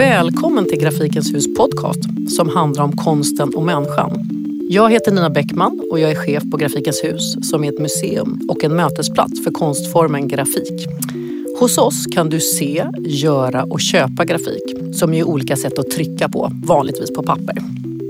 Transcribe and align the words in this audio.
Välkommen 0.00 0.68
till 0.68 0.78
Grafikens 0.78 1.34
hus 1.34 1.54
podcast 1.54 2.00
som 2.36 2.48
handlar 2.48 2.84
om 2.84 2.96
konsten 2.96 3.54
och 3.54 3.62
människan. 3.62 4.28
Jag 4.70 4.90
heter 4.90 5.12
Nina 5.12 5.30
Bäckman 5.30 5.80
och 5.90 6.00
jag 6.00 6.10
är 6.10 6.14
chef 6.14 6.42
på 6.50 6.56
Grafikens 6.56 7.04
hus 7.04 7.50
som 7.50 7.64
är 7.64 7.72
ett 7.72 7.78
museum 7.78 8.40
och 8.48 8.64
en 8.64 8.76
mötesplats 8.76 9.44
för 9.44 9.50
konstformen 9.50 10.28
grafik. 10.28 10.86
Hos 11.58 11.78
oss 11.78 12.06
kan 12.06 12.28
du 12.28 12.40
se, 12.40 12.86
göra 12.98 13.64
och 13.64 13.80
köpa 13.80 14.24
grafik 14.24 14.62
som 14.94 15.14
är 15.14 15.24
olika 15.24 15.56
sätt 15.56 15.78
att 15.78 15.90
trycka 15.90 16.28
på, 16.28 16.52
vanligtvis 16.64 17.14
på 17.14 17.22
papper. 17.22 17.56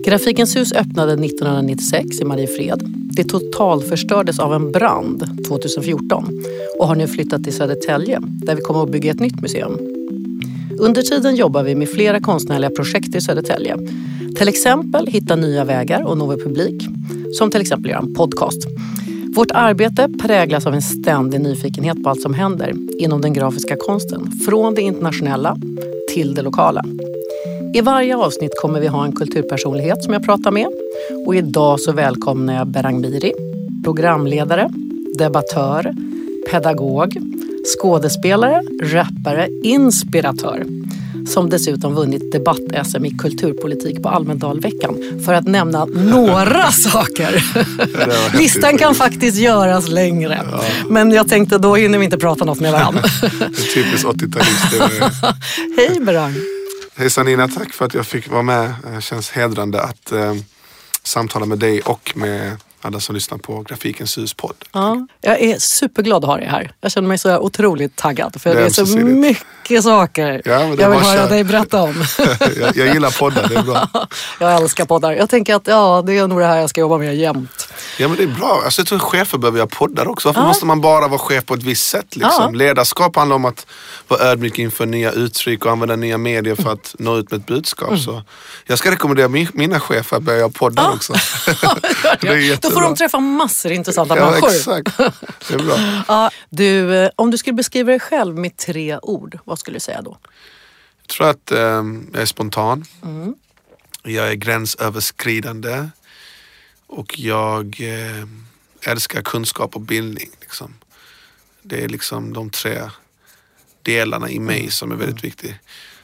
Grafikens 0.04 0.56
hus 0.56 0.72
öppnade 0.72 1.12
1996 1.12 2.20
i 2.20 2.24
Mariefred. 2.24 2.82
Det 3.12 3.24
totalförstördes 3.24 4.38
av 4.38 4.54
en 4.54 4.72
brand 4.72 5.44
2014 5.48 6.44
och 6.78 6.88
har 6.88 6.94
nu 6.94 7.06
flyttat 7.06 7.44
till 7.44 7.52
Södertälje 7.52 8.20
där 8.22 8.54
vi 8.54 8.62
kommer 8.62 8.82
att 8.82 8.90
bygga 8.90 9.10
ett 9.10 9.20
nytt 9.20 9.42
museum. 9.42 9.99
Under 10.80 11.02
tiden 11.02 11.36
jobbar 11.36 11.62
vi 11.62 11.74
med 11.74 11.88
flera 11.88 12.20
konstnärliga 12.20 12.70
projekt 12.70 13.14
i 13.14 13.20
Södertälje. 13.20 13.76
Till 14.36 14.48
exempel 14.48 15.06
hitta 15.06 15.36
nya 15.36 15.64
vägar 15.64 16.02
och 16.02 16.18
nå 16.18 16.36
publik. 16.36 16.88
Som 17.32 17.50
till 17.50 17.60
exempel 17.60 17.90
göra 17.90 18.00
en 18.00 18.14
podcast. 18.14 18.58
Vårt 19.34 19.50
arbete 19.50 20.08
präglas 20.22 20.66
av 20.66 20.74
en 20.74 20.82
ständig 20.82 21.40
nyfikenhet 21.40 22.02
på 22.02 22.10
allt 22.10 22.20
som 22.20 22.34
händer 22.34 22.74
inom 22.98 23.20
den 23.20 23.32
grafiska 23.32 23.76
konsten. 23.76 24.32
Från 24.46 24.74
det 24.74 24.82
internationella 24.82 25.56
till 26.14 26.34
det 26.34 26.42
lokala. 26.42 26.84
I 27.74 27.80
varje 27.80 28.16
avsnitt 28.16 28.52
kommer 28.60 28.80
vi 28.80 28.86
ha 28.86 29.04
en 29.04 29.12
kulturpersonlighet 29.12 30.04
som 30.04 30.12
jag 30.12 30.22
pratar 30.22 30.50
med. 30.50 30.66
Och 31.26 31.34
idag 31.34 31.80
så 31.80 31.92
välkomnar 31.92 32.54
jag 32.54 32.66
Berang 32.66 33.00
Miri, 33.00 33.32
programledare, 33.84 34.70
debattör, 35.18 35.94
pedagog, 36.50 37.16
skådespelare, 37.64 38.62
rappare, 38.82 39.48
inspiratör 39.62 40.66
som 41.26 41.50
dessutom 41.50 41.94
vunnit 41.94 42.32
debatt-SM 42.32 43.04
i 43.04 43.10
kulturpolitik 43.10 44.02
på 44.02 44.08
Almedalveckan. 44.08 45.22
För 45.24 45.34
att 45.34 45.46
nämna 45.46 45.84
några 45.84 46.72
saker. 46.72 47.44
Listan 48.38 48.78
kan 48.78 48.94
faktiskt 48.94 49.38
göras 49.38 49.88
längre. 49.88 50.42
Ja. 50.52 50.64
Men 50.88 51.10
jag 51.10 51.28
tänkte 51.28 51.58
då 51.58 51.74
hinner 51.74 51.98
vi 51.98 52.04
inte 52.04 52.18
prata 52.18 52.44
något 52.44 52.60
med 52.60 52.72
varandra. 52.72 53.02
Typiskt 53.74 54.06
80-talist. 54.06 54.94
Hej 55.76 56.00
Berang. 56.00 56.34
Hejsan 56.94 57.26
Nina, 57.26 57.48
tack 57.48 57.72
för 57.72 57.84
att 57.84 57.94
jag 57.94 58.06
fick 58.06 58.30
vara 58.30 58.42
med. 58.42 58.74
Det 58.94 59.02
känns 59.02 59.30
hedrande 59.30 59.82
att 59.82 60.12
eh, 60.12 60.34
samtala 61.02 61.46
med 61.46 61.58
dig 61.58 61.80
och 61.80 62.12
med 62.14 62.56
alla 62.80 63.00
som 63.00 63.14
lyssnar 63.14 63.38
på 63.38 63.62
Grafikens 63.62 64.18
hus-podd. 64.18 64.54
Ja, 64.72 65.06
jag 65.20 65.40
är 65.40 65.58
superglad 65.58 66.24
att 66.24 66.30
ha 66.30 66.36
dig 66.36 66.46
här. 66.46 66.72
Jag 66.80 66.92
känner 66.92 67.08
mig 67.08 67.18
så 67.18 67.38
otroligt 67.38 67.96
taggad 67.96 68.40
för 68.40 68.54
det, 68.54 68.60
det 68.60 68.66
är 68.66 68.70
så 68.70 68.96
mycket 68.96 69.84
saker 69.84 70.42
ja, 70.44 70.74
jag 70.78 70.90
vill 70.90 70.98
höra 70.98 71.26
dig 71.26 71.44
berätta 71.44 71.82
om. 71.82 72.04
jag, 72.60 72.76
jag, 72.76 72.94
gillar 72.94 73.18
poddar, 73.18 73.48
det 73.48 73.54
är 73.54 73.62
bra. 73.62 73.88
jag 74.40 74.62
älskar 74.62 74.84
poddar. 74.84 75.12
Jag 75.12 75.30
tänker 75.30 75.54
att 75.54 75.66
ja, 75.66 76.02
det 76.06 76.18
är 76.18 76.28
nog 76.28 76.40
det 76.40 76.46
här 76.46 76.56
jag 76.56 76.70
ska 76.70 76.80
jobba 76.80 76.98
med 76.98 77.16
jämt. 77.16 77.68
Ja 77.98 78.08
men 78.08 78.16
det 78.16 78.22
är 78.22 78.26
bra. 78.26 78.62
Alltså, 78.64 78.80
jag 78.80 78.86
tror 78.86 78.98
att 78.98 79.04
chefer 79.04 79.38
behöver 79.38 79.58
göra 79.58 79.68
poddar 79.68 80.08
också. 80.08 80.28
Varför 80.28 80.40
ja. 80.40 80.46
måste 80.46 80.66
man 80.66 80.80
bara 80.80 81.08
vara 81.08 81.18
chef 81.18 81.46
på 81.46 81.54
ett 81.54 81.62
visst 81.62 81.88
sätt? 81.88 82.16
Liksom? 82.16 82.54
Ja. 82.54 82.58
Ledarskap 82.58 83.16
handlar 83.16 83.36
om 83.36 83.44
att 83.44 83.66
vara 84.08 84.20
ödmjuk 84.20 84.58
inför 84.58 84.86
nya 84.86 85.12
uttryck 85.12 85.64
och 85.64 85.72
använda 85.72 85.96
nya 85.96 86.18
medier 86.18 86.54
för 86.54 86.72
att 86.72 86.94
nå 86.98 87.16
ut 87.16 87.30
med 87.30 87.40
ett 87.40 87.46
budskap. 87.46 87.88
Mm. 87.88 88.00
Så 88.00 88.22
jag 88.66 88.78
ska 88.78 88.90
rekommendera 88.90 89.28
mina 89.52 89.80
chefer 89.80 90.16
att 90.16 90.22
börja 90.22 90.38
göra 90.38 90.48
poddar 90.48 90.90
också. 90.90 91.12
det 92.20 92.28
är 92.28 92.69
Då 92.74 92.80
får 92.80 92.88
de 92.88 92.96
träffa 92.96 93.20
massor 93.20 93.72
intressanta 93.72 94.16
ja, 94.16 94.30
människor. 94.30 94.48
Exakt. 94.48 94.96
Det 95.48 95.54
är 95.54 95.58
bra. 95.58 96.02
ja, 96.08 96.30
du, 96.50 96.96
eh, 96.96 97.10
om 97.16 97.30
du 97.30 97.38
skulle 97.38 97.54
beskriva 97.54 97.90
dig 97.90 98.00
själv 98.00 98.38
med 98.38 98.56
tre 98.56 98.98
ord, 99.02 99.38
vad 99.44 99.58
skulle 99.58 99.76
du 99.76 99.80
säga 99.80 100.02
då? 100.02 100.18
Jag 101.00 101.08
tror 101.08 101.28
att 101.28 101.50
eh, 101.50 101.58
jag 102.12 102.22
är 102.22 102.26
spontan. 102.26 102.84
Mm. 103.02 103.34
Jag 104.02 104.28
är 104.28 104.34
gränsöverskridande. 104.34 105.88
Och 106.86 107.18
jag 107.18 107.76
eh, 107.80 108.26
älskar 108.90 109.22
kunskap 109.22 109.74
och 109.74 109.80
bildning. 109.80 110.30
Liksom. 110.40 110.74
Det 111.62 111.84
är 111.84 111.88
liksom 111.88 112.32
de 112.32 112.50
tre 112.50 112.80
delarna 113.82 114.30
i 114.30 114.38
mig 114.38 114.60
mm. 114.60 114.70
som 114.70 114.92
är 114.92 114.96
väldigt 114.96 115.24
viktiga. 115.24 115.54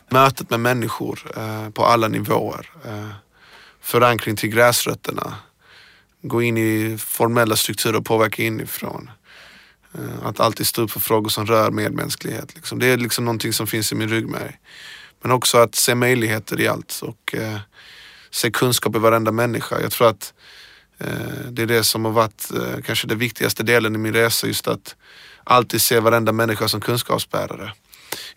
Mötet 0.09 0.51
med 0.51 0.61
människor 0.61 1.33
eh, 1.37 1.71
på 1.71 1.85
alla 1.85 2.09
nivåer. 2.09 2.71
Eh, 2.85 3.09
förankring 3.81 4.37
till 4.37 4.49
gräsrötterna. 4.49 5.35
Gå 6.23 6.43
in 6.43 6.59
i 6.59 6.99
formella 6.99 7.57
strukturer 7.57 7.97
och 7.97 8.05
påverka 8.05 8.43
inifrån. 8.43 9.11
Eh, 9.95 10.27
att 10.27 10.41
alltid 10.41 10.67
stå 10.67 10.83
upp 10.83 10.91
för 10.91 11.01
frågor 11.01 11.29
som 11.29 11.47
rör 11.47 11.71
medmänsklighet. 11.71 12.55
Liksom. 12.55 12.79
Det 12.79 12.87
är 12.87 12.97
liksom 12.97 13.25
någonting 13.25 13.53
som 13.53 13.67
finns 13.67 13.93
i 13.93 13.95
min 13.95 14.09
ryggmärg. 14.09 14.59
Men 15.23 15.33
också 15.33 15.59
att 15.59 15.75
se 15.75 15.95
möjligheter 15.95 16.61
i 16.61 16.69
allt 16.69 17.01
och 17.03 17.35
eh, 17.35 17.59
se 18.31 18.51
kunskap 18.51 18.97
i 18.97 18.99
varenda 18.99 19.33
människa. 19.33 19.81
Jag 19.81 19.93
tror 19.93 20.09
att 20.09 20.35
Eh, 20.99 21.51
det 21.51 21.63
är 21.63 21.67
det 21.67 21.85
som 21.85 22.05
har 22.05 22.13
varit 22.13 22.51
eh, 22.55 22.83
kanske 22.85 23.07
den 23.07 23.19
viktigaste 23.19 23.63
delen 23.63 23.95
i 23.95 23.99
min 23.99 24.13
resa, 24.13 24.47
just 24.47 24.69
att 24.69 24.97
alltid 25.45 25.81
se 25.81 26.01
varenda 26.01 26.33
människa 26.33 26.69
som 26.69 26.81
kunskapsbärare. 26.81 27.73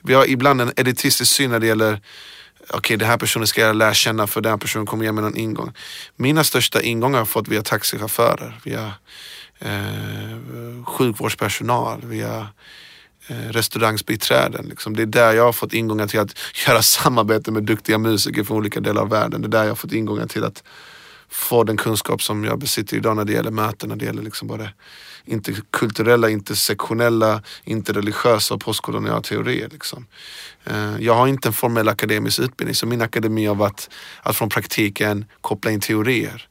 Vi 0.02 0.14
har 0.14 0.26
ibland 0.26 0.62
en 0.62 0.72
elitistisk 0.76 1.32
syn 1.32 1.52
när 1.52 1.60
det 1.60 1.68
gäller 1.68 2.02
okej 2.70 2.78
okay, 2.78 2.98
den 2.98 3.08
här 3.08 3.18
personen 3.18 3.48
ska 3.48 3.62
jag 3.62 3.76
lära 3.76 3.94
känna 3.94 4.28
för 4.28 4.42
den 4.42 4.50
här 4.50 4.58
personen 4.58 4.86
kommer 4.86 5.06
ge 5.06 5.12
mig 5.12 5.24
någon 5.24 5.38
ingång. 5.38 5.74
Mina 6.16 6.44
största 6.44 6.82
ingångar 6.82 7.14
har 7.14 7.22
jag 7.22 7.30
fått 7.30 7.48
via 7.48 7.62
taxichaufförer, 7.62 8.60
via 8.64 8.94
eh, 9.60 10.84
sjukvårdspersonal, 10.86 12.02
via 12.06 12.48
eh, 13.28 13.50
restaurangsbiträden. 13.50 14.66
Liksom. 14.66 14.96
Det 14.96 15.02
är 15.02 15.06
där 15.06 15.34
jag 15.34 15.44
har 15.44 15.54
fått 15.54 15.74
ingångar 15.74 16.08
till 16.08 16.20
att 16.20 16.38
göra 16.68 16.82
samarbete 16.82 17.52
med 17.52 17.64
duktiga 17.64 17.98
musiker 17.98 18.44
från 18.44 18.58
olika 18.58 18.80
delar 18.80 19.02
av 19.02 19.10
världen. 19.10 19.42
Det 19.42 19.48
är 19.48 19.50
där 19.50 19.64
jag 19.64 19.72
har 19.72 19.76
fått 19.76 19.94
ingångar 19.94 20.28
till 20.28 20.44
att 20.44 20.64
få 21.30 21.64
den 21.64 21.78
kunskap 21.78 22.22
som 22.22 22.44
jag 22.44 22.60
besitter 22.60 22.98
idag 22.98 23.16
när 23.16 23.26
det 23.26 23.34
gäller 23.34 23.52
möten, 23.52 23.90
när 23.90 23.96
det 23.96 24.06
gäller 24.06 24.24
liksom 24.24 24.48
både 24.48 24.74
interkulturella, 25.26 26.30
intersektionella, 26.30 27.42
interreligiösa 27.64 28.54
och 28.54 28.62
postkoloniala 28.62 29.22
teorier. 29.22 29.70
Liksom. 29.72 30.06
Eh, 30.64 30.98
jag 31.00 31.14
har 31.16 31.28
inte 31.28 31.50
en 31.50 31.54
formell 31.54 31.88
akademisk 31.88 32.40
utbildning 32.40 32.76
så 32.76 32.86
min 32.86 33.02
akademi 33.02 33.46
har 33.46 33.56
varit 33.56 33.90
att 34.22 34.36
från 34.36 34.50
praktiken 34.50 35.26
koppla 35.42 35.72
in 35.72 35.80
teorier 35.80 36.48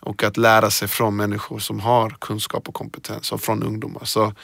och 0.00 0.22
att 0.22 0.36
lära 0.36 0.70
sig 0.70 0.88
från 0.88 1.16
människor 1.16 1.58
som 1.58 1.80
har 1.80 2.16
kunskap 2.20 2.68
och 2.68 2.74
kompetens 2.74 3.32
och 3.32 3.40
från 3.40 3.62
ungdomar. 3.62 4.04
Så 4.04 4.34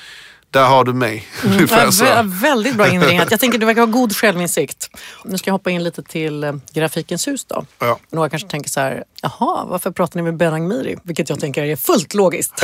där 0.50 0.64
har 0.64 0.84
du 0.84 0.92
mig. 0.92 1.26
Mm, 1.44 1.66
ja, 2.00 2.22
väldigt 2.24 2.76
bra 2.76 2.88
inringat. 2.88 3.30
Jag 3.30 3.40
tänker 3.40 3.58
du 3.58 3.66
verkar 3.66 3.80
ha 3.80 3.86
god 3.86 4.16
självinsikt. 4.16 4.90
Nu 5.24 5.38
ska 5.38 5.48
jag 5.48 5.52
hoppa 5.52 5.70
in 5.70 5.84
lite 5.84 6.02
till 6.02 6.44
eh, 6.44 6.52
Grafikens 6.72 7.28
hus 7.28 7.44
då. 7.44 7.64
Ja. 7.78 7.98
Några 8.10 8.28
kanske 8.28 8.48
tänker 8.48 8.70
så 8.70 8.80
här, 8.80 9.04
jaha, 9.22 9.64
varför 9.64 9.90
pratar 9.90 10.16
ni 10.16 10.22
med 10.22 10.36
Berang 10.36 10.68
Miri? 10.68 10.96
Vilket 11.02 11.28
jag 11.28 11.40
tänker 11.40 11.62
är 11.62 11.76
fullt 11.76 12.14
logiskt. 12.14 12.52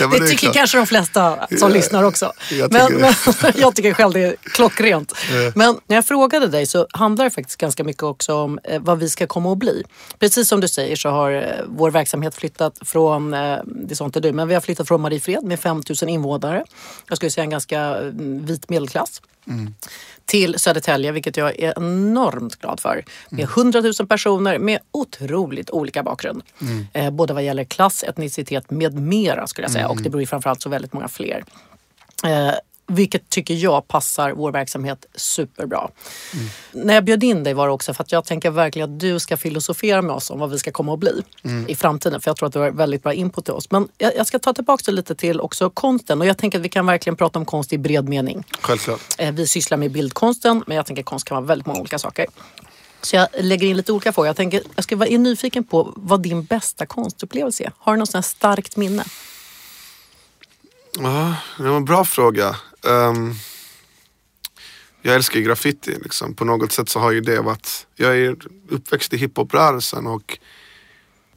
ja, 0.00 0.06
det, 0.06 0.18
det 0.18 0.26
tycker 0.26 0.52
kanske 0.52 0.76
de 0.76 0.86
flesta 0.86 1.46
som 1.58 1.70
lyssnar 1.70 2.02
också. 2.02 2.32
Jag 2.50 2.72
men, 2.72 2.92
men 2.92 3.14
jag 3.56 3.74
tycker 3.74 3.94
själv 3.94 4.12
det 4.12 4.20
är 4.20 4.36
klockrent. 4.42 5.12
Men 5.54 5.80
när 5.86 5.96
jag 5.96 6.06
frågade 6.06 6.46
dig 6.46 6.66
så 6.66 6.86
handlar 6.90 7.24
det 7.24 7.30
faktiskt 7.30 7.58
ganska 7.58 7.84
mycket 7.84 8.02
också 8.02 8.34
om 8.34 8.58
eh, 8.64 8.80
vad 8.80 8.98
vi 8.98 9.08
ska 9.08 9.26
komma 9.26 9.52
att 9.52 9.58
bli. 9.58 9.84
Precis 10.18 10.48
som 10.48 10.60
du 10.60 10.68
säger 10.68 10.96
så 10.96 11.08
har 11.08 11.32
eh, 11.32 11.42
vår 11.66 11.90
verksamhet 11.90 12.34
flyttat 12.34 12.78
från, 12.84 13.30
det 13.30 13.90
är 13.90 13.94
sånt 13.94 14.22
du, 14.22 14.32
men 14.32 14.48
vi 14.48 14.54
har 14.54 14.60
flyttat 14.60 14.88
från 14.88 15.00
Mariefred 15.00 15.44
med 15.44 15.60
5000 15.60 16.08
invånare 16.08 16.65
jag 17.08 17.16
skulle 17.16 17.30
säga 17.30 17.44
en 17.44 17.50
ganska 17.50 17.80
mm, 17.80 18.46
vit 18.46 18.68
medelklass. 18.68 19.22
Mm. 19.48 19.74
till 20.24 20.58
Södertälje, 20.58 21.12
vilket 21.12 21.36
jag 21.36 21.60
är 21.60 21.78
enormt 21.78 22.56
glad 22.56 22.80
för. 22.80 23.04
Med 23.28 23.44
100 23.44 23.80
000 23.80 24.08
personer 24.08 24.58
med 24.58 24.78
otroligt 24.90 25.70
olika 25.70 26.02
bakgrund. 26.02 26.42
Mm. 26.60 26.86
Eh, 26.92 27.10
både 27.10 27.34
vad 27.34 27.44
gäller 27.44 27.64
klass, 27.64 28.02
etnicitet 28.02 28.70
med 28.70 28.94
mera 28.94 29.46
skulle 29.46 29.64
jag 29.64 29.72
säga. 29.72 29.84
Mm. 29.84 29.96
Och 29.96 30.02
det 30.02 30.10
blir 30.10 30.26
framförallt 30.26 30.62
så 30.62 30.68
väldigt 30.68 30.92
många 30.92 31.08
fler. 31.08 31.44
Eh, 32.24 32.54
vilket 32.86 33.30
tycker 33.30 33.54
jag 33.54 33.88
passar 33.88 34.32
vår 34.32 34.52
verksamhet 34.52 35.06
superbra. 35.14 35.90
Mm. 36.34 36.46
När 36.86 36.94
jag 36.94 37.04
bjöd 37.04 37.24
in 37.24 37.44
dig 37.44 37.54
var 37.54 37.66
det 37.66 37.72
också 37.72 37.94
för 37.94 38.02
att 38.02 38.12
jag 38.12 38.24
tänker 38.24 38.50
verkligen 38.50 38.92
att 38.92 39.00
du 39.00 39.18
ska 39.18 39.36
filosofera 39.36 40.02
med 40.02 40.14
oss 40.14 40.30
om 40.30 40.38
vad 40.38 40.50
vi 40.50 40.58
ska 40.58 40.72
komma 40.72 40.94
att 40.94 40.98
bli 40.98 41.22
mm. 41.42 41.68
i 41.68 41.74
framtiden. 41.74 42.20
För 42.20 42.30
jag 42.30 42.36
tror 42.36 42.46
att 42.46 42.52
du 42.52 42.58
har 42.58 42.70
väldigt 42.70 43.02
bra 43.02 43.12
input 43.12 43.44
till 43.44 43.54
oss. 43.54 43.70
Men 43.70 43.88
jag, 43.98 44.16
jag 44.16 44.26
ska 44.26 44.38
ta 44.38 44.52
tillbaka 44.52 44.82
det 44.86 44.92
lite 44.92 45.14
till 45.14 45.40
också 45.40 45.70
konsten 45.70 46.20
och 46.20 46.26
jag 46.26 46.38
tänker 46.38 46.58
att 46.58 46.64
vi 46.64 46.68
kan 46.68 46.86
verkligen 46.86 47.16
prata 47.16 47.38
om 47.38 47.44
konst 47.44 47.72
i 47.72 47.78
bred 47.78 48.08
mening. 48.08 48.44
Självklart. 48.60 49.00
Eh, 49.18 49.34
vi 49.34 49.46
sysslar 49.46 49.78
med 49.78 49.92
bildkonsten 49.92 50.64
men 50.66 50.76
jag 50.76 50.86
tänker 50.86 51.02
att 51.02 51.06
konst 51.06 51.28
kan 51.28 51.34
vara 51.34 51.46
väldigt 51.46 51.66
många 51.66 51.80
olika 51.80 51.98
saker. 51.98 52.26
Så 53.02 53.16
jag 53.16 53.28
lägger 53.40 53.66
in 53.66 53.76
lite 53.76 53.92
olika 53.92 54.12
frågor. 54.12 54.26
Jag, 54.26 54.36
tänker, 54.36 54.62
jag 54.74 54.84
ska 54.84 54.96
vara 54.96 55.08
nyfiken 55.08 55.64
på 55.64 55.92
vad 55.96 56.22
din 56.22 56.44
bästa 56.44 56.86
konstupplevelse 56.86 57.64
är. 57.64 57.72
Har 57.78 57.92
du 57.92 57.98
något 57.98 58.10
sånt 58.10 58.26
starkt 58.26 58.76
minne? 58.76 59.04
Ja, 60.98 61.34
det 61.58 61.62
var 61.62 61.76
en 61.76 61.84
bra 61.84 62.04
fråga. 62.04 62.56
Um, 62.82 63.34
jag 65.02 65.14
älskar 65.14 65.40
graffiti. 65.40 65.98
Liksom. 66.02 66.34
På 66.34 66.44
något 66.44 66.72
sätt 66.72 66.88
så 66.88 67.00
har 67.00 67.12
ju 67.12 67.20
det 67.20 67.40
varit... 67.40 67.86
Jag 67.94 68.18
är 68.18 68.36
uppväxt 68.68 69.12
i 69.12 69.16
hiphoprörelsen 69.16 70.06
och 70.06 70.38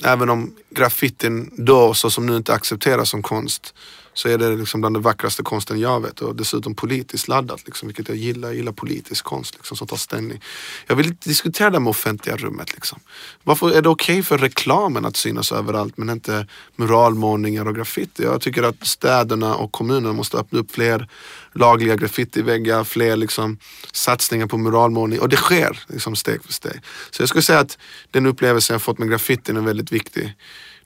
även 0.03 0.29
om 0.29 0.55
graffitin 0.69 1.51
då, 1.57 1.93
så 1.93 2.09
som 2.09 2.25
nu 2.25 2.37
inte 2.37 2.53
accepteras 2.53 3.09
som 3.09 3.23
konst, 3.23 3.73
så 4.19 4.29
är 4.29 4.37
det 4.37 4.55
liksom 4.55 4.81
bland 4.81 4.95
den 4.95 5.03
vackraste 5.03 5.43
konsten 5.43 5.79
jag 5.79 6.01
vet 6.01 6.21
och 6.21 6.35
dessutom 6.35 6.75
politiskt 6.75 7.27
laddat, 7.27 7.65
liksom, 7.65 7.87
vilket 7.87 8.07
jag 8.07 8.17
gillar. 8.17 8.47
Jag 8.47 8.55
gillar 8.55 8.71
politisk 8.71 9.25
konst 9.25 9.55
liksom, 9.55 9.77
som 9.77 9.87
tar 9.87 9.97
ställning. 9.97 10.41
Jag 10.87 10.95
vill 10.95 11.07
inte 11.07 11.29
diskutera 11.29 11.69
det 11.69 11.79
med 11.79 11.89
offentliga 11.89 12.37
rummet. 12.37 12.73
Liksom. 12.73 12.99
Varför 13.43 13.71
är 13.71 13.81
det 13.81 13.89
okej 13.89 14.13
okay 14.13 14.23
för 14.23 14.37
reklamen 14.37 15.05
att 15.05 15.17
synas 15.17 15.51
överallt 15.51 15.97
men 15.97 16.09
inte 16.09 16.47
muralmålningar 16.75 17.67
och 17.67 17.75
graffiti? 17.75 18.23
Jag 18.23 18.41
tycker 18.41 18.63
att 18.63 18.87
städerna 18.87 19.55
och 19.55 19.71
kommunerna 19.71 20.13
måste 20.13 20.37
öppna 20.37 20.59
upp 20.59 20.71
fler 20.71 21.09
lagliga 21.53 21.95
graffitiväggar, 21.95 22.83
fler 22.83 23.15
liksom, 23.15 23.57
satsningar 23.91 24.47
på 24.47 24.57
muralmålning 24.57 25.19
och 25.19 25.29
det 25.29 25.37
sker 25.37 25.79
liksom, 25.87 26.15
steg 26.15 26.43
för 26.43 26.53
steg. 26.53 26.81
Så 27.11 27.21
jag 27.21 27.29
skulle 27.29 27.41
säga 27.41 27.59
att 27.59 27.77
den 28.11 28.25
upplevelsen 28.25 28.73
jag 28.73 28.81
fått 28.81 28.99
med 28.99 29.09
graffitin 29.09 29.57
är 29.57 29.61
väldigt 29.61 29.91
viktig. 29.91 30.35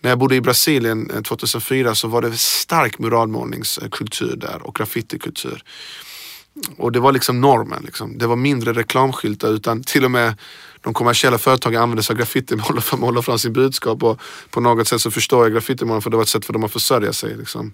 När 0.04 0.10
jag 0.10 0.20
bodde 0.20 0.36
i 0.36 0.42
Brasilien 0.42 1.12
eh, 1.12 1.22
2004 1.22 1.96
så 1.96 2.08
var 2.08 2.22
det 2.22 2.38
stark 2.38 3.00
muralmålningskultur 3.00 4.36
där 4.36 4.62
och 4.64 4.76
graffitikultur. 4.76 5.64
Och 6.78 6.92
det 6.92 7.00
var 7.00 7.12
liksom 7.12 7.42
normen. 7.42 7.84
Liksom. 7.86 8.18
Det 8.18 8.28
var 8.28 8.36
mindre 8.36 8.74
reklamskyltar 8.74 9.50
utan 9.50 9.84
till 9.84 10.06
och 10.06 10.12
med 10.12 10.36
de 10.82 10.94
kommersiella 10.94 11.38
företagen 11.38 11.82
använde 11.82 12.04
sig 12.04 12.14
av 12.14 12.18
graffitimålare 12.18 12.82
för 12.82 12.96
att 12.96 13.02
måla 13.02 13.22
fram 13.22 13.40
sin 13.40 13.54
budskap. 13.54 14.04
Och 14.04 14.22
på 14.50 14.62
något 14.62 14.88
sätt 14.88 15.02
så 15.02 15.12
förstår 15.12 15.46
jag 15.46 15.54
graffitimålarna 15.54 16.02
för 16.02 16.10
det 16.10 16.18
var 16.18 16.24
ett 16.24 16.30
sätt 16.30 16.46
för 16.46 16.54
dem 16.54 16.64
att 16.64 16.74
försörja 16.74 17.14
sig. 17.14 17.38
Liksom. 17.38 17.74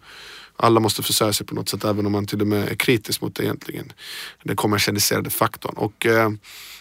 Alla 0.56 0.80
måste 0.80 1.04
försörja 1.04 1.34
sig 1.34 1.48
på 1.48 1.56
något 1.56 1.70
sätt 1.70 1.86
även 1.86 2.06
om 2.06 2.12
man 2.12 2.25
till 2.25 2.42
och 2.42 2.48
med 2.48 2.70
är 2.70 2.75
kritisk 2.75 3.22
mot 3.22 3.36
det 3.36 3.44
egentligen. 3.44 3.92
Den 4.44 4.56
kommersialiserade 4.56 5.30
faktorn. 5.30 5.74
Och 5.75 6.06
eh, 6.06 6.30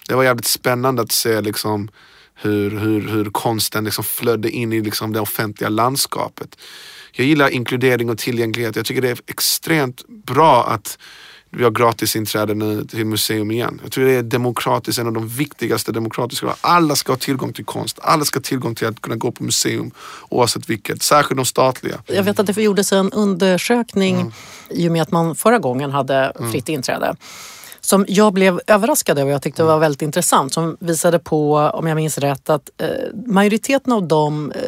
det 0.08 0.14
var 0.14 0.24
jävligt 0.24 0.46
spännande 0.46 1.02
att 1.02 1.12
se 1.12 1.40
liksom 1.40 1.90
hur, 2.40 2.70
hur, 2.78 3.08
hur 3.08 3.24
konsten 3.24 3.84
liksom 3.84 4.04
flödde 4.04 4.50
in 4.50 4.72
i 4.72 4.80
liksom 4.80 5.12
det 5.12 5.20
offentliga 5.20 5.68
landskapet. 5.68 6.56
Jag 7.12 7.26
gillar 7.26 7.48
inkludering 7.48 8.10
och 8.10 8.18
tillgänglighet. 8.18 8.76
Jag 8.76 8.86
tycker 8.86 9.02
det 9.02 9.10
är 9.10 9.18
extremt 9.26 10.08
bra 10.08 10.66
att 10.66 10.98
vi 11.50 11.64
har 11.64 11.70
gratis 11.70 12.16
inträde 12.16 12.54
nu 12.54 12.84
till 12.84 13.06
museum 13.06 13.50
igen. 13.50 13.80
Jag 13.82 13.92
tror 13.92 14.04
det 14.04 14.12
är 14.12 14.22
demokratiskt, 14.22 14.98
en 14.98 15.06
av 15.06 15.12
de 15.12 15.28
viktigaste 15.28 15.92
demokratiska. 15.92 16.54
Alla 16.60 16.96
ska 16.96 17.12
ha 17.12 17.18
tillgång 17.18 17.52
till 17.52 17.64
konst. 17.64 17.98
Alla 18.02 18.24
ska 18.24 18.38
ha 18.38 18.42
tillgång 18.42 18.74
till 18.74 18.86
att 18.86 19.02
kunna 19.02 19.16
gå 19.16 19.32
på 19.32 19.44
museum 19.44 19.90
oavsett 20.28 20.70
vilket. 20.70 21.02
Särskilt 21.02 21.36
de 21.36 21.44
statliga. 21.44 22.02
Jag 22.06 22.22
vet 22.22 22.38
att 22.38 22.46
det 22.46 22.62
gjordes 22.62 22.92
en 22.92 23.12
undersökning 23.12 24.14
mm. 24.14 24.32
i 24.70 24.88
och 24.88 24.92
med 24.92 25.02
att 25.02 25.10
man 25.10 25.34
förra 25.36 25.58
gången 25.58 25.90
hade 25.90 26.16
mm. 26.16 26.52
fritt 26.52 26.68
inträde 26.68 27.16
som 27.88 28.04
jag 28.08 28.32
blev 28.32 28.60
överraskad 28.66 29.18
över. 29.18 29.30
Jag 29.30 29.42
tyckte 29.42 29.62
det 29.62 29.66
var 29.66 29.78
väldigt 29.78 30.02
intressant. 30.02 30.54
Som 30.54 30.76
visade 30.80 31.18
på, 31.18 31.56
om 31.56 31.86
jag 31.86 31.96
minns 31.96 32.18
rätt, 32.18 32.50
att 32.50 32.70
eh, 32.78 32.88
majoriteten 33.26 33.92
av 33.92 34.08
dem, 34.08 34.52
eh, 34.52 34.60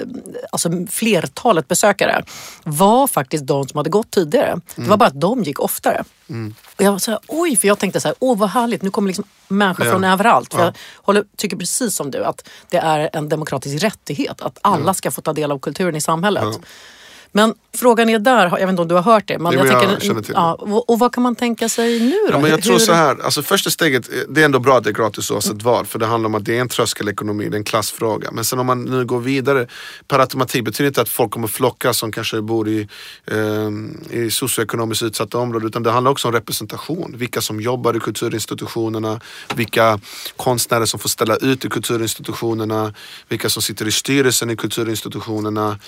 alltså 0.52 0.70
flertalet 0.90 1.68
besökare, 1.68 2.24
var 2.64 3.06
faktiskt 3.06 3.46
de 3.46 3.68
som 3.68 3.76
hade 3.76 3.90
gått 3.90 4.10
tidigare. 4.10 4.48
Mm. 4.48 4.62
Det 4.74 4.80
var 4.80 4.86
mm. 4.86 4.98
bara 4.98 5.06
att 5.06 5.20
de 5.20 5.42
gick 5.42 5.60
oftare. 5.60 6.04
Mm. 6.28 6.54
Och 6.76 6.82
jag 6.82 6.92
var 6.92 6.98
så 6.98 7.10
här, 7.10 7.20
oj, 7.26 7.56
för 7.56 7.68
jag 7.68 7.78
tänkte 7.78 8.00
så 8.00 8.08
här, 8.08 8.14
åh 8.18 8.38
vad 8.38 8.50
härligt, 8.50 8.82
nu 8.82 8.90
kommer 8.90 9.08
liksom 9.08 9.24
människor 9.48 9.86
ja. 9.86 9.92
från 9.92 10.04
överallt. 10.04 10.54
För 10.54 10.60
ja. 10.60 10.64
Jag 10.66 10.74
håller, 11.02 11.24
tycker 11.36 11.56
precis 11.56 11.96
som 11.96 12.10
du 12.10 12.24
att 12.24 12.48
det 12.68 12.78
är 12.78 13.10
en 13.12 13.28
demokratisk 13.28 13.84
rättighet 13.84 14.40
att 14.40 14.58
alla 14.62 14.86
ja. 14.86 14.94
ska 14.94 15.10
få 15.10 15.20
ta 15.20 15.32
del 15.32 15.52
av 15.52 15.58
kulturen 15.58 15.96
i 15.96 16.00
samhället. 16.00 16.60
Men 17.32 17.54
frågan 17.76 18.08
är 18.08 18.18
där, 18.18 18.44
jag 18.44 18.50
vet 18.50 18.68
inte 18.68 18.82
om 18.82 18.88
du 18.88 18.94
har 18.94 19.02
hört 19.02 19.28
det. 19.28 19.38
Men 19.38 19.52
jo, 19.52 19.58
jag, 19.58 19.68
tänker, 19.68 19.92
jag 19.92 20.02
känner 20.02 20.22
till 20.22 20.34
ja, 20.36 20.54
och, 20.54 20.90
och 20.90 20.98
vad 20.98 21.14
kan 21.14 21.22
man 21.22 21.34
tänka 21.34 21.68
sig 21.68 22.00
nu 22.00 22.10
då? 22.10 22.32
Ja, 22.32 22.38
men 22.38 22.50
jag 22.50 22.62
tror 22.62 22.78
så 22.78 22.92
här, 22.92 23.16
alltså 23.24 23.42
första 23.42 23.70
steget, 23.70 24.10
det 24.28 24.40
är 24.40 24.44
ändå 24.44 24.58
bra 24.58 24.78
att 24.78 24.84
det 24.84 24.90
är 24.90 24.94
gratis 24.94 25.30
oavsett 25.30 25.62
vad. 25.62 25.86
För 25.86 25.98
det 25.98 26.06
handlar 26.06 26.28
om 26.28 26.34
att 26.34 26.44
det 26.44 26.56
är 26.56 26.60
en 26.60 26.68
tröskelekonomi, 26.68 27.48
det 27.48 27.54
är 27.54 27.58
en 27.58 27.64
klassfråga. 27.64 28.30
Men 28.32 28.44
sen 28.44 28.58
om 28.58 28.66
man 28.66 28.84
nu 28.84 29.04
går 29.04 29.20
vidare, 29.20 29.66
per 30.08 30.18
automatik 30.18 30.64
betyder 30.64 30.88
inte 30.88 31.00
att 31.00 31.08
folk 31.08 31.30
kommer 31.30 31.48
flocka 31.48 31.92
som 31.92 32.12
kanske 32.12 32.42
bor 32.42 32.68
i, 32.68 32.88
eh, 33.26 34.18
i 34.20 34.30
socioekonomiskt 34.30 35.02
utsatta 35.02 35.38
områden. 35.38 35.68
Utan 35.68 35.82
det 35.82 35.90
handlar 35.90 36.10
också 36.10 36.28
om 36.28 36.34
representation. 36.34 37.14
Vilka 37.16 37.40
som 37.40 37.60
jobbar 37.60 37.96
i 37.96 38.00
kulturinstitutionerna, 38.00 39.20
vilka 39.54 40.00
konstnärer 40.36 40.84
som 40.84 41.00
får 41.00 41.08
ställa 41.08 41.36
ut 41.36 41.64
i 41.64 41.68
kulturinstitutionerna, 41.68 42.94
vilka 43.28 43.48
som 43.48 43.62
sitter 43.62 43.88
i 43.88 43.92
styrelsen 43.92 44.50
i 44.50 44.56
kulturinstitutionerna 44.56 45.78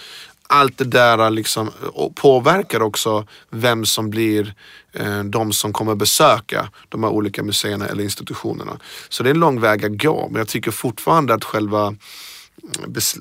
allt 0.53 0.79
det 0.79 0.85
där 0.85 1.19
äh, 1.19 1.31
liksom 1.31 1.71
påverkar 2.15 2.83
också 2.83 3.27
vem 3.51 3.85
som 3.85 4.11
blir 4.11 4.55
eh, 4.93 5.25
de 5.25 5.53
som 5.53 5.73
kommer 5.73 5.95
besöka 5.95 6.69
de 6.89 7.03
här 7.05 7.11
olika 7.11 7.43
museerna 7.43 7.87
eller 7.87 8.05
institutionerna. 8.05 8.79
Så 9.09 9.23
det 9.23 9.29
är 9.29 9.35
en 9.35 9.41
lång 9.41 9.61
väg 9.61 9.85
att 9.85 10.03
gå 10.03 10.29
men 10.31 10.39
jag 10.39 10.49
tycker 10.49 10.71
fortfarande 10.71 11.35
att 11.35 11.45
själva, 11.45 11.87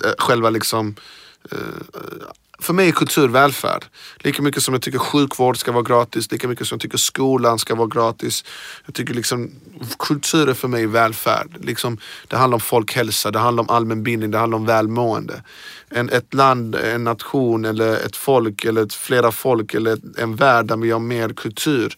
äh, 0.06 0.14
själva 0.18 0.50
liksom 0.50 0.96
eh, 1.52 1.58
för 2.62 2.74
mig 2.74 2.88
är 2.88 2.92
kultur 2.92 3.28
välfärd. 3.28 3.86
Lika 4.18 4.42
mycket 4.42 4.64
som 4.64 4.74
jag 4.74 4.82
tycker 4.82 5.00
sjukvård 5.00 5.58
ska 5.58 5.72
vara 5.72 5.84
gratis, 5.84 6.32
lika 6.32 6.48
mycket 6.48 6.68
som 6.68 6.76
jag 6.76 6.82
tycker 6.82 6.98
skolan 6.98 7.60
ska 7.60 7.76
vara 7.76 7.88
gratis. 7.88 8.44
Jag 8.86 8.96
tycker 8.96 9.14
liksom 9.14 9.52
kultur 10.00 10.50
är 10.50 10.54
för 10.54 10.68
mig 10.68 10.86
välfärd. 10.86 11.48
Liksom, 11.62 11.98
det 12.28 12.38
handlar 12.38 12.56
om 12.56 12.62
folkhälsa, 12.62 13.32
det 13.32 13.40
handlar 13.40 13.64
om 13.64 13.70
allmänbildning, 13.70 14.32
det 14.32 14.38
handlar 14.38 14.58
om 14.58 14.66
välmående. 14.66 15.44
En, 15.90 16.10
ett 16.10 16.34
land, 16.34 16.76
en 16.76 17.04
nation 17.04 17.66
eller 17.66 18.06
ett 18.06 18.16
folk 18.16 18.66
eller 18.66 18.84
ett, 18.84 18.94
flera 18.94 19.32
folk 19.32 19.74
eller 19.74 19.98
en 20.18 20.36
värld 20.36 20.66
där 20.66 20.78
vi 20.78 20.92
har 20.92 21.00
mer 21.00 21.30
kultur 21.30 21.98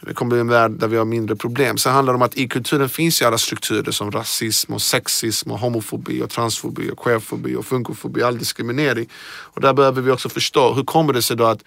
det 0.00 0.14
kommer 0.14 0.30
bli 0.30 0.40
en 0.40 0.48
värld 0.48 0.70
där 0.70 0.88
vi 0.88 0.96
har 0.96 1.04
mindre 1.04 1.36
problem. 1.36 1.78
Sen 1.78 1.92
handlar 1.92 2.12
det 2.12 2.16
om 2.16 2.22
att 2.22 2.36
i 2.36 2.48
kulturen 2.48 2.88
finns 2.88 3.22
ju 3.22 3.26
alla 3.26 3.38
strukturer 3.38 3.90
som 3.90 4.10
rasism 4.10 4.72
och 4.72 4.82
sexism 4.82 5.50
och 5.50 5.58
homofobi 5.58 6.22
och 6.22 6.30
transfobi 6.30 6.90
och 6.90 6.98
queerfobi 6.98 7.54
och 7.54 7.66
funkofobi, 7.66 8.22
all 8.22 8.38
diskriminering. 8.38 9.08
Och 9.26 9.60
där 9.60 9.72
behöver 9.72 10.02
vi 10.02 10.10
också 10.10 10.28
förstå, 10.28 10.74
hur 10.74 10.84
kommer 10.84 11.12
det 11.12 11.22
sig 11.22 11.36
då 11.36 11.44
att 11.44 11.64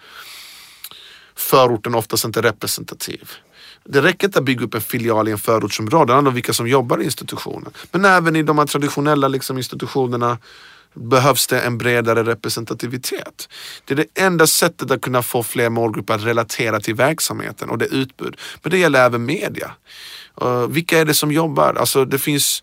förorten 1.34 1.94
oftast 1.94 2.24
inte 2.24 2.40
är 2.40 2.42
representativ? 2.42 3.30
Det 3.84 4.02
räcker 4.02 4.26
inte 4.26 4.38
att 4.38 4.44
bygga 4.44 4.64
upp 4.64 4.74
en 4.74 4.80
filial 4.80 5.28
i 5.28 5.32
en 5.32 5.38
förortsområde, 5.38 6.12
det 6.12 6.14
handlar 6.14 6.30
om 6.30 6.34
vilka 6.34 6.52
som 6.52 6.68
jobbar 6.68 7.00
i 7.00 7.04
institutionen. 7.04 7.72
Men 7.92 8.04
även 8.04 8.36
i 8.36 8.42
de 8.42 8.58
här 8.58 8.66
traditionella 8.66 9.28
liksom, 9.28 9.56
institutionerna 9.56 10.38
behövs 10.94 11.46
det 11.46 11.60
en 11.60 11.78
bredare 11.78 12.24
representativitet. 12.24 13.48
Det 13.84 13.94
är 13.94 13.96
det 13.96 14.20
enda 14.22 14.46
sättet 14.46 14.90
att 14.90 15.00
kunna 15.00 15.22
få 15.22 15.42
fler 15.42 15.70
målgrupper 15.70 16.14
att 16.14 16.24
relatera 16.24 16.80
till 16.80 16.94
verksamheten 16.94 17.70
och 17.70 17.78
det 17.78 17.86
utbud. 17.86 18.36
Men 18.62 18.70
det 18.70 18.78
gäller 18.78 19.06
även 19.06 19.24
media. 19.24 19.70
Uh, 20.42 20.66
vilka 20.66 20.98
är 20.98 21.04
det 21.04 21.14
som 21.14 21.32
jobbar? 21.32 21.74
Alltså 21.74 22.04
det 22.04 22.18
finns 22.18 22.62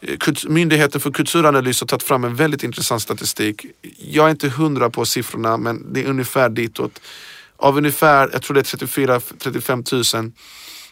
eh, 0.00 0.16
Myndigheten 0.48 1.00
för 1.00 1.10
kulturanalys 1.10 1.80
har 1.80 1.86
tagit 1.86 2.02
fram 2.02 2.24
en 2.24 2.36
väldigt 2.36 2.62
intressant 2.62 3.02
statistik. 3.02 3.66
Jag 3.98 4.26
är 4.26 4.30
inte 4.30 4.48
hundra 4.48 4.90
på 4.90 5.04
siffrorna 5.04 5.56
men 5.56 5.92
det 5.92 6.04
är 6.04 6.06
ungefär 6.06 6.48
ditåt. 6.48 7.00
Av 7.56 7.78
ungefär, 7.78 8.30
jag 8.32 8.42
tror 8.42 8.54
det 8.54 8.60
är 8.60 8.76
34-35 8.76 10.16
000 10.22 10.32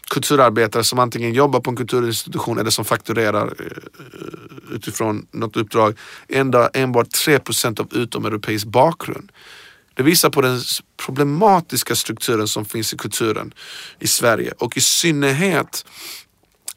kulturarbetare 0.09 0.83
som 0.83 0.99
antingen 0.99 1.33
jobbar 1.33 1.59
på 1.59 1.69
en 1.69 1.75
kulturinstitution 1.75 2.59
eller 2.59 2.69
som 2.69 2.85
fakturerar 2.85 3.53
eh, 3.59 3.65
eh, 3.65 4.75
utifrån 4.75 5.27
något 5.31 5.57
uppdrag. 5.57 5.97
Enda, 6.27 6.69
enbart 6.73 7.07
3% 7.07 7.79
av 7.79 7.93
utomeuropeisk 7.93 8.67
bakgrund. 8.67 9.31
Det 9.93 10.03
visar 10.03 10.29
på 10.29 10.41
den 10.41 10.59
problematiska 11.05 11.95
strukturen 11.95 12.47
som 12.47 12.65
finns 12.65 12.93
i 12.93 12.97
kulturen 12.97 13.53
i 13.99 14.07
Sverige 14.07 14.53
och 14.57 14.77
i 14.77 14.81
synnerhet 14.81 15.85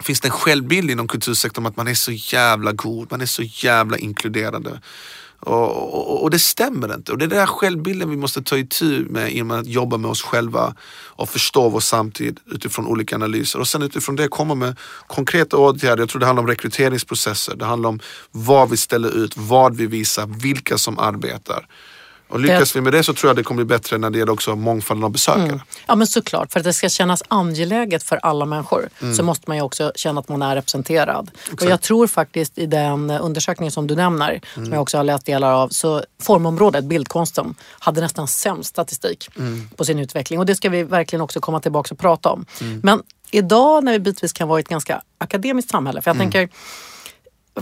finns 0.02 0.20
det 0.20 0.28
en 0.28 0.32
självbild 0.32 0.90
inom 0.90 1.08
kultursektorn 1.08 1.66
att 1.66 1.76
man 1.76 1.88
är 1.88 1.94
så 1.94 2.12
jävla 2.12 2.72
god, 2.72 3.10
man 3.10 3.20
är 3.20 3.26
så 3.26 3.42
jävla 3.42 3.98
inkluderande. 3.98 4.80
Och, 5.46 5.94
och, 5.94 6.22
och, 6.22 6.30
det 6.30 6.38
stämmer 6.38 6.94
inte. 6.94 7.12
Och 7.12 7.18
det 7.18 7.24
är 7.24 7.28
den 7.28 7.38
här 7.38 7.46
självbilden 7.46 8.10
vi 8.10 8.16
måste 8.16 8.42
ta 8.42 8.58
itu 8.58 9.04
med 9.10 9.32
genom 9.32 9.60
att 9.60 9.66
jobba 9.66 9.96
med 9.96 10.10
oss 10.10 10.22
själva 10.22 10.74
och 11.06 11.28
förstå 11.28 11.68
vår 11.68 11.80
samtid 11.80 12.40
utifrån 12.46 12.86
olika 12.86 13.16
analyser. 13.16 13.58
Och 13.58 13.68
sen 13.68 13.82
utifrån 13.82 14.16
det 14.16 14.28
komma 14.28 14.54
med 14.54 14.76
konkreta 15.06 15.56
åtgärder. 15.56 16.02
Jag 16.02 16.08
tror 16.08 16.20
det 16.20 16.26
handlar 16.26 16.42
om 16.42 16.48
rekryteringsprocesser. 16.48 17.56
Det 17.56 17.64
handlar 17.64 17.88
om 17.88 18.00
vad 18.30 18.70
vi 18.70 18.76
ställer 18.76 19.16
ut, 19.16 19.36
vad 19.36 19.76
vi 19.76 19.86
visar, 19.86 20.26
vilka 20.26 20.78
som 20.78 20.98
arbetar. 20.98 21.66
Och 22.32 22.40
lyckas 22.40 22.76
vi 22.76 22.80
med 22.80 22.92
det 22.92 23.04
så 23.04 23.14
tror 23.14 23.28
jag 23.28 23.36
det 23.36 23.42
kommer 23.42 23.64
bli 23.64 23.76
bättre 23.76 23.98
när 23.98 24.10
det 24.10 24.18
gäller 24.18 24.32
också 24.32 24.56
mångfalden 24.56 25.04
av 25.04 25.10
besökare. 25.10 25.44
Mm. 25.44 25.60
Ja 25.86 25.94
men 25.94 26.06
såklart, 26.06 26.52
för 26.52 26.60
att 26.60 26.64
det 26.64 26.72
ska 26.72 26.88
kännas 26.88 27.22
angeläget 27.28 28.02
för 28.02 28.16
alla 28.16 28.44
människor 28.44 28.88
mm. 29.00 29.14
så 29.14 29.22
måste 29.22 29.44
man 29.50 29.56
ju 29.56 29.62
också 29.62 29.92
känna 29.94 30.20
att 30.20 30.28
man 30.28 30.42
är 30.42 30.54
representerad. 30.54 31.30
Exakt. 31.34 31.62
Och 31.62 31.68
jag 31.68 31.80
tror 31.80 32.06
faktiskt 32.06 32.58
i 32.58 32.66
den 32.66 33.10
undersökningen 33.10 33.72
som 33.72 33.86
du 33.86 33.94
nämner, 33.94 34.30
mm. 34.30 34.66
som 34.66 34.72
jag 34.72 34.82
också 34.82 34.96
har 34.96 35.04
läst 35.04 35.26
delar 35.26 35.52
av, 35.52 35.68
så 35.68 36.02
formområdet, 36.22 36.84
bildkonsten, 36.84 37.54
hade 37.78 38.00
nästan 38.00 38.28
sämst 38.28 38.70
statistik 38.70 39.28
mm. 39.38 39.68
på 39.76 39.84
sin 39.84 39.98
utveckling. 39.98 40.38
Och 40.38 40.46
det 40.46 40.54
ska 40.54 40.68
vi 40.68 40.82
verkligen 40.82 41.20
också 41.20 41.40
komma 41.40 41.60
tillbaka 41.60 41.94
och 41.94 41.98
prata 41.98 42.28
om. 42.28 42.46
Mm. 42.60 42.80
Men 42.82 43.02
idag 43.30 43.84
när 43.84 43.92
vi 43.92 43.98
bitvis 43.98 44.32
kan 44.32 44.48
vara 44.48 44.58
i 44.58 44.62
ett 44.62 44.68
ganska 44.68 45.02
akademiskt 45.18 45.70
samhälle, 45.70 46.02
för 46.02 46.10
jag 46.10 46.16
mm. 46.16 46.30
tänker 46.30 46.56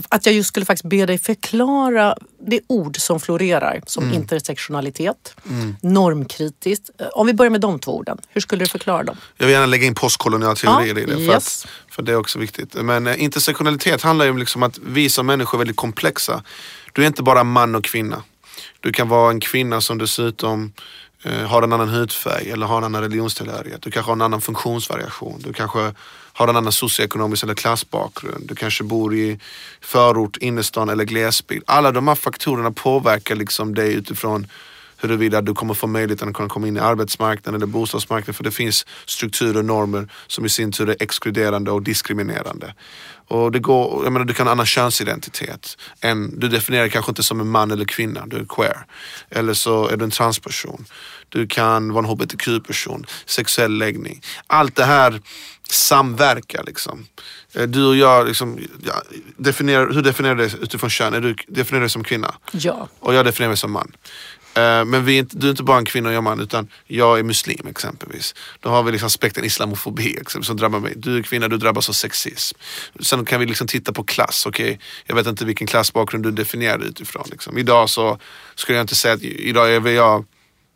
att 0.09 0.25
jag 0.25 0.35
just 0.35 0.47
skulle 0.47 0.65
faktiskt 0.65 0.85
be 0.85 1.05
dig 1.05 1.17
förklara 1.17 2.15
det 2.39 2.61
ord 2.67 2.97
som 2.97 3.19
florerar 3.19 3.81
som 3.85 4.03
mm. 4.03 4.15
intersektionalitet, 4.15 5.35
mm. 5.49 5.75
normkritiskt. 5.81 6.89
Om 7.13 7.27
vi 7.27 7.33
börjar 7.33 7.49
med 7.49 7.61
de 7.61 7.79
två 7.79 7.97
orden, 7.97 8.17
hur 8.29 8.41
skulle 8.41 8.63
du 8.65 8.69
förklara 8.69 9.03
dem? 9.03 9.17
Jag 9.37 9.45
vill 9.45 9.53
gärna 9.53 9.65
lägga 9.65 9.87
in 9.87 9.95
postkolonial 9.95 10.55
teori 10.55 10.89
ja, 10.89 11.01
i 11.01 11.05
det. 11.05 11.13
För, 11.13 11.19
yes. 11.19 11.65
att, 11.65 11.93
för 11.93 12.03
det 12.03 12.11
är 12.11 12.15
också 12.15 12.39
viktigt. 12.39 12.73
Men 12.73 13.07
eh, 13.07 13.23
intersektionalitet 13.23 14.01
handlar 14.01 14.25
ju 14.25 14.31
om 14.31 14.37
liksom 14.37 14.63
att 14.63 14.77
vi 14.77 15.09
som 15.09 15.25
människor 15.25 15.57
är 15.57 15.59
väldigt 15.59 15.77
komplexa. 15.77 16.43
Du 16.93 17.03
är 17.03 17.07
inte 17.07 17.23
bara 17.23 17.43
man 17.43 17.75
och 17.75 17.83
kvinna. 17.83 18.23
Du 18.79 18.93
kan 18.93 19.09
vara 19.09 19.29
en 19.29 19.39
kvinna 19.39 19.81
som 19.81 19.97
dessutom 19.97 20.73
eh, 21.23 21.33
har 21.33 21.63
en 21.63 21.73
annan 21.73 21.89
hudfärg 21.89 22.51
eller 22.51 22.65
har 22.65 22.77
en 22.77 22.83
annan 22.83 23.01
religionstillhörighet. 23.01 23.81
Du 23.81 23.91
kanske 23.91 24.09
har 24.09 24.15
en 24.15 24.21
annan 24.21 24.41
funktionsvariation. 24.41 25.41
Du 25.43 25.53
kanske 25.53 25.93
har 26.33 26.47
en 26.47 26.55
annan 26.55 26.71
socioekonomisk 26.71 27.43
eller 27.43 27.53
klassbakgrund. 27.53 28.47
Du 28.47 28.55
kanske 28.55 28.83
bor 28.83 29.15
i 29.15 29.39
förort, 29.81 30.37
innerstan 30.37 30.89
eller 30.89 31.03
glesbygd. 31.03 31.63
Alla 31.67 31.91
de 31.91 32.07
här 32.07 32.15
faktorerna 32.15 32.71
påverkar 32.71 33.35
liksom 33.35 33.75
dig 33.75 33.93
utifrån 33.93 34.47
huruvida 35.01 35.41
du 35.41 35.53
kommer 35.53 35.73
få 35.73 35.87
möjligheten 35.87 36.29
att 36.29 36.35
kunna 36.35 36.49
komma 36.49 36.67
in 36.67 36.77
i 36.77 36.79
arbetsmarknaden 36.79 37.55
eller 37.55 37.65
bostadsmarknaden. 37.65 38.33
För 38.33 38.43
det 38.43 38.51
finns 38.51 38.85
strukturer 39.05 39.57
och 39.57 39.65
normer 39.65 40.07
som 40.27 40.45
i 40.45 40.49
sin 40.49 40.71
tur 40.71 40.89
är 40.89 40.95
exkluderande 40.99 41.71
och 41.71 41.81
diskriminerande. 41.81 42.73
Och 43.27 43.51
det 43.51 43.59
går, 43.59 44.03
jag 44.03 44.13
menar, 44.13 44.25
du 44.25 44.33
kan 44.33 44.47
ha 44.47 44.51
annan 44.51 44.65
könsidentitet. 44.65 45.77
En, 46.01 46.39
du 46.39 46.47
definierar 46.47 46.83
dig 46.83 46.91
kanske 46.91 47.11
inte 47.11 47.23
som 47.23 47.41
en 47.41 47.47
man 47.47 47.71
eller 47.71 47.85
kvinna, 47.85 48.25
du 48.25 48.37
är 48.37 48.45
queer. 48.45 48.85
Eller 49.29 49.53
så 49.53 49.87
är 49.87 49.97
du 49.97 50.03
en 50.03 50.11
transperson. 50.11 50.85
Du 51.29 51.47
kan 51.47 51.93
vara 51.93 52.05
en 52.05 52.11
hbtq-person, 52.11 53.05
sexuell 53.25 53.77
läggning. 53.77 54.21
Allt 54.47 54.75
det 54.75 54.85
här 54.85 55.21
samverkar 55.73 56.63
liksom. 56.63 57.05
Eh, 57.53 57.67
du 57.67 57.85
och 57.85 57.95
jag, 57.95 58.27
liksom, 58.27 58.59
ja, 58.83 59.01
definierar, 59.37 59.91
hur 59.91 60.01
definierar 60.01 60.35
du 60.35 60.47
dig 60.47 60.55
utifrån 60.61 60.89
kön? 60.89 61.13
Är 61.13 61.21
du 61.21 61.35
definierar 61.47 61.81
dig 61.81 61.89
som 61.89 62.03
kvinna? 62.03 62.35
Ja. 62.51 62.87
Och 62.99 63.13
jag 63.13 63.25
definierar 63.25 63.49
mig 63.49 63.57
som 63.57 63.71
man. 63.71 63.91
Eh, 64.53 64.85
men 64.85 65.05
vi 65.05 65.15
är 65.15 65.19
inte, 65.19 65.37
du 65.37 65.47
är 65.47 65.51
inte 65.51 65.63
bara 65.63 65.77
en 65.77 65.85
kvinna 65.85 66.09
och 66.09 66.15
jag 66.15 66.23
man 66.23 66.39
utan 66.39 66.67
jag 66.87 67.19
är 67.19 67.23
muslim 67.23 67.67
exempelvis. 67.69 68.35
Då 68.59 68.69
har 68.69 68.83
vi 68.83 68.91
liksom 68.91 69.07
aspekten 69.07 69.43
islamofobi 69.43 70.19
som 70.41 70.57
drabbar 70.57 70.79
mig. 70.79 70.93
Du 70.95 71.17
är 71.17 71.23
kvinna, 71.23 71.47
du 71.47 71.57
drabbas 71.57 71.89
av 71.89 71.93
sexism. 71.93 72.57
Sen 72.99 73.25
kan 73.25 73.39
vi 73.39 73.45
liksom 73.45 73.67
titta 73.67 73.93
på 73.93 74.03
klass. 74.03 74.45
Okay, 74.45 74.77
jag 75.05 75.15
vet 75.15 75.27
inte 75.27 75.45
vilken 75.45 75.67
klassbakgrund 75.67 76.23
du 76.23 76.31
definierar 76.31 76.83
utifrån. 76.83 77.27
Liksom. 77.31 77.57
Idag 77.57 77.89
så 77.89 78.19
skulle 78.55 78.77
jag 78.77 78.83
inte 78.83 78.95
säga 78.95 79.13
att 79.13 79.23
idag 79.23 79.73
är 79.73 79.87
jag 79.87 80.25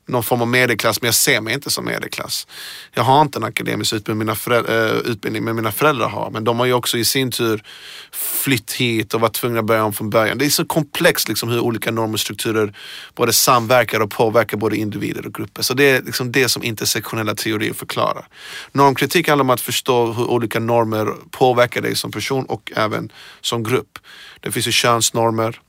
någon 0.08 0.24
form 0.24 0.42
av 0.42 0.48
medelklass 0.48 1.02
men 1.02 1.08
jag 1.08 1.16
ser 1.16 1.42
mig 1.42 1.54
inte 1.54 1.70
som 1.70 1.86
medelklass. 1.86 2.48
Jag 2.94 3.04
har 3.04 3.22
inte 3.22 3.40
en 3.40 3.44
akademisk 3.44 3.94
utbildning, 3.94 4.20
mina 4.20 4.36
föräldrar, 4.36 4.86
eh, 4.86 4.92
utbildning 4.92 5.44
men 5.44 5.56
mina 5.56 5.72
föräldrar 5.72 6.10
har. 6.10 6.30
Men 6.30 6.44
de 6.44 6.60
har 6.60 6.66
ju 6.66 6.74
också 6.74 6.98
i 6.98 7.06
sin 7.06 7.32
tur 7.32 7.64
flytt 8.12 8.72
hit 8.72 9.14
och 9.14 9.22
varit 9.22 9.34
tvungna 9.34 9.60
att 9.60 9.66
börja 9.66 9.84
om 9.84 9.94
från 9.94 10.10
början. 10.10 10.38
Det 10.38 10.46
är 10.46 10.50
så 10.50 10.66
komplext 10.66 11.28
liksom 11.28 11.50
hur 11.50 11.60
olika 11.60 11.92
normer 11.92 12.14
och 12.14 12.20
strukturer 12.20 12.74
både 13.16 13.34
samverkar 13.34 14.00
och 14.00 14.12
påverkar 14.12 14.58
både 14.58 14.78
individer 14.78 15.26
och 15.26 15.34
grupper. 15.34 15.62
Så 15.62 15.74
det 15.74 15.84
är 15.84 16.02
liksom 16.02 16.32
det 16.32 16.50
som 16.50 16.64
intersektionella 16.64 17.36
teorier 17.36 17.74
förklarar. 17.74 18.28
Normkritik 18.72 19.28
handlar 19.28 19.44
om 19.44 19.50
att 19.50 19.62
förstå 19.62 20.12
hur 20.12 20.26
olika 20.26 20.60
normer 20.60 21.08
påverkar 21.32 21.82
dig 21.82 21.96
som 21.96 22.12
person 22.12 22.46
och 22.46 22.72
även 22.76 23.12
som 23.42 23.64
grupp. 23.64 24.00
Det 24.40 24.52
finns 24.52 24.68
ju 24.68 24.72
könsnormer, 24.72 25.60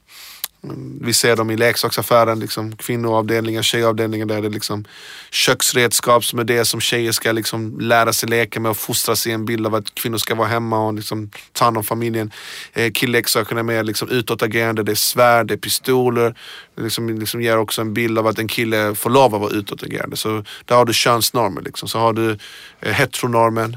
vi 1.00 1.12
ser 1.12 1.37
dem 1.37 1.50
i 1.50 1.56
leksaksaffären, 1.56 2.40
liksom, 2.40 2.76
kvinnoavdelningen, 2.76 3.62
tjejavdelningen 3.62 4.28
där 4.28 4.40
det 4.40 4.49
är 4.49 4.50
liksom 4.50 4.85
köksredskap 5.30 6.25
som 6.25 6.38
är 6.38 6.44
det 6.44 6.64
som 6.64 6.80
tjejer 6.80 7.12
ska 7.12 7.32
liksom 7.32 7.80
lära 7.80 8.12
sig 8.12 8.28
leka 8.28 8.61
med 8.61 8.70
och 8.70 8.76
fostras 8.76 9.26
i 9.26 9.32
en 9.32 9.44
bild 9.44 9.66
av 9.66 9.75
att 9.75 9.94
kvinnor 9.94 10.18
ska 10.18 10.35
vara 10.35 10.49
hemma 10.49 10.87
och 10.87 10.94
liksom 10.94 11.30
ta 11.52 11.64
hand 11.64 11.76
om 11.76 11.85
familjen. 11.85 12.30
Eh, 12.73 12.92
Killleksakerna 12.92 13.61
är 13.61 13.64
mer 13.64 13.85
liksom 13.85 14.08
utåtagerande, 14.08 14.82
det 14.82 14.92
är 14.92 14.96
svärd, 14.96 15.46
det 15.46 15.54
är 15.54 15.58
pistoler. 15.58 16.35
Det 16.75 16.82
liksom, 16.82 17.08
liksom 17.08 17.42
ger 17.42 17.58
också 17.58 17.80
en 17.80 17.94
bild 17.94 18.18
av 18.18 18.26
att 18.26 18.38
en 18.38 18.49
kille 18.49 18.94
får 18.94 19.11
lov 19.11 19.35
att 19.35 19.40
vara 19.40 19.50
utåtagerande. 19.50 20.16
Så 20.16 20.44
där 20.64 20.76
har 20.76 20.85
du 20.85 20.92
könsnormer. 20.92 21.62
Liksom. 21.62 21.88
Så 21.88 21.99
har 21.99 22.12
du 22.12 22.38
eh, 22.80 22.92
heteronormen. 22.92 23.76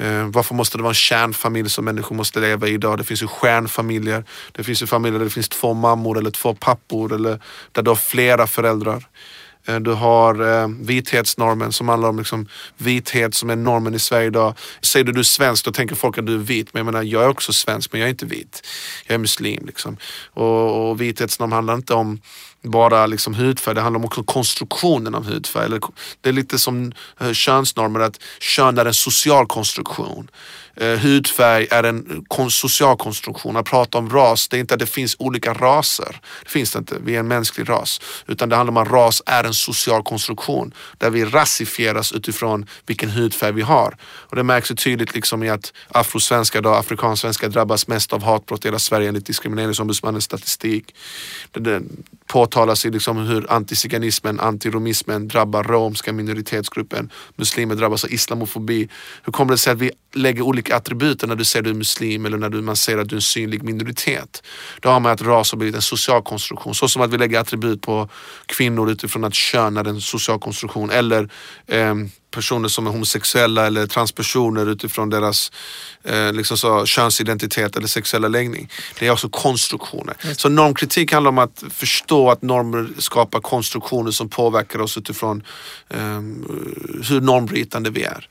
Eh, 0.00 0.26
varför 0.26 0.54
måste 0.54 0.78
det 0.78 0.82
vara 0.82 0.90
en 0.90 0.94
kärnfamilj 0.94 1.70
som 1.70 1.84
människor 1.84 2.16
måste 2.16 2.40
leva 2.40 2.68
i 2.68 2.72
idag? 2.72 2.98
Det 2.98 3.04
finns 3.04 3.22
ju 3.22 3.26
stjärnfamiljer. 3.26 4.24
Det 4.52 4.64
finns 4.64 4.82
ju 4.82 4.86
familjer 4.86 5.18
där 5.18 5.24
det 5.24 5.30
finns 5.30 5.48
två 5.48 5.74
mammor 5.74 6.18
eller 6.18 6.30
två 6.30 6.54
pappor 6.54 7.14
eller 7.14 7.40
där 7.72 7.82
du 7.82 7.90
har 7.90 7.96
flera 7.96 8.46
föräldrar. 8.46 9.08
Eh, 9.66 9.80
du 9.80 9.92
har 9.92 10.62
eh, 10.62 10.68
vithetsnormen 10.68 11.72
som 11.72 11.88
handlar 11.88 12.08
om 12.08 12.18
liksom, 12.18 12.48
vithet 12.76 13.34
som 13.34 13.50
är 13.50 13.56
normen 13.56 13.94
i 13.94 13.98
Sverige 13.98 14.26
idag. 14.26 14.54
Säger 14.82 15.04
du 15.04 15.12
du 15.12 15.20
är 15.20 15.24
svensk 15.24 15.64
då 15.64 15.72
tänker 15.72 15.94
folk 15.94 16.18
att 16.18 16.26
du 16.26 16.34
är 16.34 16.38
vit. 16.38 16.74
Men 16.74 16.80
jag 16.80 16.92
menar 16.92 17.02
jag 17.02 17.24
är 17.24 17.28
också 17.28 17.52
svensk 17.52 17.92
men 17.92 18.00
jag 18.00 18.06
är 18.06 18.10
inte 18.10 18.26
vit. 18.26 18.66
Jag 19.06 19.14
är 19.14 19.18
muslim 19.18 19.66
liksom. 19.66 19.96
Och, 20.30 20.90
och 20.90 21.00
vithetsnorm 21.00 21.52
handlar 21.52 21.74
inte 21.74 21.94
om 21.94 22.20
bara 22.62 23.06
liksom 23.06 23.34
hudfärg, 23.34 23.74
det 23.74 23.80
handlar 23.80 24.04
också 24.04 24.20
om 24.20 24.26
konstruktionen 24.26 25.14
av 25.14 25.24
hudfärg. 25.24 25.80
Det 26.20 26.28
är 26.28 26.32
lite 26.32 26.58
som 26.58 26.92
eh, 27.20 27.32
könsnormer, 27.32 28.00
att 28.00 28.20
kön 28.40 28.78
är 28.78 28.84
en 28.84 28.94
social 28.94 29.46
konstruktion. 29.46 30.30
Eh, 30.76 30.98
hudfärg 30.98 31.66
är 31.70 31.82
en 31.82 32.24
social 32.50 32.96
konstruktion. 32.96 33.56
Att 33.56 33.66
prata 33.66 33.98
om 33.98 34.10
ras, 34.10 34.48
det 34.48 34.56
är 34.56 34.60
inte 34.60 34.74
att 34.74 34.80
det 34.80 34.86
finns 34.86 35.16
olika 35.18 35.54
raser. 35.54 36.20
Det 36.42 36.50
finns 36.50 36.72
det 36.72 36.78
inte, 36.78 36.96
vi 37.04 37.14
är 37.14 37.20
en 37.20 37.28
mänsklig 37.28 37.68
ras. 37.68 38.00
Utan 38.26 38.48
det 38.48 38.56
handlar 38.56 38.72
om 38.72 38.86
att 38.86 38.92
ras 38.92 39.22
är 39.26 39.44
en 39.44 39.54
social 39.54 40.02
konstruktion 40.02 40.74
där 40.98 41.10
vi 41.10 41.24
rasifieras 41.24 42.12
utifrån 42.12 42.66
vilken 42.86 43.10
hudfärg 43.10 43.52
vi 43.52 43.62
har. 43.62 43.96
Och 44.02 44.36
det 44.36 44.42
märks 44.42 44.70
ju 44.70 44.74
tydligt 44.74 45.14
liksom 45.14 45.42
i 45.42 45.50
att 45.50 45.72
afrosvenskar, 45.88 46.60
då, 46.60 46.70
afrikansvenskar 46.70 47.48
drabbas 47.48 47.88
mest 47.88 48.12
av 48.12 48.22
hatbrott 48.22 48.64
i 48.64 48.68
hela 48.68 48.78
Sverige 48.78 49.08
enligt 49.08 49.26
Diskrimineringsombudsmannens 49.26 50.24
statistik. 50.24 50.94
Det, 51.50 51.60
det 51.60 51.82
påtalas 52.30 52.86
ju 52.86 52.90
liksom 52.90 53.16
hur 53.16 53.52
antiziganismen, 53.52 54.40
antiromismen 54.40 55.28
drabbar 55.28 55.64
romska 55.64 56.12
minoritetsgruppen. 56.12 57.10
Muslimer 57.36 57.74
drabbas 57.74 58.04
av 58.04 58.12
islamofobi. 58.12 58.88
Hur 59.24 59.32
kommer 59.32 59.52
det 59.52 59.58
sig 59.58 59.72
att 59.72 59.78
vi 59.78 59.90
lägger 60.14 60.42
olika 60.42 60.76
attribut 60.76 61.26
när 61.26 61.36
du 61.36 61.44
säger 61.44 61.62
att 61.62 61.64
du 61.64 61.70
är 61.70 61.74
muslim 61.74 62.26
eller 62.26 62.38
när 62.38 62.48
du, 62.48 62.60
man 62.60 62.76
säger 62.76 62.98
att 62.98 63.08
du 63.08 63.14
är 63.14 63.18
en 63.18 63.22
synlig 63.22 63.62
minoritet. 63.62 64.42
Då 64.80 64.88
har 64.88 65.00
man 65.00 65.12
att 65.12 65.22
ras 65.22 65.52
har 65.52 65.58
blivit 65.58 65.76
en 65.76 65.82
social 65.82 66.22
konstruktion. 66.22 66.74
Så 66.74 66.88
som 66.88 67.02
att 67.02 67.10
vi 67.10 67.18
lägger 67.18 67.40
attribut 67.40 67.82
på 67.82 68.08
kvinnor 68.46 68.90
utifrån 68.90 69.24
att 69.24 69.34
kön 69.34 69.76
är 69.76 69.88
en 69.88 70.00
social 70.00 70.38
konstruktion. 70.38 70.90
Eller 70.90 71.30
eh, 71.66 71.94
personer 72.30 72.68
som 72.68 72.86
är 72.86 72.90
homosexuella 72.90 73.66
eller 73.66 73.86
transpersoner 73.86 74.66
utifrån 74.66 75.10
deras 75.10 75.52
eh, 76.04 76.32
liksom 76.32 76.56
så, 76.56 76.86
könsidentitet 76.86 77.76
eller 77.76 77.86
sexuella 77.86 78.28
läggning. 78.28 78.68
Det 78.98 79.06
är 79.06 79.10
också 79.10 79.28
konstruktioner. 79.28 80.16
Mm. 80.22 80.34
Så 80.34 80.48
normkritik 80.48 81.12
handlar 81.12 81.28
om 81.28 81.38
att 81.38 81.64
förstå 81.70 82.30
att 82.30 82.42
normer 82.42 82.88
skapar 82.98 83.40
konstruktioner 83.40 84.10
som 84.10 84.28
påverkar 84.28 84.80
oss 84.80 84.98
utifrån 84.98 85.42
eh, 85.88 86.20
hur 87.08 87.20
normbrytande 87.20 87.90
vi 87.90 88.02
är. 88.02 88.28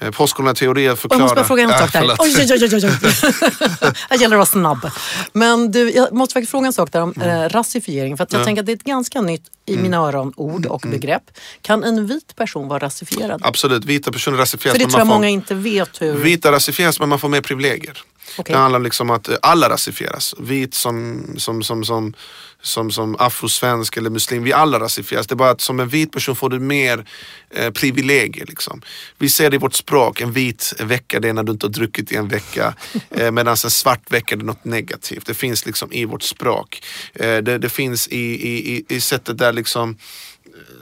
Eh, 0.00 0.10
postkoloniala 0.10 0.54
teorier 0.54 0.94
förklarar... 0.96 1.20
Jag 1.20 1.24
måste 1.24 1.34
bara 1.34 1.44
fråga 1.44 1.62
en 1.62 1.78
sak 1.78 1.92
där. 1.92 2.16
Oj, 2.18 2.34
oj, 2.38 2.46
oj, 2.50 2.68
oj, 2.74 2.86
oj. 2.86 3.92
Jag 4.10 4.20
gäller 4.20 4.36
att 4.36 4.38
vara 4.38 4.46
snabb. 4.46 4.90
Men 5.32 5.70
du, 5.72 5.90
jag 5.90 6.12
måste 6.12 6.32
faktiskt 6.32 6.50
fråga 6.50 6.66
en 6.66 6.72
sak 6.72 6.92
där 6.92 7.02
om 7.02 7.12
mm. 7.16 7.28
eh, 7.28 7.48
rasifiering. 7.48 8.16
För 8.16 8.24
att 8.24 8.32
jag 8.32 8.38
mm. 8.38 8.46
tänker 8.46 8.62
att 8.62 8.66
det 8.66 8.72
är 8.72 8.76
ett 8.76 8.84
ganska 8.84 9.20
nytt 9.20 9.42
i 9.66 9.72
mm. 9.72 9.82
mina 9.82 9.96
öron 9.96 10.32
ord 10.36 10.66
och 10.66 10.84
mm. 10.84 11.00
begrepp. 11.00 11.22
Kan 11.62 11.84
en 11.84 12.06
vit 12.06 12.36
person 12.36 12.68
vara 12.68 12.78
rasifierad? 12.78 13.40
Absolut, 13.44 13.84
vita 13.84 14.12
personer 14.12 14.38
rasifieras. 14.38 14.78
För 14.78 14.84
det 14.84 14.90
tror 14.90 15.00
jag 15.00 15.08
får... 15.08 15.14
många 15.14 15.28
inte 15.28 15.54
vet 15.54 16.02
hur... 16.02 16.14
Vita 16.14 16.52
rasifieras 16.52 17.00
men 17.00 17.08
man 17.08 17.18
får 17.18 17.28
mer 17.28 17.40
privilegier. 17.40 18.02
Okay. 18.38 18.52
Det 18.52 18.58
handlar 18.58 18.80
liksom 18.80 19.10
om 19.10 19.16
att 19.16 19.28
alla 19.42 19.68
rasifieras. 19.68 20.34
Vit 20.38 20.74
som, 20.74 21.24
som, 21.36 21.62
som, 21.62 21.84
som, 21.84 22.14
som, 22.62 22.90
som 22.90 23.16
afrosvensk 23.18 23.96
eller 23.96 24.10
muslim. 24.10 24.42
Vi 24.42 24.52
alla 24.52 24.80
rasifieras. 24.80 25.26
Det 25.26 25.34
är 25.34 25.36
bara 25.36 25.50
att 25.50 25.60
som 25.60 25.80
en 25.80 25.88
vit 25.88 26.12
person 26.12 26.36
får 26.36 26.48
du 26.48 26.58
mer 26.58 27.04
eh, 27.50 27.70
privilegier. 27.70 28.46
Liksom. 28.46 28.82
Vi 29.18 29.28
ser 29.28 29.50
det 29.50 29.54
i 29.54 29.58
vårt 29.58 29.74
språk. 29.74 30.20
En 30.20 30.32
vit 30.32 30.74
vecka 30.80 31.20
det 31.20 31.28
är 31.28 31.32
när 31.32 31.42
du 31.42 31.52
inte 31.52 31.66
har 31.66 31.72
druckit 31.72 32.12
i 32.12 32.16
en 32.16 32.28
vecka. 32.28 32.74
Eh, 33.10 33.30
Medan 33.30 33.52
en 33.64 33.70
svart 33.70 34.12
vecka 34.12 34.36
det 34.36 34.42
är 34.42 34.46
något 34.46 34.64
negativt. 34.64 35.26
Det 35.26 35.34
finns 35.34 35.66
liksom 35.66 35.92
i 35.92 36.04
vårt 36.04 36.22
språk. 36.22 36.82
Eh, 37.14 37.36
det, 37.36 37.58
det 37.58 37.68
finns 37.68 38.08
i, 38.08 38.18
i, 38.18 38.76
i, 38.76 38.84
i 38.88 39.00
sättet 39.00 39.38
där 39.38 39.52
liksom 39.52 39.96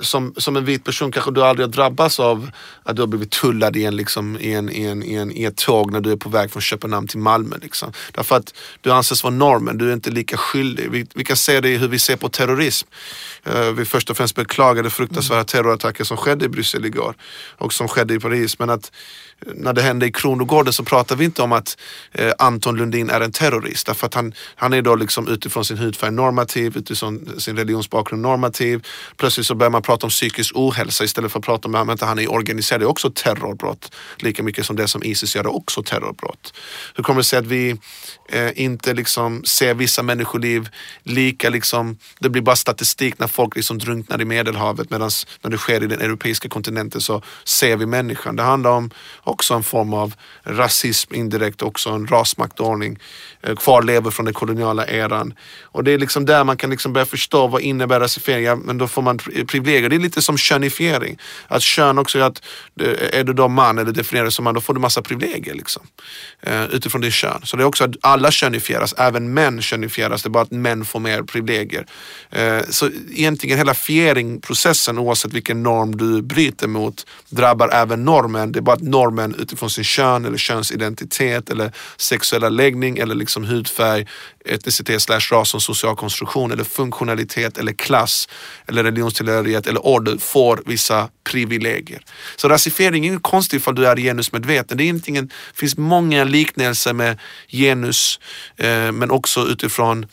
som, 0.00 0.34
som 0.36 0.56
en 0.56 0.64
vit 0.64 0.84
person 0.84 1.12
kanske 1.12 1.30
du 1.30 1.42
aldrig 1.42 1.66
har 1.66 1.72
drabbats 1.72 2.20
av 2.20 2.50
att 2.82 2.96
du 2.96 3.02
har 3.02 3.06
blivit 3.06 3.30
tullad 3.30 3.76
i, 3.76 3.84
en, 3.84 3.96
liksom, 3.96 4.38
i, 4.40 4.52
en, 4.52 4.70
i, 4.70 4.84
en, 4.84 5.02
i, 5.02 5.14
en, 5.14 5.32
i 5.32 5.44
ett 5.44 5.56
tåg 5.56 5.92
när 5.92 6.00
du 6.00 6.12
är 6.12 6.16
på 6.16 6.28
väg 6.28 6.50
från 6.50 6.62
Köpenhamn 6.62 7.08
till 7.08 7.18
Malmö. 7.18 7.56
Liksom. 7.62 7.92
Därför 8.12 8.36
att 8.36 8.54
du 8.80 8.92
anses 8.92 9.24
vara 9.24 9.34
normen, 9.34 9.78
du 9.78 9.88
är 9.88 9.92
inte 9.92 10.10
lika 10.10 10.36
skyldig. 10.36 10.90
Vi, 10.90 11.06
vi 11.14 11.24
kan 11.24 11.36
se 11.36 11.60
det 11.60 11.68
i 11.68 11.76
hur 11.76 11.88
vi 11.88 11.98
ser 11.98 12.16
på 12.16 12.28
terrorism. 12.28 12.88
Uh, 13.46 13.70
vi 13.70 13.84
först 13.84 14.10
och 14.10 14.16
främst 14.16 14.36
beklagade 14.36 14.90
fruktansvärda 14.90 15.44
terrorattacker 15.44 16.04
som 16.04 16.16
skedde 16.16 16.44
i 16.44 16.48
Bryssel 16.48 16.84
igår 16.84 17.14
och 17.58 17.72
som 17.72 17.88
skedde 17.88 18.14
i 18.14 18.20
Paris. 18.20 18.58
Men 18.58 18.70
att 18.70 18.92
när 19.46 19.72
det 19.72 19.82
hände 19.82 20.06
i 20.06 20.12
Kronogården 20.12 20.72
så 20.72 20.84
pratar 20.84 21.16
vi 21.16 21.24
inte 21.24 21.42
om 21.42 21.52
att 21.52 21.76
eh, 22.12 22.32
Anton 22.38 22.76
Lundin 22.76 23.10
är 23.10 23.20
en 23.20 23.32
terrorist. 23.32 23.86
Därför 23.86 24.06
att 24.06 24.14
han, 24.14 24.34
han 24.54 24.72
är 24.72 24.82
då 24.82 24.94
liksom 24.94 25.28
utifrån 25.28 25.64
sin 25.64 25.78
hudfärg 25.78 26.10
normativ, 26.10 26.76
utifrån 26.76 27.40
sin 27.40 27.56
religionsbakgrund 27.56 28.22
normativ. 28.22 28.86
Plötsligt 29.16 29.46
så 29.46 29.54
börjar 29.54 29.70
man 29.70 29.82
prata 29.82 30.06
om 30.06 30.10
psykisk 30.10 30.52
ohälsa 30.56 31.04
istället 31.04 31.32
för 31.32 31.38
att 31.38 31.44
prata 31.44 31.68
om 31.68 31.74
att 31.74 32.00
han 32.00 32.18
är 32.18 32.32
organiserad. 32.32 32.80
Det 32.80 32.84
är 32.84 32.88
också 32.88 33.10
terrorbrott. 33.10 33.92
Lika 34.18 34.42
mycket 34.42 34.66
som 34.66 34.76
det 34.76 34.88
som 34.88 35.02
Isis 35.02 35.36
gör 35.36 35.44
är 35.44 35.56
också 35.56 35.82
terrorbrott. 35.82 36.54
Hur 36.94 37.04
kommer 37.04 37.20
det 37.20 37.24
sig 37.24 37.38
att 37.38 37.46
vi 37.46 37.76
eh, 38.28 38.50
inte 38.54 38.94
liksom 38.94 39.44
ser 39.44 39.74
vissa 39.74 40.02
människoliv 40.02 40.68
lika 41.02 41.50
liksom, 41.50 41.98
det 42.18 42.28
blir 42.28 42.42
bara 42.42 42.56
statistik 42.56 43.18
när 43.18 43.26
folk 43.26 43.56
liksom 43.56 43.78
drunknar 43.78 44.20
i 44.20 44.24
medelhavet 44.24 44.90
medan 44.90 45.10
när 45.42 45.50
det 45.50 45.58
sker 45.58 45.82
i 45.82 45.86
den 45.86 46.00
europeiska 46.00 46.48
kontinenten 46.48 47.00
så 47.00 47.22
ser 47.44 47.76
vi 47.76 47.86
människan. 47.86 48.36
Det 48.36 48.42
handlar 48.42 48.70
om 48.70 48.90
också 49.20 49.54
en 49.54 49.62
form 49.62 49.94
av 49.94 50.14
rasism 50.44 51.14
indirekt, 51.14 51.62
också 51.62 51.90
en 51.90 52.06
rasmaktordning. 52.06 52.98
Eh, 53.42 53.56
kvarlever 53.56 54.10
från 54.10 54.24
den 54.24 54.34
koloniala 54.34 54.86
eran. 54.86 55.34
Och 55.62 55.84
det 55.84 55.92
är 55.92 55.98
liksom 55.98 56.26
där 56.26 56.44
man 56.44 56.56
kan 56.56 56.70
liksom 56.70 56.92
börja 56.92 57.06
förstå 57.06 57.46
vad 57.46 57.62
innebär 57.62 58.00
rasifiering. 58.00 58.44
Ja, 58.44 58.56
men 58.56 58.78
då 58.78 58.88
får 58.88 59.02
man 59.02 59.18
privilegier. 59.18 59.88
Det 59.88 59.96
är 59.96 60.00
lite 60.00 60.22
som 60.22 60.38
könifiering. 60.38 61.18
Att 61.48 61.62
kön 61.62 61.98
också 61.98 62.18
är 62.18 62.22
att 62.22 62.42
eh, 62.80 63.18
är 63.20 63.24
du 63.24 63.32
då 63.32 63.48
man 63.48 63.78
eller 63.78 63.92
definieras 63.92 64.34
som 64.34 64.44
man 64.44 64.54
då 64.54 64.60
får 64.60 64.74
du 64.74 64.80
massa 64.80 65.02
privilegier 65.02 65.54
liksom. 65.54 65.82
Eh, 66.40 66.64
utifrån 66.64 67.00
din 67.00 67.10
kön. 67.10 67.40
Så 67.44 67.56
det 67.56 67.62
är 67.62 67.66
också 67.66 67.84
att 67.84 67.96
alla 68.18 68.30
könifieras, 68.30 68.94
även 68.98 69.34
män 69.34 69.62
könifieras. 69.62 70.22
Det 70.22 70.26
är 70.26 70.30
bara 70.30 70.42
att 70.42 70.50
män 70.50 70.84
får 70.84 71.00
mer 71.00 71.22
privilegier. 71.22 71.86
Eh, 72.30 72.60
så 72.70 72.90
egentligen 73.10 73.58
hela 73.58 73.74
fieringprocessen 73.74 74.98
oavsett 74.98 75.32
vilken 75.32 75.62
norm 75.62 75.96
du 75.96 76.22
bryter 76.22 76.68
mot 76.68 77.06
drabbar 77.28 77.68
även 77.72 78.04
normen. 78.04 78.52
Det 78.52 78.58
är 78.58 78.62
bara 78.62 78.76
att 78.76 78.82
normen 78.82 79.34
utifrån 79.38 79.70
sin 79.70 79.84
kön 79.84 80.24
eller 80.24 80.38
könsidentitet 80.38 81.50
eller 81.50 81.72
sexuella 81.96 82.48
läggning 82.48 82.98
eller 82.98 83.14
liksom 83.14 83.44
hudfärg, 83.44 84.06
etnicitet 84.44 85.02
slash 85.02 85.20
ras 85.30 85.48
som 85.48 85.60
social 85.60 85.96
konstruktion 85.96 86.52
eller 86.52 86.64
funktionalitet 86.64 87.58
eller 87.58 87.72
klass 87.72 88.28
eller 88.66 88.84
religionstillhörighet 88.84 89.66
eller 89.66 89.86
ålder 89.86 90.18
får 90.18 90.62
vissa 90.66 91.08
privilegier. 91.24 92.00
Så 92.36 92.48
rasifiering 92.48 93.04
är 93.04 93.08
inget 93.08 93.22
konstigt 93.22 93.60
ifall 93.60 93.74
du 93.74 93.86
är 93.86 93.96
genusmedveten. 93.96 94.76
Det, 94.76 94.82
är 94.82 94.84
egentligen, 94.84 95.30
finns 95.54 95.76
många 95.76 96.24
liknelser 96.24 96.92
med 96.92 97.18
genus 97.48 98.07
Eh, 98.56 98.92
men 98.92 99.10
också 99.10 99.40
utifrån 99.40 100.06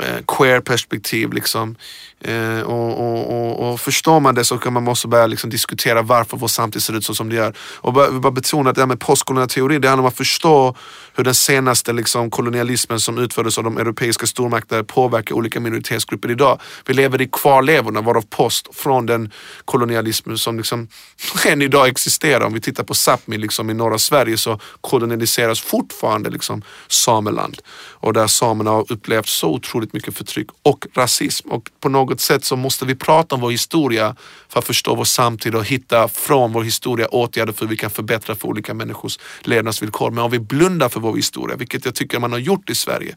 eh, 0.00 0.24
queer-perspektiv. 0.26 1.32
Liksom. 1.32 1.76
Eh, 2.20 2.60
och, 2.60 2.98
och, 2.98 3.30
och, 3.30 3.72
och, 3.72 3.80
förstår 3.80 4.20
man 4.20 4.34
det 4.34 4.44
så 4.44 4.58
kan 4.58 4.72
man 4.72 4.82
måste 4.82 5.08
börja 5.08 5.26
liksom 5.26 5.50
diskutera 5.50 6.02
varför 6.02 6.36
vår 6.36 6.48
samtid 6.48 6.82
ser 6.82 6.96
ut 6.96 7.04
så 7.04 7.14
som 7.14 7.28
det 7.28 7.36
gör. 7.36 7.54
Och 7.58 7.92
bara, 7.92 8.10
bara 8.10 8.32
betona 8.32 8.70
att 8.70 8.76
det 8.76 8.82
här 8.82 8.86
med 8.86 9.00
postkolonial 9.00 9.48
teori, 9.48 9.78
det 9.78 9.88
handlar 9.88 10.02
om 10.02 10.08
att 10.08 10.16
förstå 10.16 10.76
hur 11.14 11.24
den 11.24 11.34
senaste 11.34 11.92
liksom, 11.92 12.30
kolonialismen 12.30 13.00
som 13.00 13.18
utfördes 13.18 13.58
av 13.58 13.64
de 13.64 13.78
europeiska 13.78 14.26
stormakterna 14.26 14.84
påverkar 14.84 15.34
olika 15.34 15.60
minoritetsgrupper 15.60 16.30
idag. 16.30 16.60
Vi 16.86 16.94
lever 16.94 17.20
i 17.20 17.28
kvarlevorna 17.32 18.00
varav 18.00 18.22
post 18.22 18.68
från 18.74 19.06
den 19.06 19.32
kolonialismen 19.64 20.38
som 20.38 20.56
liksom 20.56 20.88
än 21.46 21.62
idag 21.62 21.88
existerar. 21.88 22.46
Om 22.46 22.52
vi 22.52 22.60
tittar 22.60 22.84
på 22.84 22.94
Sápmi 22.94 23.38
liksom, 23.38 23.70
i 23.70 23.74
norra 23.74 23.98
Sverige 23.98 24.38
så 24.38 24.60
kolonialiseras 24.80 25.60
fortfarande 25.60 26.30
liksom, 26.30 26.62
Sameland. 26.88 27.58
Och 27.90 28.12
där 28.12 28.26
samerna 28.26 28.70
har 28.70 28.92
upplevt 28.92 29.26
så 29.26 29.48
otroligt 29.48 29.92
mycket 29.92 30.16
förtryck 30.16 30.46
och 30.62 30.86
rasism. 30.94 31.48
Och 31.48 31.70
på 31.80 31.88
något 31.88 32.05
något 32.06 32.20
sätt 32.20 32.44
så 32.44 32.56
måste 32.56 32.84
vi 32.84 32.94
prata 32.94 33.34
om 33.34 33.40
vår 33.40 33.50
historia 33.50 34.16
för 34.48 34.58
att 34.58 34.66
förstå 34.66 34.94
vår 34.94 35.04
samtid 35.04 35.54
och 35.54 35.64
hitta 35.64 36.08
från 36.08 36.52
vår 36.52 36.62
historia 36.62 37.08
åtgärder 37.08 37.52
för 37.52 37.60
hur 37.60 37.70
vi 37.70 37.76
kan 37.76 37.90
förbättra 37.90 38.34
för 38.34 38.48
olika 38.48 38.74
människors 38.74 39.18
levnadsvillkor. 39.40 40.10
Men 40.10 40.24
om 40.24 40.30
vi 40.30 40.38
blundar 40.38 40.88
för 40.88 41.00
vår 41.00 41.16
historia, 41.16 41.56
vilket 41.56 41.84
jag 41.84 41.94
tycker 41.94 42.18
man 42.18 42.32
har 42.32 42.38
gjort 42.38 42.70
i 42.70 42.74
Sverige, 42.74 43.16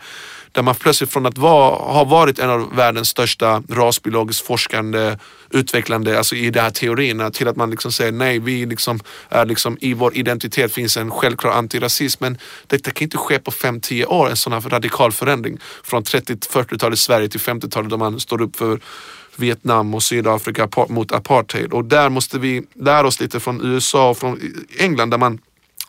där 0.52 0.62
man 0.62 0.76
plötsligt 0.76 1.12
från 1.12 1.26
att 1.26 1.38
vara, 1.38 1.94
ha 1.94 2.04
varit 2.04 2.40
en 2.40 2.50
av 2.50 2.76
världens 2.76 3.10
största 3.10 3.64
rasbiologiskt 3.70 4.46
forskande, 4.46 5.18
utvecklande, 5.52 6.18
alltså 6.18 6.36
i 6.36 6.50
de 6.50 6.60
här 6.60 6.70
teorierna 6.70 7.32
till 7.32 7.48
att 7.48 7.56
man 7.56 7.70
liksom 7.70 7.92
säger 7.92 8.12
nej, 8.12 8.40
vi 8.40 8.66
liksom 8.66 9.00
är 9.30 9.46
liksom 9.46 9.78
i 9.82 9.94
vår 9.94 10.18
identitet 10.18 10.74
finns 10.74 10.98
en 10.98 11.12
självklar 11.12 11.52
antirasism. 11.52 12.24
Men 12.24 12.38
detta 12.68 12.92
kan 12.92 13.04
inte 13.04 13.18
ske 13.18 13.40
på 13.40 13.52
5-10 13.52 14.06
år, 14.06 14.30
en 14.30 14.36
sån 14.36 14.54
här 14.54 14.62
radikal 14.62 15.12
förändring. 15.12 15.58
Från 15.84 16.04
30-40-talet 16.04 17.00
Sverige 17.00 17.30
till 17.30 17.40
50-talet 17.40 17.90
då 17.90 17.98
man 17.98 18.20
står 18.20 18.42
upp 18.42 18.56
för 18.56 18.80
Vietnam 19.36 19.94
och 19.94 20.04
Sydafrika 20.04 20.70
mot 20.90 21.12
apartheid. 21.12 21.74
Och 21.74 21.86
där 21.86 22.10
måste 22.10 22.40
vi 22.40 22.64
lära 22.76 23.08
oss 23.08 23.20
lite 23.20 23.40
från 23.40 23.74
USA 23.74 24.10
och 24.10 24.18
från 24.18 24.40
England 24.78 25.10
där 25.10 25.18
man 25.18 25.40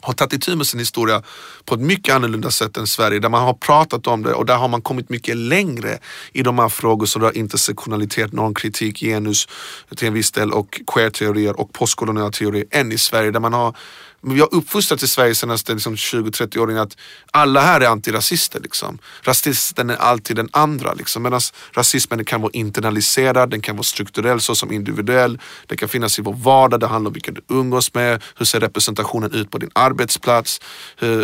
har 0.03 0.13
tagit 0.13 0.33
itu 0.33 0.57
med 0.57 0.67
sin 0.67 0.81
historia 0.81 1.23
på 1.65 1.75
ett 1.75 1.81
mycket 1.81 2.15
annorlunda 2.15 2.51
sätt 2.51 2.77
än 2.77 2.87
Sverige 2.87 3.19
där 3.19 3.29
man 3.29 3.43
har 3.43 3.55
pratat 3.55 4.07
om 4.07 4.23
det 4.23 4.35
och 4.35 4.47
där 4.47 4.57
har 4.57 4.69
man 4.69 4.83
kommit 4.83 5.09
mycket 5.09 5.37
längre 5.37 5.99
i 6.33 6.43
de 6.43 6.59
här 6.59 6.69
frågorna 6.69 7.07
som 7.07 7.23
rör 7.23 7.37
intersektionalitet, 7.37 8.33
normkritik, 8.33 9.01
genus 9.01 9.49
till 9.97 10.09
en 10.09 10.15
viss 10.15 10.33
del 10.33 10.53
och 10.53 10.81
queer-teorier 10.87 11.61
och 11.61 11.73
postkoloniala 11.73 12.31
teorier 12.31 12.65
än 12.71 12.93
i 12.93 12.99
Sverige 12.99 13.31
där 13.31 13.41
man 13.41 13.53
har 13.53 13.77
vi 14.23 14.41
har 14.41 14.55
uppfostrat 14.55 15.03
i 15.03 15.09
Sverige 15.09 15.35
senaste 15.35 15.73
liksom 15.73 15.95
20-30 15.95 16.59
åren 16.59 16.79
att 16.79 16.97
alla 17.31 17.61
här 17.61 17.81
är 17.81 17.87
antirasister. 17.87 18.61
Liksom. 18.61 18.99
Rasisten 19.23 19.91
är 19.91 19.97
alltid 19.97 20.37
den 20.37 20.49
andra. 20.53 20.95
Liksom. 20.95 21.23
Medan 21.23 21.41
rasismen 21.73 22.25
kan 22.25 22.41
vara 22.41 22.51
internaliserad, 22.53 23.51
den 23.51 23.61
kan 23.61 23.77
vara 23.77 23.85
strukturell 23.85 24.41
såsom 24.41 24.73
individuell. 24.73 25.39
Den 25.67 25.79
kan 25.79 25.89
finnas 25.89 26.19
i 26.19 26.23
vår 26.23 26.33
vardag, 26.33 26.81
det 26.81 26.87
handlar 26.87 27.09
om 27.09 27.13
vilka 27.13 27.33
du 27.33 27.41
umgås 27.49 27.95
med. 27.95 28.23
Hur 28.37 28.47
ser 28.47 28.61
representationen 28.61 29.33
ut 29.33 29.51
på 29.51 29.59
din 29.59 29.71
arbetsplats? 29.73 30.61
Hur, 30.97 31.19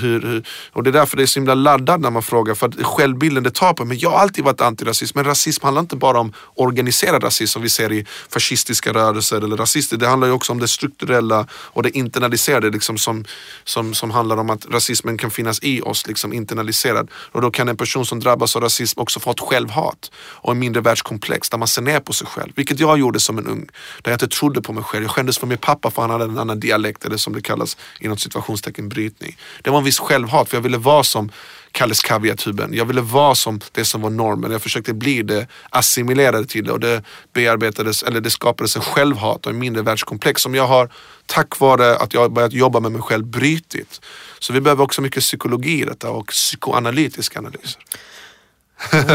hur, 0.00 0.20
hur. 0.20 0.46
Och 0.72 0.82
det 0.82 0.90
är 0.90 0.92
därför 0.92 1.16
det 1.16 1.22
är 1.22 1.26
så 1.26 1.40
himla 1.40 1.54
laddat 1.54 2.00
när 2.00 2.10
man 2.10 2.22
frågar. 2.22 2.54
För 2.54 2.68
att 2.68 2.86
självbilden 2.86 3.42
det 3.42 3.50
tar 3.50 3.72
på. 3.72 3.84
Men 3.84 3.98
jag 3.98 4.10
har 4.10 4.18
alltid 4.18 4.44
varit 4.44 4.60
antirasist. 4.60 5.14
Men 5.14 5.24
rasism 5.24 5.64
handlar 5.64 5.80
inte 5.80 5.96
bara 5.96 6.20
om 6.20 6.32
organiserad 6.54 7.24
rasism 7.24 7.52
som 7.52 7.62
vi 7.62 7.68
ser 7.68 7.92
i 7.92 8.06
fascistiska 8.28 8.92
rörelser 8.92 9.36
eller 9.36 9.56
rasister. 9.56 9.96
Det 9.96 10.06
handlar 10.06 10.28
ju 10.28 10.34
också 10.34 10.52
om 10.52 10.60
det 10.60 10.68
strukturella 10.68 11.46
och 11.52 11.82
det 11.82 11.90
internaliserade 12.14 12.70
liksom 12.70 12.98
som, 12.98 13.24
som, 13.64 13.94
som 13.94 14.10
handlar 14.10 14.36
om 14.36 14.50
att 14.50 14.66
rasismen 14.66 15.18
kan 15.18 15.30
finnas 15.30 15.58
i 15.62 15.80
oss, 15.80 16.06
liksom 16.06 16.32
internaliserad. 16.32 17.10
Och 17.14 17.42
då 17.42 17.50
kan 17.50 17.68
en 17.68 17.76
person 17.76 18.06
som 18.06 18.20
drabbas 18.20 18.56
av 18.56 18.62
rasism 18.62 19.00
också 19.00 19.20
få 19.20 19.30
ett 19.30 19.40
självhat 19.40 20.10
och 20.16 20.52
en 20.52 20.58
mindre 20.58 20.82
världskomplex 20.82 21.50
där 21.50 21.58
man 21.58 21.68
ser 21.68 21.82
ner 21.82 22.00
på 22.00 22.12
sig 22.12 22.26
själv. 22.26 22.52
Vilket 22.56 22.80
jag 22.80 22.98
gjorde 22.98 23.20
som 23.20 23.38
en 23.38 23.46
ung, 23.46 23.68
där 24.02 24.10
jag 24.10 24.14
inte 24.14 24.28
trodde 24.28 24.62
på 24.62 24.72
mig 24.72 24.84
själv. 24.84 25.04
Jag 25.04 25.10
skämdes 25.10 25.38
för 25.38 25.46
min 25.46 25.58
pappa 25.58 25.90
för 25.90 26.02
han 26.02 26.10
hade 26.10 26.24
en 26.24 26.38
annan 26.38 26.60
dialekt, 26.60 27.04
eller 27.04 27.16
som 27.16 27.32
det 27.32 27.42
kallas 27.42 27.76
inom 28.00 28.18
situationstecken 28.18 28.88
brytning. 28.88 29.36
Det 29.62 29.70
var 29.70 29.78
en 29.78 29.84
viss 29.84 29.98
självhat 29.98 30.48
för 30.48 30.56
jag 30.56 30.62
ville 30.62 30.78
vara 30.78 31.04
som 31.04 31.30
Kalles 31.74 32.02
kaviartuben. 32.02 32.74
Jag 32.74 32.84
ville 32.84 33.00
vara 33.00 33.34
som 33.34 33.60
det 33.72 33.84
som 33.84 34.00
var 34.00 34.10
normen. 34.10 34.52
Jag 34.52 34.62
försökte 34.62 34.94
bli 34.94 35.22
det, 35.22 35.46
assimilerade 35.70 36.46
till 36.46 36.64
det 36.64 36.72
och 36.72 36.80
det 36.80 37.02
bearbetades, 37.32 38.02
eller 38.02 38.20
det 38.20 38.30
skapades 38.30 38.76
en 38.76 38.82
självhat 38.82 39.46
och 39.46 39.52
en 39.52 39.58
mindre 39.58 39.82
världskomplex 39.82 40.42
som 40.42 40.54
jag 40.54 40.66
har 40.66 40.92
tack 41.26 41.60
vare 41.60 41.96
att 41.96 42.14
jag 42.14 42.32
börjat 42.32 42.52
jobba 42.52 42.80
med 42.80 42.92
mig 42.92 43.02
själv 43.02 43.26
brutit. 43.26 44.00
Så 44.38 44.52
vi 44.52 44.60
behöver 44.60 44.84
också 44.84 45.02
mycket 45.02 45.22
psykologi 45.22 45.82
i 45.82 45.84
detta 45.84 46.10
och 46.10 46.26
psykoanalytiska 46.26 47.38
analyser. 47.38 47.82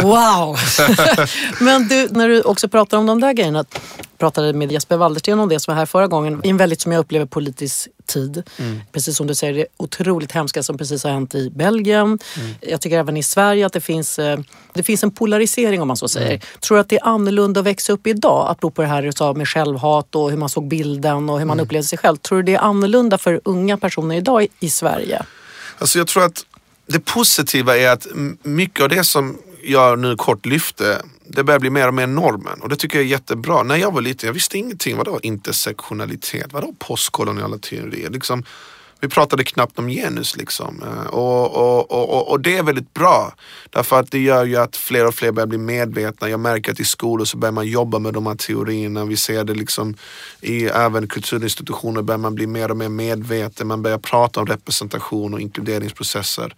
Wow! 0.04 0.58
Men 1.60 1.88
du, 1.88 2.08
när 2.12 2.28
du 2.28 2.42
också 2.42 2.70
pratar 2.70 2.98
om 2.98 3.06
de 3.06 3.20
där 3.20 3.34
grejerna, 3.34 3.66
pratade 4.18 4.54
med 4.54 4.72
Jesper 4.72 4.98
Waldersten 4.98 5.40
om 5.40 5.50
det 5.50 5.60
som 5.60 5.72
var 5.72 5.80
här 5.80 5.86
förra 5.86 6.08
gången, 6.08 6.42
i 6.44 6.50
en 6.50 6.58
väldigt, 6.58 6.82
som 6.82 6.92
jag 6.92 7.00
upplever, 7.00 7.26
politisk 7.26 7.88
tid. 8.06 8.44
Mm. 8.58 8.82
Precis 8.92 9.18
som 9.18 9.28
du 9.28 9.36
säger, 9.36 9.54
det 9.54 9.66
otroligt 9.78 10.32
hemska 10.32 10.64
som 10.64 10.78
precis 10.78 11.04
har 11.04 11.12
hänt 11.12 11.36
i 11.36 11.50
Belgien. 11.50 12.06
Mm. 12.06 12.56
Jag 12.62 12.82
tycker 12.82 12.98
även 12.98 13.18
i 13.18 13.24
Sverige 13.24 13.66
att 13.66 13.74
det 13.74 13.82
finns, 13.82 14.20
eh, 14.20 14.40
det 14.74 14.84
finns 14.84 15.04
en 15.04 15.12
polarisering 15.12 15.82
om 15.82 15.88
man 15.88 15.98
så 15.98 16.08
säger. 16.08 16.30
Mm. 16.30 16.42
Tror 16.60 16.78
du 16.78 16.82
att 16.82 16.90
det 16.90 16.96
är 16.96 17.08
annorlunda 17.08 17.60
att 17.60 17.66
växa 17.66 17.94
upp 17.94 18.08
idag? 18.08 18.48
Apropå 18.50 18.82
det 18.82 18.88
här 18.88 19.02
du 19.02 19.12
sa 19.12 19.34
med 19.34 19.48
självhat 19.48 20.16
och 20.16 20.30
hur 20.30 20.38
man 20.38 20.50
såg 20.50 20.68
bilden 20.68 21.30
och 21.30 21.40
hur 21.40 21.46
man 21.46 21.56
mm. 21.56 21.66
upplevde 21.66 21.88
sig 21.88 21.98
själv. 21.98 22.18
Tror 22.18 22.38
du 22.38 22.44
det 22.44 22.56
är 22.56 22.60
annorlunda 22.60 23.18
för 23.18 23.42
unga 23.46 23.78
personer 23.78 24.16
idag 24.16 24.48
i 24.60 24.70
Sverige? 24.70 25.26
Alltså 25.78 25.98
jag 25.98 26.08
tror 26.08 26.24
att 26.26 26.46
det 26.88 27.00
positiva 27.00 27.78
är 27.78 27.90
att 27.90 28.08
mycket 28.44 28.84
av 28.84 28.90
det 28.90 29.04
som 29.04 29.38
jag 29.64 30.00
nu 30.00 30.16
kort 30.16 30.46
lyfte, 30.46 31.02
det 31.28 31.44
börjar 31.44 31.60
bli 31.60 31.70
mer 31.70 31.88
och 31.88 31.94
mer 31.94 32.08
normen 32.08 32.62
och 32.62 32.70
det 32.70 32.76
tycker 32.76 32.98
jag 32.98 33.06
är 33.06 33.10
jättebra. 33.10 33.64
När 33.64 33.76
jag 33.76 33.94
var 33.94 34.02
liten, 34.02 34.28
jag 34.28 34.34
visste 34.34 34.58
ingenting. 34.58 34.98
Vadå 34.98 35.20
intersektionalitet? 35.24 36.54
Vadå 36.54 36.74
postkoloniala 36.80 37.58
teorier? 37.58 38.10
Liksom, 38.10 38.44
vi 39.02 39.08
pratade 39.08 39.44
knappt 39.44 39.80
om 39.80 39.88
genus 39.88 40.38
liksom. 40.38 40.84
Eh, 40.84 41.08
och, 41.08 41.56
och, 41.56 41.92
och, 41.92 42.32
och, 42.32 42.40
det 42.40 42.58
är 42.58 42.64
väldigt 42.64 42.94
bra. 42.94 43.34
Därför 43.70 44.00
att 44.00 44.12
det 44.12 44.20
gör 44.20 44.46
ju 44.46 44.56
att 44.56 44.78
fler 44.78 45.08
och 45.08 45.16
fler 45.16 45.32
börjar 45.32 45.48
bli 45.48 45.58
medvetna. 45.58 46.30
Jag 46.30 46.40
märker 46.40 46.72
att 46.72 46.80
i 46.80 46.86
skolor 46.86 47.26
så 47.26 47.38
börjar 47.38 47.54
man 47.54 47.68
jobba 47.68 48.00
med 48.00 48.14
de 48.14 48.28
här 48.28 48.36
teorierna. 48.36 49.06
Vi 49.06 49.18
ser 49.18 49.44
det 49.44 49.54
liksom 49.54 49.96
i 50.42 50.66
även 50.66 51.08
kulturinstitutioner 51.08 52.02
börjar 52.02 52.18
man 52.20 52.36
bli 52.36 52.48
mer 52.48 52.72
och 52.72 52.78
mer 52.78 52.90
medveten. 52.90 53.68
Man 53.68 53.82
börjar 53.82 53.98
prata 53.98 54.40
om 54.40 54.46
representation 54.46 55.34
och 55.34 55.40
inkluderingsprocesser. 55.40 56.56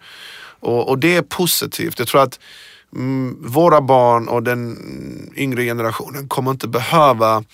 Och, 0.60 0.88
och 0.88 0.98
det 0.98 1.16
är 1.16 1.22
positivt. 1.22 1.98
Jag 1.98 2.08
tror 2.08 2.22
att 2.22 2.38
Mm, 2.96 3.36
våra 3.40 3.80
barn 3.80 4.28
och 4.28 4.42
den 4.42 4.78
yngre 5.36 5.64
generationen 5.64 6.28
kommer 6.28 6.50
inte 6.50 6.68
behöva 6.68 7.44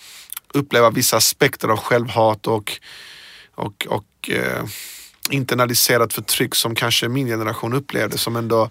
uppleva 0.53 0.89
vissa 0.89 1.17
aspekter 1.17 1.67
av 1.67 1.77
självhat 1.77 2.47
och, 2.47 2.79
och, 3.55 3.87
och 3.89 4.29
eh, 4.29 4.63
internaliserat 5.29 6.13
förtryck 6.13 6.55
som 6.55 6.75
kanske 6.75 7.09
min 7.09 7.27
generation 7.27 7.73
upplevde 7.73 8.17
som 8.17 8.35
ändå 8.35 8.63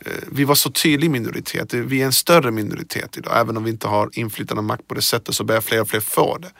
eh, 0.00 0.12
vi 0.32 0.44
var 0.44 0.54
så 0.54 0.70
tydlig 0.70 1.10
minoritet, 1.10 1.74
vi 1.74 2.02
är 2.02 2.06
en 2.06 2.12
större 2.12 2.50
minoritet 2.50 3.18
idag. 3.18 3.40
Även 3.40 3.56
om 3.56 3.64
vi 3.64 3.70
inte 3.70 3.88
har 3.88 4.10
inflytande 4.12 4.58
och 4.58 4.64
makt 4.64 4.88
på 4.88 4.94
det 4.94 5.02
sättet 5.02 5.34
så 5.34 5.44
börjar 5.44 5.60
fler 5.60 5.80
och 5.80 5.88
fler 5.88 6.00
få 6.00 6.38
det. 6.38 6.50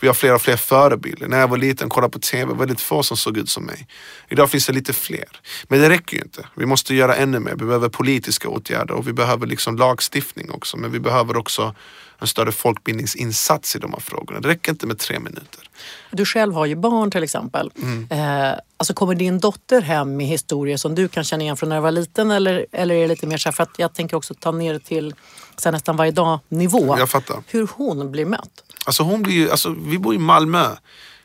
Vi 0.00 0.06
har 0.06 0.14
fler 0.14 0.34
och 0.34 0.42
fler 0.42 0.56
förebilder. 0.56 1.28
När 1.28 1.40
jag 1.40 1.48
var 1.48 1.56
liten 1.56 1.86
och 1.86 1.92
kollade 1.92 2.12
på 2.12 2.18
TV, 2.18 2.54
väldigt 2.54 2.80
få 2.80 3.02
som 3.02 3.16
såg 3.16 3.36
ut 3.36 3.48
som 3.48 3.64
mig. 3.64 3.86
Idag 4.28 4.50
finns 4.50 4.66
det 4.66 4.72
lite 4.72 4.92
fler. 4.92 5.28
Men 5.68 5.80
det 5.80 5.88
räcker 5.88 6.16
ju 6.16 6.22
inte. 6.22 6.46
Vi 6.54 6.66
måste 6.66 6.94
göra 6.94 7.16
ännu 7.16 7.38
mer. 7.38 7.50
Vi 7.50 7.64
behöver 7.64 7.88
politiska 7.88 8.48
åtgärder 8.48 8.94
och 8.94 9.08
vi 9.08 9.12
behöver 9.12 9.46
liksom 9.46 9.76
lagstiftning 9.76 10.50
också. 10.50 10.76
Men 10.76 10.92
vi 10.92 11.00
behöver 11.00 11.36
också 11.36 11.74
en 12.18 12.26
större 12.26 12.52
folkbildningsinsats 12.52 13.76
i 13.76 13.78
de 13.78 13.92
här 13.92 14.00
frågorna. 14.00 14.40
Det 14.40 14.48
räcker 14.48 14.72
inte 14.72 14.86
med 14.86 14.98
tre 14.98 15.18
minuter. 15.18 15.70
Du 16.10 16.24
själv 16.24 16.54
har 16.54 16.66
ju 16.66 16.76
barn 16.76 17.10
till 17.10 17.22
exempel. 17.22 17.70
Mm. 17.82 18.06
Eh, 18.10 18.58
alltså 18.76 18.94
kommer 18.94 19.14
din 19.14 19.38
dotter 19.38 19.80
hem 19.80 20.16
med 20.16 20.26
historier 20.26 20.76
som 20.76 20.94
du 20.94 21.08
kan 21.08 21.24
känna 21.24 21.42
igen 21.42 21.56
från 21.56 21.68
när 21.68 21.76
du 21.76 21.82
var 21.82 21.90
liten 21.90 22.30
eller, 22.30 22.66
eller 22.72 22.94
är 22.94 23.00
det 23.00 23.08
lite 23.08 23.26
mer 23.26 23.38
så 23.38 23.48
här, 23.48 23.52
för 23.52 23.62
att 23.62 23.78
jag 23.78 23.94
tänker 23.94 24.16
också 24.16 24.34
ta 24.34 24.52
ner 24.52 24.72
det 24.72 24.80
till 24.80 25.14
så 25.60 25.70
nästan 25.70 25.96
varje 25.96 26.10
dag 26.10 26.40
nivå. 26.48 26.98
Jag 26.98 27.10
fattar. 27.10 27.42
Hur 27.46 27.68
hon 27.76 28.10
blir 28.10 28.26
mött. 28.26 28.64
Alltså 28.84 29.02
hon 29.02 29.22
blir 29.22 29.34
ju, 29.34 29.50
alltså 29.50 29.74
vi 29.86 29.98
bor 29.98 30.14
i 30.14 30.18
Malmö. 30.18 30.66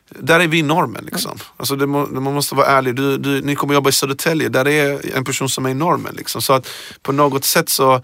Där 0.08 0.40
är 0.40 0.48
vi 0.48 0.62
normen 0.62 1.04
liksom. 1.04 1.38
Alltså 1.56 1.76
det 1.76 1.86
må, 1.86 2.06
man 2.06 2.34
måste 2.34 2.54
vara 2.54 2.66
ärlig. 2.66 2.96
Du, 2.96 3.18
du, 3.18 3.42
ni 3.42 3.56
kommer 3.56 3.74
jobba 3.74 3.88
i 3.90 3.92
Södertälje, 3.92 4.48
där 4.48 4.68
är 4.68 5.16
en 5.16 5.24
person 5.24 5.48
som 5.48 5.66
är 5.66 5.74
normen. 5.74 6.14
Liksom. 6.14 6.42
Så 6.42 6.52
att 6.52 6.68
på 7.02 7.12
något 7.12 7.44
sätt 7.44 7.68
så 7.68 8.02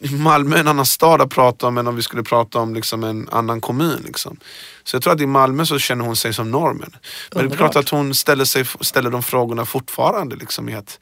Malmö 0.00 0.56
är 0.56 0.60
en 0.60 0.68
annan 0.68 0.86
stad 0.86 1.20
att 1.20 1.30
prata 1.30 1.66
om 1.66 1.78
än 1.78 1.86
om 1.86 1.96
vi 1.96 2.02
skulle 2.02 2.22
prata 2.22 2.58
om 2.58 2.74
liksom 2.74 3.04
en 3.04 3.28
annan 3.28 3.60
kommun. 3.60 4.02
Liksom. 4.04 4.36
Så 4.84 4.96
jag 4.96 5.02
tror 5.02 5.12
att 5.12 5.20
i 5.20 5.26
Malmö 5.26 5.66
så 5.66 5.78
känner 5.78 6.04
hon 6.04 6.16
sig 6.16 6.34
som 6.34 6.50
normen. 6.50 6.96
Men 7.34 7.48
det 7.48 7.54
är 7.54 7.56
klart 7.56 7.76
att 7.76 7.88
hon 7.88 8.14
ställer, 8.14 8.44
sig, 8.44 8.64
ställer 8.80 9.10
de 9.10 9.22
frågorna 9.22 9.66
fortfarande. 9.66 10.36
Liksom, 10.36 10.68
i 10.68 10.74
att, 10.74 10.98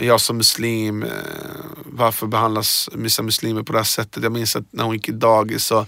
jag 0.00 0.20
som 0.20 0.36
muslim, 0.36 1.02
eh, 1.02 1.10
varför 1.84 2.26
behandlas 2.26 2.88
vissa 2.92 3.22
muslimer 3.22 3.62
på 3.62 3.72
det 3.72 3.78
här 3.78 3.84
sättet? 3.84 4.22
Jag 4.22 4.32
minns 4.32 4.56
att 4.56 4.64
när 4.70 4.84
hon 4.84 4.94
gick 4.94 5.08
i 5.08 5.12
dagis 5.12 5.64
så 5.64 5.86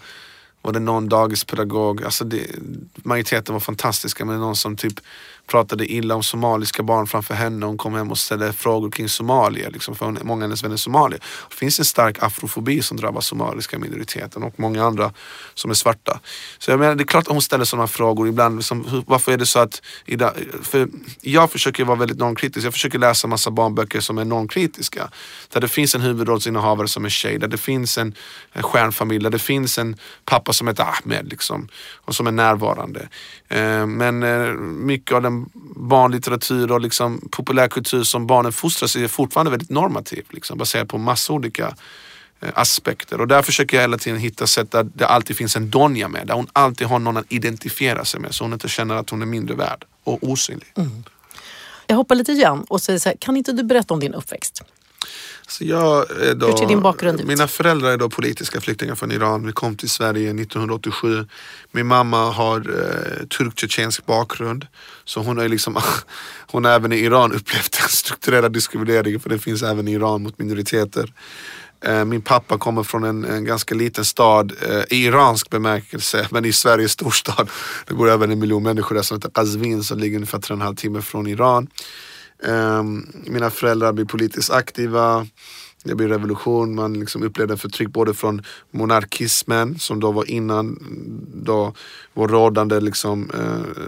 var 0.63 0.73
det 0.73 0.81
någon 0.81 1.09
dagispedagog, 1.09 2.05
alltså 2.05 2.25
det, 2.25 2.47
majoriteten 2.95 3.53
var 3.53 3.61
fantastiska 3.61 4.25
men 4.25 4.41
någon 4.41 4.57
som 4.57 4.77
typ 4.77 5.01
pratade 5.49 5.93
illa 5.93 6.15
om 6.15 6.23
somaliska 6.23 6.83
barn 6.83 7.07
framför 7.07 7.35
henne. 7.35 7.67
Hon 7.67 7.79
kom 7.79 7.95
hem 7.95 8.11
och 8.11 8.19
ställde 8.19 8.53
frågor 8.53 8.91
kring 8.91 9.09
Somalia. 9.09 9.69
Liksom, 9.69 9.95
för 9.95 10.11
många 10.25 10.33
av 10.33 10.41
hennes 10.41 10.65
vänner 10.65 10.75
är 10.75 10.79
somalier. 10.79 11.21
Det 11.51 11.57
finns 11.57 11.79
en 11.79 11.85
stark 11.85 12.23
afrofobi 12.23 12.83
som 12.83 12.97
drabbar 12.97 13.21
somaliska 13.21 13.79
minoriteten 13.79 14.43
och 14.43 14.61
många 14.61 14.85
andra 14.85 15.13
som 15.55 15.71
är 15.71 15.75
svarta. 15.75 16.21
Så 16.59 16.71
jag 16.71 16.81
menar, 16.81 16.95
det 16.95 17.03
är 17.03 17.07
klart 17.07 17.27
att 17.27 17.33
hon 17.33 17.43
ställer 17.43 17.65
sådana 17.65 17.87
frågor 17.87 18.29
ibland. 18.29 18.57
Liksom, 18.57 19.05
varför 19.07 19.33
är 19.33 19.37
det 19.37 19.47
så 19.47 19.59
att... 19.59 19.83
För 20.63 20.89
jag 21.21 21.51
försöker 21.51 21.85
vara 21.85 21.99
väldigt 21.99 22.19
normkritisk. 22.19 22.67
Jag 22.67 22.73
försöker 22.73 22.99
läsa 22.99 23.29
massa 23.29 23.51
barnböcker 23.51 24.01
som 24.01 24.19
är 24.19 24.25
normkritiska. 24.25 25.11
Där 25.53 25.61
det 25.61 25.69
finns 25.69 25.95
en 25.95 26.01
huvudrollsinnehavare 26.01 26.89
som 26.89 27.05
är 27.05 27.09
tjej. 27.09 27.39
Där 27.39 27.49
det 27.49 27.59
finns 27.59 27.99
en, 27.99 28.15
en 28.53 28.63
stjärnfamilj. 28.63 29.25
Där 29.25 29.31
det 29.31 29.39
finns 29.39 29.79
en 29.79 29.97
pappa 30.25 30.53
som 30.53 30.69
heter 30.69 30.85
Ahmed. 30.85 31.29
Liksom, 31.29 31.69
och 32.09 32.15
som 32.15 32.27
är 32.27 32.33
närvarande. 32.33 33.09
Eh, 33.49 33.87
men 33.87 34.23
eh, 34.23 34.53
mycket 34.63 35.17
av 35.17 35.23
den 35.23 35.47
barnlitteratur 35.77 36.73
och 36.73 36.81
liksom 36.81 37.29
populärkultur 37.31 38.03
som 38.03 38.27
barnen 38.27 38.53
fostras 38.53 38.97
i 38.97 39.05
är 39.05 39.09
fortfarande 39.09 39.51
väldigt 39.51 39.71
normativ. 39.71 40.25
Liksom, 40.31 40.59
baserat 40.59 40.89
på 40.89 40.99
massa 40.99 41.33
olika 41.33 41.75
eh, 42.41 42.49
aspekter. 42.55 43.21
Och 43.21 43.29
där 43.29 43.43
försöker 43.43 43.77
jag 43.77 43.83
hela 43.83 43.99
tiden 43.99 44.19
hitta 44.19 44.47
sätt 44.47 44.71
där 44.71 44.87
det 44.95 45.07
alltid 45.07 45.37
finns 45.37 45.57
en 45.57 45.71
Donja 45.71 46.09
med. 46.09 46.27
Där 46.27 46.35
hon 46.35 46.49
alltid 46.53 46.87
har 46.87 46.99
någon 46.99 47.17
att 47.17 47.33
identifiera 47.33 48.05
sig 48.05 48.21
med 48.21 48.35
så 48.35 48.45
hon 48.45 48.53
inte 48.53 48.69
känner 48.69 48.95
att 48.95 49.11
hon 49.11 49.23
är 49.23 49.27
mindre 49.27 49.55
värd 49.55 49.85
och 50.05 50.19
osynlig. 50.23 50.73
Mm. 50.77 51.05
Jag 51.87 51.97
hoppar 51.97 52.15
lite 52.15 52.35
grann 52.35 52.65
och 52.69 52.81
säger 52.81 52.99
så 52.99 53.09
här, 53.09 53.17
kan 53.17 53.37
inte 53.37 53.53
du 53.53 53.63
berätta 53.63 53.95
om 53.95 54.01
din 54.01 54.15
uppväxt? 54.15 54.63
Så 55.49 55.65
jag 55.65 56.07
då, 56.37 56.67
din 56.67 56.81
bakgrund? 56.81 57.25
Mina 57.25 57.49
föräldrar 57.49 57.91
är 57.91 57.97
då 57.97 58.11
politiska 58.11 58.61
flyktingar 58.61 58.95
från 58.95 59.13
Iran. 59.13 59.47
Vi 59.47 59.53
kom 59.53 59.77
till 59.77 59.91
Sverige 59.91 60.31
1987. 60.31 61.27
Min 61.73 61.87
mamma 61.87 62.31
har 62.31 62.59
eh, 62.59 63.27
turk-tjetjensk 63.27 64.07
bakgrund. 64.07 64.67
Så 65.05 65.21
hon 65.21 65.39
har, 65.39 65.49
liksom, 65.49 65.79
hon 66.51 66.65
har 66.65 66.73
även 66.73 66.93
i 66.93 66.97
Iran 66.97 67.33
upplevt 67.33 67.73
den 67.81 67.89
strukturella 67.89 68.49
diskrimineringen 68.49 69.21
för 69.21 69.31
det 69.31 69.39
finns 69.39 69.63
även 69.63 69.89
i 69.89 69.93
Iran 69.93 70.23
mot 70.23 70.39
minoriteter. 70.39 71.13
Eh, 71.81 72.05
min 72.05 72.23
pappa 72.23 72.59
kommer 72.59 72.83
från 72.83 73.05
en, 73.05 73.25
en 73.25 73.45
ganska 73.45 73.75
liten 73.75 74.05
stad 74.05 74.53
eh, 74.63 74.83
i 74.91 75.05
iransk 75.05 75.51
bemärkelse 75.51 76.29
men 76.31 76.45
i 76.45 76.53
Sveriges 76.53 76.93
storstad. 76.93 77.51
Det 77.87 77.95
bor 77.95 78.11
även 78.11 78.31
en 78.31 78.39
miljon 78.39 78.63
människor 78.63 78.95
där 78.95 79.03
som 79.03 79.17
heter 79.17 79.31
Qazvin 79.31 79.85
som 79.85 79.99
ligger 79.99 80.17
ungefär 80.17 80.39
tre 80.39 80.55
och 80.55 80.61
en 80.61 80.67
halv 80.67 80.77
timme 80.77 81.03
från 81.03 81.27
Iran. 81.27 81.69
Ehm, 82.43 83.07
mina 83.27 83.51
föräldrar 83.51 83.93
blir 83.93 84.05
politiskt 84.05 84.51
aktiva. 84.51 85.27
Det 85.89 85.95
blir 85.95 86.09
revolution, 86.09 86.75
man 86.75 86.95
liksom 86.95 87.23
upplevde 87.23 87.57
förtryck 87.57 87.89
både 87.89 88.15
från 88.15 88.43
monarkismen 88.71 89.79
som 89.79 90.01
då 90.01 90.13
var 90.13 90.31
innan 90.31 90.79
då 91.35 91.75
var 92.15 92.29
rådande 92.29 92.81
liksom, 92.81 93.31
eh, 93.35 93.83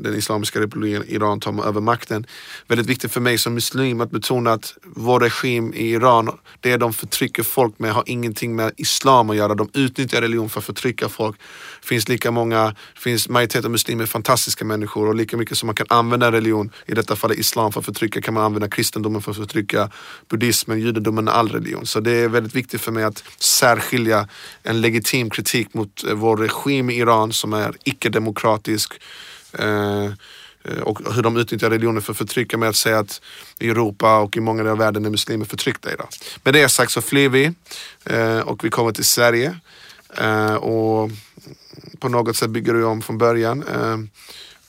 den 0.00 0.14
Islamiska 0.14 0.60
republiken 0.60 1.04
Iran 1.08 1.40
tar 1.40 1.66
över 1.68 1.80
makten. 1.80 2.26
Väldigt 2.68 2.86
viktigt 2.86 3.12
för 3.12 3.20
mig 3.20 3.38
som 3.38 3.54
muslim 3.54 4.00
att 4.00 4.10
betona 4.10 4.52
att 4.52 4.74
vår 4.82 5.20
regim 5.20 5.74
i 5.74 5.90
Iran, 5.90 6.30
det 6.60 6.76
de 6.76 6.92
förtrycker 6.92 7.42
folk 7.42 7.78
med 7.78 7.92
har 7.92 8.02
ingenting 8.06 8.56
med 8.56 8.72
islam 8.76 9.30
att 9.30 9.36
göra. 9.36 9.54
De 9.54 9.68
utnyttjar 9.74 10.20
religion 10.20 10.48
för 10.48 10.58
att 10.60 10.64
förtrycka 10.64 11.08
folk. 11.08 11.36
Det 11.80 11.88
finns 11.88 12.08
lika 12.08 12.30
många, 12.30 12.74
finns 12.94 13.28
majoritet 13.28 13.64
av 13.64 13.70
muslimer 13.70 14.06
fantastiska 14.06 14.64
människor 14.64 15.08
och 15.08 15.14
lika 15.14 15.36
mycket 15.36 15.58
som 15.58 15.66
man 15.66 15.74
kan 15.74 15.86
använda 15.90 16.32
religion, 16.32 16.70
i 16.86 16.94
detta 16.94 17.16
fall 17.16 17.32
islam 17.32 17.72
för 17.72 17.80
att 17.80 17.86
förtrycka, 17.86 18.20
kan 18.20 18.34
man 18.34 18.42
använda 18.44 18.68
kristendomen 18.68 19.22
för 19.22 19.30
att 19.30 19.36
förtrycka 19.36 19.90
buddhismen, 20.28 20.80
judendomen, 20.80 21.28
all 21.44 21.52
religion. 21.52 21.86
Så 21.86 22.00
det 22.00 22.10
är 22.10 22.28
väldigt 22.28 22.54
viktigt 22.54 22.80
för 22.80 22.92
mig 22.92 23.04
att 23.04 23.24
särskilja 23.38 24.28
en 24.62 24.80
legitim 24.80 25.30
kritik 25.30 25.74
mot 25.74 26.04
eh, 26.04 26.14
vår 26.14 26.36
regim 26.36 26.90
i 26.90 26.94
Iran 26.94 27.32
som 27.32 27.52
är 27.52 27.76
icke-demokratisk 27.84 28.92
eh, 29.52 30.04
eh, 30.64 30.82
och 30.82 31.14
hur 31.14 31.22
de 31.22 31.36
utnyttjar 31.36 31.70
religionen 31.70 32.02
för 32.02 32.12
att 32.12 32.18
förtrycka 32.18 32.58
med 32.58 32.68
att 32.68 32.76
säga 32.76 32.98
att 32.98 33.20
i 33.60 33.68
Europa 33.68 34.18
och 34.18 34.36
i 34.36 34.40
många 34.40 34.62
delar 34.62 34.72
av 34.72 34.78
världen 34.78 35.04
är 35.04 35.10
muslimer 35.10 35.44
förtryckta 35.44 35.92
idag. 35.92 36.08
Med 36.44 36.54
det 36.54 36.68
sagt 36.68 36.92
så 36.92 37.02
flyr 37.02 37.28
vi 37.28 37.52
och 38.44 38.64
vi 38.64 38.70
kommer 38.70 38.92
till 38.92 39.04
Sverige 39.04 39.58
och 40.60 41.10
på 41.98 42.08
något 42.08 42.36
sätt 42.36 42.50
bygger 42.50 42.74
vi 42.74 42.82
om 42.82 43.02
från 43.02 43.18
början. 43.18 43.64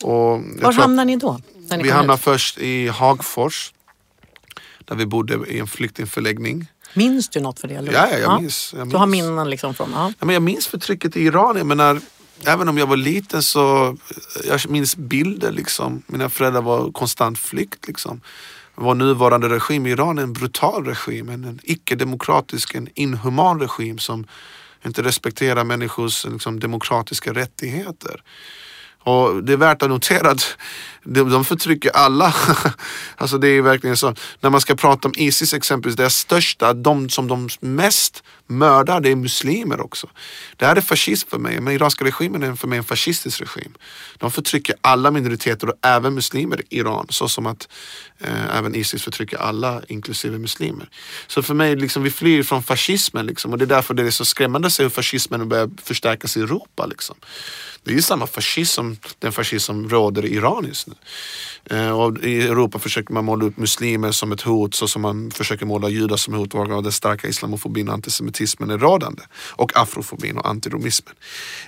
Var 0.02 0.74
hamnar 0.74 1.06
ni 1.06 1.16
då? 1.16 1.40
Vi 1.82 1.90
hamnar 1.90 2.16
ut? 2.16 2.22
först 2.22 2.58
i 2.58 2.88
Hagfors 2.88 3.72
där 4.86 4.96
vi 4.96 5.06
bodde 5.06 5.48
i 5.48 5.60
en 5.60 5.68
flyktingförläggning. 5.68 6.68
Minns 6.94 7.30
du 7.30 7.40
något 7.40 7.60
för 7.60 7.68
det? 7.68 7.76
Eller? 7.76 7.94
Ja, 7.94 8.08
ja, 8.12 8.18
jag, 8.18 8.22
ja. 8.22 8.40
Minns, 8.40 8.74
jag 8.74 8.80
minns. 8.80 8.92
Du 8.92 8.98
har 8.98 9.08
minnen 9.08 9.50
liksom 9.50 9.74
från? 9.74 9.92
Ja. 9.94 10.12
ja. 10.20 10.26
men 10.26 10.34
jag 10.34 10.44
minns 10.44 10.68
förtrycket 10.68 11.18
i 11.18 11.22
Iran. 11.22 11.58
Jag 11.58 11.68
menar, 11.68 12.02
även 12.46 12.70
om 12.70 12.78
jag 12.78 12.88
var 12.88 12.98
liten 12.98 13.44
så 13.44 13.98
jag 14.48 14.70
minns 14.70 14.96
bilder. 14.96 15.52
Liksom. 15.52 16.04
Mina 16.08 16.30
föräldrar 16.30 16.62
var 16.62 16.92
konstant 16.92 17.40
flykt. 17.40 17.88
Liksom. 17.88 18.22
Vår 18.76 18.96
nuvarande 18.96 19.50
regim 19.50 19.86
i 19.86 19.92
Iran 19.92 20.18
är 20.18 20.24
en 20.24 20.34
brutal 20.34 20.86
regim. 20.86 21.30
En 21.30 21.60
icke-demokratisk, 21.64 22.76
en 22.76 22.90
inhuman 22.94 23.60
regim 23.60 23.98
som 23.98 24.28
inte 24.86 25.04
respekterar 25.04 25.64
människors 25.64 26.26
liksom, 26.26 26.60
demokratiska 26.60 27.34
rättigheter. 27.34 28.22
Och 29.06 29.44
det 29.44 29.54
är 29.54 29.58
värt 29.58 29.82
att 29.82 29.90
notera 29.90 30.32
att 30.32 30.58
de, 31.04 31.30
de 31.30 31.46
förtrycker 31.46 31.92
alla. 31.94 32.36
alltså 33.16 33.38
det 33.38 33.48
är 33.48 33.62
verkligen 33.62 33.98
så. 33.98 34.16
När 34.42 34.50
man 34.50 34.62
ska 34.62 34.76
prata 34.76 35.08
om 35.08 35.14
Isis 35.18 35.54
exempelvis, 35.54 35.96
det 35.96 36.10
största, 36.10 36.74
de 36.74 37.10
som 37.10 37.28
de 37.28 37.50
mest 37.60 38.24
mördar, 38.48 39.00
det 39.00 39.10
är 39.10 39.16
muslimer 39.16 39.82
också. 39.82 40.08
Det 40.58 40.66
här 40.66 40.76
är 40.76 40.82
fascism 40.82 41.30
för 41.30 41.38
mig. 41.38 41.62
Men 41.62 41.74
iranska 41.74 42.06
regimen 42.06 42.44
är 42.44 42.56
för 42.56 42.68
mig 42.68 42.78
en 42.78 42.84
fascistisk 42.84 43.42
regim. 43.42 43.74
De 44.18 44.32
förtrycker 44.32 44.76
alla 44.82 45.12
minoriteter 45.12 45.70
och 45.70 45.76
även 45.82 46.14
muslimer 46.14 46.62
i 46.70 46.80
Iran. 46.80 47.08
Så 47.10 47.30
som 47.30 47.46
att 47.46 47.68
eh, 48.20 48.58
även 48.58 48.76
Isis 48.76 49.04
förtrycker 49.04 49.38
alla, 49.38 49.82
inklusive 49.88 50.38
muslimer. 50.38 50.90
Så 51.28 51.44
för 51.44 51.54
mig, 51.54 51.76
liksom, 51.76 52.04
vi 52.04 52.12
flyr 52.12 52.44
från 52.44 52.64
fascismen 52.64 53.26
liksom, 53.26 53.52
och 53.52 53.58
det 53.58 53.66
är 53.66 53.76
därför 53.76 53.94
det 53.94 54.04
är 54.04 54.12
så 54.12 54.26
skrämmande 54.26 54.68
att 54.68 54.74
se 54.74 54.84
hur 54.84 54.90
fascismen 54.90 55.50
börjar 55.50 55.70
förstärkas 55.84 56.38
i 56.38 56.42
Europa. 56.42 56.86
Liksom. 56.86 57.16
Det 57.86 57.92
är 57.92 57.96
ju 57.96 58.02
samma 58.02 58.28
fascism 58.28 58.74
som 58.76 58.98
den 59.20 59.32
fascism 59.32 59.66
som 59.66 59.90
råder 59.90 60.26
i 60.26 60.36
Iran 60.36 60.66
just 60.68 60.88
nu. 60.88 60.94
Eh, 61.70 62.00
och 62.00 62.18
I 62.24 62.42
Europa 62.42 62.80
försöker 62.80 63.14
man 63.14 63.26
måla 63.26 63.46
upp 63.46 63.58
muslimer 63.58 64.12
som 64.12 64.32
ett 64.32 64.42
hot 64.42 64.76
så 64.76 64.88
som 64.88 65.02
man 65.02 65.32
försöker 65.32 65.66
måla 65.66 65.90
judar 65.90 66.18
som 66.18 66.34
hot 66.34 66.54
och 66.54 66.84
den 66.84 66.92
starka 66.92 67.28
islamofobin 67.28 67.88
och 67.88 67.94
antisemitismen 67.94 68.70
är 68.70 68.78
rådande. 68.78 69.22
Och 69.52 69.78
afrofobin 69.78 70.38
och 70.38 70.50
antiromismen. 70.50 71.16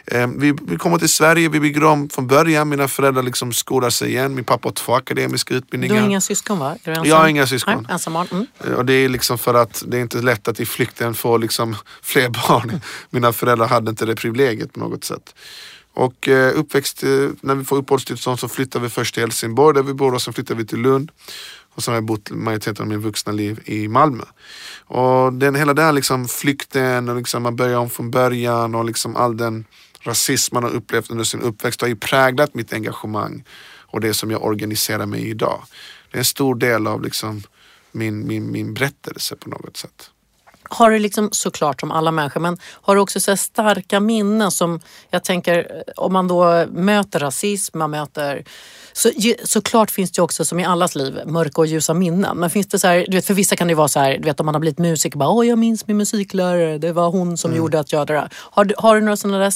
Eh, 0.06 0.28
vi, 0.28 0.54
vi 0.68 0.78
kommer 0.78 0.98
till 0.98 1.10
Sverige, 1.10 1.50
vi 1.50 1.60
bygger 1.60 1.84
om 1.84 2.10
från 2.10 2.28
början. 2.28 2.70
Mina 2.70 2.88
föräldrar 2.88 3.24
liksom 3.24 3.54
skolar 3.54 3.90
sig 3.90 4.10
igen. 4.10 4.36
Min 4.36 4.46
pappa 4.46 4.68
har 4.68 4.74
två 4.74 4.94
akademiska 4.94 5.54
utbildningar. 5.54 5.96
Du 5.96 6.02
har 6.02 6.08
inga 6.08 6.22
syskon 6.22 6.60
va? 6.60 6.76
Är 6.84 7.02
du 7.02 7.10
Jag 7.10 7.16
har 7.16 7.28
inga 7.28 7.48
syskon. 7.48 7.74
Nej, 7.74 7.94
ensam 7.94 8.14
barn. 8.14 8.28
Mm. 8.32 8.48
Eh, 8.66 8.74
och 8.74 8.86
det 8.86 8.94
är 8.94 9.10
liksom 9.10 9.38
för 9.38 9.54
att 9.54 9.84
det 9.88 9.98
är 9.98 10.02
inte 10.02 10.22
lätt 10.22 10.48
att 10.48 10.60
i 10.60 10.66
flykten 10.66 11.14
få 11.14 11.38
liksom 11.38 11.76
fler 12.02 12.30
barn. 12.30 12.82
Mina 13.10 13.34
föräldrar 13.34 13.68
hade 13.68 13.90
inte 13.90 14.06
det 14.06 14.16
privilegiet 14.16 14.74
på 14.74 14.80
något 14.80 15.04
sätt. 15.04 15.36
Och 15.98 16.28
eh, 16.28 16.60
uppväxt, 16.60 17.04
eh, 17.04 17.30
när 17.42 17.56
vi 17.56 17.64
får 17.64 17.78
uppehållstillstånd 17.78 18.40
så 18.40 18.48
flyttar 18.48 18.80
vi 18.80 18.90
först 18.90 19.14
till 19.14 19.24
Helsingborg 19.24 19.76
där 19.76 19.84
vi 19.84 19.94
bor 19.94 20.14
och 20.14 20.22
sen 20.22 20.34
flyttar 20.34 20.56
vi 20.56 20.66
till 20.66 20.80
Lund. 20.80 21.12
Och 21.76 21.84
sen 21.84 21.92
har 21.92 21.98
jag 21.98 22.06
bott 22.06 22.32
majoriteten 22.32 22.84
av 22.84 22.90
min 22.90 23.02
vuxna 23.02 23.32
liv 23.32 23.60
i 23.66 23.88
Malmö. 23.88 24.24
Och 24.80 25.34
den, 25.34 25.56
hela 25.56 25.74
den 25.74 25.96
liksom 25.96 26.28
flykten 26.28 27.10
och 27.10 27.16
liksom 27.16 27.44
man 27.44 27.56
börjar 27.56 27.78
om 27.78 27.90
från 27.90 28.12
början 28.12 28.76
och 28.76 28.86
liksom 28.86 29.16
all 29.16 29.38
den 29.38 29.66
rasism 30.00 30.56
man 30.56 30.64
har 30.64 30.72
upplevt 30.72 31.12
under 31.12 31.24
sin 31.24 31.42
uppväxt 31.42 31.82
har 31.82 31.88
ju 31.88 31.96
präglat 31.96 32.54
mitt 32.54 32.74
engagemang 32.74 33.44
och 33.86 34.02
det 34.02 34.14
som 34.14 34.32
jag 34.32 34.46
organiserar 34.46 35.06
mig 35.06 35.22
i 35.22 35.30
idag. 35.30 35.64
Det 36.12 36.18
är 36.18 36.20
en 36.20 36.26
stor 36.26 36.56
del 36.56 36.88
av 36.88 37.02
liksom 37.02 37.44
min, 37.92 38.28
min, 38.28 38.52
min 38.52 38.74
berättelse 38.74 39.36
på 39.36 39.50
något 39.50 39.78
sätt 39.78 40.12
har 40.70 40.92
du 40.92 41.00
liksom 41.00 41.30
såklart 41.32 41.80
som 41.80 41.92
alla 41.92 42.12
människor, 42.12 42.42
men 42.42 42.58
har 42.82 42.96
du 42.96 43.02
också 43.02 43.20
så 43.20 43.38
starka 43.38 44.00
minnen 44.00 44.52
som 44.52 44.80
jag 45.10 45.24
tänker 45.24 45.84
om 45.96 46.14
man 46.14 46.28
då 46.28 46.66
möter 46.72 47.20
rasism, 47.20 47.80
man 47.80 47.92
möter 47.92 48.46
så, 48.98 49.12
såklart 49.44 49.92
finns 49.92 50.12
det 50.12 50.22
också 50.22 50.46
som 50.46 50.60
i 50.60 50.66
allas 50.66 50.96
liv 50.96 51.20
mörka 51.26 51.62
och 51.62 51.68
ljusa 51.68 51.94
minnen. 51.94 52.38
Men 52.38 52.50
finns 52.50 52.68
det 52.68 52.80
så 52.80 52.88
här, 52.88 53.06
du 53.08 53.18
vet, 53.18 53.26
för 53.26 53.34
vissa 53.34 53.56
kan 53.56 53.68
det 53.68 53.76
vara 53.76 53.88
så 53.88 54.00
här, 54.00 54.18
du 54.18 54.24
vet 54.24 54.40
om 54.40 54.46
man 54.46 54.56
har 54.56 54.60
blivit 54.60 54.80
musiker, 54.80 55.18
bara, 55.18 55.30
Åh, 55.30 55.48
jag 55.48 55.58
minns 55.58 55.88
min 55.88 55.98
musiklärare, 55.98 56.78
det 56.78 56.92
var 56.94 57.10
hon 57.10 57.38
som 57.38 57.52
mm. 57.52 57.58
gjorde 57.58 57.80
att 57.80 57.92
jag 57.92 58.08
det 58.08 58.14
där. 58.14 58.30
Har, 58.34 58.74
har 58.78 58.96
du 58.96 59.02
några 59.02 59.18
sådana 59.18 59.38
där 59.38 59.54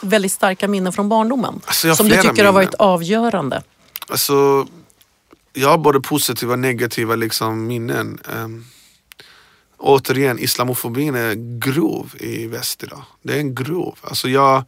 väldigt 0.00 0.32
starka 0.32 0.68
minnen 0.68 0.92
från 0.92 1.08
barndomen? 1.08 1.60
Alltså, 1.64 1.94
som 1.94 2.08
du 2.08 2.14
tycker 2.16 2.32
minnen. 2.32 2.46
har 2.46 2.52
varit 2.52 2.74
avgörande? 2.74 3.62
Alltså, 4.08 4.66
jag 5.52 5.68
har 5.68 5.78
både 5.78 6.00
positiva 6.00 6.52
och 6.52 6.58
negativa 6.58 7.14
liksom, 7.14 7.66
minnen. 7.66 8.18
Um, 8.34 8.64
återigen, 9.80 10.38
islamofobin 10.38 11.14
är 11.14 11.34
grov 11.58 12.14
i 12.20 12.46
väst 12.46 12.82
idag. 12.82 13.02
Det 13.22 13.34
är 13.34 13.38
en 13.38 13.54
grov. 13.54 13.98
Alltså 14.02 14.28
jag 14.28 14.64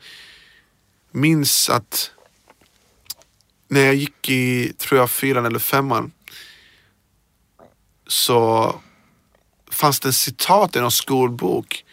minns 1.11 1.71
att 1.71 2.11
när 3.69 3.81
jag 3.81 3.95
gick 3.95 4.31
i, 4.31 4.73
tror 4.79 5.01
jag, 5.01 5.11
fyran 5.11 5.47
eller 5.47 5.59
femman 5.59 6.13
så 8.07 8.75
fanns 9.71 10.01
det 10.01 10.09
en 10.09 10.13
citat 10.13 10.77
i 10.77 10.81
någon 10.81 10.91
skolbok 10.91 11.85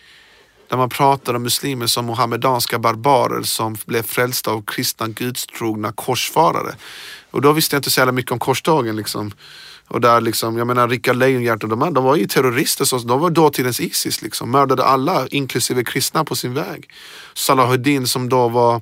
där 0.69 0.77
man 0.77 0.89
pratade 0.89 1.35
om 1.35 1.43
muslimer 1.43 1.87
som 1.87 2.05
muhammedanska 2.05 2.79
barbarer 2.79 3.43
som 3.43 3.77
blev 3.85 4.03
frälsta 4.03 4.51
av 4.51 4.61
kristna 4.61 5.07
gudstrogna 5.07 5.91
korsfarare. 5.91 6.75
Och 7.31 7.41
då 7.41 7.51
visste 7.51 7.75
jag 7.75 7.79
inte 7.79 7.91
så 7.91 7.99
jävla 7.99 8.11
mycket 8.11 8.31
om 8.31 8.39
korsdagen 8.39 8.95
liksom. 8.95 9.33
Och 9.89 10.01
där 10.01 10.21
liksom, 10.21 10.57
jag 10.57 10.67
menar 10.67 10.87
Rickard 10.87 11.15
Lejonhjärta 11.15 11.65
och 11.65 11.69
de 11.69 11.81
här, 11.81 11.91
de 11.91 12.03
var 12.03 12.15
ju 12.15 12.25
terrorister, 12.25 12.85
så 12.85 12.97
de 12.97 13.19
var 13.19 13.29
dåtidens 13.29 13.79
Isis 13.79 14.21
liksom. 14.21 14.51
Mördade 14.51 14.83
alla, 14.83 15.27
inklusive 15.27 15.83
kristna 15.83 16.25
på 16.25 16.35
sin 16.35 16.53
väg. 16.53 16.89
Salahuddin 17.33 18.07
som 18.07 18.29
då 18.29 18.47
var 18.47 18.81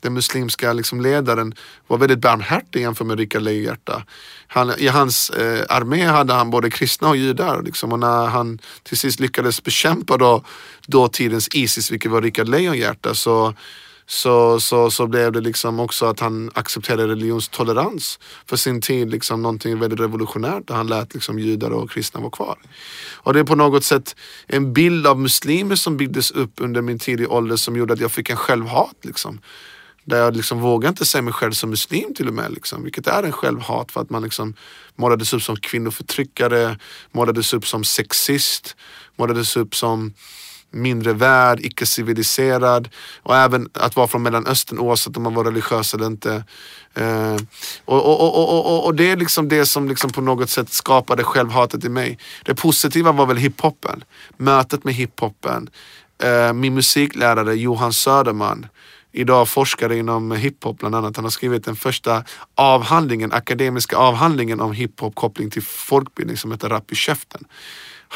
den 0.00 0.14
muslimska 0.14 0.72
liksom, 0.72 1.00
ledaren 1.00 1.54
var 1.86 1.98
väldigt 1.98 2.18
barmhärtig 2.18 2.80
jämfört 2.80 3.06
med 3.06 3.18
Rickard 3.18 3.42
Lejonhjärta. 3.42 4.02
Han, 4.46 4.72
I 4.78 4.88
hans 4.88 5.30
eh, 5.30 5.64
armé 5.68 6.04
hade 6.04 6.32
han 6.32 6.50
både 6.50 6.70
kristna 6.70 7.08
och 7.08 7.16
judar. 7.16 7.62
Liksom, 7.62 7.92
och 7.92 7.98
när 7.98 8.26
han 8.26 8.58
till 8.82 8.98
sist 8.98 9.20
lyckades 9.20 9.62
bekämpa 9.62 10.16
då, 10.16 10.44
dåtidens 10.86 11.48
Isis, 11.54 11.90
vilket 11.90 12.10
var 12.10 12.22
Rickard 12.22 12.48
Lejonhjärta, 12.48 13.14
så 13.14 13.54
så, 14.06 14.60
så, 14.60 14.90
så 14.90 15.06
blev 15.06 15.32
det 15.32 15.40
liksom 15.40 15.80
också 15.80 16.06
att 16.06 16.20
han 16.20 16.50
accepterade 16.54 17.06
religionstolerans 17.08 18.18
för 18.46 18.56
sin 18.56 18.80
tid, 18.80 19.10
liksom 19.10 19.42
någonting 19.42 19.78
väldigt 19.78 20.00
revolutionärt 20.00 20.68
där 20.68 20.74
han 20.74 20.86
lät 20.86 21.14
liksom 21.14 21.38
judar 21.38 21.70
och 21.70 21.90
kristna 21.90 22.20
vara 22.20 22.30
kvar. 22.30 22.58
Och 23.14 23.34
det 23.34 23.40
är 23.40 23.44
på 23.44 23.54
något 23.54 23.84
sätt 23.84 24.16
en 24.46 24.72
bild 24.72 25.06
av 25.06 25.20
muslimer 25.20 25.76
som 25.76 25.96
byggdes 25.96 26.30
upp 26.30 26.52
under 26.60 26.82
min 26.82 26.98
tidiga 26.98 27.28
ålder 27.28 27.56
som 27.56 27.76
gjorde 27.76 27.92
att 27.92 28.00
jag 28.00 28.12
fick 28.12 28.30
en 28.30 28.36
självhat. 28.36 28.96
Liksom. 29.02 29.40
Där 30.04 30.18
jag 30.18 30.36
liksom 30.36 30.60
vågar 30.60 30.88
inte 30.88 31.06
se 31.06 31.22
mig 31.22 31.32
själv 31.32 31.52
som 31.52 31.70
muslim 31.70 32.14
till 32.14 32.28
och 32.28 32.34
med. 32.34 32.52
Liksom, 32.52 32.84
vilket 32.84 33.06
är 33.06 33.22
en 33.22 33.32
självhat 33.32 33.92
för 33.92 34.00
att 34.00 34.10
man 34.10 34.22
liksom 34.22 34.54
målades 34.96 35.32
upp 35.32 35.42
som 35.42 35.56
kvinnoförtryckare, 35.56 36.78
målades 37.12 37.54
upp 37.54 37.66
som 37.66 37.84
sexist, 37.84 38.76
målades 39.16 39.56
upp 39.56 39.74
som 39.74 40.12
mindre 40.76 41.12
värd, 41.12 41.60
icke 41.60 41.86
civiliserad 41.86 42.88
och 43.22 43.36
även 43.36 43.68
att 43.72 43.96
vara 43.96 44.08
från 44.08 44.22
Mellanöstern 44.22 44.78
oavsett 44.78 45.16
om 45.16 45.22
man 45.22 45.34
var 45.34 45.44
religiös 45.44 45.94
eller 45.94 46.06
inte. 46.06 46.44
Eh, 46.94 47.36
och, 47.84 48.06
och, 48.06 48.66
och, 48.66 48.84
och, 48.86 48.94
det 48.94 49.10
är 49.10 49.16
liksom 49.16 49.48
det 49.48 49.66
som 49.66 49.88
liksom 49.88 50.10
på 50.10 50.20
något 50.20 50.50
sätt 50.50 50.72
skapade 50.72 51.24
självhatet 51.24 51.84
i 51.84 51.88
mig. 51.88 52.18
Det 52.44 52.54
positiva 52.54 53.12
var 53.12 53.26
väl 53.26 53.36
hiphopen, 53.36 54.04
mötet 54.36 54.84
med 54.84 54.94
hiphopen. 54.94 55.70
Eh, 56.22 56.52
min 56.52 56.74
musiklärare 56.74 57.54
Johan 57.54 57.92
Söderman 57.92 58.66
idag 59.16 59.48
forskare 59.48 59.96
inom 59.96 60.32
hiphop 60.32 60.78
bland 60.78 60.94
annat. 60.94 61.16
Han 61.16 61.24
har 61.24 61.30
skrivit 61.30 61.64
den 61.64 61.76
första 61.76 62.24
avhandlingen, 62.54 63.32
akademiska 63.32 63.96
avhandlingen 63.96 64.60
om 64.60 64.72
hiphop 64.72 65.14
koppling 65.14 65.50
till 65.50 65.62
folkbildning 65.62 66.36
som 66.36 66.52
heter 66.52 66.68
Rapp 66.68 66.92
i 66.92 66.94
käften. 66.94 67.44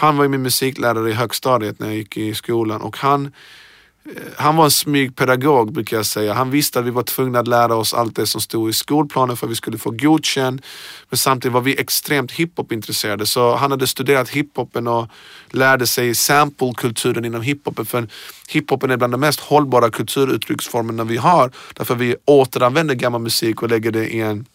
Han 0.00 0.16
var 0.16 0.24
ju 0.24 0.28
min 0.28 0.42
musiklärare 0.42 1.10
i 1.10 1.12
högstadiet 1.12 1.78
när 1.80 1.86
jag 1.86 1.96
gick 1.96 2.16
i 2.16 2.34
skolan 2.34 2.80
och 2.80 2.96
han 2.96 3.26
eh, 3.26 4.22
han 4.36 4.56
var 4.56 4.64
en 4.64 4.70
smygpedagog 4.70 5.72
brukar 5.72 5.96
jag 5.96 6.06
säga. 6.06 6.32
Han 6.32 6.50
visste 6.50 6.78
att 6.78 6.84
vi 6.84 6.90
var 6.90 7.02
tvungna 7.02 7.38
att 7.38 7.48
lära 7.48 7.74
oss 7.74 7.94
allt 7.94 8.16
det 8.16 8.26
som 8.26 8.40
stod 8.40 8.70
i 8.70 8.72
skolplanen 8.72 9.36
för 9.36 9.46
att 9.46 9.50
vi 9.50 9.54
skulle 9.54 9.78
få 9.78 9.90
godkänd. 9.90 10.62
Men 11.10 11.18
samtidigt 11.18 11.52
var 11.52 11.60
vi 11.60 11.80
extremt 11.80 12.32
hiphop-intresserade 12.32 13.26
så 13.26 13.56
han 13.56 13.70
hade 13.70 13.86
studerat 13.86 14.28
hiphopen 14.28 14.86
och 14.86 15.08
lärde 15.50 15.86
sig 15.86 16.14
samplekulturen 16.14 17.24
inom 17.24 17.42
hiphopen. 17.42 17.86
För 17.86 18.08
hiphopen 18.48 18.90
är 18.90 18.96
bland 18.96 19.12
de 19.12 19.20
mest 19.20 19.40
hållbara 19.40 19.90
kulturuttrycksformerna 19.90 21.04
vi 21.04 21.16
har. 21.16 21.50
Därför 21.74 21.94
vi 21.94 22.16
återanvänder 22.24 22.94
gammal 22.94 23.20
musik 23.20 23.62
och 23.62 23.68
lägger 23.68 23.90
det 23.90 24.14
i 24.14 24.20
en 24.20 24.46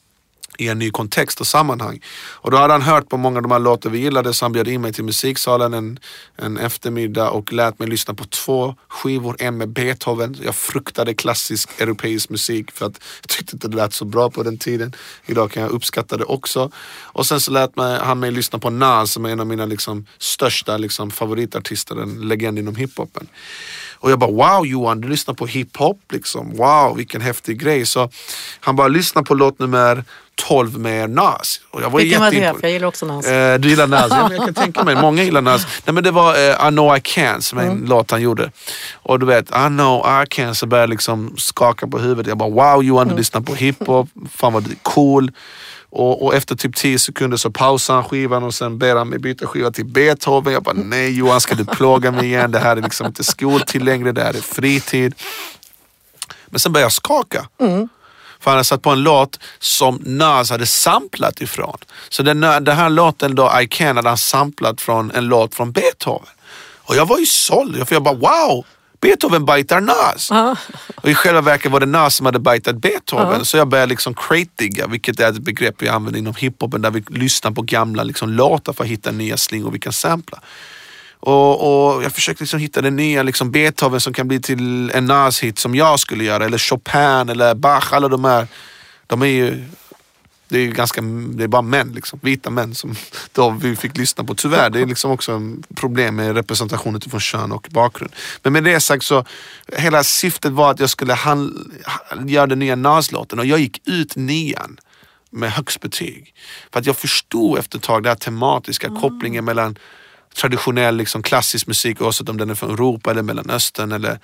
i 0.58 0.68
en 0.68 0.80
ny 0.80 0.92
kontext 0.92 1.42
och 1.42 1.48
sammanhang. 1.48 2.00
Och 2.34 2.52
då 2.52 2.58
hade 2.58 2.74
han 2.74 2.82
hört 2.82 3.10
på 3.10 3.18
många 3.18 3.38
av 3.38 3.44
de 3.44 3.52
här 3.52 3.60
låtar 3.60 3.90
vi 3.90 4.00
gillade 4.00 4.34
så 4.34 4.46
han 4.46 4.52
bjöd 4.52 4.68
in 4.68 4.82
mig 4.82 4.94
till 4.94 5.04
musiksalen 5.04 5.74
en, 5.74 6.00
en 6.36 6.58
eftermiddag 6.58 7.30
och 7.30 7.54
lät 7.54 7.80
mig 7.80 7.88
lyssna 7.88 8.14
på 8.14 8.24
två 8.24 8.76
skivor. 8.88 9.36
En 9.40 9.58
med 9.58 9.70
Beethoven. 9.70 10.38
Jag 10.44 10.56
fruktade 10.56 11.14
klassisk 11.14 11.82
europeisk 11.82 12.30
musik 12.30 12.72
för 12.72 12.86
att 12.86 13.02
jag 13.22 13.30
tyckte 13.30 13.56
inte 13.56 13.68
det 13.68 13.78
lät 13.78 13.94
så 13.94 14.06
bra 14.06 14.30
på 14.30 14.44
den 14.44 14.58
tiden. 14.58 14.94
Idag 15.26 15.52
kan 15.52 15.64
jag 15.64 15.72
uppskatta 15.72 16.18
det 16.18 16.24
också. 16.24 16.72
Och 17.04 17.26
sen 17.26 17.40
så 17.40 17.52
lät 17.52 17.76
mig, 17.76 18.00
han 18.00 18.20
mig 18.20 18.32
lyssna 18.32 18.60
på 18.60 18.70
Nas 18.70 19.12
som 19.12 19.26
är 19.26 19.30
en 19.30 19.40
av 19.40 19.48
mina 19.48 19.66
liksom, 19.66 20.06
största 20.18 20.78
liksom, 20.78 21.12
favoritartister, 21.12 22.02
en 22.02 22.28
legend 22.28 22.60
inom 22.60 22.76
hiphopen. 22.76 23.28
Och 24.06 24.12
jag 24.12 24.20
bara 24.20 24.32
wow 24.32 24.66
Johan, 24.66 25.02
du 25.02 25.08
lyssnar 25.08 25.34
på 25.34 25.46
hiphop 25.46 26.00
liksom. 26.12 26.54
Wow 26.56 26.96
vilken 26.98 27.22
häftig 27.22 27.60
grej. 27.60 27.86
Så 27.86 28.10
han 28.60 28.76
bara 28.76 28.88
lyssna 28.88 29.24
på 29.24 29.34
låt 29.34 29.60
nummer 29.60 30.04
12 30.36 30.80
med 30.80 31.10
Nas. 31.10 31.62
Och 31.72 31.82
jag 31.82 31.90
var 31.90 32.00
Vilken 32.00 32.22
var 32.22 32.32
det? 32.32 32.54
För 32.54 32.62
jag 32.62 32.72
gillar 32.72 32.88
också 32.88 33.06
Nas. 33.06 33.28
Eh, 33.28 33.60
du 33.60 33.70
gillar 33.70 33.88
Nas? 33.88 34.08
ja, 34.10 34.30
jag 34.32 34.46
kan 34.46 34.54
tänka 34.54 34.84
mig, 34.84 34.96
många 34.96 35.24
gillar 35.24 35.42
Nas. 35.42 35.68
Nej, 35.86 35.94
men 35.94 36.04
det 36.04 36.12
var 36.12 36.36
eh, 36.36 36.68
I 36.68 36.72
know 36.72 36.98
I 36.98 37.02
can 37.02 37.42
som 37.42 37.60
är 37.60 37.64
en 37.64 37.72
mm. 37.72 37.86
låt 37.86 38.12
han 38.12 38.22
gjorde. 38.22 38.52
Och 38.94 39.20
du 39.20 39.26
vet, 39.26 39.50
I 39.50 39.68
know 39.68 40.24
I 40.24 40.26
can 40.30 40.56
så 40.56 40.66
började 40.66 40.84
jag 40.84 40.90
liksom 40.90 41.34
skaka 41.38 41.88
på 41.88 42.00
huvudet. 42.00 42.28
Jag 42.28 42.38
bara 42.38 42.50
wow 42.50 42.84
Johan, 42.84 43.08
du 43.08 43.12
mm. 43.12 43.18
lyssnar 43.18 43.42
på 43.42 43.56
hiphop. 43.56 44.10
Fan 44.36 44.54
vad 44.54 44.76
cool. 44.82 45.32
Och, 45.90 46.26
och, 46.26 46.36
efter 46.36 46.56
typ 46.56 46.76
10 46.76 47.00
sekunder 47.00 47.38
så 47.38 47.52
pausar 47.52 47.96
han 47.96 48.04
skivan 48.04 48.44
och 48.44 48.54
sen 48.54 48.78
ber 48.78 48.96
han 48.96 49.10
mig 49.10 49.20
byta 49.20 49.48
skiva 49.48 49.72
till 49.72 49.86
Beethoven. 49.86 50.54
Jag 50.54 50.64
bara 50.64 50.76
nej 50.76 51.18
Johan 51.18 51.42
ska 51.42 51.56
du 51.56 51.66
plåga 51.66 52.12
mig 52.12 52.26
igen? 52.26 52.52
Det 52.52 52.60
här 52.60 52.78
är 52.78 52.82
liksom 52.82 53.08
inte 53.08 53.24
skoltid 53.24 53.82
längre, 53.82 54.12
det 54.12 54.24
här 54.24 54.34
är 54.34 54.42
fritid. 54.42 55.16
Men 56.46 56.60
sen 56.60 56.74
började 56.74 56.86
jag 56.86 56.92
skaka. 56.92 57.48
Mm. 57.60 57.90
För 58.40 58.52
han 58.52 58.58
hade 58.58 58.64
satt 58.64 58.82
på 58.82 58.90
en 58.90 59.04
låt 59.04 59.40
som 59.60 60.00
Nas 60.06 60.50
hade 60.50 60.66
samplat 60.66 61.42
ifrån. 61.42 61.78
Så 62.10 62.24
den, 62.24 62.42
den 62.42 62.68
här 62.68 62.90
låten 62.90 63.36
då, 63.36 63.52
I 63.62 63.68
Can, 63.68 63.96
hade 63.96 64.10
han 64.10 64.18
samplat 64.18 64.82
från 64.82 65.12
en 65.12 65.26
låt 65.26 65.56
från 65.56 65.72
Beethoven. 65.72 66.30
Och 66.86 66.96
jag 66.96 67.06
var 67.06 67.20
ju 67.20 67.26
såld, 67.26 67.88
för 67.88 67.96
jag 67.96 68.04
bara 68.04 68.16
wow! 68.16 68.66
Beethoven 69.02 69.46
bajtar 69.46 69.82
Nas. 69.82 70.32
Och 70.96 71.10
i 71.10 71.16
själva 71.16 71.42
verket 71.42 71.72
var 71.72 71.80
det 71.80 71.86
Nas 71.86 72.16
som 72.16 72.26
hade 72.26 72.40
bajtat 72.40 72.76
Beethoven. 72.76 73.38
Uh. 73.38 73.44
Så 73.44 73.58
jag 73.58 73.68
började 73.68 73.90
liksom 73.90 74.14
crate 74.14 74.86
vilket 74.88 75.20
är 75.20 75.30
ett 75.30 75.40
begrepp 75.40 75.76
vi 75.78 75.90
använder 75.90 76.20
inom 76.20 76.36
hiphopen 76.36 76.82
där 76.82 76.92
vi 76.92 77.04
lyssnar 77.10 77.52
på 77.52 77.62
gamla 77.62 78.04
liksom, 78.04 78.30
låtar 78.30 78.74
för 78.74 78.84
att 78.84 78.90
hitta 78.90 79.12
nya 79.12 79.38
slingor 79.38 79.72
vi 79.72 79.80
kan 79.80 79.94
sampla. 79.94 80.42
Och, 81.20 81.96
och, 81.96 82.04
jag 82.04 82.12
försökte 82.12 82.44
liksom 82.44 82.60
hitta 82.60 82.82
den 82.82 82.96
nya 82.96 83.24
liksom 83.24 83.52
Beethoven 83.52 84.00
som 84.00 84.14
kan 84.14 84.28
bli 84.28 84.42
till 84.42 84.92
en 84.92 85.06
Nas-hit 85.06 85.60
som 85.60 85.76
jag 85.76 86.00
skulle 86.00 86.24
göra. 86.24 86.46
Eller 86.46 86.58
Chopin 86.58 87.30
eller 87.30 87.56
Bach. 87.56 87.94
Alla 87.94 88.08
de 88.08 88.26
här. 88.26 88.48
De 89.08 89.22
är 89.22 89.26
ju 89.26 89.64
det 90.56 90.62
är 90.62 90.68
ganska, 90.68 91.02
det 91.02 91.44
är 91.44 91.48
bara 91.48 91.62
män, 91.62 91.92
liksom, 91.92 92.20
vita 92.24 92.50
män 92.50 92.76
som 92.76 92.96
då 93.32 93.50
vi 93.50 93.76
fick 93.76 93.98
lyssna 93.98 94.24
på. 94.24 94.36
Tyvärr, 94.36 94.70
det 94.70 94.82
är 94.82 94.86
liksom 94.86 95.12
också 95.12 95.42
problem 95.76 96.16
med 96.16 96.36
representation 96.36 96.96
utifrån 96.96 97.20
kön 97.20 97.52
och 97.52 97.68
bakgrund. 97.72 98.14
Men 98.44 98.54
med 98.54 98.64
det 98.64 98.80
sagt 98.80 99.04
så, 99.04 99.26
hela 99.78 100.04
syftet 100.04 100.52
var 100.52 100.72
att 100.72 100.80
jag 100.80 100.90
skulle 100.90 101.14
hand, 101.14 101.74
göra 102.26 102.48
den 102.48 102.60
nya 102.60 102.76
Nas-låten 102.76 103.40
och 103.40 103.46
jag 103.46 103.60
gick 103.60 103.88
ut 103.88 104.16
nian 104.16 104.78
med 105.30 105.52
högst 105.52 105.82
betyg. 105.82 106.34
För 106.72 106.80
att 106.80 106.86
jag 106.86 106.98
förstod 106.98 107.60
efter 107.60 107.78
ett 107.78 107.84
tag 107.84 108.04
den 108.04 108.10
här 108.10 108.16
tematiska 108.16 108.88
mm. 108.88 109.02
kopplingen 109.02 109.46
mellan 109.46 109.78
traditionell 110.36 110.96
liksom, 110.98 111.24
klassisk 111.24 111.68
musik 111.68 112.02
oavsett 112.02 112.30
om 112.30 112.38
den 112.38 112.50
är 112.50 112.56
från 112.56 112.72
Europa 112.72 113.12
eller 113.12 113.22
Mellanöstern 113.22 113.92
eller 113.92 114.20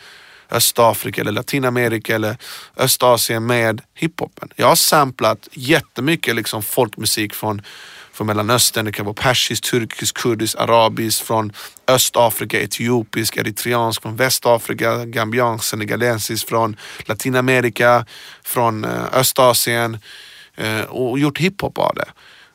Östafrika 0.52 1.22
eller 1.22 1.32
Latinamerika 1.32 2.16
eller 2.16 2.38
Östasien 2.78 3.46
med 3.46 3.82
hiphopen. 3.94 4.50
Jag 4.56 4.68
har 4.68 4.76
samplat 4.76 5.48
jättemycket 5.52 6.36
liksom 6.36 6.64
folkmusik 6.64 7.34
från, 7.34 7.62
från 8.14 8.28
Mellanöstern. 8.28 8.86
Det 8.86 8.92
kan 8.92 9.06
vara 9.06 9.14
persisk, 9.14 9.72
turkisk, 9.72 10.18
kurdisk, 10.18 10.56
arabisk, 10.60 11.24
från 11.24 11.54
Östafrika, 11.88 12.62
etiopisk, 12.62 13.38
eritreansk, 13.38 14.02
från 14.02 14.16
Västafrika, 14.16 15.06
gambiansk, 15.06 15.66
senegalensisk, 15.66 16.50
från 16.50 16.78
Latinamerika, 17.06 18.06
från 18.44 18.84
eh, 18.86 19.06
Östasien 19.14 20.00
eh, 20.56 20.82
och 20.82 21.20
gjort 21.20 21.38
hiphop 21.38 21.78
av 21.78 21.96
det. 21.96 22.12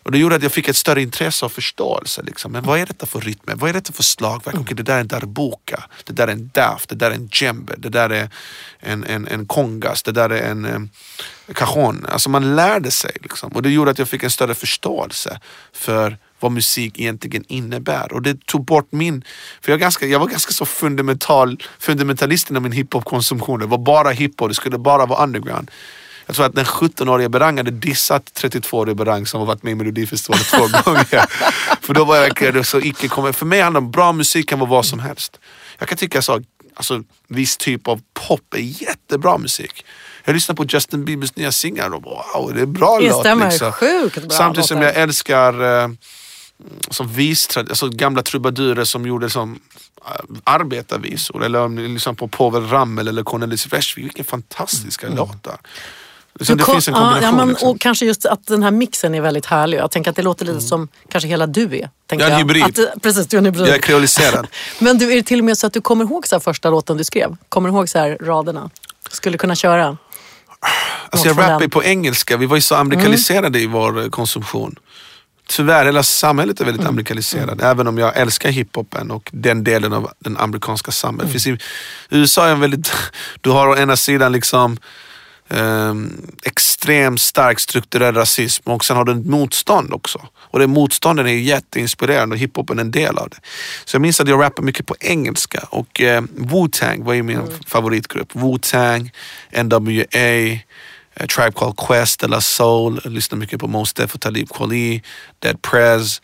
Och 0.07 0.13
det 0.13 0.19
gjorde 0.19 0.37
att 0.37 0.43
jag 0.43 0.53
fick 0.53 0.69
ett 0.69 0.77
större 0.77 1.03
intresse 1.03 1.45
och 1.45 1.53
förståelse. 1.53 2.23
Liksom. 2.23 2.53
Men 2.53 2.65
vad 2.65 2.79
är 2.79 2.87
detta 2.87 3.07
för 3.07 3.21
rytmer? 3.21 3.55
Vad 3.55 3.71
är 3.71 3.75
detta 3.75 3.93
för 3.93 4.03
slagverk? 4.03 4.55
Mm. 4.55 4.63
Okej, 4.63 4.77
det 4.77 4.83
där 4.83 4.97
är 4.97 5.01
en 5.01 5.09
darbuka, 5.09 5.85
det 6.05 6.13
där 6.13 6.29
är 6.29 6.33
en 6.33 6.51
daf, 6.55 6.87
det 6.87 6.95
där 6.95 7.11
är 7.11 7.15
en 7.15 7.29
djembe, 7.33 7.75
det 7.79 7.89
där 7.89 8.11
är 8.11 8.31
en, 8.79 9.05
en, 9.05 9.29
en 9.29 9.47
kongas, 9.47 10.03
det 10.03 10.13
där 10.13 10.31
är 10.31 10.51
en 10.51 10.65
um, 10.65 10.91
cajon. 11.55 12.07
Alltså 12.09 12.31
man 12.31 12.57
lärde 12.57 12.91
sig. 12.91 13.17
Liksom. 13.23 13.53
Och 13.53 13.63
det 13.63 13.71
gjorde 13.71 13.91
att 13.91 13.99
jag 13.99 14.09
fick 14.09 14.23
en 14.23 14.31
större 14.31 14.55
förståelse 14.55 15.41
för 15.73 16.19
vad 16.41 16.53
musik 16.53 17.01
egentligen 17.01 17.45
innebär. 17.49 18.13
Och 18.13 18.23
det 18.23 18.47
tog 18.47 18.65
bort 18.65 18.93
min... 18.93 19.25
För 19.61 19.73
jag, 19.73 19.81
ganska, 19.81 20.07
jag 20.07 20.19
var 20.19 20.27
ganska 20.27 20.53
så 20.53 20.65
fundamental, 20.65 21.63
fundamentalist 21.79 22.51
inom 22.51 22.63
min 22.63 22.73
hiphop-konsumtion. 22.73 23.61
Det 23.61 23.67
var 23.67 23.79
bara 23.79 24.11
hiphop, 24.11 24.49
det 24.49 24.55
skulle 24.55 24.79
bara 24.79 25.07
vara 25.07 25.25
underground. 25.25 25.71
Jag 26.27 26.37
tror 26.37 26.47
att 26.47 26.55
den 26.55 26.65
17-åriga 26.65 27.29
Berang 27.29 27.57
hade 27.57 27.71
dissat 27.71 28.23
32-åriga 28.35 28.95
Berang 28.95 29.27
som 29.27 29.41
har 29.41 29.47
varit 29.47 29.63
med 29.63 29.73
i 29.73 29.75
Melodifestivalen 29.75 30.45
två 30.45 30.59
gånger. 30.85 31.25
För 31.81 31.95
då 31.95 32.05
var 32.05 32.17
jag 32.17 32.23
verkligen 32.23 32.65
så 32.65 32.81
icke 32.81 33.09
kommer. 33.09 33.33
För 33.33 33.47
mig 33.47 33.61
handlar 33.61 33.81
bra 33.81 34.13
musik 34.13 34.49
kan 34.49 34.59
vara 34.59 34.71
vad 34.71 34.87
som 34.87 34.99
helst. 34.99 35.39
Jag 35.79 35.89
kan 35.89 35.99
tycka 35.99 36.23
så, 36.23 36.43
alltså 36.75 37.03
viss 37.29 37.57
typ 37.57 37.89
av 37.89 38.01
pop 38.29 38.55
är 38.55 38.83
jättebra 38.83 39.39
musik. 39.39 39.85
Jag 40.25 40.35
lyssnar 40.35 40.57
på 40.57 40.65
Justin 40.65 41.05
Biebers 41.05 41.37
nya 41.37 41.53
singel 41.53 41.95
och 41.95 42.03
wow, 42.03 42.55
det 42.55 42.61
är 42.61 42.67
bra 42.67 42.99
låt. 42.99 43.25
Det 43.25 43.35
liksom. 43.35 43.73
sjukt 43.73 44.23
bra 44.23 44.37
Samtidigt 44.37 44.69
som 44.69 44.83
jag 44.83 44.97
älskar 44.97 45.83
eh, 45.83 45.89
som 46.91 47.09
vis, 47.09 47.57
alltså 47.57 47.89
gamla 47.89 48.23
trubadurer 48.23 48.85
som 48.85 49.07
gjorde 49.07 49.31
som 49.31 49.61
äh, 50.07 50.13
arbetarvisor. 50.45 51.45
Eller 51.45 51.89
lyssnar 51.89 52.13
på 52.13 52.29
Povel 52.29 52.69
Ramel 52.69 53.09
eller 53.09 53.23
Cornelis 53.23 53.67
Vreeswijk. 53.67 54.05
Vilka 54.05 54.25
fantastiska 54.25 55.07
mm. 55.07 55.19
låtar. 55.19 55.59
Liksom, 56.39 56.57
det 56.57 56.65
finns 56.65 56.89
en 56.89 56.95
kombination. 56.95 57.23
Ja, 57.23 57.33
men, 57.33 57.49
liksom. 57.49 57.69
Och 57.69 57.81
kanske 57.81 58.07
just 58.07 58.27
att 58.27 58.47
den 58.47 58.63
här 58.63 58.71
mixen 58.71 59.15
är 59.15 59.21
väldigt 59.21 59.47
härlig. 59.47 59.79
Jag 59.79 59.91
tänker 59.91 60.11
att 60.11 60.17
det 60.17 60.23
låter 60.23 60.45
lite 60.45 60.53
mm. 60.53 60.69
som 60.69 60.89
kanske 61.09 61.29
hela 61.29 61.47
du 61.47 61.65
är. 61.65 61.91
Jag 62.11 62.21
är 62.21 62.31
en 62.31 62.37
hybrid. 62.37 62.65
Att, 62.65 63.03
precis, 63.03 63.27
du 63.27 63.37
är 63.37 63.39
en 63.39 63.45
hybrid. 63.45 63.67
Jag 63.67 63.75
är 63.75 63.79
kreoliserad. 63.79 64.47
men 64.79 64.99
du, 64.99 65.13
är 65.13 65.17
det 65.17 65.23
till 65.23 65.39
och 65.39 65.45
med 65.45 65.59
så 65.59 65.67
att 65.67 65.73
du 65.73 65.81
kommer 65.81 66.05
ihåg 66.05 66.27
så 66.27 66.41
första 66.41 66.71
låten 66.71 66.97
du 66.97 67.05
skrev? 67.05 67.37
Kommer 67.49 67.69
du 67.69 67.77
ihåg 67.77 67.89
så 67.89 67.99
här 67.99 68.19
raderna? 68.21 68.71
Skulle 69.11 69.39
kunna 69.39 69.55
köra? 69.55 69.97
Alltså 71.11 71.29
jag 71.29 71.39
rappar 71.39 71.69
på 71.69 71.85
engelska. 71.85 72.37
Vi 72.37 72.47
var 72.47 72.57
ju 72.57 72.63
så 72.63 72.75
amerikaniserade 72.75 73.59
mm. 73.59 73.63
i 73.63 73.67
vår 73.67 74.03
eh, 74.03 74.09
konsumtion 74.09 74.77
tyvärr, 75.47 75.85
hela 75.85 76.03
samhället 76.03 76.61
är 76.61 76.65
väldigt 76.65 76.81
mm. 76.81 76.91
amerikaniserat. 76.91 77.53
Mm. 77.53 77.67
Även 77.67 77.87
om 77.87 77.99
jag 77.99 78.17
älskar 78.17 78.51
hiphopen 78.51 79.11
och 79.11 79.31
den 79.33 79.65
delen 79.65 79.93
av 79.93 80.11
den 80.19 80.37
amerikanska 80.37 80.91
samhället. 80.91 81.47
Mm. 81.47 81.59
I 82.11 82.17
USA 82.17 82.47
är 82.47 82.53
en 82.53 82.61
väldigt, 82.61 82.93
du 83.41 83.51
har 83.51 83.69
å 83.69 83.77
ena 83.77 83.97
sidan 83.97 84.33
liksom 84.33 84.79
um, 85.49 86.27
extremt 86.45 87.21
stark 87.21 87.61
strukturell 87.61 88.15
rasism 88.15 88.71
och 88.71 88.85
sen 88.85 88.97
har 88.97 89.05
du 89.05 89.13
ett 89.13 89.27
motstånd 89.27 89.93
också. 89.93 90.29
Och 90.35 90.59
det 90.59 90.67
motstånden 90.67 91.27
är 91.27 91.33
jätteinspirerande 91.33 92.35
och 92.35 92.39
hiphopen 92.39 92.79
är 92.79 92.83
en 92.83 92.91
del 92.91 93.19
av 93.19 93.29
det. 93.29 93.37
Så 93.85 93.95
jag 93.95 94.03
minns 94.03 94.21
att 94.21 94.29
jag 94.29 94.43
rappade 94.43 94.67
mycket 94.67 94.87
på 94.87 94.95
engelska 95.01 95.67
och 95.71 96.01
uh, 96.01 96.21
Wu-Tang 96.37 97.05
var 97.05 97.15
ju 97.15 97.23
min 97.23 97.39
mm. 97.39 97.51
favoritgrupp. 97.67 98.35
Wu-Tang, 98.35 99.11
NWA, 99.63 100.59
Uh, 101.21 101.27
Tribe 101.27 101.53
Called 101.53 101.77
Quest, 101.77 102.21
De 102.21 102.29
La 102.29 102.41
Soul, 102.41 103.01
jag 103.05 103.13
lyssnar 103.13 103.39
mycket 103.39 103.61
på 103.61 103.69
Mos 103.69 103.93
Def 103.93 104.15
och 104.15 104.21
Talib 104.21 104.49
Kweli, 104.49 105.03
Dead 105.39 105.63
Prez. 105.63 106.23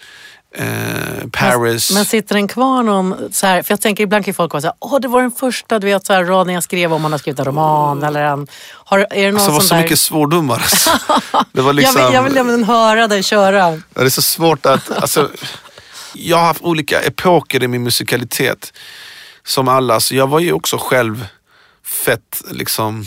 Uh, 0.60 1.28
Paris. 1.32 1.90
Men, 1.90 1.94
men, 1.94 2.04
sitter 2.04 2.34
den 2.34 2.48
kvar 2.48 2.82
någon, 2.82 3.32
så 3.32 3.46
här, 3.46 3.62
för 3.62 3.72
jag 3.72 3.80
tänker 3.80 4.04
ibland 4.04 4.24
kan 4.24 4.34
folk 4.34 4.52
vara 4.52 4.60
såhär, 4.60 4.76
åh 4.78 5.00
det 5.00 5.08
var 5.08 5.20
den 5.20 5.32
första 5.32 5.78
du 5.78 5.86
vet, 5.86 6.06
så 6.06 6.12
här, 6.12 6.24
raden 6.24 6.54
jag 6.54 6.62
skrev 6.62 6.92
om 6.92 7.02
man 7.02 7.12
har 7.12 7.18
skrivit 7.18 7.38
en 7.38 7.44
roman 7.44 7.98
mm. 7.98 8.08
eller 8.08 8.22
en... 8.22 8.46
Har, 8.72 8.98
är 8.98 9.06
det 9.10 9.32
någon 9.32 9.34
alltså, 9.34 9.50
det 9.50 9.54
var 9.54 9.60
så 9.60 9.74
där... 9.74 9.82
mycket 9.82 9.98
svordomar. 9.98 10.54
Alltså. 10.62 10.90
det 11.52 11.60
var 11.60 11.72
liksom, 11.72 12.00
jag, 12.00 12.06
vill, 12.06 12.14
jag 12.14 12.22
vill 12.22 12.34
nämligen 12.34 12.64
höra 12.64 13.08
dig 13.08 13.22
köra. 13.22 13.80
Det 13.94 14.00
är 14.00 14.08
så 14.08 14.22
svårt 14.22 14.66
att, 14.66 14.90
alltså, 14.90 15.30
jag 16.14 16.36
har 16.36 16.44
haft 16.44 16.62
olika 16.62 17.00
epoker 17.00 17.62
i 17.62 17.68
min 17.68 17.82
musikalitet. 17.82 18.72
Som 19.44 19.68
alla, 19.68 20.00
så 20.00 20.14
jag 20.14 20.26
var 20.26 20.40
ju 20.40 20.52
också 20.52 20.78
själv 20.80 21.26
fett 21.84 22.42
liksom 22.50 23.04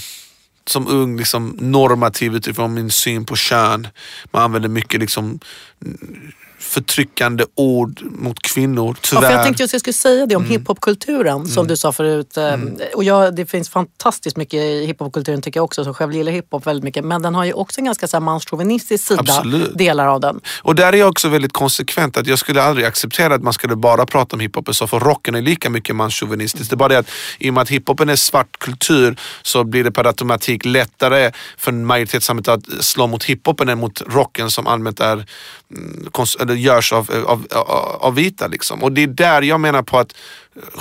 som 0.67 0.87
ung 0.87 1.17
liksom 1.17 1.57
normativ 1.59 2.35
utifrån 2.35 2.73
min 2.73 2.91
syn 2.91 3.25
på 3.25 3.35
kön. 3.35 3.87
Man 4.31 4.43
använder 4.43 4.69
mycket 4.69 4.99
liksom 4.99 5.39
förtryckande 6.65 7.45
ord 7.55 8.01
mot 8.03 8.41
kvinnor, 8.41 8.97
tyvärr. 9.01 9.21
Ja, 9.21 9.27
för 9.27 9.35
jag 9.35 9.43
tänkte 9.43 9.63
att 9.63 9.73
jag 9.73 9.81
skulle 9.81 9.93
säga 9.93 10.25
det 10.25 10.35
om 10.35 10.45
mm. 10.45 10.59
hiphopkulturen 10.59 11.35
mm. 11.35 11.47
som 11.47 11.67
du 11.67 11.77
sa 11.77 11.91
förut. 11.91 12.37
Eh, 12.37 12.53
mm. 12.53 12.77
Och 12.95 13.03
jag, 13.03 13.35
det 13.35 13.45
finns 13.45 13.69
fantastiskt 13.69 14.37
mycket 14.37 14.59
i 14.59 14.85
hiphopkulturen 14.85 15.41
tycker 15.41 15.57
jag 15.57 15.65
också, 15.65 15.83
som 15.83 15.93
själv 15.93 16.13
gillar 16.13 16.31
hiphop 16.31 16.67
väldigt 16.67 16.83
mycket. 16.83 17.05
Men 17.05 17.21
den 17.21 17.35
har 17.35 17.45
ju 17.45 17.53
också 17.53 17.81
en 17.81 17.85
ganska 17.85 18.19
manschauvinistisk 18.19 19.07
sida, 19.07 19.21
Absolut. 19.21 19.77
delar 19.77 20.07
av 20.07 20.19
den. 20.19 20.41
Och 20.61 20.75
där 20.75 20.93
är 20.93 20.97
jag 20.97 21.09
också 21.09 21.29
väldigt 21.29 21.53
konsekvent, 21.53 22.17
att 22.17 22.27
jag 22.27 22.39
skulle 22.39 22.61
aldrig 22.61 22.87
acceptera 22.87 23.35
att 23.35 23.43
man 23.43 23.53
skulle 23.53 23.75
bara 23.75 24.05
prata 24.05 24.35
om 24.35 24.39
hiphop. 24.39 24.75
Så 24.75 24.87
för 24.87 24.99
rocken 24.99 25.35
är 25.35 25.41
lika 25.41 25.69
mycket 25.69 25.95
manschauvinistisk. 25.95 26.69
Det 26.69 26.73
är 26.73 26.77
bara 26.77 26.89
det 26.89 26.97
att 26.97 27.09
i 27.39 27.49
och 27.49 27.53
med 27.53 27.61
att 27.61 27.69
hiphopen 27.69 28.09
är 28.09 28.15
svart 28.15 28.59
kultur 28.59 29.19
så 29.41 29.63
blir 29.63 29.83
det 29.83 29.91
per 29.91 30.07
automatik 30.07 30.65
lättare 30.65 31.31
för 31.57 31.71
majoritetssamhället 31.71 32.47
att 32.47 32.85
slå 32.85 33.07
mot 33.07 33.23
hiphopen 33.23 33.69
än 33.69 33.77
mot 33.77 34.01
rocken 34.07 34.51
som 34.51 34.67
allmänt 34.67 34.99
är 34.99 35.25
mm, 35.71 36.07
görs 36.55 36.93
av, 36.93 37.11
av, 37.27 37.47
av, 37.51 37.67
av 38.01 38.15
vita. 38.15 38.47
Liksom. 38.47 38.83
Och 38.83 38.91
det 38.91 39.03
är 39.03 39.07
där 39.07 39.41
jag 39.41 39.59
menar 39.59 39.83
på 39.83 39.99
att 39.99 40.15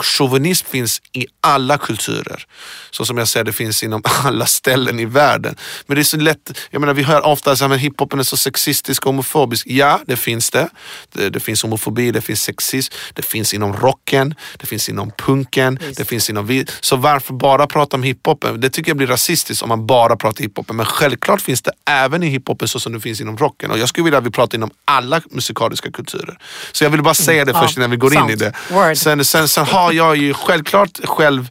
chauvinism 0.03 0.67
finns 0.67 1.03
i 1.13 1.27
alla 1.41 1.79
kulturer. 1.79 2.47
Så 2.91 3.05
som 3.05 3.19
jag 3.19 3.29
säger, 3.29 3.45
det 3.45 3.53
finns 3.53 3.83
inom 3.83 4.03
alla 4.25 4.47
ställen 4.47 5.01
i 5.01 5.05
världen. 5.05 5.57
Men 5.87 5.95
det 5.95 6.03
är 6.03 6.05
så 6.05 6.17
lätt, 6.17 6.59
jag 6.71 6.81
menar 6.81 6.95
vi 6.95 7.03
hör 7.03 7.27
ofta 7.27 7.53
att 7.53 7.81
hiphopen 7.81 8.19
är 8.19 8.23
så 8.23 8.37
sexistisk 8.37 9.03
och 9.03 9.13
homofobisk. 9.13 9.67
Ja, 9.67 10.01
det 10.07 10.17
finns 10.17 10.51
det. 10.51 10.69
det. 11.13 11.31
det. 11.31 11.41
finns 11.41 11.63
homofobi, 11.63 12.11
det 12.11 12.21
finns 12.21 12.43
sexism, 12.43 12.95
det 13.15 13.23
finns 13.23 13.55
inom 13.55 13.77
rocken, 13.77 14.35
det 14.57 14.67
finns 14.67 14.89
inom 14.89 15.11
punken, 15.11 15.79
Just. 15.83 15.99
det 15.99 16.05
finns 16.05 16.31
inom... 16.31 16.65
Så 16.81 16.97
varför 16.97 17.35
bara 17.35 17.67
prata 17.67 17.97
om 17.97 18.03
hiphopen? 18.03 18.61
Det 18.61 18.71
tycker 18.71 18.91
jag 18.91 18.97
blir 18.97 19.07
rasistiskt 19.07 19.63
om 19.63 19.69
man 19.69 19.87
bara 19.87 20.17
pratar 20.17 20.43
hiphopen. 20.43 20.77
Men 20.77 20.87
självklart 20.87 21.41
finns 21.41 21.63
det 21.63 21.73
även 21.91 22.23
i 22.23 22.27
hiphopen 22.27 22.69
så 22.69 22.81
som 22.81 22.93
det 22.93 23.01
finns 23.01 23.21
inom 23.21 23.37
rocken. 23.37 23.71
Och 23.71 23.79
jag 23.79 23.89
skulle 23.89 24.05
vilja 24.05 24.19
att 24.19 24.27
vi 24.27 24.31
pratar 24.31 24.59
inom 24.59 24.71
alla 24.85 25.21
musikaliska 25.31 25.91
kulturer. 25.91 26.39
Så 26.73 26.85
jag 26.85 26.91
vill 26.91 27.03
bara 27.03 27.15
säga 27.15 27.45
det 27.45 27.51
mm. 27.51 27.63
först 27.63 27.77
innan 27.77 27.91
vi 27.91 27.97
går 27.97 28.11
Sant. 28.11 28.31
in 28.31 28.35
i 28.35 28.37
det. 28.37 28.53
Sen, 28.97 29.25
sen, 29.25 29.49
sen 29.49 29.64
har 29.65 29.93
jag 29.93 30.17
ju 30.17 30.35
självklart 30.35 31.01
själv 31.05 31.51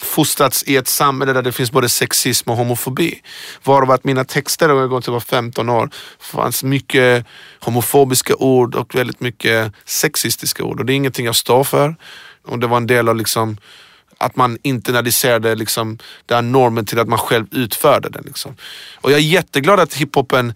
fostrats 0.00 0.64
i 0.66 0.76
ett 0.76 0.88
samhälle 0.88 1.32
där 1.32 1.42
det 1.42 1.52
finns 1.52 1.72
både 1.72 1.88
sexism 1.88 2.50
och 2.50 2.56
homofobi. 2.56 3.22
Varav 3.64 3.90
att 3.90 4.04
mina 4.04 4.24
texter, 4.24 4.68
när 4.68 4.74
jag 4.74 4.90
går 4.90 5.00
till 5.00 5.12
var 5.12 5.20
15 5.20 5.68
år, 5.68 5.90
fanns 6.20 6.64
mycket 6.64 7.26
homofobiska 7.60 8.36
ord 8.36 8.74
och 8.74 8.94
väldigt 8.94 9.20
mycket 9.20 9.72
sexistiska 9.84 10.64
ord. 10.64 10.80
Och 10.80 10.86
det 10.86 10.92
är 10.92 10.94
ingenting 10.94 11.26
jag 11.26 11.36
står 11.36 11.64
för. 11.64 11.96
Och 12.46 12.58
det 12.58 12.66
var 12.66 12.76
en 12.76 12.86
del 12.86 13.08
av 13.08 13.16
liksom 13.16 13.56
att 14.18 14.36
man 14.36 14.58
internaliserade 14.62 15.54
liksom, 15.54 15.98
den 16.26 16.52
normen 16.52 16.86
till 16.86 16.98
att 16.98 17.08
man 17.08 17.18
själv 17.18 17.46
utförde 17.50 18.08
den. 18.08 18.22
Liksom. 18.26 18.56
Och 19.00 19.10
jag 19.10 19.18
är 19.18 19.22
jätteglad 19.22 19.80
att 19.80 19.94
hiphopen 19.94 20.54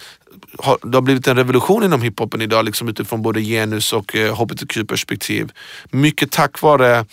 har, 0.59 0.79
det 0.83 0.97
har 0.97 1.03
blivit 1.03 1.27
en 1.27 1.37
revolution 1.37 1.85
inom 1.85 2.03
hiphopen 2.03 2.43
idag 2.43 2.65
liksom 2.65 2.89
utifrån 2.89 3.23
både 3.23 3.41
genus 3.41 3.93
och 3.93 4.17
eh, 4.17 4.35
hbtq-perspektiv. 4.35 5.53
Mycket 5.91 6.31
tack 6.31 6.63
vare 6.63 7.05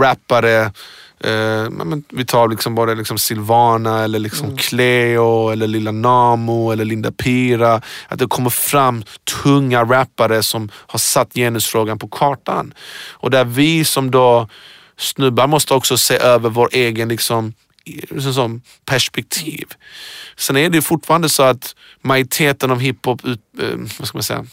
rappare, 0.00 0.72
Eh, 1.20 1.70
men 1.70 2.04
vi 2.08 2.24
tar 2.24 2.48
liksom 2.48 2.74
bara 2.74 2.94
liksom 2.94 3.18
Silvana 3.18 4.04
eller 4.04 4.18
liksom 4.18 4.46
mm. 4.46 4.56
Cleo 4.56 5.50
eller 5.50 5.66
Lilla 5.66 5.92
Namo 5.92 6.72
eller 6.72 6.84
Linda 6.84 7.12
Pira. 7.12 7.82
Att 8.08 8.18
det 8.18 8.26
kommer 8.26 8.50
fram 8.50 9.04
tunga 9.42 9.84
rappare 9.84 10.42
som 10.42 10.70
har 10.74 10.98
satt 10.98 11.34
genusfrågan 11.34 11.98
på 11.98 12.08
kartan. 12.08 12.74
Och 13.10 13.30
där 13.30 13.44
vi 13.44 13.84
som 13.84 14.10
då 14.10 14.48
snubbar 14.96 15.46
måste 15.46 15.74
också 15.74 15.98
se 15.98 16.16
över 16.16 16.50
vår 16.50 16.68
egen 16.72 17.08
liksom, 17.08 17.54
liksom 18.10 18.62
perspektiv. 18.84 19.68
Sen 20.36 20.56
är 20.56 20.70
det 20.70 20.82
fortfarande 20.82 21.28
så 21.28 21.42
att 21.42 21.74
majoriteten 22.02 22.70
av 22.70 22.80
hiphop, 22.80 23.24
eh, 23.24 23.34
vad 23.98 24.08
ska 24.08 24.18
man 24.18 24.22
säga, 24.22 24.46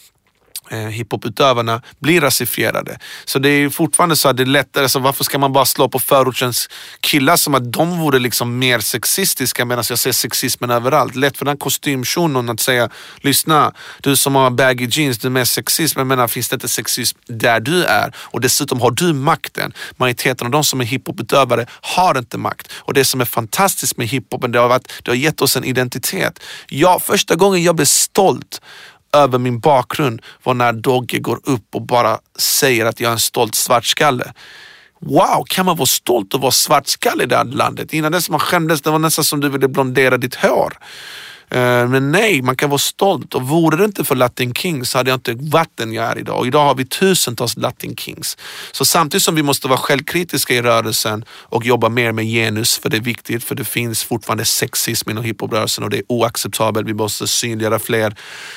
eh, 0.72 0.78
hiphoputövarna 0.78 1.82
blir 2.00 2.22
rasifierade. 2.22 3.00
Så 3.26 3.40
det 3.40 3.50
är 3.50 3.70
fortfarande 3.70 4.16
så 4.16 4.30
att 4.30 4.38
det 4.38 4.44
är 4.44 4.48
lättare, 4.48 4.90
så 4.90 5.00
varför 5.00 5.24
ska 5.24 5.40
man 5.40 5.54
bara 5.54 5.66
slå 5.66 5.90
på 5.90 6.00
förortens 6.00 6.70
killar 7.00 7.36
som 7.36 7.56
att 7.56 7.74
de 7.74 8.00
vore 8.00 8.20
liksom 8.20 8.60
mer 8.60 8.80
sexistiska 8.80 9.66
medan 9.66 9.84
jag 9.90 10.00
ser 10.00 10.12
sexismen 10.12 10.70
överallt. 10.70 11.16
Lätt 11.16 11.38
för 11.38 11.46
den 11.46 11.58
kostymshunon 11.58 12.50
att 12.50 12.60
säga, 12.60 12.90
lyssna, 13.18 13.74
du 14.02 14.16
som 14.16 14.36
har 14.36 14.50
baggy 14.50 14.88
jeans, 14.92 15.18
du 15.20 15.28
är 15.28 15.32
mer 15.32 15.46
sexist, 15.46 15.96
men 15.96 16.08
menar, 16.08 16.28
finns 16.28 16.50
det 16.50 16.54
inte 16.54 16.68
sexism 16.68 17.18
där 17.28 17.60
du 17.60 17.84
är? 17.84 18.16
Och 18.18 18.42
dessutom 18.42 18.82
har 18.82 18.92
du 18.92 19.14
makten. 19.14 19.74
Majoriteten 19.98 20.48
av 20.48 20.52
de 20.52 20.64
som 20.64 20.82
är 20.82 20.86
hiphoputövare 20.86 21.66
har 21.70 22.18
inte 22.18 22.38
makt. 22.38 22.72
Och 22.78 22.94
det 22.94 23.06
som 23.06 23.22
är 23.22 23.26
fantastiskt 23.26 23.98
med 23.98 24.08
hiphopen, 24.08 24.52
det 24.52 24.60
har, 24.60 24.70
varit, 24.70 24.92
det 25.04 25.12
har 25.12 25.16
gett 25.16 25.42
oss 25.42 25.58
en 25.58 25.64
identitet. 25.64 26.40
Ja, 26.68 27.00
första 27.00 27.36
gången 27.36 27.64
jag 27.64 27.76
blev 27.76 27.86
stolt 27.86 28.62
över 29.16 29.38
min 29.38 29.60
bakgrund 29.60 30.22
var 30.44 30.54
när 30.54 30.74
Dogge 30.74 31.20
går 31.20 31.40
upp 31.44 31.76
och 31.76 31.82
bara 31.82 32.20
säger 32.40 32.86
att 32.86 33.00
jag 33.00 33.10
är 33.10 33.14
en 33.14 33.20
stolt 33.20 33.56
svartskalle. 33.56 34.34
Wow, 35.02 35.44
kan 35.48 35.66
man 35.66 35.78
vara 35.78 35.86
stolt 35.86 36.34
och 36.34 36.42
vara 36.42 36.52
svartskalle 36.52 37.24
i 37.24 37.28
det 37.28 37.36
här 37.36 37.44
landet? 37.44 37.94
Innan 37.94 38.12
dess 38.12 38.30
man 38.30 38.40
skämdes, 38.40 38.82
det 38.82 38.92
var 38.92 39.00
nästan 39.00 39.26
som 39.26 39.40
du 39.40 39.50
ville 39.50 39.68
blondera 39.68 40.18
ditt 40.18 40.36
hår. 40.36 40.74
Eh, 41.50 41.88
men 41.88 42.12
nej, 42.12 42.42
man 42.42 42.56
kan 42.56 42.70
vara 42.70 42.78
stolt 42.78 43.36
och 43.36 43.42
vore 43.48 43.78
det 43.78 43.86
inte 43.86 44.04
för 44.04 44.16
Latin 44.16 44.54
Kings 44.54 44.90
så 44.90 44.98
hade 44.98 45.10
jag 45.10 45.18
inte 45.18 45.34
varit 45.34 45.72
den 45.76 45.94
jag 45.94 46.06
är 46.06 46.18
idag. 46.18 46.40
Och 46.40 46.48
idag 46.48 46.66
har 46.66 46.76
vi 46.76 46.86
tusentals 46.86 47.58
Latin 47.58 47.96
Kings. 47.96 48.38
Så 48.72 48.86
samtidigt 48.86 49.24
som 49.24 49.36
vi 49.36 49.44
måste 49.44 49.68
vara 49.68 49.80
självkritiska 49.80 50.54
i 50.54 50.62
rörelsen 50.62 51.26
och 51.30 51.66
jobba 51.66 51.90
mer 51.90 52.12
med 52.12 52.26
genus, 52.26 52.78
för 52.78 52.90
det 52.90 52.98
är 52.98 53.02
viktigt, 53.02 53.44
för 53.44 53.56
det 53.56 53.66
finns 53.66 54.04
fortfarande 54.04 54.46
sexism 54.46 55.10
inom 55.10 55.24
hiphoprörelsen 55.24 55.84
och 55.84 55.90
det 55.90 55.98
är 55.98 56.04
oacceptabelt. 56.08 56.88
Vi 56.88 56.94
måste 56.94 57.28
synliggöra 57.28 57.80
fler 57.80 58.16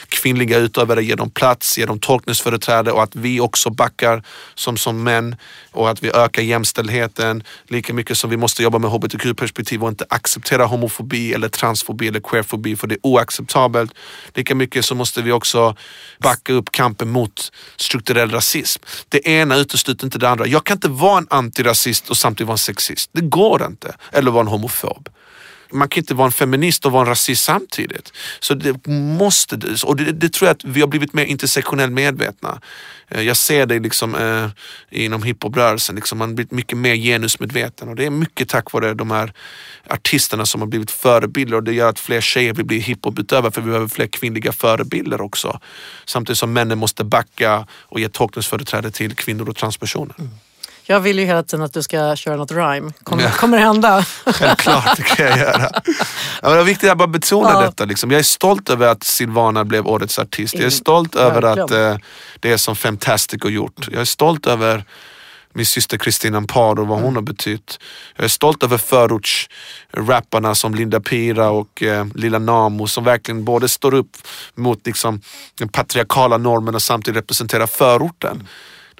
kvinnliga 0.09 0.59
utövare, 0.59 1.05
ge 1.05 1.14
dem 1.14 1.30
plats, 1.30 1.78
ge 1.78 1.86
dem 1.86 1.99
tolkningsföreträde 1.99 2.93
och 2.93 3.03
att 3.03 3.16
vi 3.16 3.41
också 3.41 3.70
backar 3.70 4.22
som, 4.55 4.76
som 4.76 5.03
män 5.03 5.36
och 5.72 5.91
att 5.91 6.03
vi 6.03 6.11
ökar 6.11 6.43
jämställdheten 6.43 7.43
lika 7.68 7.93
mycket 7.93 8.18
som 8.18 8.30
vi 8.30 8.36
måste 8.36 8.62
jobba 8.62 8.78
med 8.78 8.91
hbtq-perspektiv 8.91 9.82
och 9.82 9.89
inte 9.89 10.05
acceptera 10.09 10.64
homofobi 10.66 11.34
eller 11.34 11.49
transfobi 11.49 12.09
eller 12.09 12.20
queerfobi 12.20 12.76
för 12.79 12.87
det 12.87 12.95
är 12.95 13.07
oacceptabelt. 13.07 13.95
Lika 14.35 14.55
mycket 14.55 14.85
så 14.85 14.95
måste 14.95 15.22
vi 15.22 15.33
också 15.33 15.76
backa 16.18 16.53
upp 16.53 16.72
kampen 16.72 17.11
mot 17.11 17.53
strukturell 17.76 18.31
rasism. 18.31 18.83
Det 19.09 19.29
ena 19.29 19.57
utesluter 19.57 20.05
inte 20.05 20.18
det 20.18 20.29
andra. 20.29 20.47
Jag 20.47 20.64
kan 20.64 20.76
inte 20.76 20.89
vara 20.89 21.18
en 21.18 21.26
antirasist 21.31 22.11
och 22.11 22.16
samtidigt 22.16 22.47
vara 22.47 22.55
en 22.55 22.59
sexist. 22.59 23.11
Det 23.12 23.20
går 23.20 23.66
inte. 23.66 23.97
Eller 24.12 24.31
vara 24.31 24.41
en 24.41 24.49
homofob 24.49 25.09
man 25.71 25.89
kan 25.89 26.01
inte 26.01 26.14
vara 26.14 26.27
en 26.27 26.33
feminist 26.33 26.87
och 26.87 26.93
vara 26.93 27.03
en 27.03 27.09
rasist 27.09 27.45
samtidigt. 27.45 28.12
Så 28.41 28.55
det 28.55 28.87
måste, 28.87 29.59
och 29.85 29.97
det, 29.97 30.12
det 30.12 30.33
tror 30.33 30.47
jag 30.47 30.55
att 30.55 30.64
vi 30.64 30.81
har 30.81 30.89
blivit 30.89 31.12
mer 31.12 31.25
intersektionellt 31.25 31.93
medvetna. 31.93 32.61
Eh, 33.09 33.23
jag 33.23 33.37
ser 33.37 33.66
det 33.66 33.79
liksom, 33.79 34.14
eh, 34.14 34.49
inom 34.91 35.23
hiphoprörelsen, 35.23 35.97
liksom, 35.97 36.19
man 36.19 36.29
har 36.29 36.35
blivit 36.35 36.53
mycket 36.53 36.79
mer 36.79 36.95
genusmedveten 36.95 37.89
och 37.89 37.97
det 37.97 38.07
är 38.07 38.11
mycket 38.11 38.49
tack 38.49 38.73
vare 38.73 38.95
de 38.95 39.11
här 39.11 39.33
artisterna 39.87 40.47
som 40.47 40.61
har 40.61 40.69
blivit 40.69 40.91
förebilder 40.91 41.57
och 41.57 41.62
det 41.62 41.73
gör 41.73 41.89
att 41.89 41.99
fler 41.99 42.21
tjejer 42.21 42.55
vill 42.55 42.66
bli 42.66 42.79
hiphoputövare 42.79 43.53
för 43.53 43.61
vi 43.61 43.66
behöver 43.66 43.89
fler 43.89 44.07
kvinnliga 44.07 44.53
förebilder 44.53 45.21
också. 45.21 45.61
Samtidigt 46.05 46.39
som 46.39 46.53
männen 46.53 46.79
måste 46.79 47.05
backa 47.05 47.66
och 47.71 48.01
ge 48.01 48.09
tolkningsföreträde 48.09 48.91
till 48.91 49.14
kvinnor 49.14 49.49
och 49.49 49.57
transpersoner. 49.57 50.14
Mm. 50.19 50.31
Jag 50.91 51.01
vill 51.01 51.18
ju 51.18 51.24
hela 51.24 51.43
tiden 51.43 51.64
att 51.64 51.72
du 51.72 51.82
ska 51.82 52.16
köra 52.16 52.36
något 52.36 52.53
rhyme. 52.53 52.93
Kommer, 53.03 53.22
ja. 53.22 53.30
kommer 53.30 53.57
det 53.57 53.64
hända? 53.64 54.05
Självklart, 54.26 54.97
det 54.97 55.03
kan 55.03 55.26
jag 55.26 55.39
göra. 55.39 55.70
Ja, 56.43 56.51
det 56.51 56.61
är 56.61 56.64
viktigt 56.64 56.91
att 56.91 56.99
bara 56.99 57.09
betona 57.09 57.51
ja. 57.53 57.61
detta. 57.61 57.84
Liksom. 57.84 58.11
Jag 58.11 58.18
är 58.18 58.22
stolt 58.22 58.70
över 58.70 58.89
att 58.89 59.05
Silvana 59.05 59.64
blev 59.64 59.86
årets 59.86 60.18
artist. 60.18 60.55
Jag 60.55 60.64
är 60.64 60.70
stolt 60.70 61.14
In, 61.14 61.20
över 61.20 61.43
att 61.43 61.70
eh, 61.70 61.97
det 62.41 62.53
är 62.53 62.57
som 62.57 62.76
Fantastic 62.76 63.43
har 63.43 63.51
gjort. 63.51 63.89
Jag 63.91 64.01
är 64.01 64.05
stolt 64.05 64.47
över 64.47 64.84
min 65.53 65.66
syster 65.66 65.99
Kristina 65.99 66.39
Amparo 66.39 66.80
och 66.80 66.89
vad 66.89 66.99
hon 66.99 67.05
mm. 67.05 67.14
har 67.14 67.22
betytt. 67.22 67.78
Jag 68.16 68.24
är 68.24 68.28
stolt 68.28 68.62
över 68.62 68.78
förortsrapparna 68.78 70.55
som 70.55 70.74
Linda 70.74 71.01
Pira 71.01 71.51
och 71.51 71.82
eh, 71.82 72.07
Lilla 72.14 72.39
Namo 72.39 72.86
som 72.86 73.05
verkligen 73.05 73.45
både 73.45 73.68
står 73.68 73.95
upp 73.95 74.16
mot 74.55 74.86
liksom, 74.86 75.20
den 75.59 75.68
patriarkala 75.68 76.39
normen 76.39 76.74
och 76.74 76.82
samtidigt 76.82 77.18
representerar 77.18 77.66
förorten. 77.66 78.49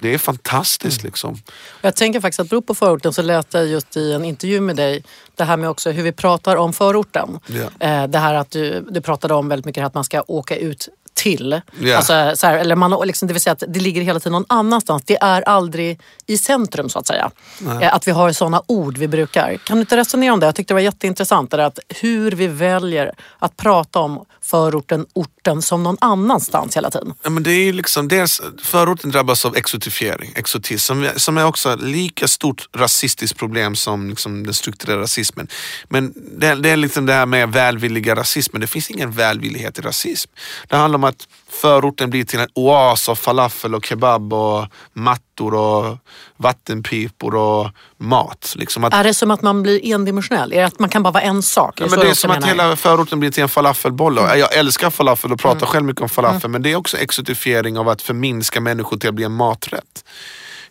Det 0.01 0.13
är 0.13 0.17
fantastiskt. 0.17 1.01
Mm. 1.01 1.09
Liksom. 1.09 1.37
Jag 1.81 1.95
tänker 1.95 2.19
faktiskt 2.19 2.53
att 2.53 2.65
på 2.65 2.75
förorten 2.75 3.13
så 3.13 3.21
lät 3.21 3.53
jag 3.53 3.67
just 3.67 3.97
i 3.97 4.13
en 4.13 4.25
intervju 4.25 4.61
med 4.61 4.75
dig 4.75 5.03
det 5.35 5.43
här 5.43 5.57
med 5.57 5.69
också 5.69 5.91
hur 5.91 6.03
vi 6.03 6.11
pratar 6.11 6.55
om 6.55 6.73
förorten. 6.73 7.39
Yeah. 7.47 8.09
Det 8.09 8.19
här 8.19 8.33
att 8.33 8.51
du, 8.51 8.87
du 8.89 9.01
pratade 9.01 9.33
om 9.33 9.47
väldigt 9.49 9.65
mycket 9.65 9.85
att 9.85 9.93
man 9.93 10.03
ska 10.03 10.23
åka 10.27 10.55
ut 10.55 10.89
till. 11.19 11.61
Yeah. 11.79 11.97
Alltså, 11.97 12.31
så 12.35 12.47
här, 12.47 12.57
eller 12.57 12.75
man, 12.75 13.07
liksom, 13.07 13.27
det 13.27 13.33
vill 13.33 13.41
säga 13.41 13.53
att 13.53 13.63
det 13.67 13.79
ligger 13.79 14.01
hela 14.01 14.19
tiden 14.19 14.31
någon 14.31 14.45
annanstans. 14.49 15.03
Det 15.05 15.17
är 15.21 15.41
aldrig 15.41 15.99
i 16.27 16.37
centrum 16.37 16.89
så 16.89 16.99
att 16.99 17.07
säga. 17.07 17.31
Nej. 17.59 17.83
Eh, 17.83 17.93
att 17.93 18.07
vi 18.07 18.11
har 18.11 18.31
sådana 18.31 18.61
ord 18.67 18.97
vi 18.97 19.07
brukar. 19.07 19.57
Kan 19.57 19.77
du 19.77 19.81
inte 19.81 19.97
resonera 19.97 20.33
om 20.33 20.39
det? 20.39 20.45
Jag 20.45 20.55
tyckte 20.55 20.73
det 20.73 20.75
var 20.75 20.81
jätteintressant. 20.81 21.51
Det 21.51 21.65
att 21.65 21.79
hur 22.01 22.31
vi 22.31 22.47
väljer 22.47 23.11
att 23.39 23.57
prata 23.57 23.99
om 23.99 24.25
förorten, 24.41 25.05
orten 25.13 25.61
som 25.61 25.83
någon 25.83 25.97
annanstans 26.01 26.77
hela 26.77 26.91
tiden. 26.91 27.13
Ja, 27.23 27.29
men 27.29 27.43
det 27.43 27.51
är 27.51 27.73
liksom, 27.73 28.07
dels, 28.07 28.41
förorten 28.63 29.11
drabbas 29.11 29.45
av 29.45 29.55
exotifiering, 29.55 30.33
exotism, 30.35 30.85
som, 30.85 31.09
som 31.15 31.37
är 31.37 31.45
också 31.45 31.75
lika 31.75 32.27
stort 32.27 32.69
rasistiskt 32.75 33.37
problem 33.37 33.75
som 33.75 34.09
liksom 34.09 34.43
den 34.43 34.53
strukturella 34.53 35.01
rasismen. 35.01 35.47
Men 35.89 36.13
det, 36.37 36.55
det 36.55 36.69
är 36.69 36.77
liksom 36.77 37.05
det 37.05 37.13
här 37.13 37.25
med 37.25 37.49
välvilliga 37.49 38.15
rasismen. 38.15 38.61
Det 38.61 38.67
finns 38.67 38.89
ingen 38.89 39.11
välvillighet 39.11 39.79
i 39.79 39.81
rasism. 39.81 40.31
Det 40.67 40.75
handlar 40.75 40.97
om 40.97 41.03
att 41.09 41.27
förorten 41.49 42.09
blir 42.09 42.23
till 42.23 42.39
en 42.39 42.47
oas 42.53 43.09
av 43.09 43.15
falafel 43.15 43.75
och 43.75 43.85
kebab 43.85 44.33
och 44.33 44.67
mattor 44.93 45.53
och 45.53 45.97
vattenpipor 46.37 47.35
och 47.35 47.69
mat. 47.97 48.53
Liksom 48.57 48.83
att, 48.83 48.93
är 48.93 49.03
det 49.03 49.13
som 49.13 49.31
att 49.31 49.41
man 49.41 49.63
blir 49.63 49.93
endimensionell? 49.93 50.53
Är 50.53 50.57
det 50.57 50.65
att 50.65 50.79
man 50.79 50.89
kan 50.89 51.03
bara 51.03 51.11
vara 51.11 51.23
en 51.23 51.43
sak? 51.43 51.81
Ja, 51.81 51.87
men 51.89 51.99
det 51.99 52.09
är 52.09 52.13
som 52.13 52.31
att 52.31 52.45
hela 52.45 52.75
förorten 52.75 53.19
blir 53.19 53.31
till 53.31 53.43
en 53.43 53.49
falafelboll. 53.49 54.17
Mm. 54.17 54.39
Jag 54.39 54.53
älskar 54.53 54.89
falafel 54.89 55.31
och 55.31 55.39
pratar 55.39 55.57
mm. 55.57 55.67
själv 55.67 55.85
mycket 55.85 56.01
om 56.01 56.09
falafel 56.09 56.41
mm. 56.41 56.51
men 56.51 56.61
det 56.61 56.71
är 56.71 56.75
också 56.75 56.97
exotifiering 56.97 57.77
av 57.77 57.89
att 57.89 58.01
förminska 58.01 58.61
människor 58.61 58.97
till 58.97 59.09
att 59.09 59.15
bli 59.15 59.25
en 59.25 59.31
maträtt. 59.31 60.03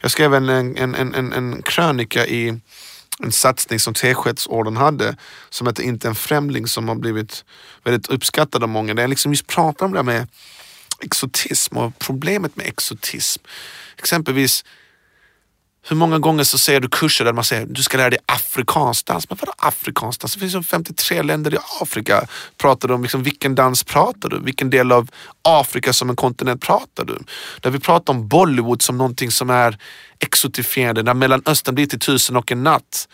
Jag 0.00 0.10
skrev 0.10 0.34
en, 0.34 0.48
en, 0.48 0.76
en, 0.76 1.14
en, 1.14 1.32
en 1.32 1.62
krönika 1.62 2.26
i 2.26 2.60
en 3.22 3.32
satsning 3.32 3.80
som 3.80 3.94
Teskedsorden 3.94 4.76
hade 4.76 5.16
som 5.50 5.66
heter 5.66 5.82
Inte 5.82 6.08
en 6.08 6.14
främling 6.14 6.66
som 6.66 6.88
har 6.88 6.94
blivit 6.94 7.44
väldigt 7.84 8.06
uppskattad 8.06 8.62
av 8.62 8.68
många. 8.68 8.94
Där 8.94 9.02
jag 9.02 9.10
liksom 9.10 9.32
just 9.32 9.46
pratar 9.46 9.86
om 9.86 9.92
det 9.92 9.98
här 9.98 10.04
med 10.04 10.28
exotism 11.02 11.76
och 11.76 11.98
problemet 11.98 12.56
med 12.56 12.66
exotism. 12.66 13.42
Exempelvis 13.96 14.64
hur 15.88 15.96
många 15.96 16.18
gånger 16.18 16.44
så 16.44 16.58
ser 16.58 16.80
du 16.80 16.88
kurser 16.88 17.24
där 17.24 17.32
man 17.32 17.44
säger 17.44 17.66
du 17.66 17.82
ska 17.82 17.96
lära 17.96 18.10
dig 18.10 18.18
afrikansk 18.26 19.06
dans. 19.06 19.30
Men 19.30 19.38
vadå 19.40 19.52
afrikansk 19.58 20.20
dans? 20.20 20.34
Det 20.34 20.40
finns 20.40 20.54
ju 20.54 20.62
53 20.62 21.22
länder 21.22 21.54
i 21.54 21.58
Afrika. 21.80 22.26
Pratar 22.56 22.88
du 22.88 22.94
om 22.94 23.02
liksom, 23.02 23.22
vilken 23.22 23.54
dans 23.54 23.84
pratar 23.84 24.28
du? 24.28 24.40
Vilken 24.40 24.70
del 24.70 24.92
av 24.92 25.10
Afrika 25.42 25.92
som 25.92 26.10
en 26.10 26.16
kontinent 26.16 26.62
pratar 26.62 27.04
du? 27.04 27.18
Där 27.60 27.70
vi 27.70 27.78
pratar 27.80 28.12
om 28.12 28.28
Bollywood 28.28 28.82
som 28.82 28.98
någonting 28.98 29.30
som 29.30 29.50
är 29.50 29.78
exotifierande. 30.20 31.02
När 31.02 31.14
Mellanöstern 31.14 31.74
blir 31.74 31.86
till 31.86 31.98
tusen 31.98 32.36
och 32.36 32.52
en 32.52 32.62
natt. 32.62 33.08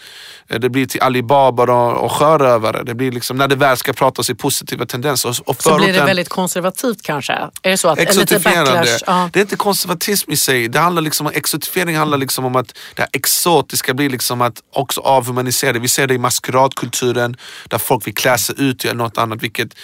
Eh, 0.48 0.60
det 0.60 0.68
blir 0.68 0.86
till 0.86 1.00
Alibaba 1.00 1.62
och, 1.62 2.04
och 2.04 2.12
sjörövare. 2.12 2.82
Det 2.82 2.94
blir 2.94 3.12
liksom, 3.12 3.36
när 3.36 3.48
det 3.48 3.56
väl 3.56 3.76
ska 3.76 3.92
pratas 3.92 4.30
i 4.30 4.34
positiva 4.34 4.86
tendenser. 4.86 5.28
Och, 5.44 5.62
så 5.62 5.76
blir 5.76 5.92
det 5.92 6.04
väldigt 6.04 6.28
konservativt 6.28 7.02
kanske? 7.02 7.32
Är 7.32 7.70
det 7.70 7.76
så? 7.76 7.88
Att, 7.88 7.98
exotifierande. 7.98 8.98
Ja. 9.06 9.30
Det 9.32 9.38
är 9.38 9.42
inte 9.42 9.56
konservatism 9.56 10.32
i 10.32 10.36
sig. 10.36 10.68
Det 10.68 10.78
handlar 10.78 11.02
liksom, 11.02 11.26
exotifiering 11.26 11.96
handlar 11.96 12.18
liksom 12.18 12.44
om 12.44 12.56
att 12.56 12.74
det 12.94 13.02
här 13.02 13.08
exotiska 13.12 13.94
blir 13.94 14.10
liksom 14.10 14.40
att 14.40 14.62
också 14.72 15.00
avhumanisera 15.00 15.72
det. 15.72 15.78
Vi 15.78 15.88
ser 15.88 16.06
det 16.06 16.14
i 16.14 16.18
maskeradkulturen 16.18 17.36
där 17.68 17.78
folk 17.78 18.06
vill 18.06 18.14
klä 18.14 18.38
sig 18.38 18.54
ut 18.58 18.84
i 18.84 18.94
något 18.94 19.18
annat. 19.18 19.42
Vilket... 19.42 19.74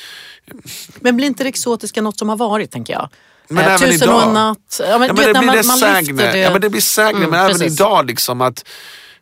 Men 1.00 1.16
blir 1.16 1.26
inte 1.26 1.44
det 1.44 1.48
exotiska 1.48 2.02
något 2.02 2.18
som 2.18 2.28
har 2.28 2.36
varit 2.36 2.70
tänker 2.70 2.92
jag? 2.92 3.08
Men 3.50 3.64
eh, 3.64 3.74
även 3.74 3.78
tusen 3.78 4.08
idag. 4.08 4.16
och 4.16 4.22
en 4.22 4.32
natt. 4.32 4.80
Ja, 4.80 4.98
men, 4.98 5.08
ja, 5.08 5.14
men 5.14 5.16
det, 5.16 5.40
blir 5.40 5.66
man, 5.66 5.78
sägne. 5.78 6.38
Ja, 6.38 6.50
men 6.50 6.60
det 6.60 6.70
blir 6.70 6.80
sägne. 6.80 7.18
Mm, 7.18 7.30
men 7.30 7.46
precis. 7.46 7.62
även 7.62 7.72
idag 7.72 8.06
liksom 8.06 8.40
att 8.40 8.64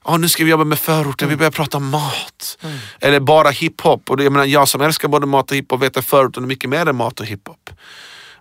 oh, 0.04 0.18
nu 0.18 0.28
ska 0.28 0.44
vi 0.44 0.50
jobba 0.50 0.64
med 0.64 0.78
förorten, 0.78 1.26
mm. 1.26 1.30
vi 1.30 1.36
börjar 1.36 1.50
prata 1.50 1.78
mat. 1.78 2.58
Mm. 2.62 2.78
Eller 3.00 3.20
bara 3.20 3.50
hiphop. 3.50 4.10
Och 4.10 4.22
jag, 4.22 4.32
menar, 4.32 4.46
jag 4.46 4.68
som 4.68 4.80
älskar 4.80 5.08
både 5.08 5.26
mat 5.26 5.50
och 5.50 5.56
hiphop 5.56 5.82
vet 5.82 5.96
att 5.96 6.04
förorten 6.04 6.42
är 6.42 6.46
mycket 6.46 6.70
mer 6.70 6.86
än 6.88 6.96
mat 6.96 7.20
och 7.20 7.26
hiphop. 7.26 7.70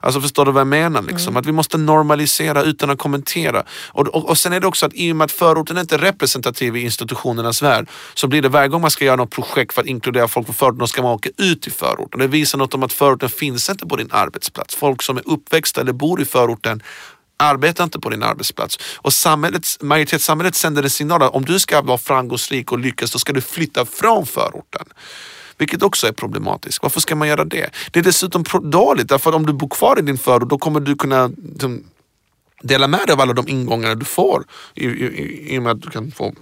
Alltså 0.08 0.22
förstår 0.22 0.46
du 0.46 0.52
vad 0.52 0.60
jag 0.60 0.68
menar? 0.68 1.02
Liksom? 1.02 1.34
Mm. 1.34 1.40
Att 1.40 1.46
vi 1.46 1.52
måste 1.52 1.78
normalisera 1.78 2.64
utan 2.64 2.90
att 2.90 2.98
kommentera. 2.98 3.64
Och, 3.88 4.08
och, 4.08 4.30
och 4.30 4.38
sen 4.38 4.54
är 4.54 4.60
det 4.60 4.68
också 4.68 4.86
att 4.86 4.94
i 4.94 5.12
och 5.12 5.16
med 5.16 5.26
att 5.26 5.32
förorten 5.32 5.78
inte 5.78 5.96
är 5.96 6.00
representativ 6.00 6.78
i 6.78 6.82
institutionernas 6.82 7.62
värld 7.62 7.90
så 8.14 8.28
blir 8.28 8.42
det 8.42 8.50
varje 8.50 8.68
gång 8.68 8.82
man 8.82 8.92
ska 8.92 9.06
göra 9.06 9.16
något 9.16 9.32
projekt 9.32 9.74
för 9.74 9.82
att 9.82 9.88
inkludera 9.88 10.28
folk 10.28 10.48
på 10.48 10.54
förorten, 10.54 10.80
då 10.80 10.88
ska 10.88 11.02
man 11.02 11.12
åka 11.12 11.30
ut 11.38 11.68
i 11.68 11.72
förorten. 11.72 12.20
Det 12.20 12.28
visar 12.28 12.58
något 12.58 12.74
om 12.74 12.84
att 12.84 12.94
förorten 12.94 13.30
finns 13.30 13.70
inte 13.70 13.86
på 13.86 13.96
din 13.96 14.10
arbetsplats. 14.12 14.76
Folk 14.76 15.02
som 15.02 15.18
är 15.18 15.24
uppväxta 15.26 15.82
eller 15.82 15.94
bor 15.94 16.22
i 16.22 16.26
förorten 16.26 16.84
arbetar 17.38 17.84
inte 17.84 18.00
på 18.00 18.10
din 18.10 18.24
arbetsplats. 18.24 18.80
Och 18.96 19.14
samhället, 19.14 19.68
majoritetssamhället 19.82 20.56
sänder 20.56 20.84
en 20.84 20.90
signal 20.90 21.22
att 21.24 21.36
om 21.36 21.46
du 21.46 21.60
ska 21.60 21.82
vara 21.82 21.98
framgångsrik 21.98 22.72
och 22.72 22.80
lyckas 22.80 23.12
då 23.12 23.20
ska 23.20 23.34
du 23.34 23.42
flytta 23.42 23.86
från 23.86 24.26
förorten. 24.26 24.86
Vilket 25.58 25.84
också 25.84 26.08
är 26.08 26.12
problematiskt. 26.12 26.80
Varför 26.82 27.00
ska 27.00 27.16
man 27.16 27.28
göra 27.28 27.46
det? 27.46 27.70
Det 27.92 28.00
är 28.00 28.04
dessutom 28.04 28.44
dåligt 28.64 29.10
därför 29.10 29.30
att 29.30 29.36
om 29.36 29.46
du 29.46 29.54
bor 29.54 29.70
kvar 29.70 30.00
i 30.00 30.02
din 30.02 30.18
förort 30.18 30.50
då 30.50 30.58
kommer 30.58 30.80
du 30.80 30.96
kunna 30.96 31.28
liksom, 31.28 31.84
dela 32.62 32.88
med 32.88 33.00
dig 33.08 33.14
av 33.14 33.22
alla 33.22 33.34
de 33.34 33.48
ingångar 33.48 33.96
du 33.96 34.06
får 34.06 34.44
i, 34.76 34.86
i, 34.86 35.56
i 35.56 35.60
och 35.60 35.64
med 35.64 35.72
att 35.72 35.82
du 35.82 35.90
kan 35.90 36.12
få 36.12 36.34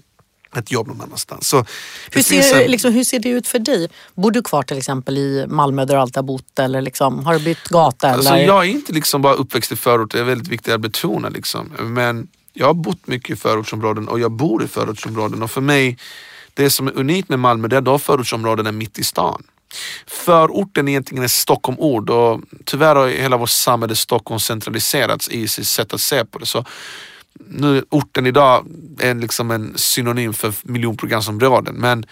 ett 0.58 0.72
jobb 0.72 0.88
någon 0.88 1.02
annanstans. 1.02 1.48
Så 1.48 1.66
hur, 2.12 2.22
ser, 2.22 2.62
en... 2.62 2.72
liksom, 2.72 2.94
hur 2.94 3.04
ser 3.04 3.20
det 3.20 3.30
ut 3.30 3.48
för 3.48 3.60
dig? 3.60 3.90
Bor 4.16 4.32
du 4.32 4.42
kvar 4.42 4.64
till 4.64 4.78
exempel 4.78 5.18
i 5.18 5.46
Malmö 5.48 5.86
där 5.86 5.94
du 5.94 6.00
alltid 6.00 6.16
har 6.16 6.24
bott 6.24 6.60
eller 6.60 6.82
liksom, 6.82 7.26
har 7.26 7.34
du 7.34 7.40
bytt 7.40 7.64
gata? 7.64 8.10
Alltså, 8.10 8.34
eller? 8.34 8.46
Jag 8.46 8.66
är 8.66 8.70
inte 8.70 8.94
liksom 8.94 9.22
bara 9.22 9.34
uppväxt 9.34 9.72
i 9.72 9.76
förort, 9.76 10.12
det 10.12 10.20
är 10.20 10.24
väldigt 10.24 10.48
viktigt 10.48 10.74
att 10.74 10.82
betona. 10.82 11.30
Liksom. 11.30 11.72
Men 11.80 12.28
jag 12.54 12.68
har 12.68 12.74
bott 12.74 13.08
mycket 13.08 13.30
i 13.30 13.36
förortsområden 13.36 14.08
och 14.08 14.20
jag 14.20 14.32
bor 14.32 14.64
i 14.64 14.68
förortsområden 14.68 15.44
och 15.44 15.52
för 15.52 15.62
mig 15.62 15.98
det 16.56 16.70
som 16.70 16.88
är 16.88 16.98
unikt 16.98 17.30
med 17.30 17.40
Malmö 17.40 17.68
det 17.68 17.78
är 17.78 17.96
att 17.96 18.02
förortsområdena 18.02 18.72
mitt 18.72 19.00
i 19.00 19.04
stan. 19.04 19.44
Förorten 20.08 20.88
egentligen 20.88 21.24
är 21.24 21.28
Stockholm-ord 21.28 22.10
och 22.10 22.42
tyvärr 22.66 22.96
har 22.96 23.08
hela 23.08 23.38
vårt 23.38 23.50
samhälle 23.50 23.96
Stockholm 23.96 24.40
centraliserats 24.40 25.30
i 25.30 25.48
sitt 25.48 25.68
sätt 25.68 25.94
att 25.94 26.02
se 26.02 26.26
på 26.26 26.40
det. 26.40 26.46
Så 26.46 26.66
nu, 27.48 27.86
orten 27.90 28.26
idag 28.26 28.66
är 29.00 29.16
liksom 29.16 29.52
en 29.52 29.74
synonym 29.78 30.34
för 30.34 30.54
miljonprogramsområden 30.64 31.76
men 31.76 32.06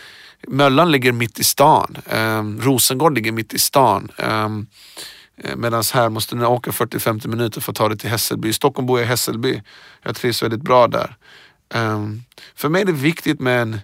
Möllan 0.48 0.92
ligger 0.92 1.12
mitt 1.12 1.40
i 1.40 1.44
stan. 1.44 1.98
Um, 2.14 2.62
Rosengård 2.62 3.16
ligger 3.16 3.32
mitt 3.32 3.54
i 3.54 3.60
stan. 3.60 4.12
Ehm, 4.18 4.68
eh, 5.38 5.54
um, 5.54 5.62
Medan 5.62 5.84
här 5.94 6.10
måste 6.10 6.36
ni 6.36 6.46
åka 6.46 6.72
40-50 6.72 7.28
minuter 7.28 7.62
för 7.62 7.72
att 7.72 7.76
ta 7.76 7.90
dig 7.90 7.98
till 7.98 8.10
Hässelby. 8.10 8.50
I 8.50 8.54
Stockholm 8.54 8.88
bor 8.88 9.00
jag 9.00 9.06
i 9.06 9.10
Hässelby. 9.10 9.62
Jag 10.02 10.16
trivs 10.16 10.44
väldigt 10.44 10.62
bra 10.62 10.88
där. 10.88 11.16
Um, 11.74 12.24
för 12.56 12.70
mig 12.70 12.82
är 12.82 12.86
det 12.86 12.92
viktigt 12.92 13.40
med, 13.40 13.62
en, 13.62 13.80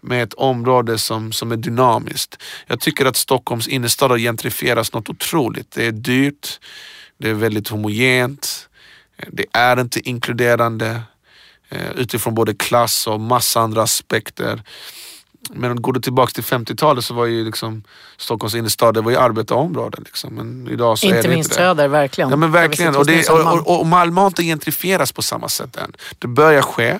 med 0.00 0.22
ett 0.22 0.34
område 0.34 0.98
som, 0.98 1.32
som 1.32 1.52
är 1.52 1.56
dynamiskt. 1.56 2.42
Jag 2.66 2.80
tycker 2.80 3.06
att 3.06 3.16
Stockholms 3.16 3.68
innerstad 3.68 4.10
har 4.10 4.18
gentrifierats 4.18 4.92
något 4.92 5.08
otroligt. 5.08 5.70
Det 5.70 5.86
är 5.86 5.92
dyrt, 5.92 6.60
det 7.18 7.30
är 7.30 7.34
väldigt 7.34 7.68
homogent, 7.68 8.68
det 9.28 9.44
är 9.52 9.80
inte 9.80 10.08
inkluderande 10.08 11.02
eh, 11.68 11.90
utifrån 11.96 12.34
både 12.34 12.54
klass 12.54 13.06
och 13.06 13.20
massa 13.20 13.60
andra 13.60 13.82
aspekter. 13.82 14.62
Men 15.52 15.82
går 15.82 15.92
du 15.92 16.00
tillbaka 16.00 16.30
till 16.30 16.44
50-talet 16.44 17.04
så 17.04 17.14
var 17.14 17.26
ju 17.26 17.44
liksom 17.44 17.82
Stockholms 18.16 18.54
innerstad 18.54 18.94
det 18.94 19.00
var 19.00 19.10
ju 19.10 19.16
arbetarområden. 19.16 20.02
Liksom. 20.04 20.34
Men 20.34 20.68
idag 20.68 20.98
så 20.98 21.06
inte 21.06 21.18
är 21.18 21.22
det 21.22 21.28
minst 21.28 21.50
inte 21.50 21.62
det. 21.62 21.66
söder, 21.66 21.88
verkligen. 21.88 22.30
Ja 22.30 22.36
men 22.36 22.52
verkligen. 22.52 22.96
Och, 22.96 23.06
det, 23.06 23.28
och, 23.28 23.40
och, 23.40 23.80
och 23.80 23.86
Malmö 23.86 24.20
har 24.20 24.26
inte 24.26 24.42
gentrifierats 24.42 25.12
på 25.12 25.22
samma 25.22 25.48
sätt 25.48 25.76
än. 25.76 25.92
Det 26.18 26.28
börjar 26.28 26.62
ske. 26.62 26.98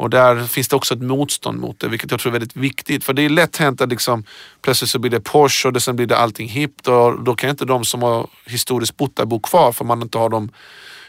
Och 0.00 0.10
där 0.10 0.44
finns 0.44 0.68
det 0.68 0.76
också 0.76 0.94
ett 0.94 1.02
motstånd 1.02 1.60
mot 1.60 1.80
det, 1.80 1.88
vilket 1.88 2.10
jag 2.10 2.20
tror 2.20 2.30
är 2.30 2.38
väldigt 2.38 2.56
viktigt. 2.56 3.04
För 3.04 3.12
det 3.12 3.22
är 3.22 3.28
lätt 3.28 3.56
hänt 3.56 3.80
att 3.80 3.88
liksom, 3.88 4.24
plötsligt 4.62 4.90
så 4.90 4.98
blir 4.98 5.10
det 5.10 5.20
Porsche 5.20 5.68
och 5.68 5.72
det, 5.72 5.80
sen 5.80 5.96
blir 5.96 6.06
det 6.06 6.16
allting 6.16 6.48
hippt 6.48 6.88
och 6.88 7.22
då 7.24 7.34
kan 7.34 7.50
inte 7.50 7.64
de 7.64 7.84
som 7.84 8.02
har 8.02 8.26
historiskt 8.46 8.96
bott 8.96 9.16
där 9.16 9.24
bo 9.24 9.40
kvar 9.40 9.72
för 9.72 9.84
man 9.84 10.02
inte 10.02 10.18
har 10.18 10.28
de 10.28 10.50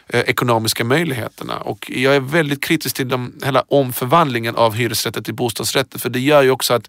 eh, 0.08 0.20
ekonomiska 0.20 0.84
möjligheterna. 0.84 1.56
Och 1.56 1.90
jag 1.90 2.16
är 2.16 2.20
väldigt 2.20 2.62
kritisk 2.64 2.96
till 2.96 3.08
de, 3.08 3.32
hela 3.44 3.64
omförvandlingen 3.68 4.56
av 4.56 4.74
hyresrätter 4.74 5.22
till 5.22 5.34
bostadsrätter 5.34 5.98
för 5.98 6.10
det 6.10 6.20
gör 6.20 6.42
ju 6.42 6.50
också 6.50 6.74
att 6.74 6.88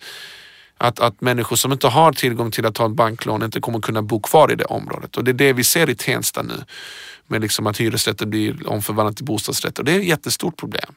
att, 0.78 0.99
att 0.99 1.22
människor 1.22 1.56
som 1.56 1.72
inte 1.72 1.88
har 1.88 2.14
tillgång 2.14 2.51
till 2.51 2.66
att 2.66 2.76
ta 2.76 2.86
ett 2.86 2.91
banklån 2.91 3.43
inte 3.43 3.60
kommer 3.60 3.80
kunna 3.80 4.01
bo 4.01 4.20
kvar 4.20 4.51
i 4.51 4.56
det 4.56 4.66
området. 4.66 5.18
Och 5.18 5.24
det 5.24 5.32
är 5.32 5.34
det 5.34 5.54
vi 5.54 5.64
ser 5.64 5.89
i 5.89 5.95
Tensta 5.95 6.41
nu. 6.41 6.64
Med 7.28 7.41
liksom 7.41 7.68
att 7.68 7.78
hyresrätter 7.80 8.26
blir 8.26 8.68
omförvandlade 8.68 9.16
till 9.16 9.26
bostadsrätter. 9.26 9.82
Och 9.82 9.86
det 9.86 9.91
är 9.91 9.99
ett 9.99 10.06
jättestort 10.06 10.58
problem. 10.58 10.93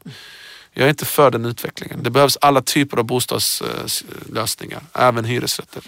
Jag 0.78 0.86
är 0.86 0.90
inte 0.90 1.04
för 1.04 1.30
den 1.30 1.44
utvecklingen. 1.44 2.02
Det 2.02 2.10
behövs 2.10 2.38
alla 2.40 2.62
typer 2.62 2.96
av 2.96 3.04
bostadslösningar, 3.04 4.80
även 4.92 5.24
hyresrätter. 5.24 5.82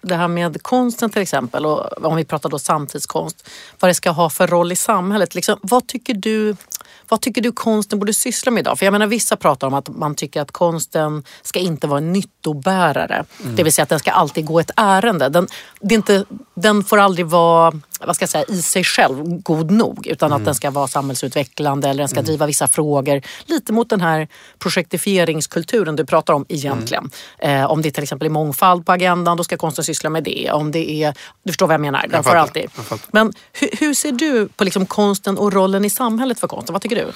Det 0.00 0.14
här 0.14 0.28
med 0.28 0.62
konsten 0.62 1.10
till 1.10 1.22
exempel, 1.22 1.66
och 1.66 2.04
om 2.04 2.16
vi 2.16 2.24
pratar 2.24 2.48
då 2.48 2.58
samtidskonst, 2.58 3.50
vad 3.80 3.90
det 3.90 3.94
ska 3.94 4.10
ha 4.10 4.30
för 4.30 4.46
roll 4.46 4.72
i 4.72 4.76
samhället. 4.76 5.34
Liksom, 5.34 5.58
vad 5.62 5.86
tycker 5.86 6.14
du 6.14 6.56
vad 7.08 7.20
tycker 7.20 7.42
du 7.42 7.52
konsten 7.52 7.98
borde 7.98 8.14
syssla 8.14 8.50
med 8.50 8.60
idag? 8.60 8.78
För 8.78 8.86
jag 8.86 8.92
menar 8.92 9.06
vissa 9.06 9.36
pratar 9.36 9.66
om 9.66 9.74
att 9.74 9.88
man 9.88 10.14
tycker 10.14 10.40
att 10.40 10.52
konsten 10.52 11.24
ska 11.42 11.58
inte 11.58 11.86
vara 11.86 11.98
en 11.98 12.12
nyttobärare. 12.12 13.24
Mm. 13.42 13.56
Det 13.56 13.62
vill 13.62 13.72
säga 13.72 13.82
att 13.82 13.88
den 13.88 13.98
ska 13.98 14.10
alltid 14.10 14.44
gå 14.44 14.60
ett 14.60 14.70
ärende. 14.76 15.28
Den, 15.28 15.48
det 15.80 15.94
inte, 15.94 16.24
den 16.54 16.84
får 16.84 16.98
aldrig 16.98 17.26
vara 17.26 17.72
vad 18.00 18.16
ska 18.16 18.22
jag 18.22 18.30
säga, 18.30 18.44
i 18.48 18.62
sig 18.62 18.84
själv 18.84 19.24
god 19.24 19.70
nog 19.70 20.06
utan 20.06 20.26
mm. 20.26 20.36
att 20.36 20.44
den 20.44 20.54
ska 20.54 20.70
vara 20.70 20.88
samhällsutvecklande 20.88 21.88
eller 21.88 21.98
den 21.98 22.08
ska 22.08 22.18
mm. 22.18 22.26
driva 22.26 22.46
vissa 22.46 22.68
frågor. 22.68 23.22
Lite 23.46 23.72
mot 23.72 23.90
den 23.90 24.00
här 24.00 24.28
projektifieringskulturen 24.58 25.96
du 25.96 26.06
pratar 26.06 26.34
om 26.34 26.46
egentligen. 26.48 27.10
Mm. 27.38 27.60
Eh, 27.60 27.70
om 27.70 27.82
det 27.82 27.90
till 27.90 28.02
exempel 28.02 28.26
är 28.26 28.30
mångfald 28.30 28.86
på 28.86 28.92
agendan 28.92 29.36
då 29.36 29.44
ska 29.44 29.56
konsten 29.56 29.84
syssla 29.84 30.10
med 30.10 30.24
det. 30.24 30.50
Om 30.52 30.70
det 30.70 30.90
är, 30.90 31.14
du 31.42 31.52
förstår 31.52 31.66
vad 31.66 31.74
jag 31.74 31.80
menar. 31.80 32.02
Den 32.02 32.10
jag 32.10 32.24
får 32.24 32.30
fattar, 32.30 32.40
alltid. 32.40 32.70
Men 33.10 33.32
hur, 33.52 33.68
hur, 33.78 33.94
ser 33.94 34.12
du 34.12 34.48
på 34.48 34.64
liksom 34.64 34.86
konsten 34.86 35.38
och 35.38 35.52
rollen 35.52 35.84
i 35.84 35.90
samhället 35.90 36.40
för 36.40 36.48
konsten? 36.48 36.72
Vad 36.72 36.82
tycker 36.82 36.96
du? 36.96 37.12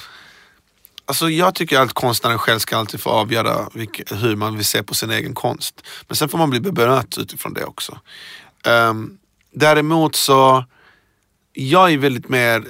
Alltså 1.05 1.29
jag 1.29 1.55
tycker 1.55 1.79
att 1.79 1.93
konstnären 1.93 2.37
själv 2.37 2.59
ska 2.59 2.77
alltid 2.77 3.01
få 3.01 3.09
avgöra 3.09 3.69
hur 4.09 4.35
man 4.35 4.55
vill 4.55 4.65
se 4.65 4.83
på 4.83 4.93
sin 4.93 5.11
egen 5.11 5.33
konst. 5.33 5.81
Men 6.07 6.15
sen 6.15 6.29
får 6.29 6.37
man 6.37 6.49
bli 6.49 6.59
bemött 6.59 7.17
utifrån 7.17 7.53
det 7.53 7.65
också. 7.65 7.99
Um, 8.67 9.17
Däremot 9.53 10.15
så, 10.15 10.65
jag 11.53 11.93
är 11.93 11.97
väldigt 11.97 12.29
mer, 12.29 12.63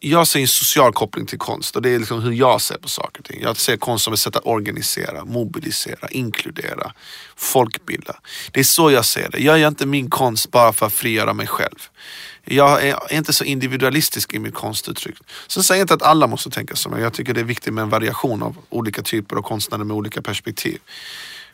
jag 0.00 0.26
ser 0.26 0.40
en 0.40 0.48
social 0.48 0.92
koppling 0.92 1.26
till 1.26 1.38
konst 1.38 1.76
och 1.76 1.82
det 1.82 1.90
är 1.90 1.98
liksom 1.98 2.22
hur 2.22 2.32
jag 2.32 2.60
ser 2.60 2.78
på 2.78 2.88
saker 2.88 3.18
och 3.18 3.24
ting. 3.24 3.40
Jag 3.42 3.56
ser 3.56 3.76
konst 3.76 4.04
som 4.04 4.12
ett 4.12 4.18
sätt 4.18 4.36
att 4.36 4.46
organisera, 4.46 5.24
mobilisera, 5.24 6.08
inkludera, 6.08 6.92
folkbilda. 7.36 8.16
Det 8.52 8.60
är 8.60 8.64
så 8.64 8.90
jag 8.90 9.04
ser 9.04 9.28
det. 9.30 9.38
Jag 9.38 9.58
gör 9.58 9.68
inte 9.68 9.86
min 9.86 10.10
konst 10.10 10.50
bara 10.50 10.72
för 10.72 10.86
att 10.86 10.92
frigöra 10.92 11.32
mig 11.32 11.46
själv. 11.46 11.88
Jag 12.44 12.86
är 12.88 13.12
inte 13.12 13.32
så 13.32 13.44
individualistisk 13.44 14.34
i 14.34 14.38
mitt 14.38 14.54
konstuttryck. 14.54 15.16
Sen 15.48 15.62
säger 15.62 15.80
jag 15.80 15.84
inte 15.84 15.94
att 15.94 16.02
alla 16.02 16.26
måste 16.26 16.50
tänka 16.50 16.76
som 16.76 16.92
jag. 16.92 17.00
Jag 17.00 17.12
tycker 17.12 17.34
det 17.34 17.40
är 17.40 17.44
viktigt 17.44 17.74
med 17.74 17.82
en 17.82 17.90
variation 17.90 18.42
av 18.42 18.56
olika 18.68 19.02
typer 19.02 19.36
av 19.36 19.42
konstnärer 19.42 19.84
med 19.84 19.96
olika 19.96 20.22
perspektiv. 20.22 20.78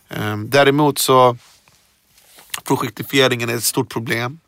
Ehm, 0.09 0.51
däremot 0.51 0.99
så 0.99 1.37
Projektifieringen 2.63 3.49
är 3.49 3.57
ett 3.57 3.65
stort 3.65 3.93
problem. 3.93 4.39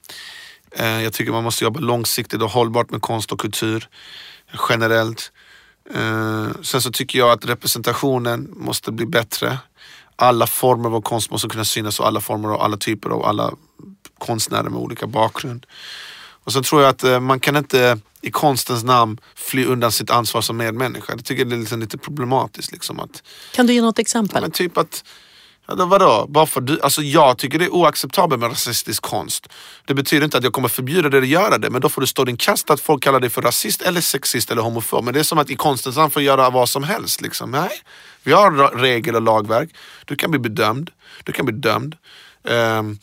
Eh, 0.70 1.02
jag 1.02 1.12
tycker 1.12 1.32
man 1.32 1.44
måste 1.44 1.64
jobba 1.64 1.80
långsiktigt 1.80 2.42
och 2.42 2.50
hållbart 2.50 2.90
med 2.90 3.02
konst 3.02 3.32
och 3.32 3.40
kultur 3.40 3.88
generellt. 4.68 5.32
Eh, 5.94 6.48
sen 6.62 6.82
så 6.82 6.92
tycker 6.92 7.18
jag 7.18 7.30
att 7.30 7.44
representationen 7.44 8.48
måste 8.56 8.92
bli 8.92 9.06
bättre. 9.06 9.58
Alla 10.16 10.46
former 10.46 10.96
av 10.96 11.00
konst 11.00 11.30
måste 11.30 11.48
kunna 11.48 11.64
synas 11.64 12.00
och 12.00 12.06
alla 12.06 12.20
former 12.20 12.48
av 12.48 12.62
alla 12.62 12.76
typer 12.76 13.10
av 13.10 13.24
alla 13.24 13.54
konstnärer 14.18 14.68
med 14.68 14.78
olika 14.78 15.06
bakgrund. 15.06 15.66
Och 16.44 16.52
sen 16.52 16.62
tror 16.62 16.82
jag 16.82 16.90
att 16.90 17.04
eh, 17.04 17.20
man 17.20 17.40
kan 17.40 17.56
inte 17.56 17.98
i 18.20 18.30
konstens 18.30 18.84
namn 18.84 19.20
fly 19.34 19.64
undan 19.64 19.92
sitt 19.92 20.10
ansvar 20.10 20.40
som 20.40 20.56
medmänniska. 20.56 21.12
Jag 21.12 21.24
tycker 21.24 21.44
det 21.44 21.54
är 21.54 21.58
liksom 21.58 21.80
lite 21.80 21.98
problematiskt. 21.98 22.72
Liksom 22.72 23.00
att, 23.00 23.22
kan 23.52 23.66
du 23.66 23.72
ge 23.72 23.82
något 23.82 23.98
exempel? 23.98 24.42
Men 24.42 24.50
typ 24.50 24.78
att 24.78 25.04
Vadå? 25.66 26.26
Bara 26.28 26.46
för 26.46 26.60
du, 26.60 26.80
alltså 26.80 27.02
jag 27.02 27.38
tycker 27.38 27.58
det 27.58 27.64
är 27.64 27.74
oacceptabelt 27.74 28.40
med 28.40 28.50
rasistisk 28.50 29.02
konst. 29.02 29.48
Det 29.84 29.94
betyder 29.94 30.24
inte 30.24 30.38
att 30.38 30.44
jag 30.44 30.52
kommer 30.52 30.68
förbjuda 30.68 31.08
dig 31.08 31.20
att 31.20 31.28
göra 31.28 31.58
det 31.58 31.70
men 31.70 31.80
då 31.80 31.88
får 31.88 32.00
du 32.00 32.06
stå 32.06 32.24
din 32.24 32.36
kast 32.36 32.70
att 32.70 32.80
folk 32.80 33.02
kallar 33.02 33.20
dig 33.20 33.30
för 33.30 33.42
rasist 33.42 33.82
eller 33.82 34.00
sexist 34.00 34.50
eller 34.50 34.62
homofob. 34.62 35.04
Men 35.04 35.14
det 35.14 35.20
är 35.20 35.24
som 35.24 35.38
att 35.38 35.50
i 35.50 35.56
konstens 35.56 35.96
namn 35.96 36.10
får 36.10 36.22
göra 36.22 36.50
vad 36.50 36.68
som 36.68 36.82
helst. 36.82 37.20
Liksom. 37.20 37.50
Nej, 37.50 37.70
vi 38.22 38.32
har 38.32 38.76
regel 38.78 39.14
och 39.14 39.22
lagverk. 39.22 39.70
Du 40.04 40.16
kan 40.16 40.30
bli 40.30 40.40
bedömd, 40.40 40.90
du 41.24 41.32
kan 41.32 41.46
bli 41.46 41.54
dömd. 41.54 41.96
Um, 42.48 42.98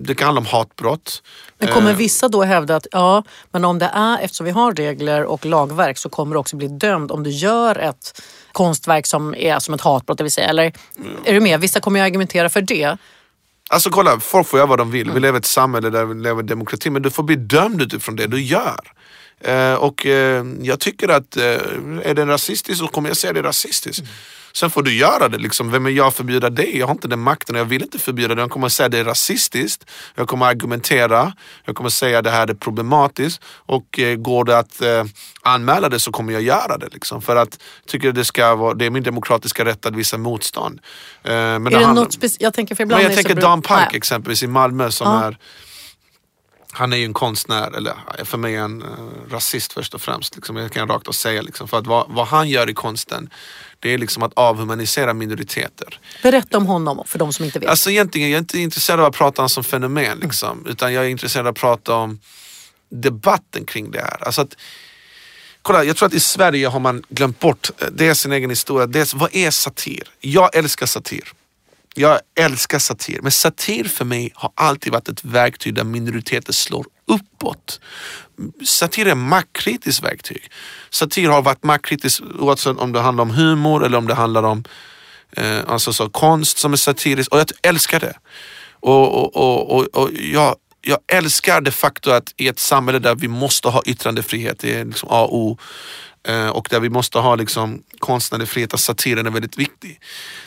det 0.00 0.14
kan 0.14 0.26
handla 0.26 0.40
om 0.40 0.46
hatbrott. 0.46 1.22
Men 1.58 1.68
kommer 1.68 1.90
ehm. 1.90 1.96
vissa 1.96 2.28
då 2.28 2.42
hävda 2.42 2.76
att 2.76 2.86
ja, 2.92 3.22
men 3.50 3.64
om 3.64 3.78
det 3.78 3.90
är, 3.94 4.18
eftersom 4.18 4.46
vi 4.46 4.52
har 4.52 4.74
regler 4.74 5.24
och 5.24 5.46
lagverk 5.46 5.98
så 5.98 6.08
kommer 6.08 6.34
du 6.34 6.38
också 6.38 6.56
bli 6.56 6.68
dömd 6.68 7.10
om 7.10 7.22
du 7.22 7.30
gör 7.30 7.78
ett 7.78 8.22
konstverk 8.52 9.06
som 9.06 9.34
är 9.34 9.58
som 9.58 9.74
ett 9.74 9.80
hatbrott, 9.80 10.18
det 10.18 10.24
vill 10.24 10.32
säga. 10.32 10.48
Eller 10.48 10.72
mm. 10.98 11.12
är 11.24 11.32
du 11.32 11.40
med? 11.40 11.60
Vissa 11.60 11.80
kommer 11.80 12.00
ju 12.00 12.06
argumentera 12.06 12.48
för 12.48 12.60
det. 12.60 12.96
Alltså 13.70 13.90
kolla, 13.90 14.20
folk 14.20 14.48
får 14.48 14.58
göra 14.58 14.66
vad 14.66 14.78
de 14.78 14.90
vill. 14.90 15.02
Mm. 15.02 15.14
Vi 15.14 15.20
lever 15.20 15.38
i 15.38 15.40
ett 15.40 15.46
samhälle 15.46 15.90
där 15.90 16.04
vi 16.04 16.22
lever 16.22 16.42
i 16.42 16.46
demokrati. 16.46 16.90
Men 16.90 17.02
du 17.02 17.10
får 17.10 17.22
bli 17.22 17.36
dömd 17.36 17.82
utifrån 17.82 18.16
det 18.16 18.26
du 18.26 18.42
gör. 18.42 18.92
Eh, 19.40 19.74
och 19.74 20.06
eh, 20.06 20.44
jag 20.60 20.80
tycker 20.80 21.08
att 21.08 21.36
eh, 21.36 21.42
är 22.02 22.14
den 22.14 22.28
rasistisk 22.28 22.78
så 22.78 22.86
kommer 22.86 23.10
jag 23.10 23.16
säga 23.16 23.32
det 23.32 23.42
rasistiskt. 23.42 24.00
Mm. 24.00 24.12
Sen 24.54 24.70
får 24.70 24.82
du 24.82 24.94
göra 24.94 25.28
det. 25.28 25.38
Liksom. 25.38 25.70
Vem 25.70 25.86
är 25.86 25.90
jag 25.90 26.06
att 26.06 26.14
förbjuda 26.14 26.50
det? 26.50 26.78
Jag 26.78 26.86
har 26.86 26.92
inte 26.94 27.08
den 27.08 27.20
makten 27.20 27.54
och 27.56 27.60
jag 27.60 27.64
vill 27.64 27.82
inte 27.82 27.98
förbjuda 27.98 28.34
det. 28.34 28.40
Jag 28.40 28.50
kommer 28.50 28.68
säga 28.68 28.86
att 28.86 28.92
det 28.92 28.98
är 28.98 29.04
rasistiskt. 29.04 29.90
Jag 30.14 30.28
kommer 30.28 30.46
argumentera. 30.46 31.32
Jag 31.64 31.76
kommer 31.76 31.90
säga 31.90 32.18
att 32.18 32.24
det 32.24 32.30
här 32.30 32.50
är 32.50 32.54
problematiskt. 32.54 33.42
Och 33.44 33.98
eh, 33.98 34.16
går 34.16 34.44
det 34.44 34.58
att 34.58 34.82
eh, 34.82 35.04
anmäla 35.42 35.88
det 35.88 36.00
så 36.00 36.12
kommer 36.12 36.32
jag 36.32 36.42
göra 36.42 36.78
det. 36.78 36.88
Liksom. 36.92 37.22
För 37.22 37.36
att 37.36 37.58
jag 37.84 37.90
tycker 37.90 38.12
det, 38.12 38.24
ska 38.24 38.54
vara, 38.54 38.74
det 38.74 38.86
är 38.86 38.90
min 38.90 39.02
demokratiska 39.02 39.64
rätt 39.64 39.86
att 39.86 39.94
visa 39.94 40.18
motstånd. 40.18 40.80
Eh, 41.22 41.32
men 41.32 41.66
är 41.66 41.70
det, 41.70 41.78
det 41.78 41.92
något 41.92 42.18
speci- 42.18 42.36
Jag 42.40 42.54
tänker 42.54 42.74
för 42.74 42.82
ibland 42.82 43.02
men 43.02 43.12
jag 43.12 43.24
tänker 43.24 43.40
Dan 43.40 43.62
Park 43.62 43.88
Nej. 43.90 43.96
exempelvis 43.96 44.42
i 44.42 44.46
Malmö 44.46 44.90
som 44.90 45.06
ja. 45.06 45.24
är 45.24 45.36
han 46.74 46.92
är 46.92 46.96
ju 46.96 47.04
en 47.04 47.12
konstnär, 47.12 47.76
eller 47.76 47.94
för 48.24 48.38
mig 48.38 48.56
en 48.56 48.82
uh, 48.82 48.88
rasist 49.30 49.72
först 49.72 49.94
och 49.94 50.02
främst. 50.02 50.36
Liksom, 50.36 50.56
jag 50.56 50.72
kan 50.72 50.88
rakt 50.88 51.08
och 51.08 51.14
säga. 51.14 51.42
Liksom, 51.42 51.68
för 51.68 51.78
att 51.78 51.86
vad, 51.86 52.06
vad, 52.08 52.26
han 52.26 52.48
gör 52.48 52.70
i 52.70 52.74
konsten, 52.74 53.30
det 53.80 53.94
är 53.94 53.98
liksom 53.98 54.22
att 54.22 54.32
avhumanisera 54.36 55.14
minoriteter. 55.14 56.00
Berätta 56.22 56.58
om 56.58 56.66
honom 56.66 57.02
för 57.06 57.18
de 57.18 57.32
som 57.32 57.44
inte 57.44 57.58
vet. 57.58 57.68
Alltså 57.68 57.90
egentligen, 57.90 58.30
jag 58.30 58.36
är 58.36 58.40
inte 58.40 58.58
intresserad 58.58 59.00
av 59.00 59.06
att 59.06 59.14
prata 59.14 59.42
om 59.42 59.48
som 59.48 59.64
fenomen. 59.64 60.18
Liksom, 60.18 60.58
mm. 60.58 60.70
Utan 60.72 60.92
jag 60.92 61.04
är 61.04 61.08
intresserad 61.08 61.46
av 61.46 61.50
att 61.50 61.58
prata 61.58 61.94
om 61.94 62.20
debatten 62.88 63.64
kring 63.64 63.90
det 63.90 64.00
här. 64.00 64.24
Alltså 64.26 64.42
att, 64.42 64.56
kolla, 65.62 65.84
jag 65.84 65.96
tror 65.96 66.06
att 66.06 66.14
i 66.14 66.20
Sverige 66.20 66.68
har 66.68 66.80
man 66.80 67.02
glömt 67.08 67.40
bort, 67.40 67.70
eh, 67.78 67.88
det 67.92 68.08
är 68.08 68.14
sin 68.14 68.32
egen 68.32 68.50
historia. 68.50 68.86
Dels, 68.86 69.14
vad 69.14 69.34
är 69.36 69.50
satir? 69.50 70.02
Jag 70.20 70.56
älskar 70.56 70.86
satir. 70.86 71.32
Jag 71.94 72.20
älskar 72.34 72.78
satir, 72.78 73.18
men 73.22 73.32
satir 73.32 73.84
för 73.84 74.04
mig 74.04 74.32
har 74.34 74.52
alltid 74.54 74.92
varit 74.92 75.08
ett 75.08 75.24
verktyg 75.24 75.74
där 75.74 75.84
minoriteter 75.84 76.52
slår 76.52 76.86
uppåt. 77.06 77.80
Satir 78.64 79.06
är 79.06 79.14
maktkritiskt 79.14 80.04
verktyg. 80.04 80.50
Satir 80.90 81.28
har 81.28 81.42
varit 81.42 81.64
maktkritiskt 81.64 82.20
oavsett 82.20 82.78
om 82.78 82.92
det 82.92 83.00
handlar 83.00 83.22
om 83.22 83.30
humor 83.30 83.84
eller 83.84 83.98
om 83.98 84.06
det 84.06 84.14
handlar 84.14 84.42
om 84.42 84.64
eh, 85.36 85.60
alltså 85.66 85.92
så, 85.92 86.08
konst 86.08 86.58
som 86.58 86.72
är 86.72 86.76
satirisk 86.76 87.32
och 87.32 87.38
jag 87.38 87.46
älskar 87.62 88.00
det. 88.00 88.14
Och, 88.70 89.14
och, 89.14 89.36
och, 89.36 89.70
och, 89.70 89.86
och 90.02 90.10
jag, 90.12 90.56
jag 90.80 90.98
älskar 91.08 91.60
det 91.60 91.70
faktum 91.70 92.12
att 92.12 92.34
i 92.36 92.48
ett 92.48 92.58
samhälle 92.58 92.98
där 92.98 93.14
vi 93.14 93.28
måste 93.28 93.68
ha 93.68 93.82
yttrandefrihet, 93.86 94.58
det 94.58 94.74
är 94.74 94.84
liksom 94.84 95.08
A 95.12 95.22
och 95.22 95.36
O, 95.36 95.58
Eh, 96.28 96.48
och 96.48 96.68
där 96.70 96.80
vi 96.80 96.90
måste 96.90 97.18
ha 97.18 97.34
liksom 97.36 97.82
konstnärlig 97.98 98.48
frihet 98.48 98.72
och 98.72 98.80
satiren 98.80 99.26
är 99.26 99.30
väldigt 99.30 99.58
viktig. 99.58 100.00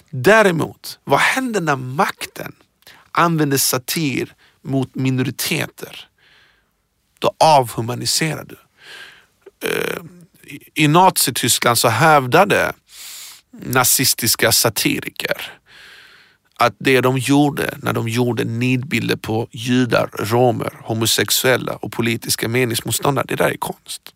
Däremot, 0.09 0.99
vad 1.03 1.19
händer 1.19 1.61
när 1.61 1.75
makten 1.75 2.55
använder 3.11 3.57
satir 3.57 4.33
mot 4.61 4.95
minoriteter? 4.95 6.07
Då 7.19 7.31
avhumaniserar 7.39 8.45
du. 8.45 8.57
Eh, 9.67 10.03
I 10.73 10.87
Nazityskland 10.87 11.77
så 11.77 11.87
hävdade 11.87 12.73
nazistiska 13.51 14.51
satiriker 14.51 15.51
att 16.57 16.75
det 16.79 17.01
de 17.01 17.17
gjorde 17.17 17.77
när 17.81 17.93
de 17.93 18.07
gjorde 18.07 18.43
nidbilder 18.43 19.15
på 19.15 19.47
judar, 19.51 20.09
romer, 20.13 20.73
homosexuella 20.83 21.75
och 21.75 21.91
politiska 21.91 22.47
meningsmotståndare, 22.47 23.25
det 23.27 23.35
där 23.35 23.49
är 23.49 23.57
konst. 23.57 24.14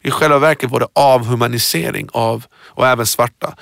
I 0.00 0.10
själva 0.10 0.38
verket 0.38 0.70
var 0.70 0.80
det 0.80 0.88
avhumanisering 0.92 2.08
av, 2.12 2.44
och 2.54 2.86
även 2.86 3.06
svarta, 3.06 3.56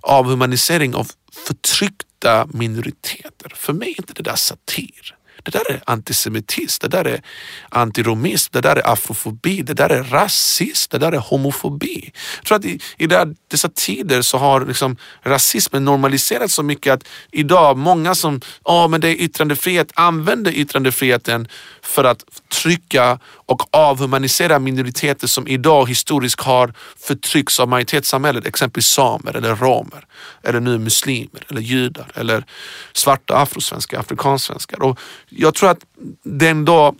avhumanisering 0.00 0.94
av 0.94 1.10
förtryckta 1.46 2.46
minoriteter. 2.52 3.52
För 3.54 3.72
mig 3.72 3.88
är 3.88 4.00
inte 4.00 4.14
det 4.14 4.22
där 4.22 4.36
satir. 4.36 5.16
Det 5.46 5.52
där 5.52 5.70
är 5.70 5.80
antisemitism, 5.86 6.80
det 6.82 6.88
där 6.88 7.04
är 7.04 7.22
antiromism, 7.68 8.50
det 8.52 8.60
där 8.60 8.76
är 8.76 8.92
afrofobi, 8.92 9.62
det 9.62 9.74
där 9.74 9.90
är 9.90 10.02
rasism, 10.02 10.88
det 10.90 10.98
där 10.98 11.12
är 11.12 11.18
homofobi. 11.18 12.12
Jag 12.36 12.44
tror 12.44 12.58
att 12.58 12.64
i, 12.64 12.80
i 12.98 13.06
dessa 13.48 13.68
tider 13.68 14.22
så 14.22 14.38
har 14.38 14.66
liksom 14.66 14.96
rasismen 15.22 15.84
normaliserats 15.84 16.54
så 16.54 16.62
mycket 16.62 16.92
att 16.92 17.08
idag 17.32 17.76
många 17.76 18.14
som, 18.14 18.40
ja 18.64 18.84
oh, 18.84 18.90
men 18.90 19.00
det 19.00 19.08
är 19.08 19.14
yttrandefrihet, 19.14 19.92
använder 19.94 20.52
yttrandefriheten 20.52 21.48
för 21.86 22.04
att 22.04 22.24
trycka 22.62 23.18
och 23.24 23.62
avhumanisera 23.70 24.58
minoriteter 24.58 25.26
som 25.26 25.48
idag 25.48 25.88
historiskt 25.88 26.40
har 26.40 26.74
förtryckts 27.06 27.60
av 27.60 27.68
majoritetssamhället, 27.68 28.46
exempelvis 28.46 28.86
samer 28.86 29.36
eller 29.36 29.56
romer, 29.56 30.06
eller 30.42 30.60
nu 30.60 30.78
muslimer 30.78 31.46
eller 31.48 31.60
judar 31.60 32.06
eller 32.14 32.44
svarta 32.92 33.36
afrosvenskar, 33.36 34.00
afrikansvenskar. 34.00 34.82
Och 34.82 34.98
jag 35.28 35.54
tror 35.54 35.70
att 35.70 35.80
den 36.22 36.64
då 36.64 36.94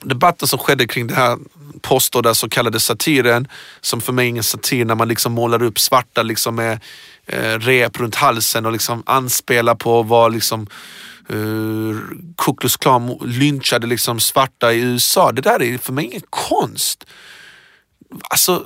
debatten 0.00 0.48
som 0.48 0.58
skedde 0.58 0.86
kring 0.86 1.06
det 1.06 1.14
här 1.14 1.38
påstådda 1.80 2.34
så 2.34 2.48
kallade 2.48 2.80
satiren, 2.80 3.48
som 3.80 4.00
för 4.00 4.12
mig 4.12 4.24
är 4.24 4.28
ingen 4.28 4.44
satir 4.44 4.84
när 4.84 4.94
man 4.94 5.08
liksom 5.08 5.32
målar 5.32 5.62
upp 5.62 5.78
svarta 5.78 6.22
liksom 6.22 6.54
med 6.54 6.80
eh, 7.26 7.58
rep 7.58 8.00
runt 8.00 8.14
halsen 8.14 8.66
och 8.66 8.72
liksom 8.72 9.02
anspelar 9.06 9.74
på 9.74 10.02
vad 10.02 10.32
liksom 10.32 10.66
uh, 11.32 12.00
Ku 12.36 12.54
Klux 12.56 12.76
Klan 12.76 13.18
lynchade 13.24 13.86
liksom 13.86 14.20
svarta 14.20 14.72
i 14.72 14.80
USA. 14.80 15.32
Det 15.32 15.42
där 15.42 15.62
är 15.62 15.78
för 15.78 15.92
mig 15.92 16.04
ingen 16.04 16.22
konst. 16.30 17.04
Alltså, 18.30 18.64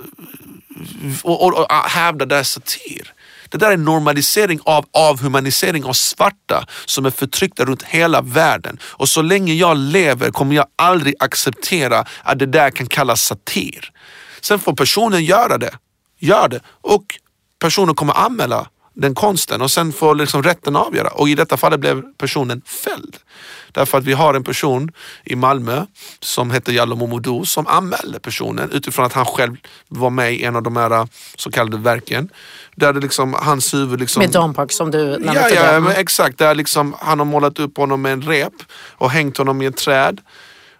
och, 1.23 1.45
och, 1.45 1.59
och 1.59 1.67
ah, 1.69 1.89
hävda 1.89 2.27
det 2.27 2.37
är 2.37 2.43
satir. 2.43 3.13
Det 3.49 3.59
där 3.59 3.71
är 3.71 3.77
normalisering 3.77 4.61
av 4.65 4.87
avhumanisering 4.93 5.85
av 5.85 5.93
svarta 5.93 6.67
som 6.85 7.07
är 7.07 7.11
förtryckta 7.11 7.65
runt 7.65 7.83
hela 7.83 8.21
världen. 8.23 8.79
Och 8.83 9.09
så 9.09 9.23
länge 9.23 9.55
jag 9.55 9.77
lever 9.77 10.31
kommer 10.31 10.57
jag 10.57 10.67
aldrig 10.77 11.15
acceptera 11.19 12.05
att 12.23 12.39
det 12.39 12.47
där 12.47 12.71
kan 12.71 12.87
kallas 12.87 13.23
satir. 13.23 13.93
Sen 14.41 14.59
får 14.59 14.75
personen 14.75 15.25
göra 15.25 15.59
det. 15.59 15.79
Gör 16.19 16.49
det. 16.49 16.61
Och 16.67 17.05
personen 17.59 17.95
kommer 17.95 18.15
anmäla 18.15 18.69
den 18.95 19.15
konsten 19.15 19.63
och 19.63 19.71
sen 19.71 19.93
får 19.93 20.15
liksom 20.15 20.43
rätten 20.43 20.77
avgöra. 20.77 21.09
Och 21.09 21.29
i 21.29 21.35
detta 21.35 21.57
fallet 21.57 21.81
blev 21.81 22.03
personen 22.19 22.63
fälld. 22.85 23.17
Därför 23.73 23.99
att 23.99 24.05
vi 24.05 24.13
har 24.13 24.35
en 24.35 24.45
person 24.45 24.93
i 25.25 25.37
Malmö 25.37 25.87
som 26.21 26.51
heter 26.51 26.73
Jallow 26.73 26.99
Momodou 26.99 27.45
som 27.45 27.67
anmälde 27.67 28.21
personen 28.21 28.71
utifrån 28.71 29.05
att 29.05 29.13
han 29.13 29.27
själv 29.27 29.57
var 29.89 30.11
med 30.11 30.35
i 30.35 30.45
en 30.45 30.57
av 30.57 30.63
de 30.63 30.77
här 30.77 31.09
så 31.37 31.51
kallade 31.51 31.77
verken. 31.77 32.29
Där 32.75 32.93
det 32.93 33.01
liksom, 33.01 33.35
hans 33.35 33.75
huvud... 33.75 34.01
Liksom, 34.01 34.21
med 34.21 34.55
Park 34.57 34.73
som 34.73 34.91
du 34.91 35.05
nämnde 35.05 35.33
Ja, 35.35 35.49
ja 35.51 35.93
exakt. 35.93 36.39
Där 36.39 36.55
liksom, 36.55 36.95
han 36.99 37.19
har 37.19 37.27
målat 37.27 37.59
upp 37.59 37.77
honom 37.77 38.03
med 38.03 38.13
en 38.13 38.23
rep 38.23 38.55
och 38.91 39.11
hängt 39.11 39.37
honom 39.37 39.63
i 39.63 39.67
ett 39.67 39.77
träd. 39.77 40.21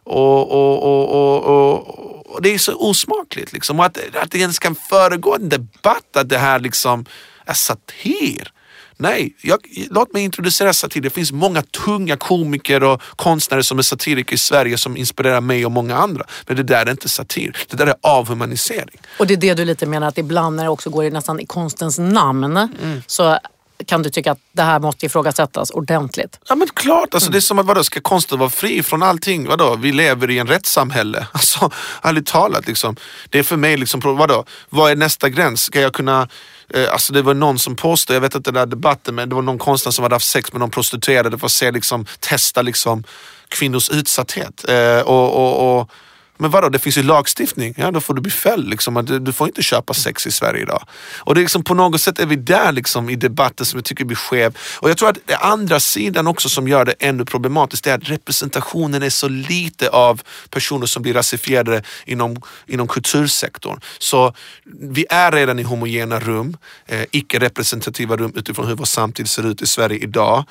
och, 0.05 0.51
och, 0.51 0.83
och, 0.83 1.45
och, 1.45 2.35
och 2.35 2.43
det 2.43 2.55
är 2.55 2.59
så 2.59 2.75
osmakligt. 2.75 3.53
Liksom. 3.53 3.79
Och 3.79 3.85
att, 3.85 3.99
att 4.15 4.31
det 4.31 4.39
ens 4.39 4.59
kan 4.59 4.75
föregå 4.75 5.35
en 5.35 5.49
debatt 5.49 6.17
att 6.17 6.29
det 6.29 6.39
här 6.39 6.59
liksom 6.59 7.05
är 7.53 7.57
satir. 7.57 8.53
Nej, 8.97 9.37
jag, 9.43 9.59
låt 9.91 10.13
mig 10.13 10.23
introducera 10.23 10.73
satir. 10.73 11.01
Det 11.01 11.11
finns 11.11 11.33
många 11.33 11.63
tunga 11.63 12.17
komiker 12.17 12.83
och 12.83 13.03
konstnärer 13.17 13.63
som 13.63 13.79
är 13.79 13.83
satiriker 13.83 14.35
i 14.35 14.39
Sverige 14.39 14.79
som 14.79 14.97
inspirerar 14.97 15.41
mig 15.41 15.67
och 15.67 15.73
många 15.73 15.97
andra. 15.97 16.25
Men 16.47 16.57
det 16.57 16.63
där 16.63 16.87
är 16.87 16.91
inte 16.91 17.09
satir, 17.09 17.57
det 17.69 17.77
där 17.77 17.87
är 17.87 17.95
avhumanisering. 18.01 19.01
Och 19.19 19.27
det 19.27 19.35
är 19.35 19.39
det 19.39 19.55
du 19.55 19.65
lite 19.65 19.87
menar 19.87 20.09
att 20.09 20.19
ibland 20.19 20.57
när 20.57 20.65
det 20.65 20.71
också 20.71 20.91
går 20.91 21.05
i 21.05 21.11
nästan 21.11 21.41
i 21.41 21.47
konstens 21.47 21.99
namn 21.99 22.57
mm. 22.57 23.03
så 23.07 23.39
kan 23.87 24.03
du 24.03 24.11
tycka 24.11 24.33
att 24.33 24.39
det 24.53 24.63
här 24.63 24.81
måste 24.81 25.07
ifrågasättas 25.07 25.71
ordentligt? 25.71 26.39
Ja 26.49 26.55
men 26.55 26.69
klart, 26.69 27.15
alltså, 27.15 27.29
mm. 27.29 27.33
det 27.33 27.39
är 27.39 27.41
som 27.41 27.59
att 27.59 27.67
vadå, 27.67 27.85
ska 27.85 28.01
konsten 28.01 28.39
vara 28.39 28.51
fri 28.51 28.83
från 28.83 29.03
allting? 29.03 29.47
Vadå? 29.47 29.77
Vi 29.77 29.93
lever 29.93 30.31
i 30.31 30.39
en 30.39 30.47
rättssamhälle. 30.47 31.27
Alltså, 31.43 31.71
ärligt 32.03 32.27
talat, 32.27 32.67
liksom. 32.67 32.97
det 33.31 33.39
är 33.39 33.43
för 33.43 33.57
mig, 33.57 33.77
liksom, 33.77 34.01
vadå? 34.01 34.45
vad 34.69 34.91
är 34.91 34.97
nästa 34.97 35.29
gräns? 35.29 35.63
Ska 35.63 35.81
jag 35.81 35.93
kunna 35.93 36.29
eh, 36.75 36.93
alltså 36.93 37.13
det 37.13 37.23
var 37.23 37.35
någon 37.35 37.59
som 37.59 37.77
påstod, 37.77 38.17
jag 38.17 38.21
vet 38.21 38.35
inte 38.35 38.51
den 38.51 38.61
där 38.61 38.67
debatten, 38.67 39.15
men 39.15 39.29
det 39.29 39.35
var 39.35 39.43
någon 39.43 39.59
konstnär 39.59 39.93
som 39.93 40.03
hade 40.03 40.15
haft 40.15 40.29
sex 40.29 40.53
med 40.53 40.61
någon 40.61 40.71
prostituerade 40.71 41.39
för 41.39 41.47
att 41.47 41.53
se, 41.53 41.71
liksom, 41.71 42.07
testa 42.21 42.63
liksom, 42.63 43.05
kvinnors 43.49 43.91
utsatthet. 43.91 44.69
Eh, 44.69 45.01
och, 45.01 45.35
och, 45.35 45.81
och 45.81 45.91
men 46.43 46.51
vadå, 46.51 46.69
det 46.69 46.79
finns 46.79 46.99
ju 46.99 47.03
lagstiftning. 47.03 47.75
Ja, 47.77 47.91
då 47.91 48.01
får 48.01 48.15
du 48.15 48.21
bli 48.21 48.31
fälld. 48.31 48.69
Liksom. 48.69 49.05
Du, 49.05 49.19
du 49.19 49.33
får 49.33 49.47
inte 49.47 49.63
köpa 49.63 49.95
sex 49.95 50.27
i 50.27 50.31
Sverige 50.31 50.63
idag. 50.63 50.83
Och 51.19 51.35
det 51.35 51.41
är 51.41 51.43
liksom, 51.43 51.65
på 51.65 51.75
något 51.75 52.01
sätt 52.01 52.19
är 52.19 52.27
vi 52.27 52.37
där 52.37 52.73
liksom, 52.73 53.11
i 53.11 53.17
debatten 53.17 53.67
som 53.67 53.79
jag 53.79 53.85
tycker 53.85 54.05
blir 54.05 54.17
skev. 54.17 54.59
Och 54.81 54.91
jag 54.91 54.97
tror 54.97 55.09
att 55.09 55.19
det 55.25 55.37
andra 55.37 55.81
sidan 55.81 56.27
också 56.27 56.49
som 56.49 56.69
gör 56.69 56.85
det 56.85 56.95
ännu 56.99 57.25
problematiskt 57.25 57.87
är 57.87 57.95
att 57.95 58.11
representationen 58.11 59.03
är 59.03 59.11
så 59.11 59.29
lite 59.29 59.89
av 59.89 60.23
personer 60.51 60.87
som 60.87 61.03
blir 61.03 61.15
rasifierade 61.15 61.83
inom, 62.05 62.37
inom 62.67 62.89
kultursektorn. 62.89 63.81
Så 63.99 64.35
vi 64.81 65.07
är 65.11 65.33
redan 65.33 65.59
i 65.59 65.63
homogena 65.63 66.21
rum, 66.21 66.57
eh, 66.87 67.05
icke-representativa 67.11 68.17
rum 68.17 68.33
utifrån 68.37 68.67
hur 68.67 68.75
vår 68.75 68.85
samtid 68.85 69.29
ser 69.29 69.47
ut 69.47 69.63
i 69.63 69.67
Sverige 69.67 69.99
idag. 69.99 70.45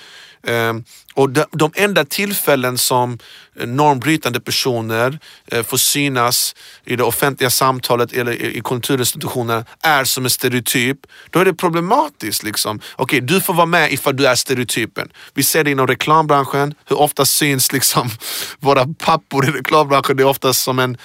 Ehm, 0.48 0.84
och 1.14 1.30
de, 1.30 1.72
enda 1.76 2.06
tillfällen 2.06 2.78
som 2.78 3.20
normbrytande 3.56 4.40
personer 4.40 5.20
eh, 5.48 5.64
får 5.64 5.78
synas 5.78 6.56
i 6.86 6.96
det 6.96 7.04
offentliga 7.04 7.50
samtalet 7.50 8.14
eller 8.14 8.32
i 8.32 8.62
kulturinstitutioner 8.64 9.66
är 9.82 10.04
som 10.04 10.24
en 10.24 10.30
stereotyp, 10.30 10.98
då 11.30 11.40
är 11.40 11.46
det 11.46 11.54
problematiskt. 11.54 12.44
Liksom. 12.44 12.78
Okej, 12.78 13.04
okay, 13.04 13.20
du 13.20 13.42
får 13.42 13.54
vara 13.54 13.66
med 13.66 13.94
ifall 13.94 14.18
du 14.18 14.28
är 14.28 14.36
stereotypen. 14.36 15.10
Vi 15.34 15.44
ser 15.44 15.64
det 15.64 15.72
inom 15.72 15.88
reklambranschen, 15.88 16.74
hur 16.86 17.00
ofta 17.00 17.26
syns 17.26 17.72
liksom 17.72 18.10
våra 18.60 18.88
pappor 18.98 19.46
i 19.46 19.52
reklambranschen. 19.52 20.18
Det 20.18 20.24
är 20.24 20.28
oftast 20.28 20.64
som 20.64 20.80
en 20.80 20.98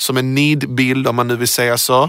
som 0.00 0.16
en 0.16 0.34
nidbild 0.34 1.06
om 1.06 1.16
man 1.16 1.28
nu 1.28 1.36
vill 1.36 1.48
säga 1.48 1.78
så. 1.78 2.02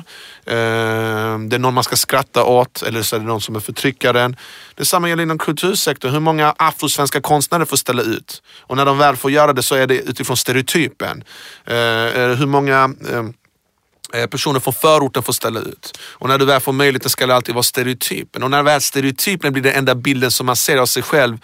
Eh, 0.45 1.39
det 1.39 1.55
är 1.55 1.59
någon 1.59 1.73
man 1.73 1.83
ska 1.83 1.95
skratta 1.95 2.43
åt 2.43 2.81
eller 2.81 3.03
så 3.03 3.15
är 3.15 3.19
det 3.19 3.25
någon 3.25 3.41
som 3.41 3.55
är 3.55 3.59
förtryckaren. 3.59 4.35
Detsamma 4.75 5.09
gäller 5.09 5.23
inom 5.23 5.37
kultursektorn. 5.37 6.11
Hur 6.11 6.19
många 6.19 6.55
afrosvenska 6.57 7.21
konstnärer 7.21 7.65
får 7.65 7.77
ställa 7.77 8.01
ut? 8.01 8.41
Och 8.61 8.77
när 8.77 8.85
de 8.85 8.97
väl 8.97 9.15
får 9.15 9.31
göra 9.31 9.53
det 9.53 9.63
så 9.63 9.75
är 9.75 9.87
det 9.87 9.95
utifrån 9.95 10.37
stereotypen. 10.37 11.23
Ehm, 11.65 12.07
eh, 12.07 12.37
hur 12.37 12.45
många 12.45 12.83
ehm, 13.11 13.33
eh, 14.13 14.25
personer 14.25 14.59
från 14.59 14.73
förorten 14.73 15.23
får 15.23 15.33
ställa 15.33 15.59
ut. 15.59 15.99
Och 16.01 16.27
när 16.27 16.37
du 16.37 16.45
väl 16.45 16.61
får 16.61 16.73
möjligheten 16.73 17.09
ska 17.09 17.27
det 17.27 17.35
alltid 17.35 17.55
vara 17.55 17.63
stereotypen. 17.63 18.43
Och 18.43 18.51
när 18.51 18.63
väl 18.63 18.81
stereotypen 18.81 19.53
blir 19.53 19.63
den 19.63 19.73
enda 19.73 19.95
bilden 19.95 20.31
som 20.31 20.45
man 20.45 20.55
ser 20.55 20.77
av 20.77 20.85
sig 20.85 21.03
själv 21.03 21.37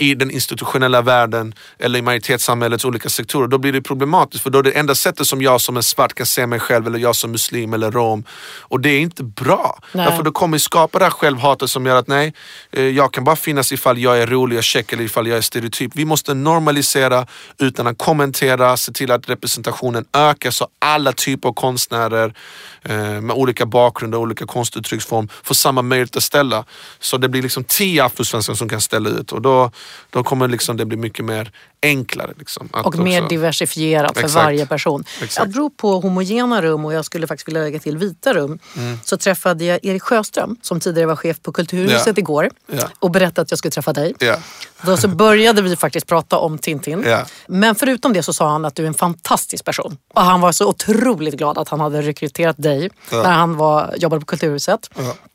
i 0.00 0.14
den 0.14 0.30
institutionella 0.30 1.02
världen 1.02 1.54
eller 1.78 1.98
i 1.98 2.02
majoritetssamhällets 2.02 2.84
olika 2.84 3.08
sektorer, 3.08 3.48
då 3.48 3.58
blir 3.58 3.72
det 3.72 3.82
problematiskt. 3.82 4.42
För 4.42 4.50
då 4.50 4.58
är 4.58 4.62
det 4.62 4.70
enda 4.70 4.94
sättet 4.94 5.26
som 5.26 5.42
jag 5.42 5.60
som 5.60 5.76
en 5.76 5.82
svart 5.82 6.14
kan 6.14 6.26
se 6.26 6.46
mig 6.46 6.60
själv 6.60 6.86
eller 6.86 6.98
jag 6.98 7.16
som 7.16 7.30
muslim 7.30 7.74
eller 7.74 7.90
rom. 7.90 8.24
Och 8.60 8.80
det 8.80 8.88
är 8.88 9.00
inte 9.00 9.24
bra. 9.24 9.78
Nej. 9.92 10.06
Därför 10.06 10.22
då 10.22 10.32
kommer 10.32 10.58
skapa 10.58 10.98
det 10.98 11.04
här 11.04 11.12
självhatet 11.12 11.70
som 11.70 11.86
gör 11.86 11.96
att 11.96 12.08
nej, 12.08 12.34
eh, 12.72 12.84
jag 12.84 13.12
kan 13.12 13.24
bara 13.24 13.36
finnas 13.36 13.72
ifall 13.72 13.98
jag 13.98 14.22
är 14.22 14.26
rolig 14.26 14.58
och 14.58 14.64
check 14.64 14.92
eller 14.92 15.04
ifall 15.04 15.26
jag 15.26 15.38
är 15.38 15.42
stereotyp. 15.42 15.92
Vi 15.94 16.04
måste 16.04 16.34
normalisera 16.34 17.26
utan 17.58 17.86
att 17.86 17.98
kommentera, 17.98 18.76
se 18.76 18.92
till 18.92 19.10
att 19.10 19.28
representationen 19.28 20.04
ökar 20.12 20.50
så 20.50 20.68
alla 20.78 21.12
typer 21.12 21.48
av 21.48 21.52
konstnärer 21.52 22.34
Eh, 22.82 23.20
med 23.20 23.36
olika 23.36 23.66
bakgrunder 23.66 24.18
och 24.18 24.22
olika 24.22 24.46
konstuttrycksform 24.46 25.28
får 25.42 25.54
samma 25.54 25.82
möjlighet 25.82 26.16
att 26.16 26.22
ställa. 26.22 26.64
Så 26.98 27.16
det 27.16 27.28
blir 27.28 27.42
liksom 27.42 27.64
tio 27.64 28.04
afrosvenskar 28.04 28.54
som 28.54 28.68
kan 28.68 28.80
ställa 28.80 29.10
ut 29.10 29.32
och 29.32 29.42
då 29.42 29.70
Då 30.10 30.24
kommer 30.24 30.48
liksom 30.48 30.76
det 30.76 30.86
bli 30.86 30.96
mycket 30.96 31.24
mer 31.24 31.52
enklare. 31.82 32.32
Liksom, 32.38 32.68
Och 32.84 32.98
mer 32.98 33.18
också- 33.20 33.28
diversifierat 33.28 34.14
för 34.14 34.20
Exakt. 34.24 34.44
varje 34.44 34.66
person. 34.66 35.04
Exakt. 35.22 35.48
Apropå 35.48 36.00
homogena 36.00 36.62
rum 36.62 36.84
och 36.84 36.92
jag 36.92 37.04
skulle 37.04 37.26
faktiskt 37.26 37.48
vilja 37.48 37.60
lägga 37.62 37.78
till 37.78 37.96
vita 37.98 38.34
rum. 38.34 38.58
Mm. 38.76 38.98
Så 39.04 39.16
träffade 39.16 39.64
jag 39.64 39.84
Erik 39.84 40.02
Sjöström 40.02 40.56
som 40.62 40.80
tidigare 40.80 41.06
var 41.06 41.16
chef 41.16 41.42
på 41.42 41.52
Kulturhuset 41.52 42.06
Ja. 42.06 42.12
igår. 42.16 42.50
Ja. 42.66 42.88
Och 42.98 43.10
berättade 43.10 43.42
att 43.42 43.50
jag 43.50 43.58
skulle 43.58 43.72
träffa 43.72 43.92
dig. 43.92 44.14
Ja, 44.18 44.36
Då 44.82 44.96
så 44.96 45.08
började 45.08 45.62
vi 45.62 45.76
faktiskt 45.76 46.06
prata 46.06 46.38
om 46.38 46.58
Tintin. 46.58 47.02
Ja. 47.06 47.24
Men 47.48 47.74
förutom 47.74 48.12
det 48.12 48.22
så 48.22 48.32
sa 48.32 48.48
han 48.50 48.64
att 48.64 48.74
du 48.74 48.82
är 48.82 48.86
en 48.86 48.94
fantastisk 48.94 49.64
person. 49.64 49.96
Och 50.14 50.22
han 50.22 50.40
var 50.40 50.52
så 50.52 50.68
otroligt 50.68 51.34
glad 51.34 51.58
att 51.58 51.68
han 51.68 51.80
hade 51.80 52.02
rekryterat 52.02 52.56
dig 52.58 52.90
när 53.12 53.32
han 53.32 53.56
var, 53.56 53.94
jobbade 53.98 54.20
på 54.20 54.26
Kulturhuset. 54.26 54.90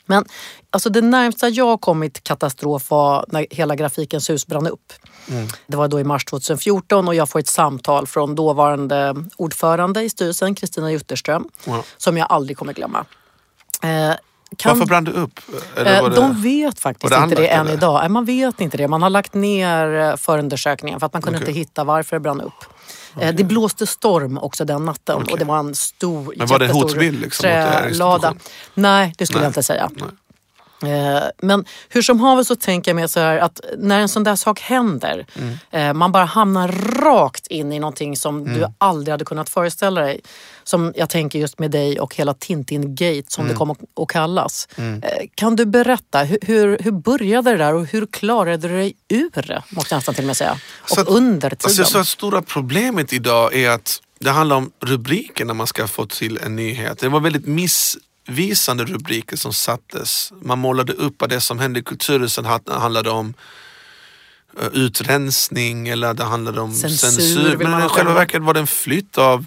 Men 0.05 0.25
alltså 0.69 0.89
det 0.89 1.01
närmsta 1.01 1.49
jag 1.49 1.81
kommit 1.81 2.23
katastrof 2.23 2.89
var 2.89 3.25
när 3.27 3.45
hela 3.49 3.75
Grafikens 3.75 4.29
hus 4.29 4.47
brann 4.47 4.67
upp. 4.67 4.93
Mm. 5.29 5.47
Det 5.67 5.77
var 5.77 5.87
då 5.87 5.99
i 5.99 6.03
mars 6.03 6.25
2014 6.25 7.07
och 7.07 7.15
jag 7.15 7.29
får 7.29 7.39
ett 7.39 7.47
samtal 7.47 8.07
från 8.07 8.35
dåvarande 8.35 9.15
ordförande 9.37 10.01
i 10.03 10.09
styrelsen, 10.09 10.55
Kristina 10.55 10.91
Jutterström, 10.91 11.47
Ja. 11.65 11.83
som 11.97 12.17
jag 12.17 12.27
aldrig 12.29 12.57
kommer 12.57 12.73
glömma. 12.73 13.05
Eh, 13.83 14.13
kan- 14.57 14.69
Varför 14.79 14.85
brann 14.85 15.03
det 15.03 15.11
upp? 15.11 15.39
Eller 15.75 16.01
Eh, 16.03 16.09
det... 16.09 16.15
De 16.15 16.41
vet 16.41 16.79
faktiskt 16.79 17.13
det 17.13 17.23
inte 17.23 17.35
det 17.35 17.47
än 17.47 17.61
eller? 17.65 17.73
idag. 17.77 17.99
Nej, 17.99 18.09
Man 18.09 18.25
vet 18.25 18.61
inte 18.61 18.77
det. 18.77 18.87
Man 18.87 19.01
har 19.01 19.09
lagt 19.09 19.33
ner 19.33 19.93
eh, 19.99 20.15
förundersökningen 20.15 20.99
för 20.99 21.05
att 21.07 21.13
man 21.13 21.21
kunde 21.21 21.37
Okej. 21.39 21.47
inte 21.49 21.59
hitta 21.59 21.83
varför 21.83 22.15
det 22.15 22.19
brann 22.19 22.41
upp. 22.41 22.65
Eh, 23.22 23.36
Det 23.36 23.43
blåste 23.43 23.88
storm 23.88 24.38
också 24.38 24.66
den 24.66 24.86
natten 24.86 25.16
Okej. 25.16 25.34
och 25.34 25.39
det 25.39 25.45
var 25.45 25.59
en 25.59 25.76
stor, 25.76 26.34
Men 26.38 26.47
var 26.47 26.59
det 26.59 26.68
hotbild 26.68 27.22
liksom 27.22 27.43
trälada. 27.43 28.36
Nej, 28.74 29.13
det 29.18 29.26
skulle 29.26 29.39
Nej. 29.39 29.45
jag 29.45 29.49
inte 29.49 29.63
säga. 29.63 29.89
Nej. 29.95 30.09
Eh, 30.84 31.23
Men 31.41 31.65
hur 31.89 32.01
som 32.01 32.19
haver 32.19 32.43
så 32.43 32.55
tänker 32.55 32.91
jag 32.91 32.95
mig 32.95 33.09
så 33.09 33.19
här 33.19 33.38
att 33.38 33.61
när 33.78 33.99
en 33.99 34.09
sån 34.09 34.23
där 34.23 34.36
sak 34.36 34.59
händer, 34.59 35.26
Mm. 35.71 35.97
man 35.97 36.11
bara 36.11 36.26
hamnar 36.26 36.67
rakt 37.05 37.47
in 37.47 37.73
i 37.73 37.80
någonting 37.80 38.15
som 38.17 38.41
Mm. 38.41 38.53
du 38.59 38.65
aldrig 38.78 39.11
hade 39.13 39.26
kunnat 39.26 39.49
föreställa 39.49 40.01
dig. 40.01 40.21
Som 40.63 40.93
jag 40.95 41.09
tänker 41.09 41.39
just 41.39 41.59
med 41.59 41.71
dig 41.71 41.99
och 41.99 42.15
hela 42.15 42.34
Tintin-gate 42.34 43.23
som 43.28 43.41
Mm. 43.45 43.53
det 43.53 43.57
kom 43.57 43.71
att- 43.71 43.80
kallas. 44.09 44.67
Eh, 44.78 44.84
Kan 45.36 45.55
du 45.55 45.65
berätta, 45.65 46.23
hur, 46.23 46.78
hur, 46.84 46.91
började 46.91 47.51
det 47.51 47.57
där 47.57 47.73
och 47.73 47.86
hur 47.86 48.05
klarade 48.05 48.67
du 48.67 48.76
dig 48.78 48.93
ur 49.09 49.41
det? 49.47 49.63
Måste 49.69 49.93
jag 49.93 49.97
nästan 49.97 50.15
till 50.15 50.23
och 50.23 50.28
med 50.28 50.38
säga. 50.38 50.57
Och 50.82 50.89
Så 50.89 51.01
att- 51.01 51.07
under 51.07 51.49
tiden. 51.49 51.59
Alltså 51.63 51.82
jag 51.82 51.88
sa 51.89 51.99
att 51.99 52.07
stora 52.07 52.41
problemet 52.41 53.13
idag 53.13 53.55
är 53.55 53.69
att 53.69 54.01
det 54.19 54.30
handlar 54.30 54.55
om 54.55 54.71
rubriker 54.80 55.45
när 55.45 55.53
man 55.53 55.67
ska 55.67 55.88
få 55.88 56.05
till 56.05 56.39
en 56.45 56.55
nyhet. 56.55 56.99
Det 56.99 57.09
var 57.09 57.19
väldigt 57.19 57.45
missvisande 58.28 58.86
rubriker 58.86 59.38
som 59.38 59.53
sattes. 59.53 60.34
Man 60.41 60.59
målade 60.59 60.93
upp 60.93 61.21
att 61.21 61.30
det 61.30 61.41
som 61.41 61.59
hände 61.59 61.80
i 61.80 61.84
Kulturhuset 61.84 62.45
hat- 62.45 62.69
handlade 62.80 63.09
om 63.09 63.34
eh, 64.61 64.67
utrensning 64.73 65.88
eller 65.88 66.13
det 66.13 66.23
handlade 66.23 66.61
om 66.61 66.73
Censur 66.73 66.97
censur. 67.09 67.57
Men 67.57 67.86
i 67.86 67.89
själva. 67.89 68.13
verket 68.13 68.41
var 68.41 68.53
det 68.53 68.59
en 68.59 68.67
flytt 68.67 69.17
av 69.17 69.45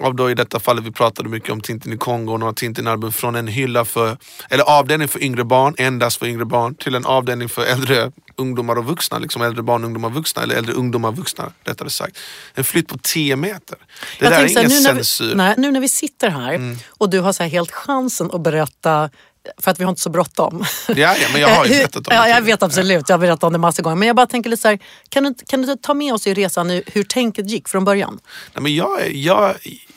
av 0.00 0.14
då 0.14 0.30
i 0.30 0.34
detta 0.34 0.60
fallet, 0.60 0.84
vi 0.84 0.90
pratade 0.90 1.28
mycket 1.28 1.50
om 1.50 1.60
Tintin 1.60 1.92
i 1.92 1.96
Kongo 1.96 2.32
och 2.32 2.40
några 2.40 2.52
Tintin-album 2.52 3.12
från 3.12 3.34
en 3.36 3.46
hylla 3.48 3.84
för, 3.84 4.16
eller 4.50 4.64
avdelning 4.64 5.08
för 5.08 5.22
yngre 5.22 5.44
barn, 5.44 5.74
endast 5.78 6.18
för 6.18 6.26
yngre 6.26 6.44
barn, 6.44 6.74
till 6.74 6.94
en 6.94 7.06
avdelning 7.06 7.48
för 7.48 7.64
äldre 7.64 8.12
ungdomar 8.36 8.76
och 8.78 8.84
vuxna, 8.84 9.18
liksom 9.18 9.42
äldre 9.42 9.62
barn, 9.62 9.84
ungdomar, 9.84 10.10
vuxna, 10.10 10.42
eller 10.42 10.54
äldre 10.56 10.72
ungdomar, 10.72 11.12
vuxna 11.12 11.52
rättare 11.64 11.90
sagt. 11.90 12.18
En 12.54 12.64
flytt 12.64 12.88
på 12.88 12.98
10 13.02 13.36
meter. 13.36 13.78
Det 14.18 14.24
Jag 14.24 14.32
där 14.32 14.38
är 14.38 14.48
här, 14.48 14.48
ingen 14.60 14.68
nu 14.70 14.80
när 14.80 14.92
vi- 14.94 15.04
censur. 15.04 15.34
Nej, 15.34 15.54
nu 15.58 15.70
när 15.72 15.80
vi 15.80 15.88
sitter 15.88 16.30
här 16.30 16.52
Mm. 16.54 16.76
och 16.88 17.10
du 17.10 17.20
har 17.20 17.32
så 17.32 17.42
helt 17.42 17.70
chansen 17.70 18.30
att 18.32 18.40
berätta, 18.40 19.10
för 19.58 19.70
att 19.70 19.80
vi 19.80 19.84
har 19.84 19.90
inte 19.90 20.02
så 20.02 20.10
bråttom. 20.10 20.64
Ja, 20.88 20.94
ja, 20.96 21.28
men 21.32 21.40
jag 21.40 21.48
har 21.48 21.64
ju 21.64 21.70
berättat 21.78 21.96
om 21.96 22.02
det 22.02 22.14
Ja, 22.14 22.28
jag 22.28 22.42
vet 22.42 22.62
absolut. 22.62 23.08
Jag 23.08 23.16
har 23.16 23.20
berättat 23.20 23.44
om 23.44 23.52
det 23.52 23.58
massor 23.58 23.82
gånger. 23.82 23.96
Men 23.96 24.06
jag 24.06 24.16
bara 24.16 24.26
tänker 24.26 24.50
lite 24.50 24.62
så 24.62 24.68
här, 24.68 24.78
kan 25.08 25.24
du, 25.24 25.34
kan 25.46 25.62
du 25.62 25.76
ta 25.76 25.94
med 25.94 26.14
oss 26.14 26.26
i 26.26 26.34
resan 26.34 26.68
nu 26.68 26.82
hur 26.86 27.02
tänket 27.02 27.50
gick 27.50 27.68
från 27.68 27.84
början? 27.84 28.18
Nej, 28.54 28.62
men 28.62 28.74
jag, 28.74 29.12
jag, 29.12 29.54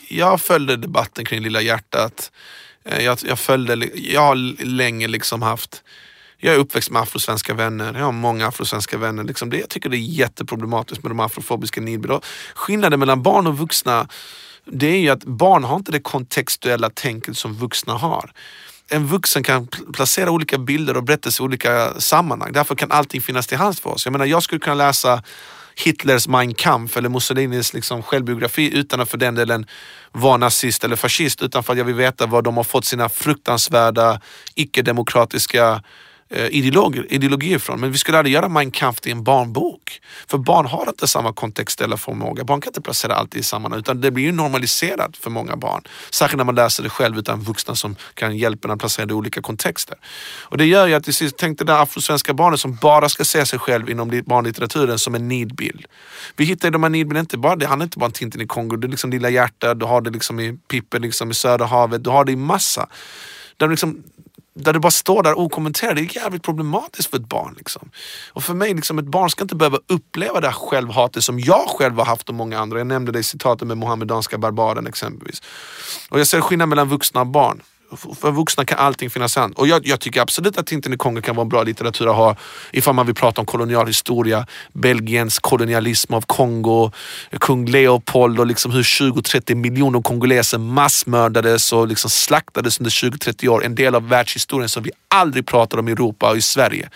jag 0.08 0.40
följde 0.40 0.76
debatten 0.76 1.24
kring 1.24 1.42
Lilla 1.42 1.60
hjärtat. 1.60 2.30
Eh, 2.84 3.04
Jag, 3.04 3.18
jag, 3.24 3.38
följde, 3.38 3.88
jag 3.94 4.20
har 4.20 4.64
länge 4.64 5.08
liksom 5.08 5.42
haft 5.42 5.82
jag 6.42 6.54
är 6.54 6.58
uppväxt 6.58 6.90
med 6.90 7.02
afrosvenska 7.02 7.54
vänner, 7.54 7.94
jag 7.94 8.04
har 8.04 8.12
många 8.12 8.46
afrosvenska 8.46 8.98
vänner. 8.98 9.24
Liksom 9.24 9.50
det, 9.50 9.58
jag 9.58 9.68
tycker 9.68 9.88
det 9.88 9.96
är 9.96 9.98
jätteproblematiskt 9.98 11.02
med 11.02 11.10
de 11.10 11.20
afrofobiska 11.20 11.80
nidbilderna. 11.80 12.20
Skillnaden 12.54 13.00
mellan 13.00 13.22
barn 13.22 13.46
och 13.46 13.58
vuxna 13.58 14.08
det 14.64 14.86
är 14.86 14.98
ju 14.98 15.08
att 15.08 15.24
barn 15.24 15.64
har 15.64 15.76
inte 15.76 15.92
det 15.92 16.00
kontextuella 16.00 16.90
tänket 16.90 17.36
som 17.36 17.54
vuxna 17.54 17.92
har. 17.92 18.32
En 18.92 19.06
vuxen 19.06 19.42
kan 19.42 19.66
placera 19.66 20.30
olika 20.30 20.58
bilder 20.58 20.96
och 20.96 21.04
berättelser 21.04 21.44
i 21.44 21.46
olika 21.46 22.00
sammanhang. 22.00 22.52
Därför 22.52 22.74
kan 22.74 22.90
allting 22.90 23.20
finnas 23.20 23.46
till 23.46 23.58
hands 23.58 23.80
för 23.80 23.90
oss. 23.90 24.06
Jag 24.06 24.12
menar, 24.12 24.26
jag 24.26 24.42
skulle 24.42 24.58
kunna 24.58 24.74
läsa 24.74 25.22
Hitlers 25.84 26.28
Mein 26.28 26.54
Kampf 26.54 26.96
eller 26.96 27.08
Mussolinis 27.08 27.74
liksom 27.74 28.02
självbiografi 28.02 28.78
utan 28.78 29.00
att 29.00 29.10
för 29.10 29.18
den 29.18 29.34
delen 29.34 29.66
vara 30.12 30.36
nazist 30.36 30.84
eller 30.84 30.96
fascist 30.96 31.42
utan 31.42 31.62
för 31.62 31.72
att 31.72 31.78
jag 31.78 31.84
vill 31.84 31.94
veta 31.94 32.26
var 32.26 32.42
de 32.42 32.56
har 32.56 32.64
fått 32.64 32.84
sina 32.84 33.08
fruktansvärda 33.08 34.20
icke-demokratiska 34.54 35.82
Eh, 36.32 36.46
ideologier, 36.46 37.06
ideologier 37.12 37.56
ifrån. 37.56 37.80
Men 37.80 37.92
vi 37.92 37.98
skulle 37.98 38.18
aldrig 38.18 38.34
göra 38.34 38.48
Mein 38.48 38.70
Kampf 38.70 39.00
till 39.00 39.12
en 39.12 39.24
barnbok. 39.24 40.00
För 40.26 40.38
barn 40.38 40.66
har 40.66 40.88
inte 40.88 41.08
samma 41.08 41.32
kontextuella 41.32 41.96
förmåga. 41.96 42.44
Barn 42.44 42.60
kan 42.60 42.70
inte 42.70 42.80
placera 42.80 43.14
allt 43.14 43.34
i 43.36 43.42
sammanhang 43.42 43.80
utan 43.80 44.00
det 44.00 44.10
blir 44.10 44.24
ju 44.24 44.32
normaliserat 44.32 45.16
för 45.16 45.30
många 45.30 45.56
barn. 45.56 45.82
Särskilt 46.10 46.36
när 46.36 46.44
man 46.44 46.54
läser 46.54 46.82
det 46.82 46.88
själv 46.88 47.18
utan 47.18 47.40
vuxna 47.40 47.74
som 47.74 47.96
kan 48.14 48.36
hjälpa 48.36 48.68
en 48.68 48.74
att 48.74 48.80
placera 48.80 49.06
det 49.06 49.12
i 49.12 49.14
olika 49.14 49.42
kontexter. 49.42 49.96
Och 50.42 50.58
det 50.58 50.64
gör 50.64 50.86
ju 50.86 50.94
att 50.94 51.04
till 51.04 51.14
sist, 51.14 51.36
tänk 51.38 51.58
det 51.58 51.64
där 51.64 51.82
afrosvenska 51.82 52.34
barnet 52.34 52.60
som 52.60 52.74
bara 52.74 53.08
ska 53.08 53.24
se 53.24 53.46
sig 53.46 53.58
själv 53.58 53.90
inom 53.90 54.22
barnlitteraturen 54.26 54.98
som 54.98 55.14
en 55.14 55.28
nidbild. 55.28 55.86
Vi 56.36 56.44
hittar 56.44 56.68
ju 56.68 56.72
de 56.72 56.82
här 56.82 56.90
nidbilderna 56.90 57.20
inte 57.20 57.38
bara, 57.38 57.56
det 57.56 57.66
handlar 57.66 57.84
inte 57.84 57.98
bara 57.98 58.06
om 58.06 58.12
Tintin 58.12 58.40
i 58.40 58.46
Kongo, 58.46 58.76
det 58.76 58.86
är 58.86 58.90
liksom 58.90 59.10
Lilla 59.10 59.30
hjärtat, 59.30 59.80
du 59.80 59.86
har 59.86 60.00
det 60.00 60.10
liksom 60.10 60.40
i 60.40 60.58
Pippe 60.68 60.98
liksom 60.98 61.30
i 61.30 61.34
Södra 61.34 61.66
havet, 61.66 62.04
du 62.04 62.10
har 62.10 62.24
det 62.24 62.32
i 62.32 62.36
massa. 62.36 62.88
Där 63.56 63.68
liksom, 63.68 64.02
där 64.54 64.72
det 64.72 64.80
bara 64.80 64.90
står 64.90 65.22
där 65.22 65.38
okommenterat. 65.38 65.96
Det 65.96 66.02
är 66.02 66.16
jävligt 66.16 66.42
problematiskt 66.42 67.10
för 67.10 67.16
ett 67.16 67.28
barn. 67.28 67.54
Liksom. 67.56 67.90
Och 68.32 68.42
för 68.42 68.54
mig, 68.54 68.74
liksom, 68.74 68.98
ett 68.98 69.04
barn 69.04 69.30
ska 69.30 69.42
inte 69.42 69.56
behöva 69.56 69.78
uppleva 69.86 70.40
det 70.40 70.46
här 70.46 70.54
självhatet 70.54 71.24
som 71.24 71.40
jag 71.40 71.68
själv 71.68 71.98
har 71.98 72.04
haft 72.04 72.28
och 72.28 72.34
många 72.34 72.58
andra. 72.58 72.78
Jag 72.78 72.86
nämnde 72.86 73.12
det 73.12 73.18
i 73.18 73.22
citatet 73.22 73.68
med 73.68 73.78
Mohammedanska 73.78 74.38
barbaren 74.38 74.86
exempelvis. 74.86 75.42
Och 76.08 76.20
jag 76.20 76.26
ser 76.26 76.40
skillnad 76.40 76.68
mellan 76.68 76.88
vuxna 76.88 77.20
och 77.20 77.26
barn. 77.26 77.62
För 78.20 78.30
vuxna 78.30 78.64
kan 78.64 78.78
allting 78.78 79.10
finnas 79.10 79.32
sant. 79.32 79.58
Och 79.58 79.66
jag, 79.66 79.86
jag 79.86 80.00
tycker 80.00 80.20
absolut 80.20 80.58
att 80.58 80.66
Tintin 80.66 80.92
i 80.92 80.96
Kongo 80.96 81.22
kan 81.22 81.36
vara 81.36 81.42
en 81.42 81.48
bra 81.48 81.62
litteratur 81.62 82.10
att 82.10 82.16
ha 82.16 82.36
ifall 82.72 82.94
man 82.94 83.06
vill 83.06 83.14
prata 83.14 83.40
om 83.40 83.46
kolonialhistoria, 83.46 84.46
Belgiens 84.72 85.38
kolonialism 85.38 86.14
av 86.14 86.24
Kongo, 86.26 86.92
kung 87.40 87.66
Leopold 87.66 88.40
och 88.40 88.46
liksom 88.46 88.72
hur 88.72 88.82
20-30 88.82 89.54
miljoner 89.54 90.00
kongoleser 90.02 90.58
massmördades 90.58 91.72
och 91.72 91.86
liksom 91.86 92.10
slaktades 92.10 92.80
under 92.80 92.90
20-30 92.90 93.48
år. 93.48 93.64
En 93.64 93.74
del 93.74 93.94
av 93.94 94.08
världshistorien 94.08 94.68
som 94.68 94.82
vi 94.82 94.90
aldrig 95.08 95.46
pratar 95.46 95.78
om 95.78 95.88
i 95.88 95.92
Europa 95.92 96.30
och 96.30 96.36
i 96.36 96.42
Sverige. 96.42 96.90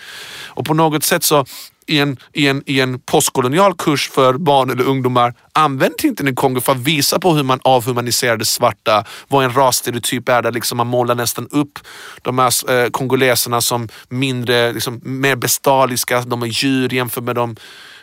Och 0.45 0.65
på 0.65 0.73
något 0.73 1.03
sätt 1.03 1.23
så 1.23 1.45
i 1.87 1.99
en, 1.99 2.17
i, 2.33 2.47
en, 2.47 2.63
i 2.65 2.79
en 2.79 2.99
postkolonial 2.99 3.73
kurs 3.75 4.09
för 4.09 4.33
barn 4.33 4.69
eller 4.69 4.83
ungdomar 4.83 5.33
använd 5.53 5.97
Tintin 5.97 6.27
i 6.27 6.33
Kongo 6.33 6.61
för 6.61 6.71
att 6.71 6.77
visa 6.77 7.19
på 7.19 7.33
hur 7.33 7.43
man 7.43 7.59
avhumaniserade 7.63 8.45
svarta, 8.45 9.05
vad 9.27 9.45
en 9.45 9.53
rasstereotyp 9.53 10.29
är 10.29 10.41
där 10.41 10.51
liksom 10.51 10.77
man 10.77 10.87
målar 10.87 11.15
nästan 11.15 11.47
upp 11.51 11.79
de 12.21 12.39
här 12.39 12.71
eh, 12.71 12.89
kongoleserna 12.89 13.61
som 13.61 13.89
mindre, 14.09 14.73
liksom, 14.73 15.01
mer 15.03 15.35
bestialiska, 15.35 16.21
de 16.21 16.43
är 16.43 16.47
djur 16.47 16.93
jämfört 16.93 17.23
med 17.23 17.35
de 17.35 17.55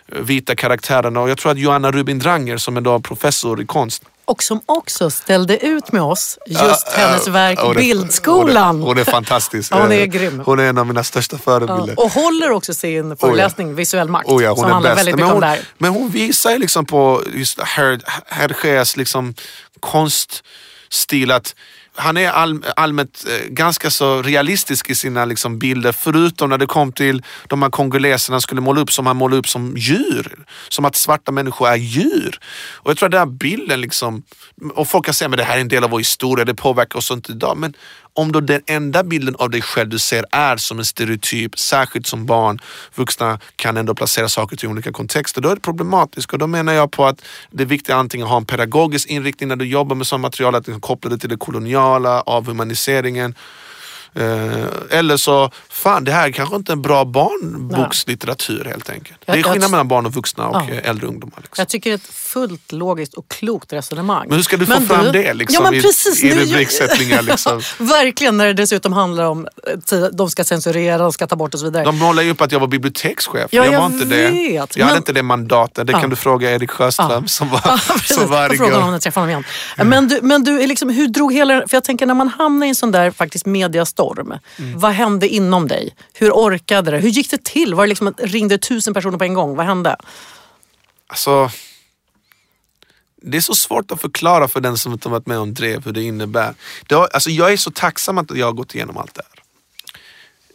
eh, 0.08 0.18
vita 0.20 0.56
karaktärerna. 0.56 1.20
Och 1.20 1.30
jag 1.30 1.38
tror 1.38 1.52
att 1.52 1.58
Joanna 1.58 1.90
Rubin 1.90 2.18
Dranger 2.18 2.56
som 2.56 2.76
är 2.76 2.80
då 2.80 3.00
professor 3.00 3.62
i 3.62 3.66
konst 3.66 4.04
och 4.24 4.42
som 4.42 4.60
också 4.66 5.10
ställde 5.10 5.58
ut 5.66 5.92
med 5.92 6.02
oss 6.02 6.38
just 6.46 6.62
Ja, 6.62 6.76
hennes 6.96 7.26
ja, 7.26 7.32
verk 7.32 7.58
hon 7.60 7.70
är- 7.70 7.74
Bildskolan. 7.80 8.74
Hon 8.76 8.82
är, 8.82 8.86
hon 8.86 8.98
är 8.98 9.04
fantastisk. 9.04 9.72
Ja, 9.72 9.80
hon 9.82 9.92
är 9.92 10.06
grym. 10.06 10.42
Hon 10.46 10.58
är 10.58 10.64
en 10.64 10.78
av 10.78 10.86
mina 10.86 11.04
största 11.04 11.38
förebilder. 11.38 11.94
Ja, 11.96 12.02
och 12.04 12.10
håller 12.12 12.50
också 12.50 12.74
sin 12.74 13.16
föreläsning 13.16 13.74
Visuell 13.74 14.08
makt. 14.08 14.28
Oh 14.28 14.42
ja, 14.44 14.48
hon 14.50 14.56
som 14.58 14.66
är 14.68 14.72
handlar 14.72 14.90
bäst. 14.94 14.98
väldigt 14.98 15.14
men, 15.16 15.24
mycket 15.24 15.26
om 15.26 15.32
hon, 15.32 15.40
det 15.40 15.46
här. 15.46 15.60
men 15.78 15.90
hon 15.92 16.10
visar 16.10 16.50
ju 16.50 16.58
liksom 16.58 16.86
på 16.86 17.22
just 17.34 17.58
Her- 17.58 18.00
Hergés 18.26 18.96
liksom 18.96 19.34
konststil 19.80 21.30
att 21.30 21.54
han 21.94 22.16
är 22.16 22.30
all, 22.30 22.64
allmänt 22.76 23.24
eh, 23.28 23.48
ganska 23.48 23.90
så 23.90 24.22
realistisk 24.22 24.90
i 24.90 24.94
sina 24.94 25.24
liksom, 25.24 25.58
bilder 25.58 25.92
förutom 25.92 26.50
när 26.50 26.58
det 26.58 26.66
kom 26.66 26.92
till 26.92 27.22
de 27.46 27.62
här 27.62 27.70
kongoleserna 27.70 28.34
han 28.34 28.40
skulle 28.40 28.60
måla 28.60 28.80
upp 28.80 28.92
som 28.92 29.06
han 29.06 29.16
målade 29.16 29.38
upp 29.38 29.48
som 29.48 29.76
djur. 29.76 30.44
Som 30.68 30.84
att 30.84 30.96
svarta 30.96 31.32
människor 31.32 31.68
är 31.68 31.76
djur. 31.76 32.38
Och 32.74 32.90
jag 32.90 32.98
tror 32.98 33.06
att 33.06 33.12
den 33.12 33.18
här 33.18 33.26
bilden 33.26 33.80
liksom, 33.80 34.22
och 34.74 34.88
folk 34.88 35.04
kan 35.04 35.14
säga 35.14 35.30
att 35.30 35.36
det 35.36 35.44
här 35.44 35.56
är 35.56 35.60
en 35.60 35.68
del 35.68 35.84
av 35.84 35.90
vår 35.90 35.98
historia, 35.98 36.44
det 36.44 36.54
påverkar 36.54 36.98
oss 36.98 37.10
inte 37.10 37.32
idag. 37.32 37.56
Men 37.56 37.74
om 38.14 38.32
då 38.32 38.40
den 38.40 38.62
enda 38.66 39.04
bilden 39.04 39.36
av 39.38 39.50
dig 39.50 39.62
själv 39.62 39.88
du 39.88 39.98
ser 39.98 40.24
är 40.30 40.56
som 40.56 40.78
en 40.78 40.84
stereotyp, 40.84 41.58
särskilt 41.58 42.06
som 42.06 42.26
barn, 42.26 42.60
vuxna 42.94 43.38
kan 43.56 43.76
ändå 43.76 43.94
placera 43.94 44.28
saker 44.28 44.64
i 44.64 44.68
olika 44.68 44.92
kontexter, 44.92 45.40
då 45.40 45.48
är 45.48 45.54
det 45.54 45.60
problematiskt. 45.60 46.32
Och 46.32 46.38
då 46.38 46.46
menar 46.46 46.72
jag 46.72 46.90
på 46.90 47.06
att 47.06 47.22
det 47.50 47.62
är 47.62 47.66
viktigt 47.66 47.90
att 47.90 47.96
antingen 47.96 48.26
ha 48.26 48.36
en 48.36 48.44
pedagogisk 48.44 49.08
inriktning 49.08 49.48
när 49.48 49.56
du 49.56 49.64
jobbar 49.64 49.96
med 49.96 50.06
sådant 50.06 50.22
material, 50.22 50.54
att 50.54 50.64
du 50.64 50.72
kan 50.72 50.80
koppla 50.80 51.10
det 51.10 51.18
till 51.18 51.28
det 51.28 51.36
koloniala, 51.36 52.20
avhumaniseringen. 52.20 53.34
Eh, 54.14 54.98
eller 54.98 55.16
så, 55.16 55.50
fan 55.70 56.04
det 56.04 56.12
här 56.12 56.28
är 56.28 56.32
kanske 56.32 56.56
inte 56.56 56.72
är 56.72 56.74
en 56.74 56.82
bra 56.82 57.04
barnbokslitteratur 57.04 58.64
helt 58.64 58.90
enkelt. 58.90 59.18
Jag- 59.26 59.36
det 59.36 59.40
är 59.40 59.42
skillnad 59.42 59.62
jag- 59.62 59.70
mellan 59.70 59.88
barn 59.88 60.06
och 60.06 60.12
vuxna 60.14 60.46
och 60.48 60.56
Ja. 60.56 60.74
eh, 60.74 60.90
äldre 60.90 61.06
ungdomar. 61.06 61.34
Liksom. 61.36 61.54
Jag 61.60 61.68
tycker 61.68 61.90
det 61.90 61.94
är 61.94 61.98
ett 61.98 62.14
fullt 62.14 62.72
logiskt 62.72 63.14
och 63.14 63.28
klokt 63.28 63.72
resonemang. 63.72 64.26
Men 64.28 64.36
hur 64.36 64.42
ska 64.42 64.56
du 64.56 64.66
få 64.66 64.72
Men 64.72 64.86
fram 64.86 65.04
du- 65.04 65.12
det 65.12 65.34
liksom, 65.34 65.64
ja, 65.64 65.70
men 65.70 65.78
i- 65.78 65.82
precis, 65.82 66.24
i 66.24 66.28
nu- 66.34 66.44
rubriksättningar? 66.44 67.22
Liksom. 67.32 67.60
Verkligen, 67.78 68.36
när 68.36 68.46
det 68.46 68.52
dessutom 68.52 68.92
handlar 68.92 69.24
om 69.24 69.46
eh, 69.72 69.78
tid- 69.80 70.10
de 70.12 70.30
ska 70.30 70.44
censurera, 70.44 70.98
de 70.98 71.12
ska 71.12 71.26
ta 71.26 71.36
bort 71.36 71.54
och 71.54 71.60
så 71.60 71.66
vidare. 71.66 71.84
De 71.84 71.98
målar 71.98 72.22
ju 72.22 72.30
upp 72.30 72.40
att 72.40 72.52
jag 72.52 72.60
var 72.60 72.66
bibliotekschef. 72.66 73.48
Ja, 73.50 73.64
jag 73.64 73.74
jag 73.74 73.78
var 73.80 73.86
inte 73.86 74.04
det. 74.04 74.30
vet, 74.30 74.76
Jag 74.76 74.84
hade 74.84 74.94
men- 74.94 74.96
inte 74.96 75.12
det 75.12 75.22
mandatet. 75.22 75.86
Det 75.86 75.92
Ja. 75.92 76.00
kan 76.00 76.10
du 76.10 76.16
fråga 76.16 76.50
Erik 76.54 76.70
Sjöström 76.70 77.28
som 77.28 77.48
var, 77.48 77.60
Ja, 77.64 77.78
precis. 77.88 78.16
som 78.16 78.30
var 78.30 78.42
Jag 78.42 78.56
frågar 78.56 78.72
honom 78.74 78.86
när 78.88 78.94
jag 78.94 79.02
träffar 79.02 79.20
honom 79.20 79.30
igen. 79.30 79.44
Men, 79.88 80.08
du, 80.08 80.18
men 80.22 80.44
du, 80.44 80.62
är 80.62 80.66
liksom, 80.66 80.88
hur 80.88 81.08
drog 81.08 81.32
hela... 81.32 81.54
För 81.68 81.76
jag 81.76 81.84
tänker 81.84 82.06
när 82.06 82.14
man 82.14 82.28
hamnar 82.28 82.66
i 82.66 82.68
en 82.68 82.74
sån 82.74 82.90
där 82.92 83.10
faktiskt 83.10 83.46
mediastorm. 84.02 84.38
Mm. 84.58 84.78
Vad 84.78 84.92
hände 84.92 85.28
inom 85.28 85.68
dig? 85.68 85.94
Hur 86.12 86.30
orkade 86.30 86.90
det? 86.90 86.98
Hur 86.98 87.08
gick 87.08 87.30
det 87.30 87.44
till? 87.44 87.74
Var 87.74 87.84
det 87.84 87.88
liksom 87.88 88.06
att 88.06 88.20
ringde 88.20 88.58
tusen 88.58 88.94
personer 88.94 89.18
på 89.18 89.24
en 89.24 89.34
gång? 89.34 89.56
Vad 89.56 89.66
hände? 89.66 89.96
Alltså, 91.06 91.50
det 93.22 93.36
är 93.36 93.40
så 93.40 93.54
svårt 93.54 93.90
att 93.90 94.00
förklara 94.00 94.48
för 94.48 94.60
den 94.60 94.78
som 94.78 94.92
inte 94.92 95.08
varit 95.08 95.26
med 95.26 95.38
om 95.38 95.54
drev 95.54 95.84
hur 95.84 95.92
det 95.92 96.02
innebär. 96.02 96.54
Det 96.88 96.94
har, 96.94 97.08
alltså 97.12 97.30
jag 97.30 97.52
är 97.52 97.56
så 97.56 97.70
tacksam 97.70 98.18
att 98.18 98.36
jag 98.36 98.46
har 98.46 98.52
gått 98.52 98.74
igenom 98.74 98.96
allt 98.96 99.14
det 99.14 99.22
här. 99.34 99.41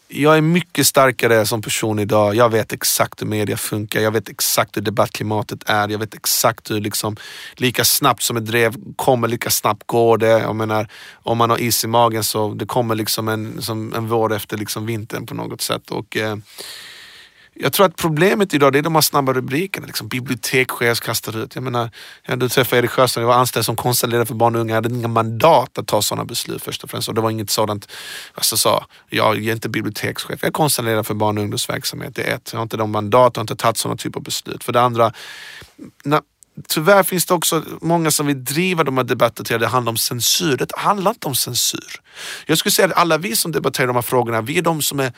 Jag 0.10 0.38
är 0.38 0.41
mycket 0.41 0.88
starkare 0.88 1.45
som 1.45 1.62
person 1.62 1.99
idag. 1.99 2.36
Jag 2.36 2.49
vet 2.49 2.74
exakt 2.74 3.22
hur 3.22 3.28
media 3.28 3.58
funkar. 3.58 3.99
Jag 3.99 4.12
vet 4.12 4.30
exakt 4.30 4.78
hur 4.78 4.82
debattklimatet 4.82 5.64
är. 5.66 5.89
Jag 5.89 5.99
vet 5.99 6.16
exakt 6.16 6.72
hur 6.72 6.80
liksom, 6.80 7.16
lika 7.55 7.86
snabbt 7.86 8.22
som 8.22 8.38
ett 8.38 8.45
drev 8.45 8.76
kommer, 8.95 9.28
lika 9.28 9.49
snabbt 9.49 9.84
går 9.86 10.18
det. 10.18 10.28
Jag 10.28 10.55
menar, 10.55 10.88
om 11.14 11.38
man 11.38 11.49
har 11.49 11.58
is 11.58 11.84
i 11.84 11.88
magen 11.88 12.24
så 12.24 12.53
det 12.53 12.66
kommer 12.66 12.95
liksom 12.95 13.28
en, 13.28 13.62
som 13.62 13.93
en 13.93 14.08
vår 14.08 14.34
efter 14.34 14.58
liksom 14.58 14.86
vintern 14.86 15.26
på 15.26 15.34
något 15.36 15.62
sätt. 15.62 15.91
Och, 15.91 16.18
eh, 16.18 16.36
jag 17.60 17.74
tror 17.74 17.86
att 17.86 17.95
problemet 17.95 18.53
idag 18.53 18.74
det 18.74 18.80
är 18.80 18.84
de 18.84 18.95
här 18.95 19.01
snabba 19.01 19.34
rubrikerna. 19.34 19.88
Liksom, 19.88 20.08
bibliotekschef 20.08 20.99
kastar 20.99 21.38
ut. 21.38 21.55
Jag 21.55 21.64
menar, 21.64 21.89
jag 22.26 22.39
du 22.39 22.49
träffade 22.49 22.80
Erik 22.80 22.91
Sjöström, 22.91 23.22
jag 23.22 23.28
var 23.28 23.36
anställd 23.36 23.66
som 23.66 23.76
konstnärledare 23.76 24.26
för 24.26 24.34
barn 24.34 24.55
och 24.55 24.62
unga. 24.62 24.72
Jag 24.72 24.84
hade 24.84 24.95
inga 24.95 25.08
mandat 25.08 25.78
att 25.78 25.88
ta 25.88 26.01
sådana 26.01 26.26
beslut 26.26 26.64
först 26.64 26.84
och 26.84 26.89
främst. 26.89 27.10
Och 27.10 27.16
det 27.16 27.22
var 27.22 27.30
inget 27.30 27.49
sådant, 27.49 27.91
alltså 28.34 28.58
sa, 28.58 28.86
jag 29.10 29.38
är 29.38 29.51
inte 29.51 29.70
bibliotekschef, 29.70 30.39
jag 30.41 30.47
är 30.47 30.51
konstnärledare 30.51 31.03
för 31.03 31.14
barn 31.14 31.38
och 31.38 31.43
ungdomsverksamhet. 31.43 32.16
Det 32.16 32.24
är 32.24 32.36
ett, 32.36 32.49
jag 32.51 32.60
har 32.60 32.64
inte 32.64 32.78
de 32.78 32.91
mandat, 32.91 33.32
jag 33.36 33.39
har 33.39 33.43
inte 33.43 33.55
tagit 33.55 33.78
sådana 33.78 33.97
typer 33.97 34.20
av 34.20 34.24
beslut. 34.24 34.64
För 34.64 34.74
det 34.74 34.82
andra, 34.82 35.14
na, 36.05 36.22
tyvärr 36.68 37.03
finns 37.03 37.26
det 37.26 37.34
också 37.34 37.64
många 37.82 38.12
som 38.12 38.28
vill 38.28 38.43
driva 38.43 38.84
de 38.84 38.97
här 38.97 39.03
debatterna 39.03 39.45
till 39.45 39.55
att 39.55 39.62
det 39.62 39.68
handlar 39.68 39.89
om 39.89 39.97
censur. 39.97 40.58
Det 40.58 40.72
handlar 40.78 41.12
inte 41.12 41.28
om 41.28 41.36
censur. 41.36 42.01
Jag 42.45 42.58
skulle 42.58 42.72
säga 42.72 42.88
att 42.88 42.97
alla 42.97 43.18
vi 43.18 43.36
som 43.36 43.51
debatterar 43.51 43.88
de 43.88 43.95
här 43.95 44.01
frågorna, 44.01 44.41
vi 44.41 44.58
är 44.58 44.62
de 44.62 44.82
som 44.82 44.99
är 44.99 45.14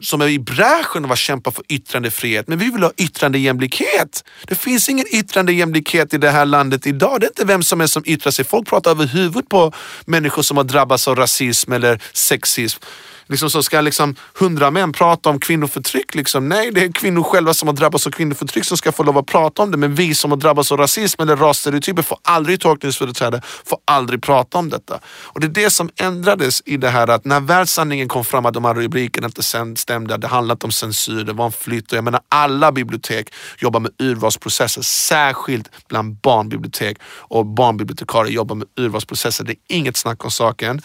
som 0.00 0.20
är 0.20 0.28
i 0.28 0.38
bräschen 0.38 1.04
av 1.04 1.12
att 1.12 1.18
kämpa 1.18 1.50
för 1.50 1.64
yttrandefrihet. 1.68 2.48
Men 2.48 2.58
vi 2.58 2.70
vill 2.70 2.82
ha 2.82 2.92
yttrandejämlikhet. 2.96 4.24
Det 4.46 4.54
finns 4.54 4.88
ingen 4.88 5.06
yttrandejämlikhet 5.14 6.14
i 6.14 6.18
det 6.18 6.30
här 6.30 6.46
landet 6.46 6.86
idag. 6.86 7.20
Det 7.20 7.26
är 7.26 7.30
inte 7.30 7.44
vem 7.44 7.62
som 7.62 7.80
är 7.80 7.86
som 7.86 8.02
yttrar 8.06 8.32
sig. 8.32 8.44
Folk 8.44 8.68
pratar 8.68 8.90
över 8.90 9.06
huvudet 9.06 9.48
på 9.48 9.72
människor 10.06 10.42
som 10.42 10.56
har 10.56 10.64
drabbats 10.64 11.08
av 11.08 11.16
rasism 11.16 11.72
eller 11.72 12.02
sexism. 12.12 12.82
Liksom 13.26 13.50
så 13.50 13.62
ska 13.62 13.80
liksom 13.80 14.16
hundra 14.38 14.70
män 14.70 14.92
prata 14.92 15.30
om 15.30 15.40
kvinnoförtryck. 15.40 16.14
Liksom. 16.14 16.48
Nej, 16.48 16.70
det 16.70 16.84
är 16.84 16.92
kvinnor 16.92 17.22
själva 17.22 17.54
som 17.54 17.68
har 17.68 17.74
drabbats 17.74 18.06
av 18.06 18.10
kvinnoförtryck 18.10 18.64
som 18.64 18.76
ska 18.76 18.92
få 18.92 19.02
lov 19.02 19.18
att 19.18 19.26
prata 19.26 19.62
om 19.62 19.70
det. 19.70 19.76
Men 19.76 19.94
vi 19.94 20.14
som 20.14 20.30
har 20.30 20.38
drabbats 20.38 20.72
av 20.72 20.78
rasism 20.78 21.22
eller 21.22 21.36
rasstereotyper 21.36 22.02
får 22.02 22.18
aldrig 22.22 22.60
tolkningsföreträde, 22.60 23.42
får 23.64 23.78
aldrig 23.84 24.22
prata 24.22 24.58
om 24.58 24.70
detta. 24.70 25.00
Och 25.06 25.40
det 25.40 25.46
är 25.46 25.64
det 25.64 25.70
som 25.70 25.90
ändrades 25.96 26.62
i 26.66 26.76
det 26.76 26.90
här 26.90 27.10
att 27.10 27.24
när 27.24 27.40
världssanningen 27.40 28.08
kom 28.08 28.24
fram 28.24 28.46
att 28.46 28.54
de 28.54 28.64
här 28.64 28.74
rubrikerna 28.74 29.26
inte 29.26 29.42
stämde, 29.76 30.16
det 30.16 30.26
handlade 30.26 30.56
inte 30.56 30.66
om 30.66 30.72
censur, 30.72 31.24
det 31.24 31.32
var 31.32 31.46
en 31.46 31.52
flytt. 31.52 31.92
Och 31.92 31.98
jag 31.98 32.04
menar 32.04 32.20
alla 32.28 32.72
bibliotek 32.72 33.34
jobbar 33.58 33.80
med 33.80 33.90
urvalsprocesser, 33.98 34.82
särskilt 34.82 35.70
bland 35.88 36.14
barnbibliotek. 36.14 36.98
Och 37.04 37.46
barnbibliotekarier 37.46 38.32
jobbar 38.32 38.56
med 38.56 38.68
urvalsprocesser, 38.76 39.44
det 39.44 39.52
är 39.52 39.58
inget 39.68 39.96
snack 39.96 40.24
om 40.24 40.30
saken. 40.30 40.82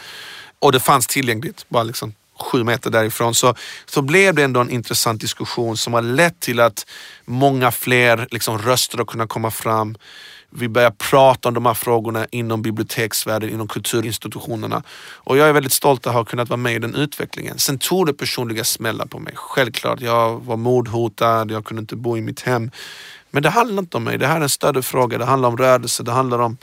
Och 0.60 0.72
det 0.72 0.80
fanns 0.80 1.08
tillgängligt, 1.08 1.66
bara 1.70 1.84
liksom 1.84 2.14
sju 2.44 2.64
meter 2.64 2.90
därifrån 2.90 3.36
så, 3.36 3.56
så 3.86 4.02
blev 4.02 4.36
det 4.36 4.44
ändå 4.44 4.60
en 4.60 4.70
intressant 4.70 5.22
diskussion 5.22 5.78
som 5.78 5.94
har 5.94 6.02
lett 6.02 6.40
till 6.40 6.60
att 6.60 6.86
många 7.26 7.72
fler 7.72 8.28
liksom, 8.32 8.58
röster 8.58 8.98
har 8.98 9.06
kunnat 9.06 9.30
komma 9.30 9.52
fram. 9.52 9.98
Vi 10.52 10.70
börjar 10.70 10.92
prata 10.92 11.48
om 11.48 11.54
de 11.54 11.66
här 11.66 11.74
frågorna 11.74 12.28
inom 12.32 12.62
biblioteksvärlden, 12.62 13.50
inom 13.50 13.68
kulturinstitutionerna. 13.68 14.84
Och 15.14 15.38
jag 15.38 15.50
är 15.50 15.54
väldigt 15.54 15.74
stolt 15.74 16.08
att 16.08 16.14
ha 16.14 16.26
kunnat 16.26 16.50
vara 16.50 16.58
med 16.58 16.76
i 16.76 16.80
den 16.80 16.96
utvecklingen. 16.96 17.60
Sen 17.60 17.78
tog 17.78 18.06
det 18.06 18.14
personliga 18.14 18.64
smällar 18.64 19.06
på 19.06 19.20
mig. 19.20 19.34
Självklart, 19.36 20.02
jag 20.02 20.46
var 20.46 20.58
mordhotad, 20.58 21.52
jag 21.52 21.66
kunde 21.66 21.80
inte 21.80 21.96
bo 21.96 22.18
i 22.18 22.22
mitt 22.22 22.42
hem. 22.42 22.72
Men 23.32 23.44
det 23.44 23.50
handlar 23.50 23.80
inte 23.80 23.98
om 23.98 24.04
mig, 24.04 24.18
det 24.18 24.28
här 24.28 24.38
är 24.38 24.42
en 24.42 24.50
större 24.50 24.82
fråga. 24.82 25.18
Det 25.18 25.26
handlar 25.26 25.50
om 25.50 25.58
rörelse, 25.58 26.04
det 26.04 26.12
handlar 26.12 26.40
om 26.40 26.58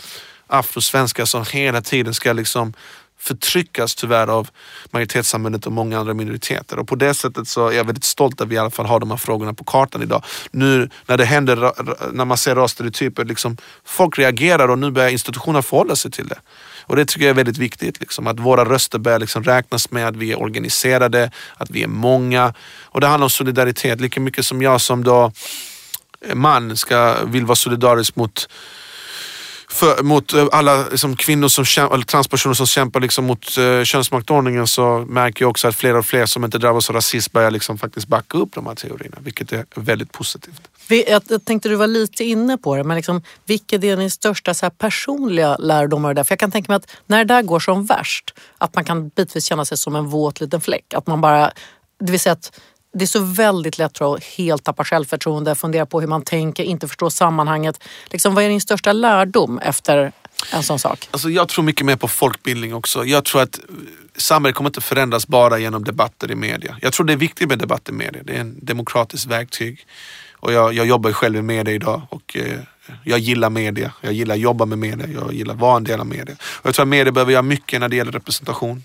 afrosvenskar 0.47 1.25
som 1.25 1.45
hela 1.53 1.81
tiden 1.83 2.15
ska 2.15 2.33
liksom 2.33 2.73
förtryckas 3.19 3.95
tyvärr 3.95 4.27
av 4.27 4.49
majoritetssamhället 4.91 5.67
och 5.67 5.73
många 5.73 5.99
andra 5.99 6.15
minoriteter. 6.15 6.79
Och 6.79 6.89
på 6.89 6.95
det 6.95 7.15
sättet 7.15 7.49
så 7.49 7.69
är 7.69 7.73
jag 7.73 7.85
väldigt 7.85 8.05
stolt 8.05 8.41
att 8.41 8.49
vi 8.49 8.55
i 8.55 8.59
alla 8.59 8.71
fall 8.71 8.87
har 8.87 9.01
de 9.01 9.11
här 9.11 9.19
frågorna 9.19 9.55
på 9.55 9.65
kartan 9.65 10.03
idag. 10.03 10.25
Nu 10.51 10.91
när 11.07 11.17
det 11.17 11.25
händer, 11.25 11.73
när 12.13 12.25
man 12.25 12.37
ser 12.37 12.55
rasstereotyper, 12.55 13.25
liksom, 13.25 13.57
folk 13.85 14.19
reagerar 14.19 14.69
och 14.69 14.79
nu 14.79 14.91
börjar 14.91 15.11
institutioner 15.11 15.63
förhålla 15.63 15.97
sig 15.97 16.11
till 16.11 16.29
det. 16.29 16.39
Och 16.87 16.97
det 16.97 17.05
tycker 17.05 17.25
jag 17.25 17.31
är 17.31 17.35
väldigt 17.35 17.59
viktigt, 17.59 18.01
liksom, 18.01 18.27
att 18.27 18.41
våra 18.41 18.65
röster 18.65 18.99
börjar 18.99 19.19
liksom 19.19 19.45
räknas 19.45 19.91
med, 19.91 20.09
att 20.09 20.17
vi 20.17 20.33
är 20.33 20.43
organiserade, 20.43 21.31
att 21.57 21.71
vi 21.71 21.83
är 21.83 21.89
många. 21.89 22.55
Och 22.83 23.01
det 23.01 23.07
handlar 23.07 23.25
om 23.25 23.31
solidaritet, 23.31 24.01
lika 24.01 24.21
mycket 24.21 24.47
som 24.47 24.63
jag 24.63 24.81
som 24.81 25.05
då 25.05 25.33
eh, 26.21 26.35
man 26.35 26.77
ska, 26.77 27.25
vill 27.25 27.47
vara 27.47 27.57
solidarisk 27.57 28.17
mot 28.17 28.49
för, 29.77 30.03
mot 30.03 30.33
eh, 30.33 30.47
alla 30.53 30.89
liksom, 30.89 31.17
kvinnor 31.17 31.49
som 31.49 31.65
kämpar, 31.65 31.95
eller 31.95 32.05
transpersoner 32.05 32.55
som 32.55 32.67
kämpar 32.67 33.01
liksom, 33.01 33.25
mot 33.25 33.59
uh, 33.59 33.85
könsmaktordningen 33.85 34.67
så 34.67 35.05
märker 35.09 35.45
jag 35.45 35.51
också 35.51 35.69
att 35.69 35.75
fler 35.75 35.97
och 35.97 36.07
fler 36.07 36.27
som 36.27 36.45
inte 36.45 36.59
drabbas 36.59 36.91
av 36.91 36.97
rasism 36.97 37.33
börjar 37.33 37.51
liksom, 37.51 37.79
faktiskt 37.79 38.09
backa 38.09 38.39
upp 38.39 38.55
de 38.55 38.67
här 38.67 38.75
teorierna, 38.75 39.17
vilket 39.21 39.53
är 39.53 39.65
väldigt 39.75 40.13
positivt. 40.13 40.69
Jag, 40.89 41.23
jag 41.29 41.45
tänkte 41.45 41.69
du 41.69 41.75
var 41.75 41.87
lite 41.87 42.25
inne 42.25 42.59
på 42.59 42.77
det, 42.77 42.85
men 42.85 42.97
liksom, 42.97 43.23
vilket 43.47 43.85
är 43.85 43.97
din 43.97 44.11
största 44.11 44.55
så 44.55 44.67
här, 44.67 44.71
personliga 44.71 45.57
det 45.57 46.15
där? 46.15 46.25
För 46.25 46.33
jag 46.33 46.39
kan 46.39 46.51
tänka 46.51 46.73
mig 46.73 46.77
att 46.77 46.91
när 47.07 47.19
det 47.19 47.35
där 47.35 47.43
går 47.43 47.61
som 47.61 47.87
värst, 47.87 48.35
att 48.59 48.75
man 48.75 48.85
kan 48.85 49.09
bitvis 49.09 49.45
känna 49.45 49.65
sig 49.65 49.79
som 49.79 49.97
en 49.97 50.07
våt 50.07 50.41
liten 50.41 50.61
fläck. 50.61 50.95
Att 50.95 51.07
man 51.07 51.21
bara, 51.21 51.53
det 52.01 52.11
vill 52.11 52.21
säga 52.21 52.33
att 52.33 52.61
det 52.99 53.05
är 53.05 53.07
så 53.07 53.21
väldigt 53.21 53.79
lätt 53.79 53.95
tror 53.95 54.11
jag, 54.11 54.17
att 54.17 54.25
helt 54.25 54.65
tappa 54.65 54.85
självförtroende, 54.85 55.55
fundera 55.55 55.87
på 55.87 56.01
hur 56.01 56.09
man 56.09 56.23
tänker, 56.23 56.65
inte 56.65 56.89
förstå 56.89 57.11
sammanhanget. 57.11 57.81
Liksom, 58.11 58.35
vad 58.35 58.45
är 58.45 58.49
din 58.49 58.61
största 58.61 58.93
lärdom 58.93 59.59
efter 59.59 60.13
en 60.53 60.63
sån 60.63 60.79
sak? 60.79 61.09
Alltså, 61.11 61.31
jag 61.31 61.49
tror 61.49 61.65
mycket 61.65 61.87
mer 61.87 61.97
på 61.97 62.09
folkbildning 62.09 62.75
också. 62.75 63.05
Jag 63.05 63.25
tror 63.25 63.43
att 63.43 63.59
eh, 63.59 63.65
samhället 64.17 64.57
kommer 64.57 64.71
inte 64.71 64.81
förändras 64.81 65.27
bara 65.27 65.59
genom 65.59 65.85
debatter 65.85 66.31
i 66.31 66.35
media. 66.35 66.77
Jag 66.81 66.93
tror 66.93 67.07
det 67.07 67.13
är 67.13 67.17
viktigt 67.17 67.49
med 67.49 67.59
debatt 67.59 67.89
i 67.89 67.93
media. 67.93 68.23
Det 68.25 68.37
är 68.37 68.41
en 68.41 68.59
demokratiskt 68.63 69.27
verktyg. 69.27 69.87
Och 70.33 70.53
jag, 70.53 70.73
jag 70.73 70.87
jobbar 70.87 71.11
ju 71.11 71.15
själv 71.15 71.37
i 71.37 71.43
media 71.43 71.75
idag 71.75 72.03
och 72.11 72.37
eh, 72.37 72.61
jag 73.05 73.19
gillar 73.19 73.51
media. 73.51 73.93
Jag 74.01 74.13
gillar 74.13 74.35
att 74.35 74.41
jobba 74.41 74.65
med 74.65 74.79
media. 74.79 75.07
Jag 75.09 75.33
gillar 75.33 75.55
att 75.55 75.61
vara 75.61 75.77
en 75.77 75.85
del 75.85 76.01
av 76.01 76.07
media. 76.07 76.37
Och 76.41 76.67
jag 76.67 76.75
tror 76.75 76.85
att 76.85 76.89
media 76.89 77.13
behöver 77.13 77.33
göra 77.33 77.43
mycket 77.43 77.81
när 77.81 77.89
det 77.89 77.97
gäller 77.97 78.13
representation. 78.13 78.85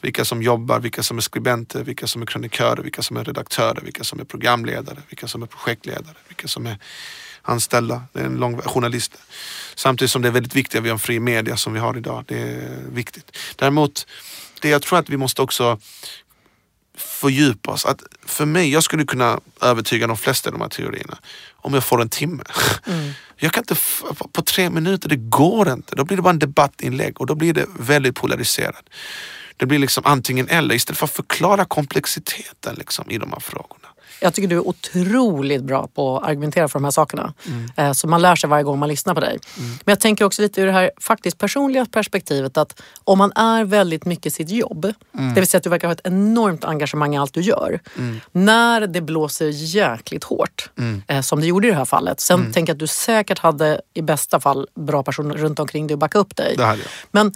Vilka 0.00 0.24
som 0.24 0.42
jobbar, 0.42 0.80
vilka 0.80 1.02
som 1.02 1.16
är 1.16 1.20
skribenter, 1.20 1.84
vilka 1.84 2.06
som 2.06 2.22
är 2.22 2.26
krönikörer, 2.26 2.82
vilka 2.82 3.02
som 3.02 3.16
är 3.16 3.24
redaktörer, 3.24 3.80
vilka 3.80 4.04
som 4.04 4.20
är 4.20 4.24
programledare, 4.24 4.98
vilka 5.08 5.28
som 5.28 5.42
är 5.42 5.46
projektledare, 5.46 6.14
vilka 6.28 6.48
som 6.48 6.66
är 6.66 6.78
anställda. 7.42 8.02
Det 8.12 8.20
är 8.20 8.24
en 8.24 8.36
lång 8.36 8.62
journalister. 8.62 9.20
Samtidigt 9.74 10.10
som 10.10 10.22
det 10.22 10.28
är 10.28 10.32
väldigt 10.32 10.56
viktigt 10.56 10.78
att 10.78 10.84
vi 10.84 10.88
har 10.88 10.94
en 10.94 10.98
fri 10.98 11.20
media 11.20 11.56
som 11.56 11.72
vi 11.72 11.78
har 11.78 11.96
idag. 11.96 12.24
Det 12.26 12.38
är 12.38 12.80
viktigt. 12.92 13.36
Däremot, 13.56 14.06
det 14.60 14.68
jag 14.68 14.82
tror 14.82 14.98
att 14.98 15.10
vi 15.10 15.16
måste 15.16 15.42
också 15.42 15.78
fördjupa 16.96 17.70
oss. 17.70 17.84
Att 17.84 18.02
för 18.26 18.46
mig, 18.46 18.72
jag 18.72 18.82
skulle 18.82 19.04
kunna 19.04 19.40
övertyga 19.60 20.06
de 20.06 20.16
flesta 20.16 20.50
av 20.50 20.52
de 20.52 20.60
här 20.60 20.68
teorierna 20.68 21.18
om 21.56 21.74
jag 21.74 21.84
får 21.84 22.02
en 22.02 22.08
timme. 22.08 22.42
Jag 23.36 23.52
kan 23.52 23.62
inte, 23.62 23.76
på 24.32 24.42
tre 24.42 24.70
minuter, 24.70 25.08
det 25.08 25.16
går 25.16 25.72
inte. 25.72 25.96
Då 25.96 26.04
blir 26.04 26.16
det 26.16 26.22
bara 26.22 26.30
en 26.30 26.38
debattinlägg 26.38 27.20
och 27.20 27.26
då 27.26 27.34
blir 27.34 27.54
det 27.54 27.66
väldigt 27.78 28.14
polariserat. 28.14 28.88
Det 29.56 29.66
blir 29.66 29.78
liksom 29.78 30.02
antingen 30.06 30.48
eller 30.48 30.74
istället 30.74 30.98
för 30.98 31.04
att 31.04 31.10
förklara 31.12 31.64
komplexiteten 31.64 32.74
liksom, 32.74 33.10
i 33.10 33.18
de 33.18 33.32
här 33.32 33.40
frågorna. 33.40 33.88
Jag 34.20 34.34
tycker 34.34 34.48
du 34.48 34.56
är 34.56 34.68
otroligt 34.68 35.62
bra 35.62 35.88
på 35.94 36.16
att 36.18 36.28
argumentera 36.28 36.68
för 36.68 36.78
de 36.78 36.84
här 36.84 36.90
sakerna. 36.90 37.34
Eh, 37.76 37.92
Så 37.92 38.08
man 38.08 38.22
lär 38.22 38.36
sig 38.36 38.50
varje 38.50 38.64
gång 38.64 38.78
man 38.78 38.88
lyssnar 38.88 39.14
på 39.14 39.20
dig. 39.20 39.38
Men 39.56 39.92
jag 39.92 40.00
tänker 40.00 40.24
också 40.24 40.42
lite 40.42 40.60
ur 40.60 40.66
det 40.66 40.72
här 40.72 40.90
faktiskt 41.00 41.38
personliga 41.38 41.86
perspektivet 41.86 42.56
att 42.56 42.80
om 43.04 43.18
man 43.18 43.32
är 43.32 43.64
väldigt 43.64 44.04
mycket 44.04 44.34
sitt 44.34 44.50
jobb, 44.50 44.92
det 45.12 45.40
vill 45.40 45.46
säga 45.46 45.58
att 45.58 45.64
du 45.64 45.70
verkar 45.70 45.88
ha 45.88 45.92
ett 45.92 46.00
enormt 46.04 46.64
engagemang 46.64 47.14
i 47.14 47.18
allt 47.18 47.34
du 47.34 47.40
gör. 47.40 47.80
När 48.32 48.86
det 48.86 49.00
blåser 49.00 49.48
jäkligt 49.52 50.24
hårt, 50.24 50.70
eh, 51.08 51.20
som 51.20 51.40
det 51.40 51.46
gjorde 51.46 51.68
i 51.68 51.70
det 51.70 51.76
här 51.76 51.84
fallet. 51.84 52.20
Sen 52.20 52.52
tänker 52.52 52.70
jag 52.70 52.74
att 52.74 52.80
du 52.80 52.86
säkert 52.86 53.38
hade 53.38 53.80
i 53.94 54.02
bästa 54.02 54.40
fall 54.40 54.66
bra 54.74 55.02
personer 55.02 55.34
runt 55.34 55.58
omkring 55.58 55.86
dig 55.86 55.94
att 55.94 56.00
backa 56.00 56.18
upp 56.18 56.36
dig. 56.36 56.54
Men 57.10 57.34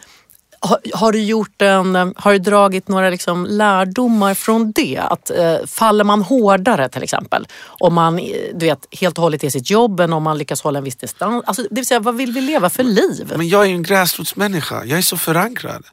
har, 0.61 0.79
har, 0.95 1.13
du 1.13 1.23
gjort 1.23 1.63
en, 1.63 2.15
har 2.17 2.33
du 2.33 2.39
dragit 2.39 2.89
några 2.89 3.11
liksom 3.11 3.47
lärdomar 3.47 4.35
från 4.35 4.73
det? 4.73 4.99
Att, 4.99 5.31
eh, 5.31 5.57
faller 5.67 6.05
man 6.05 6.23
hårdare 6.23 6.89
till 6.89 7.03
exempel 7.03 7.47
om 7.65 7.95
man 7.95 8.17
du 8.55 8.67
vet, 8.67 8.87
helt 9.01 9.19
och 9.19 9.23
hållet 9.23 9.45
är 9.45 9.51
sitt 9.51 9.71
jobb 9.71 10.01
än 10.01 10.13
om 10.13 10.23
man 10.23 10.39
lyckas 10.39 10.63
hålla 10.63 10.79
en 10.79 10.85
viss 10.85 10.97
distans? 10.97 11.45
Alltså, 11.47 11.63
det 11.63 11.75
vill 11.75 11.87
säga, 11.87 12.01
vad 12.01 12.17
vill 12.17 12.33
vi 12.33 12.41
leva 12.41 12.71
för 12.71 12.83
liv? 12.83 13.33
Men 13.37 13.49
jag 13.49 13.63
är 13.63 13.67
ju 13.67 13.75
en 13.75 13.83
gräsrotsmänniska. 13.83 14.85
Jag 14.85 14.99
är 14.99 15.03
så 15.03 15.17
förankrad. 15.17 15.85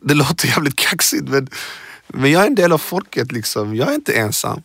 Det 0.00 0.14
låter 0.14 0.48
jävligt 0.48 0.76
kaxigt 0.76 1.28
men, 1.28 1.48
men 2.08 2.30
jag 2.30 2.42
är 2.42 2.46
en 2.46 2.54
del 2.54 2.72
av 2.72 2.78
folket. 2.78 3.32
liksom. 3.32 3.76
Jag 3.76 3.88
är 3.88 3.94
inte 3.94 4.12
ensam. 4.12 4.62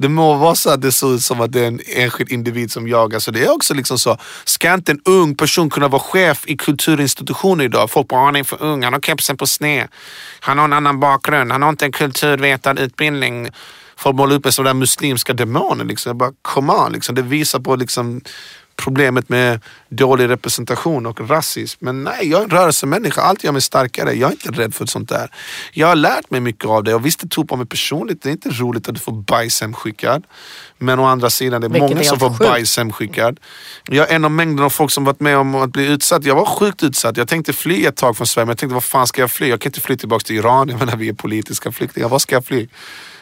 Det 0.00 0.08
må 0.08 0.34
vara 0.34 0.54
så 0.54 0.70
att 0.70 0.82
det 0.82 0.92
ser 0.92 1.14
ut 1.14 1.22
som 1.22 1.40
att 1.40 1.52
det 1.52 1.60
är 1.60 1.66
en 1.66 1.80
enskild 1.86 2.32
individ 2.32 2.72
som 2.72 2.88
jagar. 2.88 3.18
Så 3.18 3.30
det 3.30 3.44
är 3.44 3.50
också 3.50 3.74
liksom 3.74 3.98
så. 3.98 4.18
Ska 4.44 4.74
inte 4.74 4.92
en 4.92 5.00
ung 5.04 5.34
person 5.34 5.70
kunna 5.70 5.88
vara 5.88 6.02
chef 6.02 6.44
i 6.46 6.56
kulturinstitutioner 6.56 7.64
idag? 7.64 7.90
Folk 7.90 8.08
bara, 8.08 8.24
han 8.24 8.36
är 8.36 8.44
för 8.44 8.62
ung, 8.62 8.82
han 8.82 8.92
har 8.92 9.00
kepsen 9.00 9.36
på 9.36 9.46
sned. 9.46 9.88
Han 10.40 10.58
har 10.58 10.64
en 10.64 10.72
annan 10.72 11.00
bakgrund, 11.00 11.52
han 11.52 11.62
har 11.62 11.68
inte 11.68 11.84
en 11.84 11.92
kulturvetarutbildning. 11.92 13.48
Folk 13.96 14.16
målar 14.16 14.36
upp 14.36 14.46
en 14.46 14.52
sån 14.52 14.64
där 14.64 14.74
muslimska 14.74 15.32
demoner. 15.32 15.84
Liksom. 15.84 16.10
Jag 16.10 16.16
bara, 16.16 16.32
come 16.42 16.72
on, 16.72 16.92
liksom. 16.92 17.14
det 17.14 17.22
visar 17.22 17.60
på 17.60 17.76
liksom 17.76 18.20
problemet 18.82 19.28
med 19.28 19.60
dålig 19.88 20.28
representation 20.28 21.06
och 21.06 21.30
rasism. 21.30 21.84
Men 21.84 22.04
nej, 22.04 22.28
jag 22.30 22.40
är 22.40 22.44
en 22.44 22.50
rörelsemänniska. 22.50 23.20
Allt 23.20 23.44
gör 23.44 23.52
mig 23.52 23.62
starkare. 23.62 24.12
Jag 24.12 24.28
är 24.28 24.32
inte 24.32 24.62
rädd 24.62 24.74
för 24.74 24.86
sånt 24.86 25.08
där. 25.08 25.30
Jag 25.72 25.86
har 25.86 25.96
lärt 25.96 26.30
mig 26.30 26.40
mycket 26.40 26.64
av 26.64 26.84
det 26.84 26.94
och 26.94 27.06
visst 27.06 27.20
det 27.20 27.28
tog 27.28 27.48
på 27.48 27.56
mig 27.56 27.66
personligt. 27.66 28.22
Det 28.22 28.28
är 28.28 28.30
inte 28.30 28.50
roligt 28.50 28.88
att 28.88 28.94
du 28.94 29.00
får 29.00 29.12
bajs 29.12 29.60
hemskickad. 29.60 30.24
Men 30.78 30.98
å 30.98 31.04
andra 31.04 31.30
sidan, 31.30 31.60
det 31.60 31.66
är 31.66 31.68
Vilket 31.68 31.90
många 31.90 32.00
är 32.00 32.04
som 32.04 32.18
får 32.18 32.28
sjukt. 32.28 32.50
bajs 32.50 32.76
hemskickad. 32.76 33.40
Jag 33.88 34.10
är 34.10 34.14
en 34.16 34.24
av 34.24 34.30
mängden 34.30 34.64
av 34.64 34.70
folk 34.70 34.90
som 34.90 35.04
varit 35.04 35.20
med 35.20 35.36
om 35.38 35.54
att 35.54 35.70
bli 35.72 35.86
utsatt. 35.86 36.24
Jag 36.24 36.34
var 36.34 36.46
sjukt 36.46 36.82
utsatt. 36.82 37.16
Jag 37.16 37.28
tänkte 37.28 37.52
fly 37.52 37.84
ett 37.84 37.96
tag 37.96 38.16
från 38.16 38.26
Sverige 38.26 38.46
men 38.46 38.50
jag 38.50 38.58
tänkte 38.58 38.74
vad 38.74 38.84
fan 38.84 39.06
ska 39.06 39.20
jag 39.20 39.30
fly? 39.30 39.48
Jag 39.48 39.60
kan 39.60 39.70
inte 39.70 39.80
fly 39.80 39.96
tillbaka 39.96 40.22
till 40.24 40.36
Iran. 40.36 40.68
Jag 40.68 40.78
menar 40.78 40.96
vi 40.96 41.08
är 41.08 41.12
politiska 41.12 41.72
flyktingar. 41.72 42.08
Var 42.08 42.18
ska 42.18 42.34
jag 42.36 42.44
fly? 42.44 42.68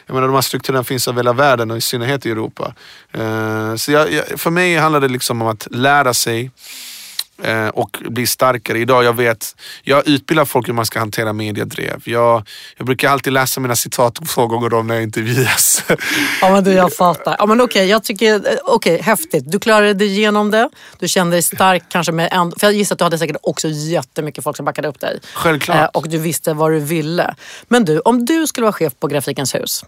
Jag 0.07 0.13
menar 0.13 0.27
de 0.27 0.33
här 0.33 0.41
strukturerna 0.41 0.83
finns 0.83 1.07
över 1.07 1.19
hela 1.19 1.33
världen 1.33 1.71
och 1.71 1.77
i 1.77 1.81
synnerhet 1.81 2.25
i 2.25 2.31
Europa. 2.31 2.73
Eh, 3.11 3.75
så 3.75 3.91
jag, 3.91 4.11
jag, 4.11 4.39
för 4.39 4.49
mig 4.49 4.75
handlar 4.77 5.01
det 5.01 5.07
liksom 5.07 5.41
om 5.41 5.47
att 5.47 5.67
lära 5.71 6.13
sig 6.13 6.51
eh, 7.43 7.67
och 7.67 7.97
bli 8.09 8.27
starkare. 8.27 8.79
Idag 8.79 9.03
jag 9.03 9.13
vet, 9.13 9.55
jag 9.83 10.07
utbildar 10.07 10.45
folk 10.45 10.67
hur 10.67 10.73
man 10.73 10.85
ska 10.85 10.99
hantera 10.99 11.33
mediedrev. 11.33 12.01
Jag, 12.03 12.47
jag 12.77 12.85
brukar 12.85 13.09
alltid 13.09 13.33
läsa 13.33 13.59
mina 13.59 13.75
citat 13.75 14.19
två 14.27 14.47
gånger 14.47 14.73
om 14.73 14.87
när 14.87 14.95
jag 14.95 15.03
intervjuas. 15.03 15.83
Ja 16.41 16.51
men 16.51 16.63
du, 16.63 16.73
jag 16.73 16.93
fattar. 16.93 17.35
Ja, 17.39 17.45
men 17.45 17.61
okej, 17.61 17.87
jag 17.87 18.03
tycker, 18.03 18.35
eh, 18.35 18.57
okej, 18.63 19.01
häftigt. 19.01 19.43
Du 19.51 19.59
klarade 19.59 19.93
dig 19.93 20.07
igenom 20.07 20.51
det. 20.51 20.69
Du 20.99 21.07
kände 21.07 21.35
dig 21.35 21.43
stark 21.43 21.83
kanske 21.89 22.11
med 22.11 22.29
en, 22.31 22.51
för 22.51 22.67
jag 22.67 22.73
gissar 22.73 22.95
att 22.95 22.99
du 22.99 23.03
hade 23.03 23.17
säkert 23.17 23.37
också 23.41 23.67
jättemycket 23.67 24.43
folk 24.43 24.57
som 24.57 24.65
backade 24.65 24.87
upp 24.87 24.99
dig. 24.99 25.19
Självklart. 25.33 25.77
Eh, 25.77 25.85
och 25.85 26.09
du 26.09 26.17
visste 26.17 26.53
vad 26.53 26.71
du 26.71 26.79
ville. 26.79 27.35
Men 27.67 27.85
du, 27.85 27.99
om 27.99 28.25
du 28.25 28.47
skulle 28.47 28.63
vara 28.63 28.73
chef 28.73 28.93
på 28.99 29.07
Grafikens 29.07 29.55
hus. 29.55 29.83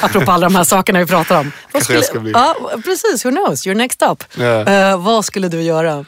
Apropå 0.00 0.32
alla 0.32 0.46
de 0.48 0.56
här 0.56 0.64
sakerna 0.64 0.98
vi 0.98 1.06
pratar 1.06 1.40
om. 1.40 1.52
Vad 1.72 2.22
bli. 2.22 2.30
Ja, 2.30 2.56
precis, 2.84 3.24
who 3.24 3.30
knows, 3.30 3.66
you're 3.66 3.74
next 3.74 4.02
up. 4.02 4.24
Ja. 4.34 4.64
Eh, 4.64 5.02
vad 5.02 5.24
skulle 5.24 5.48
du 5.48 5.62
göra? 5.62 6.04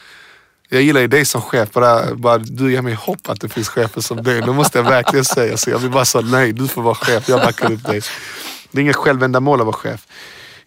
Jag 0.69 0.83
gillar 0.83 1.01
ju 1.01 1.07
dig 1.07 1.25
som 1.25 1.43
chef, 1.43 1.73
bara, 1.73 2.15
bara 2.15 2.39
du 2.39 2.73
ger 2.73 2.83
mig 2.83 2.95
hopp 2.95 3.29
att 3.29 3.41
det 3.41 3.49
finns 3.49 3.69
chefer 3.69 4.01
som 4.01 4.23
dig. 4.23 4.41
Det 4.41 4.53
måste 4.53 4.79
jag 4.79 4.85
verkligen 4.85 5.25
säga. 5.25 5.57
Så 5.57 5.71
jag 5.71 5.81
blir 5.81 5.91
bara 5.91 6.05
så 6.05 6.21
nej, 6.21 6.53
du 6.53 6.69
får 6.69 6.83
vara 6.83 6.95
chef, 6.95 7.29
jag 7.29 7.41
backar 7.41 7.73
upp 7.73 7.85
dig. 7.85 8.01
Det 8.71 8.79
är 8.79 8.83
inget 8.83 8.97
självändamål 8.97 9.61
att 9.61 9.67
vara 9.67 9.77
chef. 9.77 10.07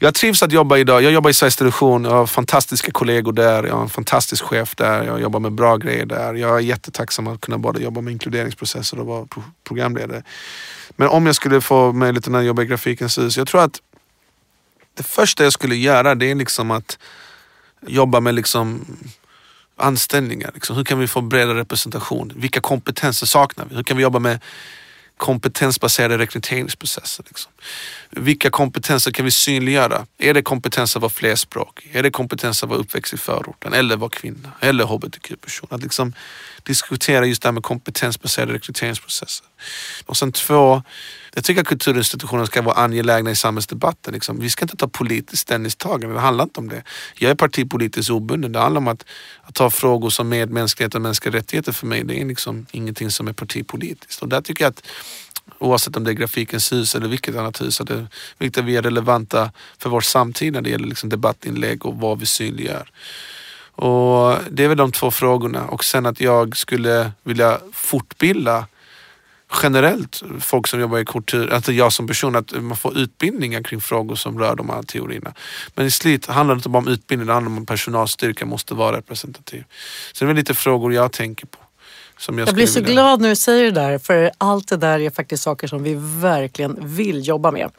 Jag 0.02 0.14
trivs 0.14 0.44
att 0.44 0.52
jobba 0.52 0.78
idag. 0.78 1.02
Jag 1.04 1.12
jobbar 1.12 1.30
i 1.30 1.34
Sveriges 1.34 1.56
Television. 1.56 2.04
Jag 2.04 2.12
har 2.12 2.28
fantastiska 2.28 2.92
kollegor 2.92 3.34
där. 3.34 3.64
Jag 3.64 3.76
har 3.76 3.82
en 3.82 3.90
fantastisk 3.90 4.44
chef 4.44 4.76
där. 4.76 5.04
Jag 5.04 5.22
jobbar 5.22 5.40
med 5.40 5.52
bra 5.52 5.78
grejer 5.78 6.06
där. 6.06 6.34
Jag 6.34 6.56
är 6.56 6.60
jättetacksam 6.60 7.28
att 7.28 7.42
kunna 7.42 7.58
både 7.58 7.82
jobba 7.82 8.02
med 8.02 8.12
inkluderingsprocesser 8.12 9.00
och 9.00 9.06
vara 9.06 9.28
programledare. 9.64 10.24
Men 10.96 11.08
om 11.08 11.26
jag 11.26 11.36
skulle 11.36 11.62
få 11.62 11.92
möjligheten 11.92 12.36
att 12.36 12.46
jobba 12.46 12.62
i 12.62 12.66
Grafikens 12.66 13.18
hus. 13.18 13.38
Jag 13.38 13.48
tror 13.48 13.62
att 13.62 13.82
det 14.94 15.04
första 15.04 15.44
jag 15.44 15.54
skulle 15.54 15.76
göra 15.76 16.16
det 16.16 16.32
är 16.32 16.36
liksom 16.36 16.72
att 16.72 16.98
jobba 17.88 18.20
med 18.20 18.36
liksom 18.36 18.86
anställningar. 19.80 20.52
Liksom. 20.54 20.76
Hur 20.76 20.84
kan 20.84 21.00
vi 21.00 21.08
få 21.08 21.22
bredare 21.22 21.58
representation? 21.58 22.32
Vilka 22.36 22.62
kompetenser 22.62 23.26
saknar 23.26 23.66
vi? 23.66 23.76
Hur 23.76 23.84
kan 23.84 23.98
vi 23.98 24.04
jobba 24.04 24.20
med 24.20 24.40
kompetensbaserade 25.18 26.18
rekryteringsprocesser? 26.18 27.26
Liksom? 27.28 27.52
Vilka 28.10 28.50
kompetenser 28.50 29.12
kan 29.12 29.26
vi 29.26 29.32
synliggöra? 29.32 30.06
Är 30.18 30.34
det 30.34 30.42
kompetens 30.42 30.96
att 30.96 31.02
vara 31.02 31.10
flerspråkig? 31.10 31.96
Är 31.96 32.04
det 32.04 32.12
kompetens 32.12 32.64
att 32.64 32.70
vara 32.70 32.80
uppväxt 32.80 33.14
i 33.14 33.18
förorten? 33.18 33.74
Eller 33.74 33.98
vara 33.98 34.10
kvinna? 34.10 34.52
Eller 34.60 34.86
hbtq-person? 34.86 35.68
Att 35.72 35.84
liksom 35.84 36.14
diskutera 36.64 37.26
just 37.26 37.42
det 37.42 37.48
här 37.48 37.54
med 37.54 37.64
kompetensbaserade 37.64 38.54
rekryteringsprocesser. 38.54 39.46
Och 40.06 40.18
sen 40.18 40.32
två, 40.32 40.84
jag 41.34 41.44
tycker 41.44 41.62
att 41.62 41.68
kulturinstitutioner 41.68 42.46
ska 42.46 42.62
vara 42.62 42.76
angelägna 42.76 43.32
i 43.32 43.36
samhällsdebatten. 43.36 44.14
Liksom. 44.14 44.40
Vi 44.40 44.50
ska 44.50 44.66
inte 44.66 44.78
ta 44.78 44.88
politiskt 44.88 45.42
ställningstagande, 45.42 46.16
det 46.16 46.22
handlar 46.22 46.44
inte 46.44 46.60
om 46.60 46.70
det. 46.70 46.84
Jag 47.16 47.32
är 47.32 47.36
partipolitiskt 47.36 48.12
obunden. 48.12 48.52
Det 48.52 48.60
handlar 48.60 48.82
om 48.82 48.88
att, 48.88 49.06
att 49.42 49.56
ta 49.56 49.70
frågor 49.70 50.10
som 50.10 50.30
medmänsklighet 50.30 50.96
och 50.96 51.02
mänskliga 51.02 51.36
rättigheter 51.36 51.72
för 51.72 51.88
mig. 51.88 52.04
Det 52.04 52.22
är 52.22 52.26
liksom 52.26 52.66
ingenting 52.72 53.12
som 53.12 53.28
är 53.28 53.34
partipolitiskt. 53.34 54.22
Och 54.22 54.30
där 54.30 54.42
tycker 54.42 54.64
jag 54.64 54.70
att 54.72 54.84
oavsett 55.60 55.98
om 55.98 56.04
det 56.04 56.12
är 56.12 56.14
Grafikens 56.14 56.72
hus 56.72 56.96
eller 56.96 57.08
vilket 57.08 57.36
annat 57.36 57.62
hus, 57.62 57.82
att 57.82 57.88
det 57.88 58.08
viktigt 58.38 58.58
att 58.58 58.66
vi 58.66 58.76
är 58.76 58.82
relevanta 58.82 59.52
för 59.78 59.90
vår 59.90 60.02
samtid 60.02 60.54
när 60.54 60.62
det 60.62 60.70
gäller 60.70 60.88
liksom 60.88 61.10
debattinlägg 61.10 61.86
och 61.86 61.96
vad 61.96 62.20
vi 62.20 62.26
synliggör. 62.26 62.92
Och 63.82 64.36
det 64.50 64.64
är 64.64 64.68
väl 64.68 64.78
de 64.78 64.92
två 64.92 65.12
frågorna. 65.12 65.68
Och 65.68 65.84
sen 65.84 66.06
att 66.06 66.22
jag 66.22 66.58
skulle 66.58 67.12
vilja 67.24 67.60
fortbilda 67.74 68.66
generellt 69.64 70.24
folk 70.40 70.68
som 70.68 70.80
jobbar 70.80 71.00
i 71.00 71.06
kultur, 71.06 71.54
alltså 71.54 71.72
jag 71.72 71.94
som 71.94 72.08
person, 72.08 72.36
att 72.36 72.62
man 72.62 72.78
får 72.78 72.98
utbildningar 72.98 73.64
kring 73.64 73.82
frågor 73.82 74.16
som 74.16 74.40
rör 74.40 74.56
de 74.56 74.70
här 74.70 74.84
teorierna. 74.84 75.34
Men 75.76 75.86
i 75.86 75.92
slut 75.92 76.26
handlar 76.26 76.56
det 76.56 76.60
inte 76.60 76.70
bara 76.70 76.78
om 76.78 76.88
utbildning, 76.88 77.28
det 77.28 77.34
handlar 77.34 77.52
om 77.52 77.62
att 77.62 77.68
personalstyrka 77.68 78.46
måste 78.46 78.74
vara 78.74 78.98
representativ. 78.98 79.64
Så 80.14 80.20
det 80.20 80.26
är 80.26 80.28
väl 80.28 80.36
lite 80.36 80.54
frågor 80.54 80.94
jag 80.94 81.12
tänker 81.12 81.46
på. 81.46 81.60
Som 82.20 82.38
jag, 82.38 82.48
Jag 82.48 82.56
blir 82.56 82.68
så 82.68 82.80
vilja- 82.80 82.94
glad 82.94 83.22
när 83.22 83.30
du 83.30 83.36
säger 83.36 83.64
det 83.64 83.72
där, 83.72 83.98
för 83.98 84.32
allt 84.38 84.68
det 84.68 84.78
där 84.78 85.00
är 85.00 85.10
faktiskt 85.10 85.44
saker 85.44 85.68
som 85.68 85.84
vi 85.84 85.96
verkligen 86.22 86.78
vill 86.82 87.28
jobba 87.28 87.52
med 87.52 87.70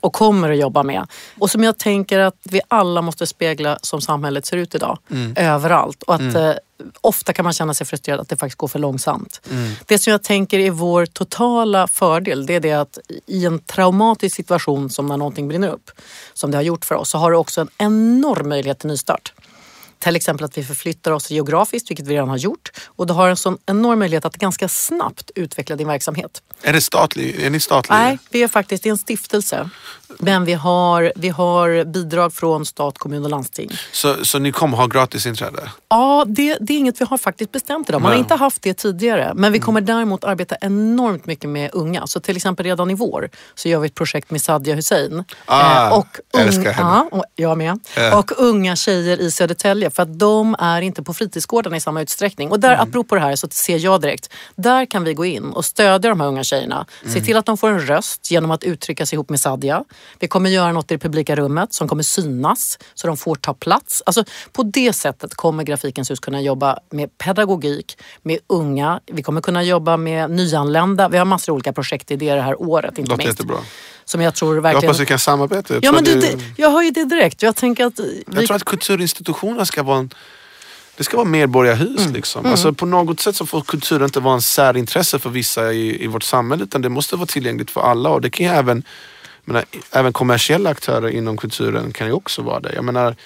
och 0.00 0.12
kommer 0.12 0.50
att 0.50 0.58
jobba 0.58 0.82
med. 0.82 1.06
Och 1.38 1.50
som 1.50 1.64
jag 1.64 1.78
tänker 1.78 2.18
att 2.18 2.34
vi 2.42 2.60
alla 2.68 3.02
måste 3.02 3.26
spegla 3.26 3.78
som 3.82 4.00
samhället 4.00 4.46
ser 4.46 4.56
ut 4.56 4.74
idag, 4.74 4.98
överallt. 5.36 6.02
Och 6.02 6.14
att 6.14 6.34
eh, 6.34 6.52
ofta 7.00 7.32
kan 7.32 7.44
man 7.44 7.52
känna 7.52 7.74
sig 7.74 7.86
frustrerad 7.86 8.20
att 8.20 8.28
det 8.28 8.36
faktiskt 8.36 8.58
går 8.58 8.68
för 8.68 8.78
långsamt. 8.78 9.40
Det 9.86 9.98
som 9.98 10.10
jag 10.10 10.22
tänker 10.22 10.58
är 10.58 10.70
vår 10.70 11.06
totala 11.06 11.86
fördel, 11.86 12.46
det 12.46 12.54
är 12.54 12.60
det 12.60 12.72
att 12.72 12.98
i 13.26 13.44
en 13.46 13.58
traumatisk 13.58 14.36
situation 14.36 14.90
som 14.90 15.06
när 15.06 15.16
någonting 15.16 15.48
brinner 15.48 15.68
upp, 15.68 15.90
som 16.34 16.50
det 16.50 16.56
har 16.58 16.62
gjort 16.62 16.84
för 16.84 16.94
oss, 16.94 17.08
så 17.10 17.18
har 17.18 17.30
du 17.30 17.36
också 17.36 17.60
en 17.60 17.68
enorm 17.78 18.48
möjlighet 18.48 18.78
till 18.78 18.88
nystart. 18.90 19.32
Till 20.04 20.16
exempel 20.16 20.44
att 20.44 20.58
vi 20.58 20.64
förflyttar 20.64 21.12
oss 21.12 21.30
geografiskt, 21.30 21.90
vilket 21.90 22.06
vi 22.06 22.14
redan 22.14 22.28
har 22.28 22.36
gjort. 22.36 22.70
Och 22.86 23.06
du 23.06 23.12
har 23.12 23.28
en 23.28 23.36
sån 23.36 23.58
enorm 23.66 23.98
möjlighet 23.98 24.24
att 24.24 24.36
ganska 24.36 24.68
snabbt 24.68 25.30
utveckla 25.34 25.76
din 25.76 25.88
verksamhet. 25.88 26.42
Är 26.64 26.72
det 26.72 26.80
statlig? 26.80 27.40
Är 27.42 27.50
ni 27.50 27.60
statliga? 27.60 27.98
Nej, 27.98 28.18
vi 28.30 28.42
är 28.42 28.48
faktiskt 28.48 28.86
en 28.86 28.98
stiftelse. 28.98 29.70
Men 30.18 30.44
vi 30.44 30.52
har, 30.52 31.12
vi 31.16 31.28
har 31.28 31.84
bidrag 31.84 32.32
från 32.32 32.66
stat, 32.66 32.98
kommun 32.98 33.24
och 33.24 33.30
landsting. 33.30 33.70
Så, 33.92 34.24
så 34.24 34.38
ni 34.38 34.52
kommer 34.52 34.76
ha 34.76 34.86
gratis 34.86 35.26
inträde? 35.26 35.70
Ja, 35.88 36.24
det, 36.28 36.58
det 36.60 36.72
är 36.74 36.78
inget 36.78 37.00
vi 37.00 37.04
har 37.04 37.18
faktiskt 37.18 37.52
bestämt 37.52 37.88
idag. 37.88 38.00
Man 38.02 38.06
har 38.10 38.16
Nej. 38.16 38.20
inte 38.22 38.34
haft 38.34 38.62
det 38.62 38.74
tidigare. 38.74 39.32
Men 39.34 39.52
vi 39.52 39.58
kommer 39.58 39.80
däremot 39.80 40.24
arbeta 40.24 40.56
enormt 40.60 41.26
mycket 41.26 41.50
med 41.50 41.70
unga. 41.72 42.06
Så 42.06 42.20
till 42.20 42.36
exempel 42.36 42.66
redan 42.66 42.90
i 42.90 42.94
vår 42.94 43.30
så 43.54 43.68
gör 43.68 43.80
vi 43.80 43.86
ett 43.86 43.94
projekt 43.94 44.30
med 44.30 44.42
Sadia 44.42 44.74
Hussein. 44.74 45.24
Ah, 45.46 45.90
och 45.96 46.06
älskar 46.38 46.72
henne. 46.72 46.88
Ja, 46.88 47.08
och 47.18 47.24
jag 47.34 47.58
med. 47.58 47.78
Ja. 47.96 48.18
Och 48.18 48.30
unga 48.36 48.76
tjejer 48.76 49.20
i 49.20 49.30
Södertälje. 49.30 49.90
För 49.90 50.02
att 50.02 50.18
de 50.18 50.56
är 50.58 50.80
inte 50.82 51.02
på 51.02 51.14
fritidsgårdarna 51.14 51.76
i 51.76 51.80
samma 51.80 52.02
utsträckning. 52.02 52.48
Och 52.50 52.56
Mm. 52.56 52.70
där, 52.70 52.82
apropå 52.82 53.14
det 53.14 53.20
här, 53.20 53.36
så 53.36 53.48
ser 53.50 53.78
jag 53.78 54.00
direkt. 54.00 54.32
Där 54.56 54.86
kan 54.86 55.04
vi 55.04 55.14
gå 55.14 55.24
in 55.24 55.44
och 55.44 55.64
stödja 55.64 55.98
de 56.10 56.20
här 56.20 56.28
unga 56.28 56.44
tjejerna. 56.44 56.53
Se 57.02 57.08
Mm. 57.08 57.24
till 57.24 57.36
att 57.36 57.46
de 57.46 57.56
får 57.58 57.68
en 57.68 57.86
röst 57.86 58.30
genom 58.30 58.50
att 58.50 58.64
uttrycka 58.64 59.06
sig 59.06 59.16
ihop 59.16 59.30
med 59.30 59.40
Sadia. 59.40 59.84
Vi 60.20 60.28
kommer 60.28 60.50
göra 60.50 60.72
något 60.72 60.90
i 60.90 60.94
det 60.94 60.98
publika 60.98 61.36
rummet 61.36 61.74
som 61.74 61.88
kommer 61.88 62.02
synas 62.02 62.78
så 62.94 63.06
de 63.06 63.16
får 63.16 63.34
ta 63.34 63.54
plats. 63.54 64.02
Alltså, 64.06 64.24
på 64.52 64.62
det 64.62 64.92
sättet 64.92 65.34
kommer 65.34 65.62
Grafikens 65.64 66.10
hus 66.10 66.20
kunna 66.20 66.40
jobba 66.40 66.78
med 66.90 67.18
pedagogik, 67.18 67.98
med 68.22 68.38
unga. 68.46 69.00
Vi 69.06 69.22
kommer 69.22 69.40
kunna 69.40 69.62
jobba 69.62 69.96
med 69.96 70.30
nyanlända. 70.30 71.08
Vi 71.08 71.18
har 71.18 71.24
massor 71.24 71.52
av 71.52 71.54
olika 71.54 71.72
projektidéer 71.72 72.36
det 72.36 72.42
här 72.42 72.62
året 72.62 72.98
inte 72.98 73.16
minst. 73.16 73.26
jättebra. 73.26 73.56
Som 74.04 74.20
jag 74.20 74.34
tror 74.34 74.54
Jag 74.54 74.62
verkligen... 74.62 74.84
hoppas 74.88 75.00
vi 75.00 75.06
kan 75.06 75.18
samarbeta. 75.18 75.74
Jag, 75.74 75.84
Ja, 75.84 75.92
men 75.92 76.04
det, 76.04 76.14
det, 76.20 76.38
jag 76.56 76.70
hör 76.70 76.82
ju 76.82 76.90
det 76.90 77.04
direkt. 77.04 77.42
Jag 77.42 77.56
tänker 77.56 77.84
att... 77.86 77.98
Vi, 77.98 78.24
jag 78.34 78.46
tror 78.46 78.56
att 78.56 78.64
kulturinstitutioner 78.64 79.64
ska 79.64 79.82
vara 79.82 79.98
en 79.98 80.10
det 80.96 81.04
ska 81.04 81.16
vara 81.16 81.28
medborgarhus. 81.28 82.00
Mm. 82.00 82.12
Liksom. 82.12 82.46
Alltså, 82.46 82.72
på 82.72 82.86
något 82.86 83.20
sätt 83.20 83.36
så 83.36 83.46
får 83.46 83.60
kultur 83.60 84.04
inte 84.04 84.20
vara 84.20 84.34
en 84.34 84.42
särintresse 84.42 85.18
för 85.18 85.30
vissa 85.30 85.72
i, 85.72 86.04
i 86.04 86.06
vårt 86.06 86.22
samhälle 86.22 86.64
utan 86.64 86.82
det 86.82 86.88
måste 86.88 87.16
vara 87.16 87.26
tillgängligt 87.26 87.70
för 87.70 87.80
alla. 87.80 88.08
Och 88.08 88.20
det 88.20 88.30
kan 88.30 88.46
ju 88.46 88.52
även, 88.52 88.82
menar, 89.44 89.64
även 89.90 90.12
kommersiella 90.12 90.70
aktörer 90.70 91.08
inom 91.08 91.36
kulturen 91.36 91.92
kan 91.92 92.06
ju 92.06 92.12
också 92.12 92.42
vara 92.42 92.60
det. 92.60 92.74
Jag 92.74 92.84
menar, 92.84 93.16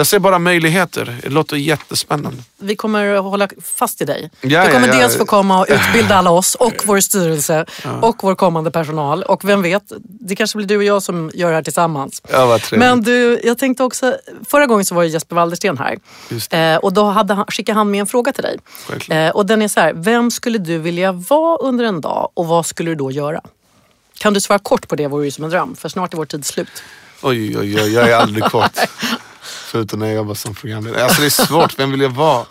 Jag 0.00 0.06
ser 0.06 0.18
bara 0.18 0.38
möjligheter. 0.38 1.16
Det 1.22 1.28
låter 1.28 1.56
jättespännande. 1.56 2.42
Vi 2.58 2.76
kommer 2.76 3.14
att 3.14 3.22
hålla 3.22 3.48
fast 3.78 4.02
i 4.02 4.04
dig. 4.04 4.30
Ja, 4.40 4.64
du 4.64 4.72
kommer 4.72 4.88
ja, 4.88 4.94
ja. 4.94 5.00
dels 5.00 5.16
få 5.16 5.26
komma 5.26 5.60
och 5.60 5.66
utbilda 5.68 6.14
alla 6.14 6.30
oss 6.30 6.54
och 6.54 6.82
vår 6.86 7.00
styrelse 7.00 7.66
och 8.02 8.16
vår 8.22 8.34
kommande 8.34 8.70
personal. 8.70 9.22
Och 9.22 9.48
vem 9.48 9.62
vet, 9.62 9.82
det 10.02 10.36
kanske 10.36 10.56
blir 10.56 10.66
du 10.66 10.76
och 10.76 10.84
jag 10.84 11.02
som 11.02 11.30
gör 11.34 11.48
det 11.48 11.54
här 11.54 11.62
tillsammans. 11.62 12.22
Ja, 12.32 12.46
vad 12.46 12.62
trevligt. 12.62 12.88
Men 12.88 13.02
du, 13.02 13.40
jag 13.44 13.58
tänkte 13.58 13.84
också, 13.84 14.16
förra 14.48 14.66
gången 14.66 14.84
så 14.84 14.94
var 14.94 15.02
ju 15.02 15.08
Jesper 15.08 15.36
Waldersten 15.36 15.78
här. 15.78 15.98
Eh, 16.50 16.76
och 16.76 16.92
då 16.92 17.04
hade 17.04 17.34
han, 17.34 17.46
skickade 17.46 17.78
han 17.78 17.90
med 17.90 18.00
en 18.00 18.06
fråga 18.06 18.32
till 18.32 18.44
dig. 18.44 18.58
Eh, 19.10 19.30
och 19.30 19.46
den 19.46 19.62
är 19.62 19.68
så 19.68 19.80
här, 19.80 19.92
vem 19.92 20.30
skulle 20.30 20.58
du 20.58 20.78
vilja 20.78 21.12
vara 21.12 21.56
under 21.56 21.84
en 21.84 22.00
dag 22.00 22.30
och 22.34 22.46
vad 22.46 22.66
skulle 22.66 22.90
du 22.90 22.94
då 22.94 23.10
göra? 23.10 23.40
Kan 24.18 24.34
du 24.34 24.40
svara 24.40 24.58
kort 24.58 24.88
på 24.88 24.96
det 24.96 25.06
vore 25.06 25.24
ju 25.24 25.30
som 25.30 25.44
en 25.44 25.50
dröm, 25.50 25.76
för 25.76 25.88
snart 25.88 26.12
är 26.12 26.16
vår 26.16 26.24
tid 26.24 26.44
slut. 26.44 26.82
Oj, 27.22 27.58
oj, 27.58 27.82
oj, 27.82 27.94
jag 27.94 28.10
är 28.10 28.16
aldrig 28.16 28.44
kort. 28.44 28.78
Förutom 29.70 29.98
när 29.98 30.06
jag 30.06 30.14
jobbar 30.16 30.34
som 30.34 30.54
programledare. 30.54 31.04
Alltså 31.04 31.20
det 31.20 31.26
är 31.26 31.46
svårt, 31.46 31.78
vem 31.78 31.90
vill 31.90 32.00
jag 32.00 32.10
vara? 32.10 32.46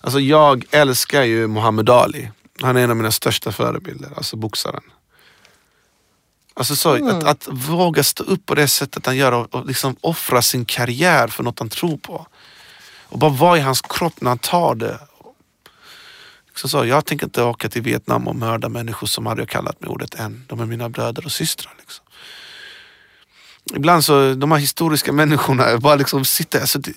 Alltså 0.00 0.20
jag 0.20 0.64
älskar 0.70 1.22
ju 1.22 1.48
Muhammad 1.48 1.90
Ali. 1.90 2.30
Han 2.62 2.76
är 2.76 2.84
en 2.84 2.90
av 2.90 2.96
mina 2.96 3.10
största 3.10 3.52
förebilder, 3.52 4.10
alltså 4.16 4.36
boxaren. 4.36 4.82
Alltså 6.54 6.76
så, 6.76 7.08
att, 7.08 7.24
att 7.24 7.48
våga 7.50 8.02
stå 8.02 8.24
upp 8.24 8.46
på 8.46 8.54
det 8.54 8.68
sättet 8.68 9.06
han 9.06 9.16
gör 9.16 9.32
och, 9.32 9.54
och 9.54 9.66
liksom 9.66 9.96
offra 10.00 10.42
sin 10.42 10.64
karriär 10.64 11.28
för 11.28 11.42
något 11.42 11.58
han 11.58 11.68
tror 11.68 11.96
på. 11.96 12.26
Och 13.08 13.18
bara 13.18 13.30
vara 13.30 13.58
i 13.58 13.60
hans 13.60 13.80
kropp 13.80 14.20
när 14.20 14.30
han 14.30 14.38
tar 14.38 14.74
det. 14.74 14.98
Så, 16.54 16.68
så, 16.68 16.84
jag 16.84 17.04
tänker 17.04 17.26
inte 17.26 17.42
åka 17.42 17.68
till 17.68 17.82
Vietnam 17.82 18.28
och 18.28 18.36
mörda 18.36 18.68
människor 18.68 19.06
som 19.06 19.26
hade 19.26 19.42
jag 19.42 19.48
kallat 19.48 19.80
med 19.80 19.90
ordet 19.90 20.14
än. 20.14 20.44
De 20.48 20.60
är 20.60 20.66
mina 20.66 20.88
bröder 20.88 21.24
och 21.24 21.32
systrar. 21.32 21.74
Liksom 21.78 22.03
ibland 23.74 24.04
så, 24.04 24.34
de 24.34 24.52
här 24.52 24.58
historiska 24.58 25.12
människorna, 25.12 25.78
bara 25.78 25.94
liksom 25.94 26.24
sitter, 26.24 26.60
alltså, 26.60 26.78
det, 26.78 26.92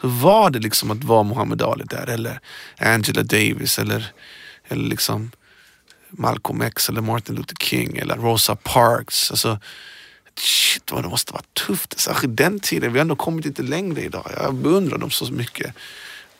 hur 0.00 0.08
var 0.08 0.50
det 0.50 0.58
liksom 0.58 0.90
att 0.90 1.04
vara 1.04 1.22
Muhammad 1.22 1.62
Ali 1.62 1.84
där? 1.84 2.06
Eller 2.06 2.40
Angela 2.78 3.22
Davis 3.22 3.78
eller, 3.78 4.12
eller 4.68 4.88
liksom 4.88 5.30
Malcolm 6.10 6.62
X 6.62 6.88
eller 6.88 7.00
Martin 7.00 7.34
Luther 7.34 7.56
King 7.56 7.96
eller 7.96 8.16
Rosa 8.16 8.56
Parks. 8.56 9.30
Alltså, 9.30 9.58
shit 10.38 10.92
vad 10.92 11.04
det 11.04 11.08
måste 11.08 11.32
vara 11.32 11.44
tufft. 11.66 12.00
Särskilt 12.00 12.36
den 12.36 12.60
tiden, 12.60 12.92
vi 12.92 12.98
har 12.98 13.02
ändå 13.02 13.16
kommit 13.16 13.44
lite 13.44 13.62
längre 13.62 14.00
idag. 14.02 14.30
Jag 14.36 14.54
beundrar 14.54 14.98
dem 14.98 15.10
så 15.10 15.32
mycket. 15.32 15.74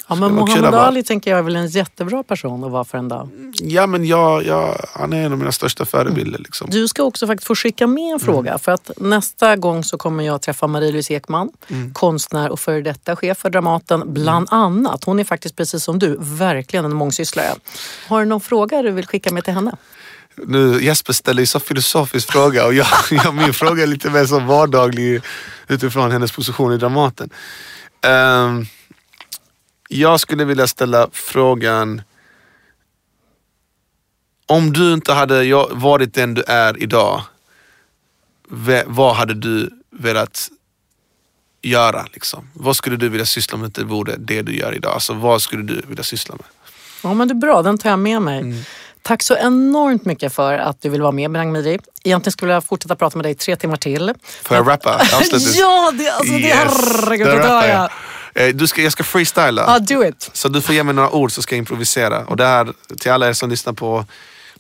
Ja, 0.09 0.15
Så 0.15 0.21
men 0.21 0.35
Muhammad 0.35 0.75
Ali 0.75 1.03
tänker 1.03 1.31
jag 1.31 1.39
är 1.39 1.43
väl 1.43 1.57
en 1.57 1.67
jättebra 1.67 2.23
person 2.23 2.65
att 2.65 2.71
vara 2.71 2.85
för 2.85 2.99
en 2.99 3.09
dag. 3.09 3.29
Ja 3.55 3.87
men 3.87 4.05
jag, 4.05 4.47
jag, 4.47 4.87
han 4.93 5.13
är 5.13 5.27
en 5.27 5.33
av 5.33 5.39
mina 5.39 5.53
största 5.53 5.85
förebilder. 5.85 6.39
Liksom. 6.39 6.71
Du 6.71 6.89
ska 6.89 7.03
också 7.03 7.27
faktiskt 7.27 7.47
få 7.47 7.55
skicka 7.55 7.87
med 7.87 8.13
en 8.13 8.21
fråga 8.21 8.59
för 8.59 8.73
att 8.73 8.91
nästa 8.97 9.57
gång 9.57 9.85
så 9.85 9.99
kommer 9.99 10.25
jag 10.25 10.43
träffa 10.43 10.67
Marie-Louise 10.67 11.15
Ekman, 11.15 11.51
konstnär 11.93 12.51
och 12.51 12.61
före 12.61 12.81
detta 12.81 13.17
chef 13.17 13.39
för 13.39 13.51
Dramaten, 13.51 14.13
bland 14.13 14.49
annat. 14.51 15.05
Hon 15.05 15.21
är 15.21 15.25
faktiskt 15.25 15.57
precis 15.57 15.85
som 15.85 15.99
du, 15.99 16.17
verkligen 16.21 16.85
en 16.85 16.95
mångsysslare. 16.95 17.55
Har 18.09 18.21
du 18.21 18.27
någon 18.27 18.41
fråga 18.41 18.83
du 18.83 18.91
vill 18.91 19.07
skicka 19.07 19.33
med 19.33 19.45
till 19.45 19.55
henne? 19.55 19.77
Nu, 20.37 20.85
Jesper 20.85 21.13
ställer 21.13 21.43
ju 21.43 21.47
så 21.47 21.61
filosofisk 21.61 22.33
fråga 22.33 22.67
och 22.67 22.75
jag, 22.75 22.87
jag, 23.11 23.35
min 23.35 23.53
fråga 23.55 23.83
är 23.83 23.87
lite 23.87 24.11
mer 24.11 24.25
som 24.25 24.47
vardaglig 24.47 25.23
utifrån 25.69 26.11
hennes 26.11 26.33
position 26.33 26.73
i 26.73 26.77
Dramaten. 26.77 27.31
Ehm, 28.07 28.67
jag 29.99 30.21
skulle 30.21 30.45
vilja 30.45 30.67
ställa 30.67 31.09
frågan 31.13 32.03
om 34.47 34.73
du 34.73 34.93
inte 34.93 35.13
hade 35.13 35.67
varit 35.71 36.15
den 36.15 36.35
du 36.35 36.43
är 36.47 36.83
idag, 36.83 37.23
vad 38.87 39.15
hade 39.17 39.35
du 39.35 39.71
velat 39.91 40.49
göra? 41.63 42.07
Liksom? 42.13 42.51
Vad 42.53 42.77
skulle 42.77 42.97
du 42.97 43.09
vilja 43.09 43.27
syssla 43.27 43.59
med 43.59 43.65
om 43.65 43.71
det 43.73 43.81
inte 43.81 43.91
vore 43.95 44.17
det 44.17 44.43
du 44.43 44.57
gör 44.57 44.75
idag? 44.75 44.93
Alltså, 44.93 45.13
vad 45.13 45.43
skulle 45.43 45.63
du 45.63 45.83
vilja 45.89 46.05
syssla 46.05 46.35
med? 46.35 46.45
Ja 47.03 47.15
men 47.15 47.29
det 47.29 47.33
är 47.33 47.37
bra, 47.37 47.63
den 47.63 47.79
tar 47.79 47.91
jag 47.91 47.99
med 47.99 48.23
mig. 48.23 48.41
Mm. 48.41 48.63
Tack 49.03 49.23
så 49.23 49.37
enormt 49.37 50.05
mycket 50.05 50.35
för 50.35 50.59
att 50.59 50.83
du 50.83 50.89
vill 50.89 51.03
vara 51.03 51.13
med 51.13 51.31
Benang 51.31 51.53
Miri. 51.53 51.79
Egentligen 52.05 52.33
skulle 52.33 52.53
jag 52.53 52.65
fortsätta 52.65 52.97
prata 52.97 53.19
med 53.19 53.25
dig 53.25 53.35
tre 53.35 53.57
timmar 53.57 53.77
till. 53.77 54.13
Får 54.43 54.57
jag 54.57 54.69
rappa 54.69 55.01
ja, 55.11 55.93
det, 55.99 56.11
alltså, 56.11 56.33
det, 56.33 56.55
herregud, 56.55 57.27
då 57.27 57.33
dör 57.33 57.69
jag. 57.69 57.91
Jag. 58.35 58.49
Eh, 58.49 58.55
Du 58.55 58.67
ska, 58.67 58.83
jag 58.83 58.93
ska 58.93 59.05
freestyla. 59.05 59.65
Ja, 59.67 59.79
do 59.79 60.05
it. 60.05 60.31
Så 60.33 60.49
du 60.49 60.61
får 60.61 60.75
ge 60.75 60.83
mig 60.83 60.95
några 60.95 61.11
ord 61.11 61.33
så 61.33 61.43
ska 61.43 61.55
jag 61.55 61.59
improvisera. 61.59 62.27
Och 62.27 62.37
det 62.37 62.47
här, 62.47 62.73
till 63.01 63.11
alla 63.13 63.29
er 63.29 63.33
som 63.33 63.51
lyssnar 63.51 63.73
på 63.73 64.05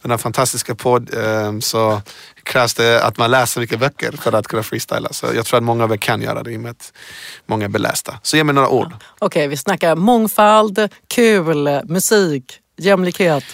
den 0.03 0.11
här 0.11 0.19
fantastiska 0.19 0.75
podd 0.75 1.15
eh, 1.15 1.59
så 1.61 2.03
krävs 2.43 2.75
det 2.75 3.03
att 3.03 3.17
man 3.19 3.31
läser 3.31 3.61
mycket 3.61 3.79
böcker 3.79 4.13
för 4.21 4.33
att 4.33 4.47
kunna 4.47 4.63
freestyla. 4.63 5.09
Så 5.13 5.27
jag 5.35 5.47
tror 5.47 5.59
att 5.59 5.65
många 5.65 5.85
av 5.85 5.93
er 5.93 5.97
kan 5.97 6.23
göra 6.23 6.43
det 6.43 6.53
i 6.53 6.57
och 6.57 6.61
med 6.61 6.71
att 6.71 6.93
många 7.47 7.65
är 7.65 7.69
belästa. 7.69 8.19
Så 8.23 8.37
ge 8.37 8.45
mig 8.45 8.55
några 8.55 8.69
ord. 8.69 8.93
Okej, 9.19 9.49
vi 9.49 9.57
snackar 9.57 9.97
mångfald, 9.97 10.89
kul, 11.15 11.81
musik, 11.85 12.61
jämlikhet. 12.77 13.45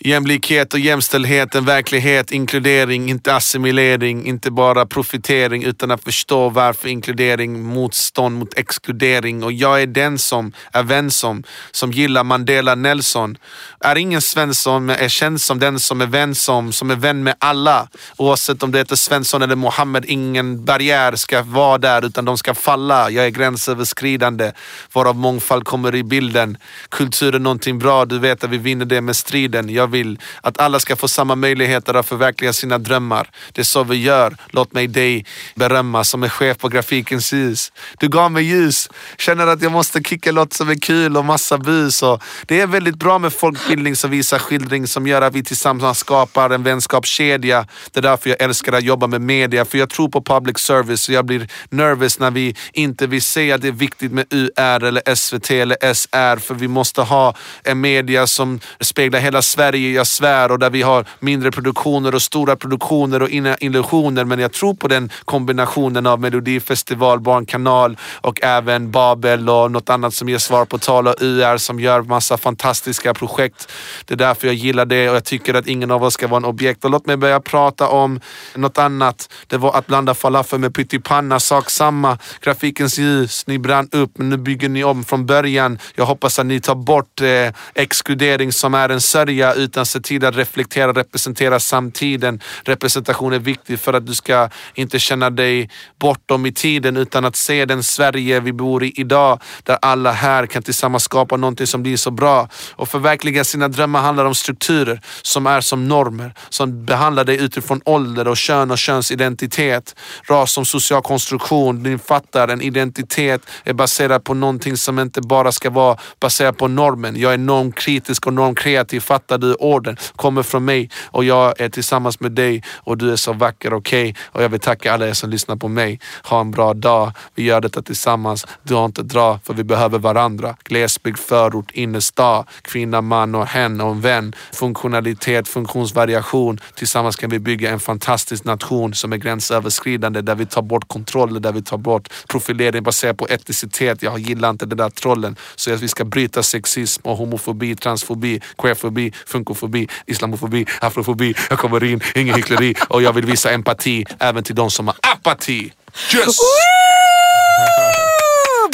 Jämlikhet 0.00 0.74
och 0.74 0.80
jämställdhet, 0.80 1.54
en 1.54 1.64
verklighet, 1.64 2.32
inkludering, 2.32 3.10
inte 3.10 3.34
assimilering, 3.34 4.26
inte 4.26 4.50
bara 4.50 4.86
profitering 4.86 5.64
utan 5.64 5.90
att 5.90 6.04
förstå 6.04 6.48
varför 6.48 6.88
inkludering, 6.88 7.62
motstånd 7.62 8.38
mot 8.38 8.58
exkludering. 8.58 9.42
Och 9.42 9.52
jag 9.52 9.82
är 9.82 9.86
den 9.86 10.18
som 10.18 10.52
är 10.72 10.82
vän 10.82 11.10
som, 11.10 11.44
som 11.70 11.92
gillar 11.92 12.24
Mandela 12.24 12.74
Nelson. 12.74 13.36
Är 13.80 13.96
ingen 13.96 14.20
Svensson 14.20 14.86
men 14.86 14.96
är 14.96 15.08
känd 15.08 15.40
som 15.40 15.58
den 15.58 15.80
som 15.80 16.00
är 16.00 16.06
vän 16.06 16.34
som, 16.34 16.72
som 16.72 16.90
är 16.90 16.96
vän 16.96 17.22
med 17.22 17.34
alla. 17.38 17.88
Oavsett 18.16 18.62
om 18.62 18.72
det 18.72 18.78
heter 18.78 18.96
Svensson 18.96 19.42
eller 19.42 19.56
Mohammed, 19.56 20.04
ingen 20.04 20.64
barriär 20.64 21.16
ska 21.16 21.42
vara 21.42 21.78
där 21.78 22.04
utan 22.04 22.24
de 22.24 22.38
ska 22.38 22.54
falla. 22.54 23.10
Jag 23.10 23.26
är 23.26 23.30
gränsöverskridande, 23.30 24.52
varav 24.92 25.16
mångfald 25.16 25.64
kommer 25.64 25.94
i 25.94 26.04
bilden. 26.04 26.58
Kultur 26.88 27.34
är 27.34 27.38
någonting 27.38 27.78
bra, 27.78 28.04
du 28.04 28.18
vet 28.18 28.44
att 28.44 28.50
vi 28.50 28.58
vinner 28.58 28.84
det 28.84 29.00
med 29.00 29.16
striden. 29.16 29.68
Jag 29.68 29.87
vill 29.88 30.18
att 30.40 30.60
alla 30.60 30.80
ska 30.80 30.96
få 30.96 31.08
samma 31.08 31.34
möjligheter 31.34 31.94
att 31.94 32.06
förverkliga 32.06 32.52
sina 32.52 32.78
drömmar. 32.78 33.30
Det 33.52 33.60
är 33.60 33.64
så 33.64 33.84
vi 33.84 33.96
gör. 33.96 34.36
Låt 34.50 34.72
mig 34.72 34.86
dig 34.86 35.26
berömma 35.54 36.04
som 36.04 36.22
är 36.22 36.28
chef 36.28 36.58
på 36.58 36.68
Grafikens 36.68 37.32
hus. 37.32 37.72
Du 37.98 38.08
gav 38.08 38.32
mig 38.32 38.44
ljus, 38.44 38.88
känner 39.18 39.46
att 39.46 39.62
jag 39.62 39.72
måste 39.72 40.02
kicka 40.02 40.32
låt 40.32 40.52
som 40.52 40.68
är 40.68 40.80
kul 40.80 41.16
och 41.16 41.24
massa 41.24 41.58
bus. 41.58 42.02
Och 42.02 42.22
det 42.46 42.60
är 42.60 42.66
väldigt 42.66 42.96
bra 42.96 43.18
med 43.18 43.32
folkbildning 43.32 43.96
som 43.96 44.10
visar 44.10 44.38
skildring 44.38 44.86
som 44.86 45.06
gör 45.06 45.22
att 45.22 45.34
vi 45.34 45.44
tillsammans 45.44 45.98
skapar 45.98 46.50
en 46.50 46.62
vänskapskedja. 46.62 47.66
Det 47.92 48.00
är 48.00 48.02
därför 48.02 48.30
jag 48.30 48.42
älskar 48.42 48.72
att 48.72 48.84
jobba 48.84 49.06
med 49.06 49.20
media, 49.20 49.64
för 49.64 49.78
jag 49.78 49.90
tror 49.90 50.08
på 50.08 50.22
public 50.22 50.58
service 50.58 51.08
och 51.08 51.14
jag 51.14 51.24
blir 51.24 51.48
nervös 51.70 52.18
när 52.18 52.30
vi 52.30 52.56
inte 52.72 53.06
vill 53.06 53.22
säga 53.22 53.54
att 53.54 53.62
det 53.62 53.68
är 53.68 53.72
viktigt 53.72 54.12
med 54.12 54.26
UR 54.30 54.84
eller 54.84 55.14
SVT 55.14 55.50
eller 55.50 55.94
SR, 55.94 56.36
för 56.36 56.54
vi 56.54 56.68
måste 56.68 57.02
ha 57.02 57.34
en 57.64 57.80
media 57.80 58.26
som 58.26 58.60
speglar 58.80 59.20
hela 59.20 59.42
Sverige, 59.42 59.77
jag 59.78 60.06
svär, 60.06 60.50
och 60.50 60.58
där 60.58 60.70
vi 60.70 60.82
har 60.82 61.04
mindre 61.20 61.50
produktioner 61.50 62.14
och 62.14 62.22
stora 62.22 62.56
produktioner 62.56 63.22
och 63.22 63.30
illusioner. 63.60 64.24
Men 64.24 64.38
jag 64.38 64.52
tror 64.52 64.74
på 64.74 64.88
den 64.88 65.10
kombinationen 65.24 66.06
av 66.06 66.20
Melodifestival, 66.20 67.20
Barnkanal 67.20 67.96
och 68.20 68.42
även 68.42 68.90
Babel 68.90 69.48
och 69.48 69.70
något 69.70 69.90
annat 69.90 70.14
som 70.14 70.28
ger 70.28 70.38
svar 70.38 70.64
på 70.64 70.78
tal 70.78 71.08
och 71.08 71.14
UR 71.20 71.56
som 71.56 71.80
gör 71.80 72.02
massa 72.02 72.36
fantastiska 72.36 73.14
projekt. 73.14 73.72
Det 74.04 74.14
är 74.14 74.18
därför 74.18 74.46
jag 74.46 74.54
gillar 74.54 74.86
det 74.86 75.10
och 75.10 75.16
jag 75.16 75.24
tycker 75.24 75.54
att 75.54 75.66
ingen 75.66 75.90
av 75.90 76.04
oss 76.04 76.14
ska 76.14 76.26
vara 76.26 76.36
en 76.36 76.44
objekt. 76.44 76.84
Och 76.84 76.90
låt 76.90 77.06
mig 77.06 77.16
börja 77.16 77.40
prata 77.40 77.88
om 77.88 78.20
något 78.54 78.78
annat. 78.78 79.32
Det 79.46 79.56
var 79.56 79.78
att 79.78 79.86
blanda 79.86 80.14
falafel 80.14 80.58
med 80.58 80.74
pyttipanna, 80.74 81.40
sak 81.40 81.70
samma. 81.70 82.18
Grafikens 82.40 82.98
ljus, 82.98 83.46
ni 83.46 83.58
brann 83.58 83.88
upp 83.92 84.18
men 84.18 84.28
nu 84.28 84.36
bygger 84.36 84.68
ni 84.68 84.84
om 84.84 85.04
från 85.04 85.26
början. 85.26 85.78
Jag 85.94 86.06
hoppas 86.06 86.38
att 86.38 86.46
ni 86.46 86.60
tar 86.60 86.74
bort 86.74 87.20
eh, 87.20 87.52
exkludering 87.74 88.52
som 88.52 88.74
är 88.74 88.88
en 88.88 89.00
sörja 89.00 89.52
utan 89.68 89.86
se 89.86 90.00
till 90.00 90.24
att 90.24 90.36
reflektera 90.36 90.92
representera 90.92 91.60
samtiden. 91.60 92.40
Representation 92.64 93.32
är 93.32 93.38
viktig 93.38 93.80
för 93.80 93.92
att 93.92 94.06
du 94.06 94.14
ska 94.14 94.50
inte 94.74 94.98
känna 94.98 95.30
dig 95.30 95.70
bortom 96.00 96.46
i 96.46 96.52
tiden 96.52 96.96
utan 96.96 97.24
att 97.24 97.36
se 97.36 97.64
den 97.64 97.82
Sverige 97.82 98.40
vi 98.40 98.52
bor 98.52 98.84
i 98.84 98.92
idag 98.96 99.40
där 99.62 99.78
alla 99.82 100.12
här 100.12 100.46
kan 100.46 100.62
tillsammans 100.62 101.04
skapa 101.04 101.36
någonting 101.36 101.66
som 101.66 101.82
blir 101.82 101.96
så 101.96 102.10
bra. 102.10 102.48
Och 102.76 102.88
förverkliga 102.88 103.44
sina 103.44 103.68
drömmar 103.68 104.00
handlar 104.00 104.24
om 104.24 104.34
strukturer 104.34 105.00
som 105.22 105.46
är 105.46 105.60
som 105.60 105.88
normer 105.88 106.34
som 106.48 106.84
behandlar 106.84 107.24
dig 107.24 107.36
utifrån 107.44 107.80
ålder 107.84 108.28
och 108.28 108.36
kön 108.36 108.70
och 108.70 108.78
könsidentitet. 108.78 109.94
Ras 110.28 110.52
som 110.52 110.64
social 110.64 111.02
konstruktion. 111.02 111.82
Du 111.82 111.98
fattar, 111.98 112.48
en 112.48 112.62
identitet 112.62 113.40
är 113.64 113.72
baserad 113.72 114.24
på 114.24 114.34
någonting 114.34 114.76
som 114.76 114.98
inte 114.98 115.20
bara 115.20 115.52
ska 115.52 115.70
vara 115.70 115.96
baserat 116.20 116.56
på 116.56 116.68
normen. 116.68 117.16
Jag 117.16 117.32
är 117.32 117.38
normkritisk 117.38 118.26
och 118.26 118.32
normkreativ, 118.32 119.00
fattar 119.00 119.38
du? 119.38 119.54
Orden 119.58 119.96
kommer 120.16 120.42
från 120.42 120.64
mig 120.64 120.90
och 121.04 121.24
jag 121.24 121.60
är 121.60 121.68
tillsammans 121.68 122.20
med 122.20 122.32
dig 122.32 122.62
och 122.76 122.98
du 122.98 123.12
är 123.12 123.16
så 123.16 123.32
vacker 123.32 123.72
och 123.72 123.78
okej. 123.78 124.10
Okay? 124.10 124.22
Och 124.32 124.42
jag 124.42 124.48
vill 124.48 124.60
tacka 124.60 124.92
alla 124.92 125.08
er 125.08 125.12
som 125.12 125.30
lyssnar 125.30 125.56
på 125.56 125.68
mig. 125.68 126.00
Ha 126.24 126.40
en 126.40 126.50
bra 126.50 126.74
dag. 126.74 127.12
Vi 127.34 127.42
gör 127.42 127.60
detta 127.60 127.82
tillsammans. 127.82 128.46
Du 128.62 128.74
har 128.74 128.84
inte 128.84 129.02
dra 129.02 129.40
för 129.44 129.54
vi 129.54 129.64
behöver 129.64 129.98
varandra. 129.98 130.56
Glesbygd, 130.64 131.18
förort, 131.18 131.70
innerstad, 131.70 132.44
kvinna, 132.62 133.00
man 133.00 133.34
och 133.34 133.46
hen 133.46 133.80
och 133.80 133.90
en 133.90 134.00
vän. 134.00 134.34
Funktionalitet, 134.52 135.48
funktionsvariation. 135.48 136.60
Tillsammans 136.74 137.16
kan 137.16 137.30
vi 137.30 137.38
bygga 137.38 137.70
en 137.70 137.80
fantastisk 137.80 138.44
nation 138.44 138.94
som 138.94 139.12
är 139.12 139.16
gränsöverskridande 139.16 140.20
där 140.20 140.34
vi 140.34 140.46
tar 140.46 140.62
bort 140.62 140.88
kontroller, 140.88 141.40
där 141.40 141.52
vi 141.52 141.62
tar 141.62 141.78
bort 141.78 142.08
profilering 142.28 142.82
baserat 142.82 143.16
på 143.16 143.26
etnicitet. 143.26 144.02
Jag 144.02 144.18
gillar 144.18 144.50
inte 144.50 144.66
den 144.66 144.78
där 144.78 144.90
trollen. 144.90 145.36
Så 145.56 145.76
vi 145.76 145.88
ska 145.88 146.04
bryta 146.04 146.42
sexism 146.42 147.08
och 147.08 147.16
homofobi, 147.16 147.76
transfobi, 147.76 148.40
queerfobi, 148.58 149.12
funkofobi, 149.48 149.88
islamofobi, 150.06 150.66
afrofobi. 150.80 151.34
Jag 151.50 151.58
kommer 151.58 151.84
in, 151.84 152.00
ingen 152.14 152.34
hyckleri 152.34 152.74
och 152.88 153.02
jag 153.02 153.12
vill 153.12 153.26
visa 153.26 153.50
empati 153.50 154.04
även 154.18 154.44
till 154.44 154.54
de 154.54 154.70
som 154.70 154.86
har 154.86 154.96
apati. 155.02 155.72
Yes! 156.14 156.36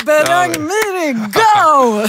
Berang 0.04 0.50
Miri, 0.50 1.12
go! 1.12 2.08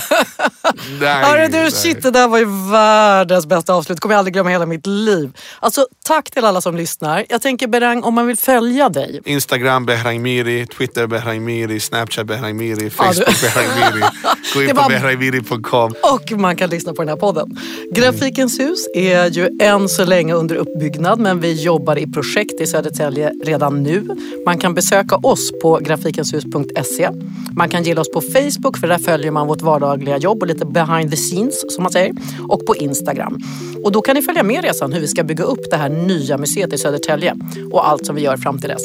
Hörru 1.05 1.47
du, 1.47 1.71
shit 1.71 2.03
det 2.03 2.11
där 2.11 2.27
var 2.27 2.37
ju 2.37 2.71
världens 2.71 3.45
bästa 3.45 3.73
avslut. 3.73 3.99
kommer 3.99 4.15
jag 4.15 4.19
aldrig 4.19 4.33
glömma 4.33 4.49
hela 4.49 4.65
mitt 4.65 4.87
liv. 4.87 5.37
Alltså 5.59 5.87
tack 6.05 6.31
till 6.31 6.45
alla 6.45 6.61
som 6.61 6.75
lyssnar. 6.75 7.25
Jag 7.29 7.41
tänker 7.41 7.67
Berang, 7.67 8.03
om 8.03 8.13
man 8.13 8.27
vill 8.27 8.37
följa 8.37 8.89
dig. 8.89 9.21
Instagram 9.25 9.85
Behrang 9.85 10.21
Miri, 10.21 10.67
Twitter 10.67 11.07
Behrang 11.07 11.45
Miri, 11.45 11.79
Snapchat 11.79 12.27
Behrang 12.27 12.57
Miri, 12.57 12.89
Facebook 12.89 13.27
ja, 13.27 13.49
Behrang 13.53 13.93
Miri. 13.93 14.05
Gå 14.53 14.61
in 14.61 14.69
på 14.69 14.75
bara... 14.75 14.89
behrangmiri.com. 14.89 15.93
Och 16.01 16.31
man 16.31 16.55
kan 16.55 16.69
lyssna 16.69 16.93
på 16.93 17.01
den 17.01 17.09
här 17.09 17.15
podden. 17.15 17.57
Grafikens 17.91 18.59
hus 18.59 18.87
är 18.95 19.29
ju 19.29 19.49
än 19.61 19.89
så 19.89 20.05
länge 20.05 20.33
under 20.33 20.55
uppbyggnad 20.55 21.19
men 21.19 21.39
vi 21.39 21.63
jobbar 21.63 21.97
i 21.97 22.07
projekt 22.07 22.61
i 22.61 22.67
Södertälje 22.67 23.31
redan 23.43 23.83
nu. 23.83 24.07
Man 24.45 24.57
kan 24.57 24.73
besöka 24.73 25.15
oss 25.15 25.51
på 25.61 25.79
grafikenshus.se. 25.79 27.09
Man 27.55 27.69
kan 27.69 27.83
gilla 27.85 28.01
oss 28.01 28.11
på 28.11 28.21
Facebook 28.21 28.77
för 28.77 28.87
där 28.87 28.97
följer 28.97 29.31
man 29.31 29.47
vårt 29.47 29.61
vardagliga 29.61 30.17
jobb 30.17 30.41
och 30.41 30.47
lite 30.47 30.65
behind 30.65 31.11
the 31.11 31.17
scenes 31.17 31.75
som 31.75 31.83
man 31.83 31.91
säger. 31.91 32.13
Och 32.49 32.65
på 32.65 32.75
Instagram. 32.75 33.39
Och 33.83 33.91
då 33.91 34.01
kan 34.01 34.15
ni 34.15 34.21
följa 34.21 34.43
med 34.43 34.63
resan 34.63 34.93
hur 34.93 35.01
vi 35.01 35.07
ska 35.07 35.23
bygga 35.23 35.43
upp 35.43 35.69
det 35.71 35.77
här 35.77 35.89
nya 35.89 36.37
museet 36.37 36.73
i 36.73 36.77
Södertälje 36.77 37.35
och 37.71 37.87
allt 37.89 38.05
som 38.05 38.15
vi 38.15 38.21
gör 38.21 38.37
fram 38.37 38.59
till 38.59 38.69
dess. 38.69 38.81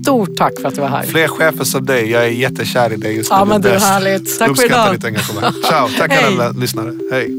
Stort 0.00 0.36
tack 0.36 0.52
för 0.60 0.68
att 0.68 0.74
du 0.74 0.80
var 0.80 0.88
här. 0.88 1.02
Fler 1.02 1.28
chefer 1.28 1.64
som 1.64 1.86
dig. 1.86 2.10
Jag 2.10 2.24
är 2.24 2.28
jättekär 2.28 2.92
i 2.92 2.96
dig 2.96 3.16
just 3.16 3.30
nu. 3.30 3.36
Ja 3.36 3.44
men 3.44 3.60
du 3.60 3.68
är 3.68 3.78
härligt. 3.78 4.38
Tack 4.38 4.56
för 4.56 4.64
idag. 4.64 4.94
Ditt 4.94 5.04
engagemang. 5.04 5.52
Ciao, 5.68 5.88
tack 5.98 6.12
alla 6.26 6.50
lyssnare. 6.50 6.92
Hej. 7.10 7.34